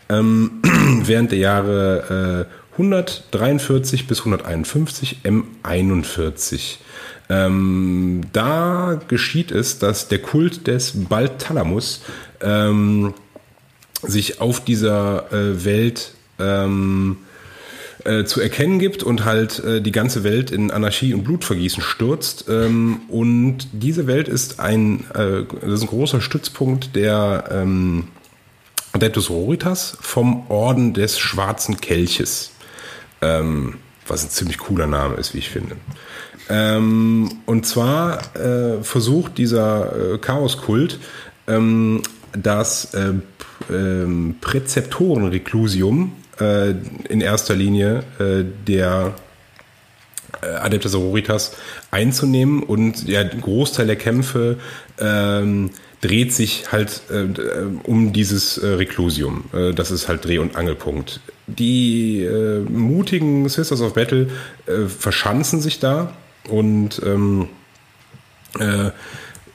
ähm, 0.10 0.62
während 1.04 1.32
der 1.32 1.40
Jahre 1.40 2.48
143 2.74 4.02
äh, 4.02 4.04
bis 4.06 4.20
151 4.20 5.18
M41. 5.24 6.78
Ähm, 7.30 8.22
da 8.34 9.00
geschieht 9.08 9.52
es, 9.52 9.80
dass 9.80 10.08
der 10.08 10.20
Kult 10.20 10.68
des 10.68 10.94
Balthalamus 11.08 12.02
ähm, 12.42 13.14
sich 14.08 14.42
auf 14.42 14.64
dieser 14.64 15.32
äh, 15.32 15.66
Welt 15.66 16.14
ähm, 16.40 17.18
äh, 18.04 18.26
zu 18.26 18.42
erkennen 18.42 18.80
gibt 18.80 19.04
und 19.04 19.24
halt 19.26 19.60
äh, 19.60 19.82
die 19.82 19.92
ganze 19.92 20.24
Welt 20.24 20.52
in 20.52 20.72
Anarchie 20.72 21.14
und 21.14 21.24
Blutvergießen 21.24 21.82
stürzt. 21.82 22.46
Ähm, 22.50 23.02
und 23.08 23.68
diese 23.72 24.08
Welt 24.08 24.28
ist 24.28 24.60
ein, 24.60 25.06
äh, 25.14 25.44
das 25.62 25.74
ist 25.74 25.82
ein 25.84 25.88
großer 25.88 26.22
Stützpunkt 26.22 26.96
der 26.96 27.46
ähm, 27.52 28.10
Adeptus 28.92 29.30
Roritas 29.30 29.98
vom 30.02 30.50
Orden 30.50 30.94
des 30.94 31.18
Schwarzen 31.20 31.80
Kelches. 31.80 32.52
Ähm, 33.22 33.76
was 34.08 34.24
ein 34.24 34.30
ziemlich 34.30 34.58
cooler 34.58 34.88
Name 34.88 35.16
ist, 35.16 35.34
wie 35.34 35.40
ich 35.40 35.50
finde. 35.50 35.78
Ähm, 36.50 37.32
und 37.46 37.66
zwar 37.66 38.36
äh, 38.36 38.84
versucht 38.84 39.38
dieser 39.38 40.14
äh, 40.14 40.18
Chaoskult 40.18 41.00
ähm, 41.48 42.02
das 42.34 42.94
äh, 42.94 43.14
ähm, 43.72 44.36
Präzeptorenreklusium 44.42 46.14
äh, 46.40 46.72
in 47.10 47.22
erster 47.22 47.56
Linie 47.56 48.04
äh, 48.20 48.44
der 48.68 49.14
äh, 50.42 50.48
Adeptus 50.48 50.96
Auroritas 50.96 51.56
einzunehmen 51.92 52.64
und 52.64 53.08
ein 53.08 53.42
Großteil 53.42 53.88
der 53.88 53.96
Kämpfe 53.96 54.58
ähm, 55.00 55.70
dreht 56.02 56.34
sich 56.34 56.72
halt 56.72 57.02
äh, 57.10 57.28
um 57.84 58.12
dieses 58.12 58.58
äh, 58.58 58.68
Reklusium. 58.68 59.46
Äh, 59.54 59.74
das 59.74 59.92
ist 59.92 60.08
halt 60.10 60.26
Dreh- 60.26 60.40
und 60.40 60.56
Angelpunkt. 60.56 61.22
Die 61.48 62.24
äh, 62.24 62.60
mutigen 62.60 63.48
Sisters 63.48 63.82
of 63.82 63.94
Battle 63.94 64.30
äh, 64.66 64.88
verschanzen 64.88 65.62
sich 65.62 65.80
da 65.80 66.14
und 66.50 67.02
ähm, 67.06 67.48
äh, 68.60 68.92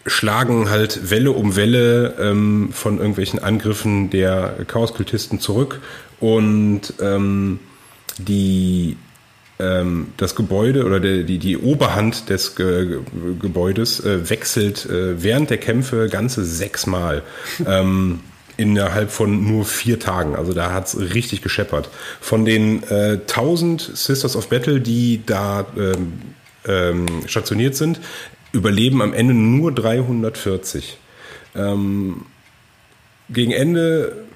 schlagen 0.09 0.71
halt 0.71 1.11
Welle 1.11 1.33
um 1.33 1.57
Welle 1.57 2.15
ähm, 2.21 2.71
von 2.73 2.99
irgendwelchen 2.99 3.39
Angriffen 3.39 4.11
der 4.11 4.57
Chaoskultisten 4.67 5.41
zurück 5.41 5.81
und 6.21 6.95
ähm, 7.01 7.61
die 8.19 8.97
ähm, 9.61 10.09
das 10.17 10.35
Gebäude 10.35 10.85
oder 10.85 11.01
der, 11.01 11.23
die, 11.23 11.39
die 11.39 11.57
Oberhand 11.57 12.29
des 12.31 12.57
Ge 12.57 13.01
Gebäudes 13.41 14.05
äh, 14.05 14.29
wechselt 14.29 14.87
äh, 14.87 15.23
während 15.23 15.51
der 15.51 15.59
Kämpfe 15.59 16.09
ganze 16.09 16.45
sechsmal. 16.45 17.23
ähm, 17.67 18.21
innerhalb 18.59 19.13
von 19.13 19.45
nur 19.49 19.65
vier 19.65 20.01
Tagen. 20.01 20.35
Also 20.35 20.53
da 20.53 20.73
hat's 20.73 20.99
richtig 20.99 21.43
gescheppert. 21.43 21.89
Von 22.21 22.45
den 22.45 22.83
äh, 22.83 23.21
1000 23.21 23.81
Sisters 23.95 24.35
of 24.35 24.49
Battle, 24.49 24.81
die 24.81 25.23
da 25.25 25.65
ähm, 25.77 26.13
ähm, 26.67 27.07
stationiert 27.27 27.77
sind, 27.77 28.01
überleben 28.59 29.01
am 29.03 29.13
Ende 29.13 29.35
nur 29.35 29.73
340. 29.73 30.99
Ähm, 31.55 32.27
gegen 33.31 33.53
Ende 33.53 34.27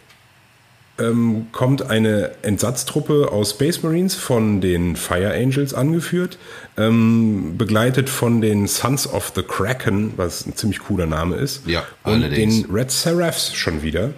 ähm, 0.99 1.47
kommt 1.53 1.83
eine 1.83 2.33
Entsatztruppe 2.43 3.31
aus 3.33 3.51
Space 3.51 3.83
Marines 3.83 4.15
von 4.15 4.61
den 4.61 4.97
Fire 4.97 5.33
Angels 5.33 5.75
angeführt, 5.75 6.39
ähm, 6.77 7.57
begleitet 7.57 8.09
von 8.11 8.41
den 8.41 8.67
Sons 8.69 9.07
of 9.07 9.33
the 9.35 9.43
Kraken, 9.43 10.13
was 10.17 10.47
ein 10.47 10.55
ziemlich 10.55 10.81
cooler 10.81 11.07
Name 11.07 11.37
ist, 11.37 11.67
ja, 11.67 11.85
und 12.05 12.23
den 12.23 12.67
Red 12.71 12.91
Seraphs 12.91 13.55
schon 13.55 13.83
wieder. 13.83 14.13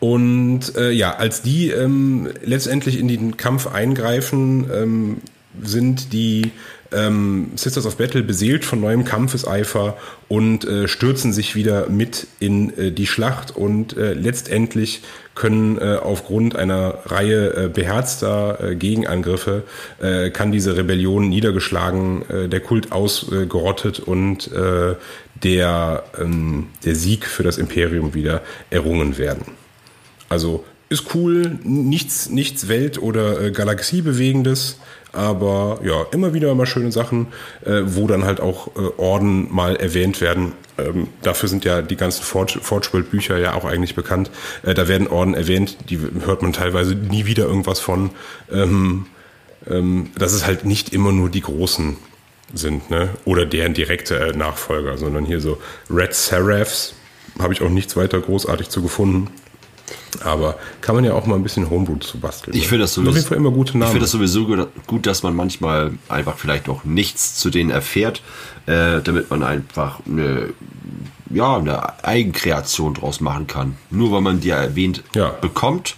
Und 0.00 0.76
äh, 0.76 0.90
ja, 0.90 1.16
als 1.16 1.42
die 1.42 1.70
ähm, 1.70 2.28
letztendlich 2.42 2.98
in 2.98 3.08
den 3.08 3.36
Kampf 3.36 3.66
eingreifen, 3.66 4.70
ähm, 4.72 5.16
sind 5.60 6.12
die 6.12 6.52
ähm, 6.92 7.52
Sisters 7.56 7.86
of 7.86 7.96
Battle 7.96 8.22
beseelt 8.22 8.64
von 8.64 8.80
neuem 8.80 9.04
Kampfeseifer 9.04 9.96
und 10.28 10.64
äh, 10.64 10.88
stürzen 10.88 11.32
sich 11.32 11.54
wieder 11.54 11.88
mit 11.88 12.26
in 12.40 12.76
äh, 12.78 12.92
die 12.92 13.06
Schlacht 13.06 13.56
und 13.56 13.96
äh, 13.96 14.14
letztendlich 14.14 15.02
können 15.34 15.78
äh, 15.78 15.98
aufgrund 16.02 16.56
einer 16.56 16.98
Reihe 17.06 17.54
äh, 17.54 17.68
beherzter 17.68 18.58
äh, 18.60 18.74
Gegenangriffe 18.74 19.62
kann 20.32 20.52
diese 20.52 20.76
Rebellion 20.76 21.28
niedergeschlagen, 21.28 22.24
der 22.50 22.60
Kult 22.60 22.92
ausgerottet 22.92 24.00
und 24.00 24.50
der, 25.42 26.04
ähm, 26.18 26.68
der 26.84 26.94
Sieg 26.94 27.26
für 27.26 27.42
das 27.42 27.58
Imperium 27.58 28.14
wieder 28.14 28.42
errungen 28.70 29.18
werden. 29.18 29.44
Also 30.28 30.64
ist 30.88 31.14
cool, 31.14 31.58
nichts, 31.62 32.30
nichts 32.30 32.68
Welt- 32.68 33.00
oder 33.00 33.50
Galaxiebewegendes, 33.50 34.78
aber 35.12 35.80
ja, 35.84 36.06
immer 36.12 36.34
wieder 36.34 36.54
mal 36.54 36.66
schöne 36.66 36.92
Sachen, 36.92 37.28
äh, 37.64 37.82
wo 37.84 38.06
dann 38.06 38.24
halt 38.24 38.40
auch 38.40 38.68
äh, 38.76 39.00
Orden 39.00 39.52
mal 39.52 39.76
erwähnt 39.76 40.20
werden. 40.20 40.52
Ähm, 40.76 41.08
dafür 41.22 41.48
sind 41.48 41.64
ja 41.64 41.82
die 41.82 41.96
ganzen 41.96 42.22
Forge-Bücher 42.22 43.38
ja 43.38 43.54
auch 43.54 43.64
eigentlich 43.64 43.94
bekannt. 43.94 44.30
Äh, 44.62 44.74
da 44.74 44.88
werden 44.88 45.08
Orden 45.08 45.34
erwähnt, 45.34 45.76
die 45.90 45.98
hört 46.24 46.42
man 46.42 46.52
teilweise 46.52 46.94
nie 46.94 47.26
wieder 47.26 47.46
irgendwas 47.46 47.80
von. 47.80 48.10
Ähm, 48.52 49.06
ähm, 49.68 50.10
dass 50.16 50.32
es 50.32 50.46
halt 50.46 50.64
nicht 50.64 50.92
immer 50.92 51.12
nur 51.12 51.30
die 51.30 51.40
Großen 51.40 51.96
sind, 52.54 52.90
ne? 52.90 53.10
Oder 53.24 53.44
deren 53.44 53.74
direkte 53.74 54.18
äh, 54.18 54.36
Nachfolger, 54.36 54.96
sondern 54.96 55.24
hier 55.24 55.40
so 55.40 55.58
Red 55.90 56.14
Seraphs 56.14 56.94
habe 57.38 57.52
ich 57.52 57.62
auch 57.62 57.68
nichts 57.68 57.96
weiter 57.96 58.20
großartig 58.20 58.68
zu 58.68 58.82
gefunden. 58.82 59.28
Aber 60.24 60.56
kann 60.80 60.94
man 60.94 61.04
ja 61.04 61.12
auch 61.14 61.26
mal 61.26 61.36
ein 61.36 61.42
bisschen 61.42 61.68
Homebrew 61.70 61.96
zu 61.96 62.18
basteln. 62.18 62.56
Ich 62.56 62.62
ne? 62.64 62.68
finde 62.68 62.84
das 62.84 62.96
Und 62.98 63.04
auf 63.04 63.14
jeden 63.14 63.14
sowieso, 63.14 63.28
Fall 63.28 63.36
immer 63.38 63.50
gute 63.50 63.70
ich 63.72 63.74
Namen. 63.76 63.90
finde 63.92 64.04
das 64.04 64.10
sowieso 64.12 64.46
gut- 64.86 65.06
dass 65.06 65.22
man 65.22 65.34
manchmal 65.36 65.92
einfach 66.08 66.36
vielleicht 66.38 66.68
auch 66.68 66.84
nichts 66.84 67.36
zu 67.36 67.50
denen 67.50 67.70
erfährt, 67.70 68.22
äh, 68.66 69.00
damit 69.02 69.30
man 69.30 69.42
einfach 69.42 70.00
eine, 70.06 70.50
ja, 71.30 71.56
eine 71.56 72.04
Eigenkreation 72.04 72.94
draus 72.94 73.20
machen 73.20 73.46
kann. 73.46 73.76
Nur 73.90 74.12
weil 74.12 74.20
man 74.22 74.40
die 74.40 74.50
erwähnt 74.50 75.02
Ja. 75.14 75.28
bekommt. 75.30 75.96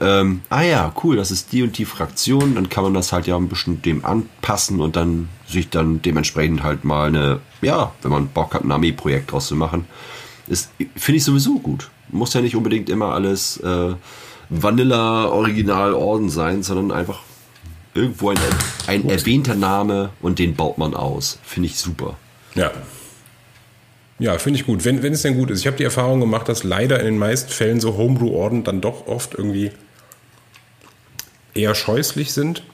Ähm, 0.00 0.42
ah 0.48 0.62
ja, 0.62 0.92
cool, 1.02 1.16
das 1.16 1.32
ist 1.32 1.50
die 1.52 1.64
und 1.64 1.76
die 1.76 1.84
Fraktion, 1.84 2.54
dann 2.54 2.68
kann 2.68 2.84
man 2.84 2.94
das 2.94 3.12
halt 3.12 3.26
ja 3.26 3.36
ein 3.36 3.48
bisschen 3.48 3.82
dem 3.82 4.04
anpassen 4.04 4.78
und 4.80 4.94
dann 4.94 5.28
sich 5.48 5.70
dann 5.70 6.00
dementsprechend 6.02 6.62
halt 6.62 6.84
mal 6.84 7.08
eine, 7.08 7.40
ja, 7.62 7.90
wenn 8.02 8.12
man 8.12 8.28
Bock 8.28 8.54
hat, 8.54 8.62
ein 8.62 8.70
Armeeprojekt 8.70 9.32
draus 9.32 9.48
zu 9.48 9.56
machen. 9.56 9.86
Ist, 10.46 10.70
finde 10.94 11.16
ich 11.18 11.24
sowieso 11.24 11.58
gut. 11.58 11.90
Muss 12.10 12.34
ja 12.34 12.40
nicht 12.40 12.56
unbedingt 12.56 12.88
immer 12.88 13.12
alles 13.12 13.58
äh, 13.58 13.94
Vanilla-Original-Orden 14.50 16.30
sein, 16.30 16.62
sondern 16.62 16.96
einfach 16.96 17.20
irgendwo 17.94 18.30
ein, 18.30 18.38
ein 18.86 19.08
erwähnter 19.08 19.54
Name 19.54 20.10
und 20.20 20.38
den 20.38 20.54
baut 20.54 20.78
man 20.78 20.94
aus. 20.94 21.38
Finde 21.42 21.68
ich 21.68 21.76
super. 21.76 22.16
Ja. 22.54 22.70
Ja, 24.18 24.38
finde 24.38 24.58
ich 24.58 24.66
gut. 24.66 24.84
Wenn, 24.84 25.02
wenn 25.02 25.12
es 25.12 25.22
denn 25.22 25.36
gut 25.36 25.50
ist. 25.50 25.60
Ich 25.60 25.66
habe 25.66 25.76
die 25.76 25.84
Erfahrung 25.84 26.20
gemacht, 26.20 26.48
dass 26.48 26.64
leider 26.64 26.98
in 26.98 27.06
den 27.06 27.18
meisten 27.18 27.50
Fällen 27.50 27.80
so 27.80 27.96
Homebrew-Orden 27.96 28.64
dann 28.64 28.80
doch 28.80 29.06
oft 29.06 29.34
irgendwie 29.34 29.70
eher 31.54 31.74
scheußlich 31.74 32.32
sind. 32.32 32.64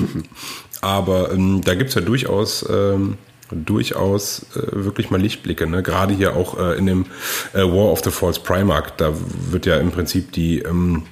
Aber 0.80 1.32
ähm, 1.32 1.62
da 1.64 1.74
gibt 1.74 1.88
es 1.88 1.94
ja 1.94 2.00
durchaus, 2.00 2.66
ähm, 2.68 3.16
durchaus 3.50 4.46
äh, 4.54 4.84
wirklich 4.84 5.10
mal 5.10 5.20
Lichtblicke. 5.20 5.66
Ne? 5.66 5.82
Gerade 5.82 6.14
hier 6.14 6.36
auch 6.36 6.58
äh, 6.58 6.76
in 6.76 6.86
dem 6.86 7.06
äh, 7.54 7.58
War 7.58 7.90
of 7.90 8.02
the 8.04 8.10
False 8.10 8.40
Primarch, 8.40 8.90
da 8.96 9.12
wird 9.50 9.66
ja 9.66 9.76
im 9.78 9.90
Prinzip 9.90 10.32
die, 10.32 10.60
ähm, 10.60 11.04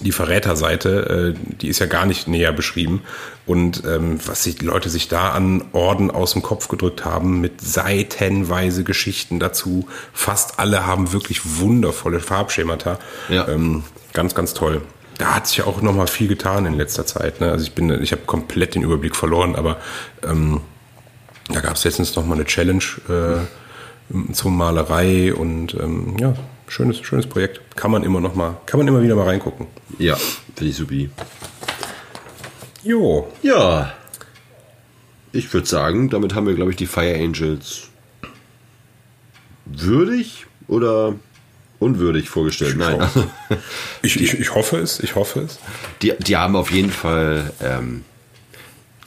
die 0.00 0.12
Verräterseite, 0.12 1.34
äh, 1.36 1.54
die 1.60 1.68
ist 1.68 1.78
ja 1.78 1.86
gar 1.86 2.06
nicht 2.06 2.28
näher 2.28 2.52
beschrieben. 2.52 3.02
Und 3.46 3.84
ähm, 3.86 4.18
was 4.26 4.44
sich 4.44 4.56
die 4.56 4.66
Leute 4.66 4.90
sich 4.90 5.08
da 5.08 5.30
an 5.30 5.64
Orden 5.72 6.10
aus 6.10 6.32
dem 6.32 6.42
Kopf 6.42 6.68
gedrückt 6.68 7.04
haben, 7.04 7.40
mit 7.40 7.60
seitenweise 7.60 8.84
Geschichten 8.84 9.40
dazu. 9.40 9.88
Fast 10.12 10.58
alle 10.58 10.86
haben 10.86 11.12
wirklich 11.12 11.58
wundervolle 11.58 12.20
Farbschemata. 12.20 12.98
Ja. 13.28 13.48
Ähm, 13.48 13.84
ganz, 14.12 14.34
ganz 14.34 14.52
toll. 14.52 14.82
Da 15.16 15.34
hat 15.34 15.48
sich 15.48 15.58
ja 15.58 15.64
auch 15.66 15.82
noch 15.82 15.94
mal 15.94 16.06
viel 16.06 16.28
getan 16.28 16.66
in 16.66 16.74
letzter 16.74 17.06
Zeit. 17.06 17.40
Ne? 17.40 17.50
Also 17.50 17.64
ich 17.64 17.72
bin, 17.72 17.90
ich 18.02 18.12
habe 18.12 18.22
komplett 18.26 18.74
den 18.74 18.82
Überblick 18.82 19.16
verloren, 19.16 19.56
aber 19.56 19.78
ähm, 20.22 20.60
da 21.48 21.60
gab 21.60 21.74
es 21.74 21.84
letztens 21.84 22.14
noch 22.16 22.26
mal 22.26 22.34
eine 22.34 22.44
Challenge 22.44 22.84
äh, 23.08 24.32
zur 24.32 24.50
Malerei 24.50 25.34
und 25.34 25.74
ähm, 25.74 26.16
ja, 26.18 26.34
schönes, 26.66 26.98
schönes 27.00 27.26
Projekt. 27.26 27.60
Kann 27.76 27.90
man 27.90 28.02
immer 28.02 28.20
noch 28.20 28.34
mal, 28.34 28.56
kann 28.66 28.78
man 28.78 28.88
immer 28.88 29.02
wieder 29.02 29.14
mal 29.14 29.26
reingucken. 29.26 29.66
Ja, 29.98 30.16
finde 30.16 30.70
ich 30.70 30.76
supi. 30.76 31.10
Jo, 32.82 33.28
Ja. 33.42 33.94
Ich 35.30 35.52
würde 35.52 35.66
sagen, 35.66 36.08
damit 36.08 36.34
haben 36.34 36.46
wir, 36.46 36.54
glaube 36.54 36.70
ich, 36.70 36.76
die 36.78 36.86
Fire 36.86 37.14
Angels 37.14 37.88
würdig 39.66 40.46
oder 40.68 41.14
unwürdig 41.78 42.28
vorgestellt. 42.28 42.76
Nein. 42.78 43.00
hoffe. 43.00 43.28
ich, 44.02 44.20
ich, 44.20 44.34
ich 44.38 44.54
hoffe 44.54 44.78
es, 44.78 45.00
ich 45.00 45.14
hoffe 45.14 45.40
es. 45.40 45.58
Die, 46.02 46.14
die 46.18 46.36
haben 46.36 46.56
auf 46.56 46.70
jeden 46.70 46.90
Fall, 46.90 47.52
ähm, 47.62 48.04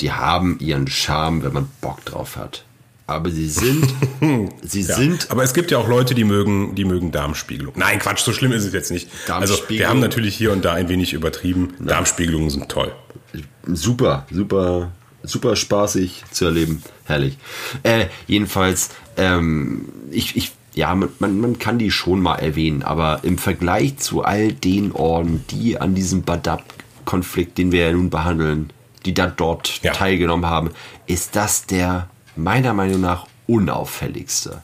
die 0.02 0.12
haben 0.12 0.58
ihren 0.60 0.88
Charme, 0.88 1.44
wenn 1.44 1.54
man 1.54 1.68
Bock 1.82 2.04
drauf 2.06 2.36
hat. 2.36 2.64
Aber 3.08 3.30
sie 3.30 3.50
sind, 3.50 3.86
sie 4.62 4.82
Ja. 4.82 4.96
sind, 4.96 5.30
Aber 5.32 5.44
es 5.44 5.54
gibt 5.54 5.70
ja 5.72 5.78
auch 5.78 5.88
Leute, 5.88 6.16
die 6.16 6.24
mögen, 6.24 6.76
die 6.76 6.86
mögen 6.86 7.12
Darmspiegelung. 7.12 7.74
Nein, 7.76 8.00
Quatsch, 8.00 8.20
so 8.22 8.32
schlimm 8.32 8.52
ist 8.54 8.66
es 8.66 8.74
jetzt 8.74 8.90
nicht. 8.92 9.10
Also 9.30 9.56
wir 9.68 9.90
haben 9.90 10.00
natürlich 10.00 10.36
hier 10.36 10.52
und 10.54 10.64
da 10.64 10.74
ein 10.74 10.88
wenig 10.90 11.14
übertrieben. 11.14 11.74
Darmspiegelungen 11.80 12.50
sind 12.50 12.70
toll. 12.70 12.92
super, 13.66 14.26
super, 14.32 14.92
super 15.24 15.56
spaßig 15.56 16.24
zu 16.32 16.46
erleben. 16.46 16.84
Herrlich. 17.06 17.38
Äh, 17.84 18.06
jedenfalls, 18.28 18.92
ähm, 19.18 19.90
ich, 20.10 20.38
ich, 20.38 20.52
ja, 20.74 20.96
man, 20.96 21.10
man, 21.20 21.40
man 21.42 21.60
kann 21.60 21.80
die 21.80 21.92
schon 21.92 22.22
mal 22.22 22.36
erwähnen, 22.36 22.82
aber 22.82 23.20
im 23.24 23.38
Vergleich 23.38 23.98
zu 23.98 24.24
all 24.24 24.54
den 24.54 24.94
Orden, 24.94 25.44
die 25.52 25.78
an 25.82 25.96
diesem 25.96 26.22
Badab-Konflikt, 26.24 27.58
den 27.58 27.74
wir 27.74 27.88
ja 27.88 27.92
nun 27.92 28.10
behandeln, 28.10 28.70
die 29.06 29.14
da 29.14 29.28
dort 29.28 29.82
Ja. 29.84 29.94
teilgenommen 29.94 30.46
haben, 30.46 30.72
ist 31.08 31.36
das 31.36 31.66
der 31.66 32.08
meiner 32.36 32.74
Meinung 32.74 33.02
nach 33.02 33.26
unauffälligste. 33.48 34.62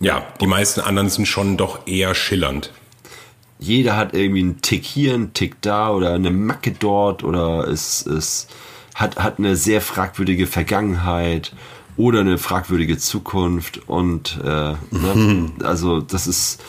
Ja, 0.00 0.26
die 0.40 0.46
meisten 0.46 0.80
anderen 0.80 1.08
sind 1.08 1.26
schon 1.26 1.56
doch 1.56 1.86
eher 1.86 2.14
schillernd. 2.14 2.72
jeder 3.60 3.96
hat 3.96 4.14
irgendwie 4.14 4.40
einen 4.40 4.62
Tick 4.62 4.84
hier, 4.84 5.14
einen 5.14 5.34
Tick 5.34 5.60
da 5.62 5.90
oder 5.90 6.12
eine 6.14 6.30
Macke 6.30 6.70
dort 6.70 7.24
oder 7.24 7.66
es, 7.66 8.06
es 8.06 8.46
hat, 8.94 9.16
hat 9.16 9.38
eine 9.40 9.56
sehr 9.56 9.80
fragwürdige 9.80 10.46
Vergangenheit 10.46 11.52
oder 11.96 12.20
eine 12.20 12.38
fragwürdige 12.38 12.98
Zukunft 12.98 13.88
und 13.88 14.38
äh, 14.44 14.74
ne? 14.92 15.50
also 15.64 16.00
das 16.00 16.28
ist 16.28 16.62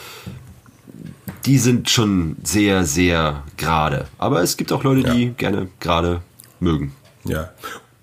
die 1.45 1.57
sind 1.59 1.89
schon 1.89 2.35
sehr, 2.43 2.85
sehr 2.85 3.43
gerade. 3.57 4.07
Aber 4.17 4.41
es 4.41 4.57
gibt 4.57 4.71
auch 4.71 4.83
Leute, 4.83 5.09
die 5.13 5.29
gerne 5.29 5.67
gerade 5.79 6.21
mögen. 6.59 6.93
Ja. 7.25 7.51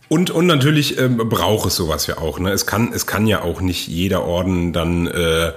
Und, 0.09 0.31
und 0.31 0.47
natürlich 0.47 0.99
ähm, 0.99 1.17
braucht 1.17 1.67
es 1.67 1.77
sowas 1.77 2.07
ja 2.07 2.19
auch. 2.19 2.39
Ne? 2.39 2.51
Es, 2.53 2.67
kann, 2.67 2.93
es 2.93 3.07
kann 3.07 3.27
ja 3.27 3.43
auch 3.43 3.61
nicht 3.61 3.89
jeder 3.89 4.25
Orden 4.25 4.73
dann 4.73 5.09
äh, 5.09 5.53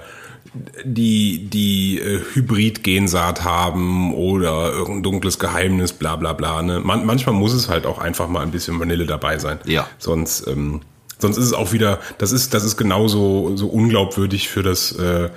die, 0.84 1.48
die 1.48 2.00
äh, 2.00 2.20
Hybrid-Gensaat 2.34 3.44
haben 3.44 4.12
oder 4.14 4.72
irgendein 4.72 5.02
dunkles 5.04 5.38
Geheimnis, 5.38 5.92
bla 5.92 6.16
bla 6.16 6.32
bla. 6.32 6.62
Ne? 6.62 6.80
Man, 6.80 7.06
manchmal 7.06 7.34
muss 7.34 7.52
es 7.52 7.68
halt 7.68 7.86
auch 7.86 7.98
einfach 7.98 8.28
mal 8.28 8.40
ein 8.40 8.50
bisschen 8.50 8.80
Vanille 8.80 9.06
dabei 9.06 9.38
sein. 9.38 9.60
Ja. 9.66 9.86
Sonst, 9.98 10.48
ähm, 10.48 10.80
sonst 11.18 11.36
ist 11.36 11.46
es 11.46 11.52
auch 11.52 11.72
wieder, 11.72 12.00
das 12.18 12.32
ist, 12.32 12.52
das 12.52 12.64
ist 12.64 12.76
genauso 12.76 13.56
so 13.56 13.68
unglaubwürdig 13.68 14.48
für 14.48 14.64
das, 14.64 14.92
äh, 14.92 15.30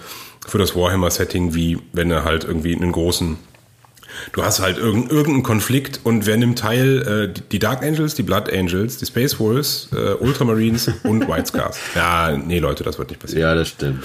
für 0.48 0.57
das 0.57 0.76
Warhammer-Setting, 0.76 1.53
wie 1.53 1.80
wenn 1.94 2.10
er 2.10 2.23
halt 2.23 2.44
irgendwie 2.44 2.76
einen 2.76 2.91
großen 2.91 3.38
Du 4.31 4.44
hast 4.44 4.60
halt 4.60 4.77
irgendeinen 4.77 5.44
Konflikt 5.44 5.99
und 6.03 6.26
wer 6.26 6.38
nimmt 6.38 6.60
teil? 6.60 7.02
Äh, 7.30 7.34
die- 7.34 7.41
die 7.53 7.60
Dark 7.60 7.84
Angels, 7.84 8.15
die 8.15 8.23
Blood 8.23 8.52
Angels, 8.52 8.98
die 8.98 9.06
Space 9.06 9.40
Wolves, 9.40 9.90
äh, 9.94 10.14
Ultramarines 10.14 10.90
und 11.03 11.27
White 11.27 11.48
Scars. 11.48 11.77
Ja, 11.95 12.35
nee, 12.38 12.60
Leute, 12.60 12.84
das 12.84 12.98
wird 12.98 13.10
nicht 13.10 13.19
passieren. 13.22 13.41
Ja, 13.41 13.56
das 13.56 13.69
stimmt. 13.69 14.03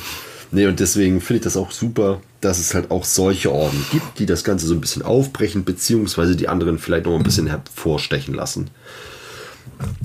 Nee, 0.51 0.66
und 0.66 0.80
deswegen 0.80 1.20
finde 1.20 1.39
ich 1.39 1.44
das 1.44 1.56
auch 1.59 1.70
super, 1.70 2.22
dass 2.40 2.59
es 2.59 2.72
halt 2.74 2.90
auch 2.90 3.05
solche 3.05 3.52
Orden 3.52 3.85
gibt, 3.93 4.18
die 4.18 4.24
das 4.24 4.44
Ganze 4.44 4.66
so 4.66 4.72
ein 4.74 4.80
bisschen 4.80 5.02
aufbrechen, 5.02 5.64
beziehungsweise 5.64 6.36
die 6.36 6.48
anderen 6.48 6.78
vielleicht 6.78 7.05
noch 7.05 7.14
ein 7.16 7.22
bisschen 7.22 7.47
hervorstechen 7.47 8.35
lassen. 8.35 8.70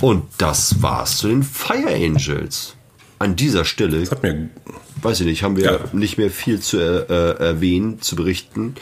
Und 0.01 0.23
das 0.37 0.81
war's 0.81 1.17
zu 1.17 1.29
den 1.29 1.43
Fire 1.43 1.87
Angels. 1.93 2.75
An 3.19 3.35
dieser 3.37 3.63
Stelle, 3.63 4.01
Das 4.01 4.11
hat 4.11 4.21
mir, 4.23 4.49
weiß 5.01 5.21
ich 5.21 5.25
nicht, 5.25 5.43
haben 5.43 5.55
wir 5.55 5.63
Ja. 5.63 5.79
nicht 5.93 6.17
mehr 6.17 6.29
viel 6.29 6.59
zu 6.59 6.77
äh, 6.77 6.99
äh, 7.09 7.37
erwähnen, 7.39 8.01
zu 8.01 8.15
berichten. 8.17 8.75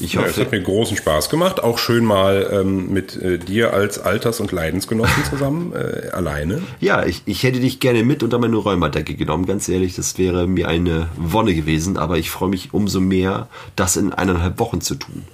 Ich 0.00 0.14
ja, 0.14 0.22
es 0.22 0.30
hoffe, 0.32 0.40
hat 0.42 0.50
mir 0.50 0.60
großen 0.60 0.96
Spaß 0.96 1.28
gemacht. 1.30 1.62
Auch 1.62 1.78
schön 1.78 2.04
mal 2.04 2.48
ähm, 2.52 2.92
mit 2.92 3.16
äh, 3.16 3.38
dir 3.38 3.72
als 3.72 3.98
Alters- 3.98 4.40
und 4.40 4.50
Leidensgenossen 4.52 5.24
zusammen, 5.30 5.72
äh, 5.72 6.08
alleine. 6.10 6.62
ja, 6.80 7.04
ich, 7.04 7.22
ich 7.26 7.42
hätte 7.44 7.60
dich 7.60 7.78
gerne 7.80 8.02
mit 8.02 8.22
unter 8.22 8.38
meine 8.38 8.56
Räumerdecke 8.56 9.14
genommen, 9.14 9.46
ganz 9.46 9.68
ehrlich, 9.68 9.94
das 9.94 10.18
wäre 10.18 10.46
mir 10.48 10.68
eine 10.68 11.08
Wonne 11.16 11.54
gewesen, 11.54 11.96
aber 11.96 12.18
ich 12.18 12.30
freue 12.30 12.48
mich 12.48 12.74
umso 12.74 13.00
mehr, 13.00 13.48
das 13.76 13.96
in 13.96 14.12
eineinhalb 14.12 14.58
Wochen 14.58 14.80
zu 14.80 14.96
tun. 14.96 15.24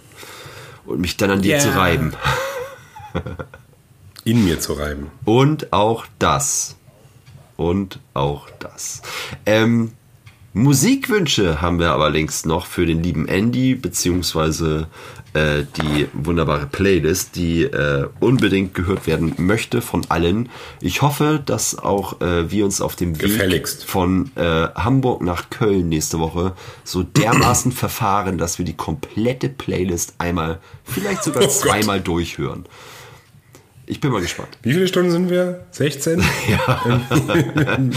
Und 0.85 1.01
mich 1.01 1.17
dann 1.17 1.31
an 1.31 1.43
dir 1.43 1.57
Ja. 1.57 1.61
zu 1.61 1.71
reiben. 1.75 2.13
In 4.25 4.45
mir 4.45 4.61
zu 4.61 4.75
reiben. 4.75 5.11
Und 5.25 5.73
auch 5.73 6.05
das. 6.19 6.77
Und 7.57 7.99
auch 8.15 8.49
das. 8.59 9.03
Ähm, 9.47 9.93
Musikwünsche 10.53 11.61
haben 11.63 11.79
wir 11.79 11.93
aber 11.93 12.11
längst 12.11 12.45
noch 12.45 12.67
für 12.67 12.85
den 12.85 13.03
lieben 13.05 13.29
Andy, 13.29 13.77
beziehungsweise 13.77 14.89
äh, 15.33 15.63
die 15.77 16.09
wunderbare 16.13 16.67
Playlist, 16.67 17.37
die 17.37 17.63
äh, 17.63 18.09
unbedingt 18.19 18.75
gehört 18.75 19.07
werden 19.07 19.33
möchte 19.39 19.81
von 19.81 20.05
allen. 20.09 20.49
Ich 20.81 21.03
hoffe, 21.03 21.41
dass 21.45 21.79
auch 21.79 22.21
äh, 22.21 22.51
wir 22.51 22.65
uns 22.65 22.81
auf 22.81 22.97
dem 22.97 23.15
Weg 23.15 23.31
Gefälligst. 23.31 23.85
von 23.85 24.33
äh, 24.35 24.43
Hamburg 24.75 25.23
nach 25.23 25.51
Köln 25.51 25.89
nächste 25.89 26.19
Woche 26.19 26.55
so 26.83 27.05
dermaßen 27.05 27.71
verfahren, 27.71 28.37
dass 28.37 28.59
wir 28.59 28.65
die 28.65 28.77
komplette 28.77 29.49
Playlist 29.49 30.15
einmal, 30.19 30.59
vielleicht 30.83 31.23
sogar 31.23 31.43
Oh 31.45 31.47
Gott. 31.47 31.55
zweimal 31.55 32.01
durchhören. 32.01 32.65
Ich 33.91 33.99
bin 34.01 34.13
mal 34.13 34.21
gespannt. 34.21 34.57
Wie 34.63 34.73
viele 34.73 34.87
Stunden 34.87 35.11
sind 35.11 35.31
wir? 35.31 35.67
16? 35.73 36.23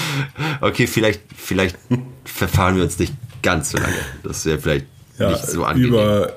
Okay, 0.61 0.87
vielleicht, 0.87 1.21
vielleicht 1.37 1.77
verfahren 2.25 2.77
wir 2.77 2.83
uns 2.83 2.97
nicht 2.97 3.13
ganz 3.43 3.69
so 3.69 3.77
lange. 3.77 3.93
Das 4.23 4.43
wäre 4.45 4.57
vielleicht 4.57 4.87
nicht 5.19 5.45
so 5.45 5.63
angenehm. 5.63 5.89
über. 5.89 6.33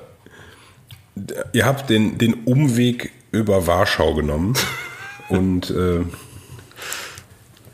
Ihr 1.55 1.65
habt 1.65 1.89
den, 1.89 2.19
den 2.19 2.35
Umweg 2.45 3.13
über 3.33 3.67
Warschau 3.67 4.13
genommen 4.13 4.53
und 5.31 5.71
äh, 5.71 6.05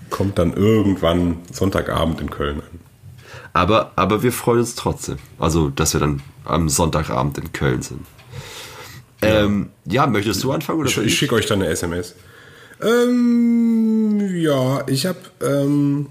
kommt 0.09 0.39
dann 0.39 0.53
irgendwann 0.53 1.39
Sonntagabend 1.51 2.21
in 2.21 2.31
Köln 2.31 2.59
an. 2.59 2.79
Aber, 3.55 3.91
aber 3.97 4.23
wir 4.23 4.33
freuen 4.33 4.61
uns 4.61 4.77
trotzdem. 4.77 5.19
Also, 5.41 5.69
dass 5.69 5.95
wir 5.95 6.01
dann 6.01 6.23
am 6.45 6.69
Sonntagabend 6.69 7.39
in 7.39 7.53
Köln 7.53 7.83
sind. 7.83 8.07
Ähm, 9.23 9.71
ja, 9.85 10.07
möchtest 10.07 10.43
du 10.43 10.53
anfangen 10.53 10.81
oder 10.81 10.91
Ich, 10.91 10.99
ich 10.99 11.19
schicke 11.19 11.35
euch 11.35 11.47
dann 11.47 11.63
eine 11.63 11.71
SMS. 11.71 12.15
Ähm, 12.83 14.21
ja, 14.35 14.85
ich 14.89 15.07
habe 15.07 15.19
ähm, 15.41 16.09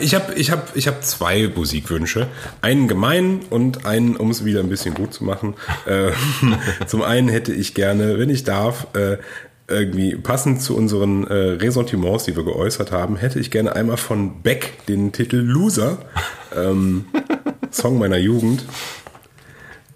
ich 0.00 0.14
habe 0.14 0.34
ich 0.34 0.50
hab, 0.50 0.74
ich 0.74 0.88
hab 0.88 1.04
zwei 1.04 1.48
Musikwünsche. 1.54 2.26
Einen 2.60 2.88
gemein 2.88 3.40
und 3.50 3.86
einen, 3.86 4.16
um 4.16 4.30
es 4.30 4.44
wieder 4.44 4.60
ein 4.60 4.68
bisschen 4.68 4.94
gut 4.94 5.14
zu 5.14 5.24
machen. 5.24 5.54
Äh, 5.86 6.12
zum 6.86 7.02
einen 7.02 7.28
hätte 7.28 7.52
ich 7.52 7.74
gerne, 7.74 8.18
wenn 8.18 8.30
ich 8.30 8.44
darf, 8.44 8.88
äh, 8.94 9.18
irgendwie 9.68 10.14
passend 10.16 10.62
zu 10.62 10.76
unseren 10.76 11.26
äh, 11.26 11.34
Ressentiments, 11.34 12.24
die 12.24 12.36
wir 12.36 12.44
geäußert 12.44 12.92
haben, 12.92 13.16
hätte 13.16 13.40
ich 13.40 13.50
gerne 13.50 13.74
einmal 13.74 13.96
von 13.96 14.42
Beck 14.42 14.86
den 14.86 15.12
Titel 15.12 15.38
Loser, 15.38 15.98
ähm, 16.56 17.06
Song 17.70 17.98
meiner 17.98 18.18
Jugend. 18.18 18.64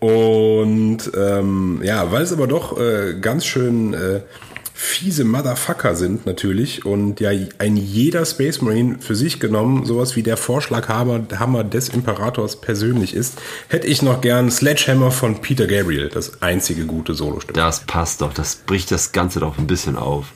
Und 0.01 0.99
ähm, 1.15 1.81
ja, 1.85 2.11
weil 2.11 2.23
es 2.23 2.33
aber 2.33 2.47
doch 2.47 2.81
äh, 2.81 3.15
ganz 3.21 3.45
schön 3.45 3.95
äh, 3.95 4.21
fiese 4.73 5.25
Motherfucker 5.25 5.95
sind 5.95 6.25
natürlich 6.25 6.87
und 6.87 7.21
ja 7.21 7.31
ein 7.59 7.77
jeder 7.77 8.25
Space 8.25 8.63
Marine 8.63 8.97
für 8.99 9.15
sich 9.15 9.39
genommen 9.39 9.85
sowas 9.85 10.17
wie 10.17 10.23
der 10.23 10.39
Vorschlaghammer 10.39 11.21
Hammer 11.39 11.65
des 11.65 11.91
Imperators 11.91 12.63
persönlich 12.63 13.15
ist, 13.15 13.39
hätte 13.69 13.87
ich 13.87 14.01
noch 14.01 14.23
gern 14.23 14.51
Sledgehammer 14.51 15.11
von 15.11 15.43
Peter 15.43 15.67
Gabriel, 15.67 16.09
das 16.09 16.41
einzige 16.41 16.87
gute 16.87 17.13
Solostück. 17.13 17.55
Das 17.55 17.81
passt 17.81 18.23
doch, 18.23 18.33
das 18.33 18.57
bricht 18.57 18.91
das 18.91 19.13
Ganze 19.13 19.41
doch 19.41 19.59
ein 19.59 19.67
bisschen 19.67 19.97
auf. 19.97 20.33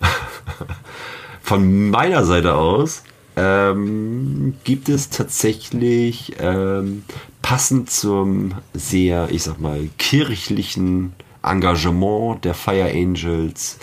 Von 1.42 1.90
meiner 1.90 2.24
Seite 2.24 2.54
aus 2.54 3.02
ähm, 3.34 4.54
gibt 4.62 4.88
es 4.88 5.10
tatsächlich 5.10 6.34
ähm, 6.38 7.02
passend 7.50 7.90
zum 7.90 8.54
sehr, 8.74 9.28
ich 9.32 9.42
sag 9.42 9.58
mal, 9.58 9.88
kirchlichen 9.98 11.14
Engagement 11.42 12.44
der 12.44 12.54
Fire 12.54 12.88
Angels 12.88 13.78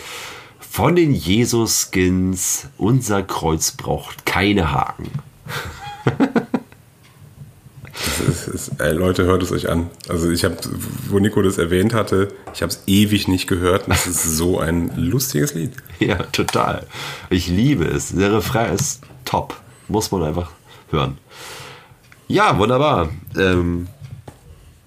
von 0.58 0.96
den 0.96 1.12
Jesus-Skins, 1.12 2.68
unser 2.78 3.22
Kreuz 3.22 3.72
braucht 3.72 4.24
keine 4.24 4.72
Haken. 4.72 5.10
Es 8.26 8.48
ist, 8.48 8.80
äh, 8.80 8.92
Leute, 8.92 9.24
hört 9.24 9.42
es 9.42 9.52
euch 9.52 9.68
an. 9.68 9.90
Also 10.08 10.30
ich 10.30 10.44
habe, 10.44 10.56
wo 11.10 11.18
Nico 11.18 11.42
das 11.42 11.58
erwähnt 11.58 11.92
hatte, 11.92 12.32
ich 12.54 12.62
habe 12.62 12.72
es 12.72 12.84
ewig 12.86 13.28
nicht 13.28 13.48
gehört. 13.48 13.86
und 13.86 13.92
Es 13.92 14.06
ist 14.06 14.22
so 14.38 14.58
ein 14.58 14.92
lustiges 14.96 15.52
Lied. 15.52 15.72
Ja, 15.98 16.16
total. 16.32 16.86
Ich 17.28 17.48
liebe 17.48 17.84
es. 17.84 18.14
Der 18.14 18.32
Refrain 18.32 18.72
ist 18.72 19.02
top. 19.26 19.60
Muss 19.88 20.10
man 20.10 20.22
einfach 20.22 20.52
hören. 20.90 21.18
Ja, 22.28 22.58
wunderbar. 22.58 23.08
Ähm, 23.36 23.88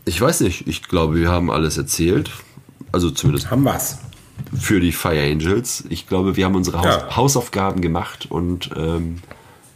ich 0.06 0.20
weiß 0.22 0.42
nicht. 0.42 0.68
Ich 0.68 0.84
glaube, 0.84 1.16
wir 1.16 1.30
haben 1.30 1.50
alles 1.52 1.78
erzählt. 1.78 2.32
Also 2.92 3.10
zumindest 3.12 3.50
Haben 3.52 3.66
was. 3.66 4.00
für 4.58 4.80
die 4.80 4.92
Fire 4.92 5.22
Angels. 5.24 5.84
Ich 5.90 6.08
glaube, 6.08 6.36
wir 6.36 6.46
haben 6.46 6.56
unsere 6.56 6.80
Haus 6.80 6.86
Ja. 6.86 7.16
Hausaufgaben 7.16 7.82
gemacht 7.82 8.28
und 8.30 8.70
ähm, 8.76 9.20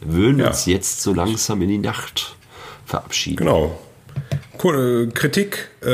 würden 0.00 0.40
Ja. 0.40 0.48
uns 0.48 0.66
jetzt 0.66 1.02
so 1.02 1.12
langsam 1.14 1.62
in 1.62 1.68
die 1.68 1.78
Nacht 1.78 2.36
verabschieden. 2.84 3.36
Genau. 3.38 3.78
Äh, 4.62 5.06
Kritik, 5.08 5.68
äh, 5.84 5.88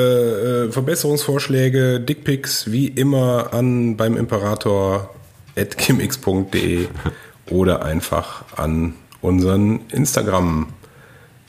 äh, 0.67 0.73
Verbesserungsvorschläge, 0.73 2.01
Dickpics 2.01 2.71
wie 2.71 2.87
immer 2.89 3.53
an 3.53 3.97
beim 3.97 4.17
Imperator 4.17 5.11
at 5.57 5.77
gmx.de 5.79 6.87
oder 7.51 7.85
einfach 7.85 8.45
an 8.57 8.95
unseren 9.21 9.81
Instagram, 9.91 10.69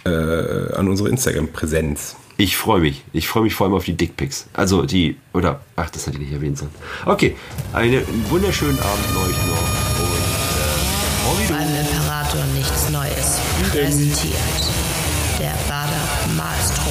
äh, 0.06 0.74
an 0.76 0.88
unsure 0.88 1.10
Instagram-Präsenz. 1.10 2.16
Ich 2.38 2.58
freue 2.58 2.82
mich. 2.82 3.04
Ich 3.14 3.28
freue 3.28 3.44
mich 3.44 3.54
vor 3.54 3.68
allem 3.68 3.76
auf 3.76 3.86
die 3.86 3.94
Dickpics. 3.94 4.48
Also 4.54 4.84
die, 4.84 5.18
oder, 5.34 5.62
ach, 5.76 5.90
das 5.90 6.08
hatte 6.08 6.18
ich 6.18 6.24
nicht 6.24 6.34
erwähnt 6.34 6.58
sollen. 6.58 6.72
Okay, 7.06 7.36
einen 7.74 8.04
wunderschönen 8.30 8.80
Abend 8.80 9.06
euch 9.16 9.38
noch. 9.48 9.64
Und 11.32 11.44
äh. 11.46 11.54
Beim 11.54 11.68
Imperator 11.80 12.44
nichts 12.56 12.90
Neues. 12.90 13.40
Präsentiert. 13.72 14.34
Der 15.40 15.54
Bader 15.70 16.08
Malstrom. 16.36 16.83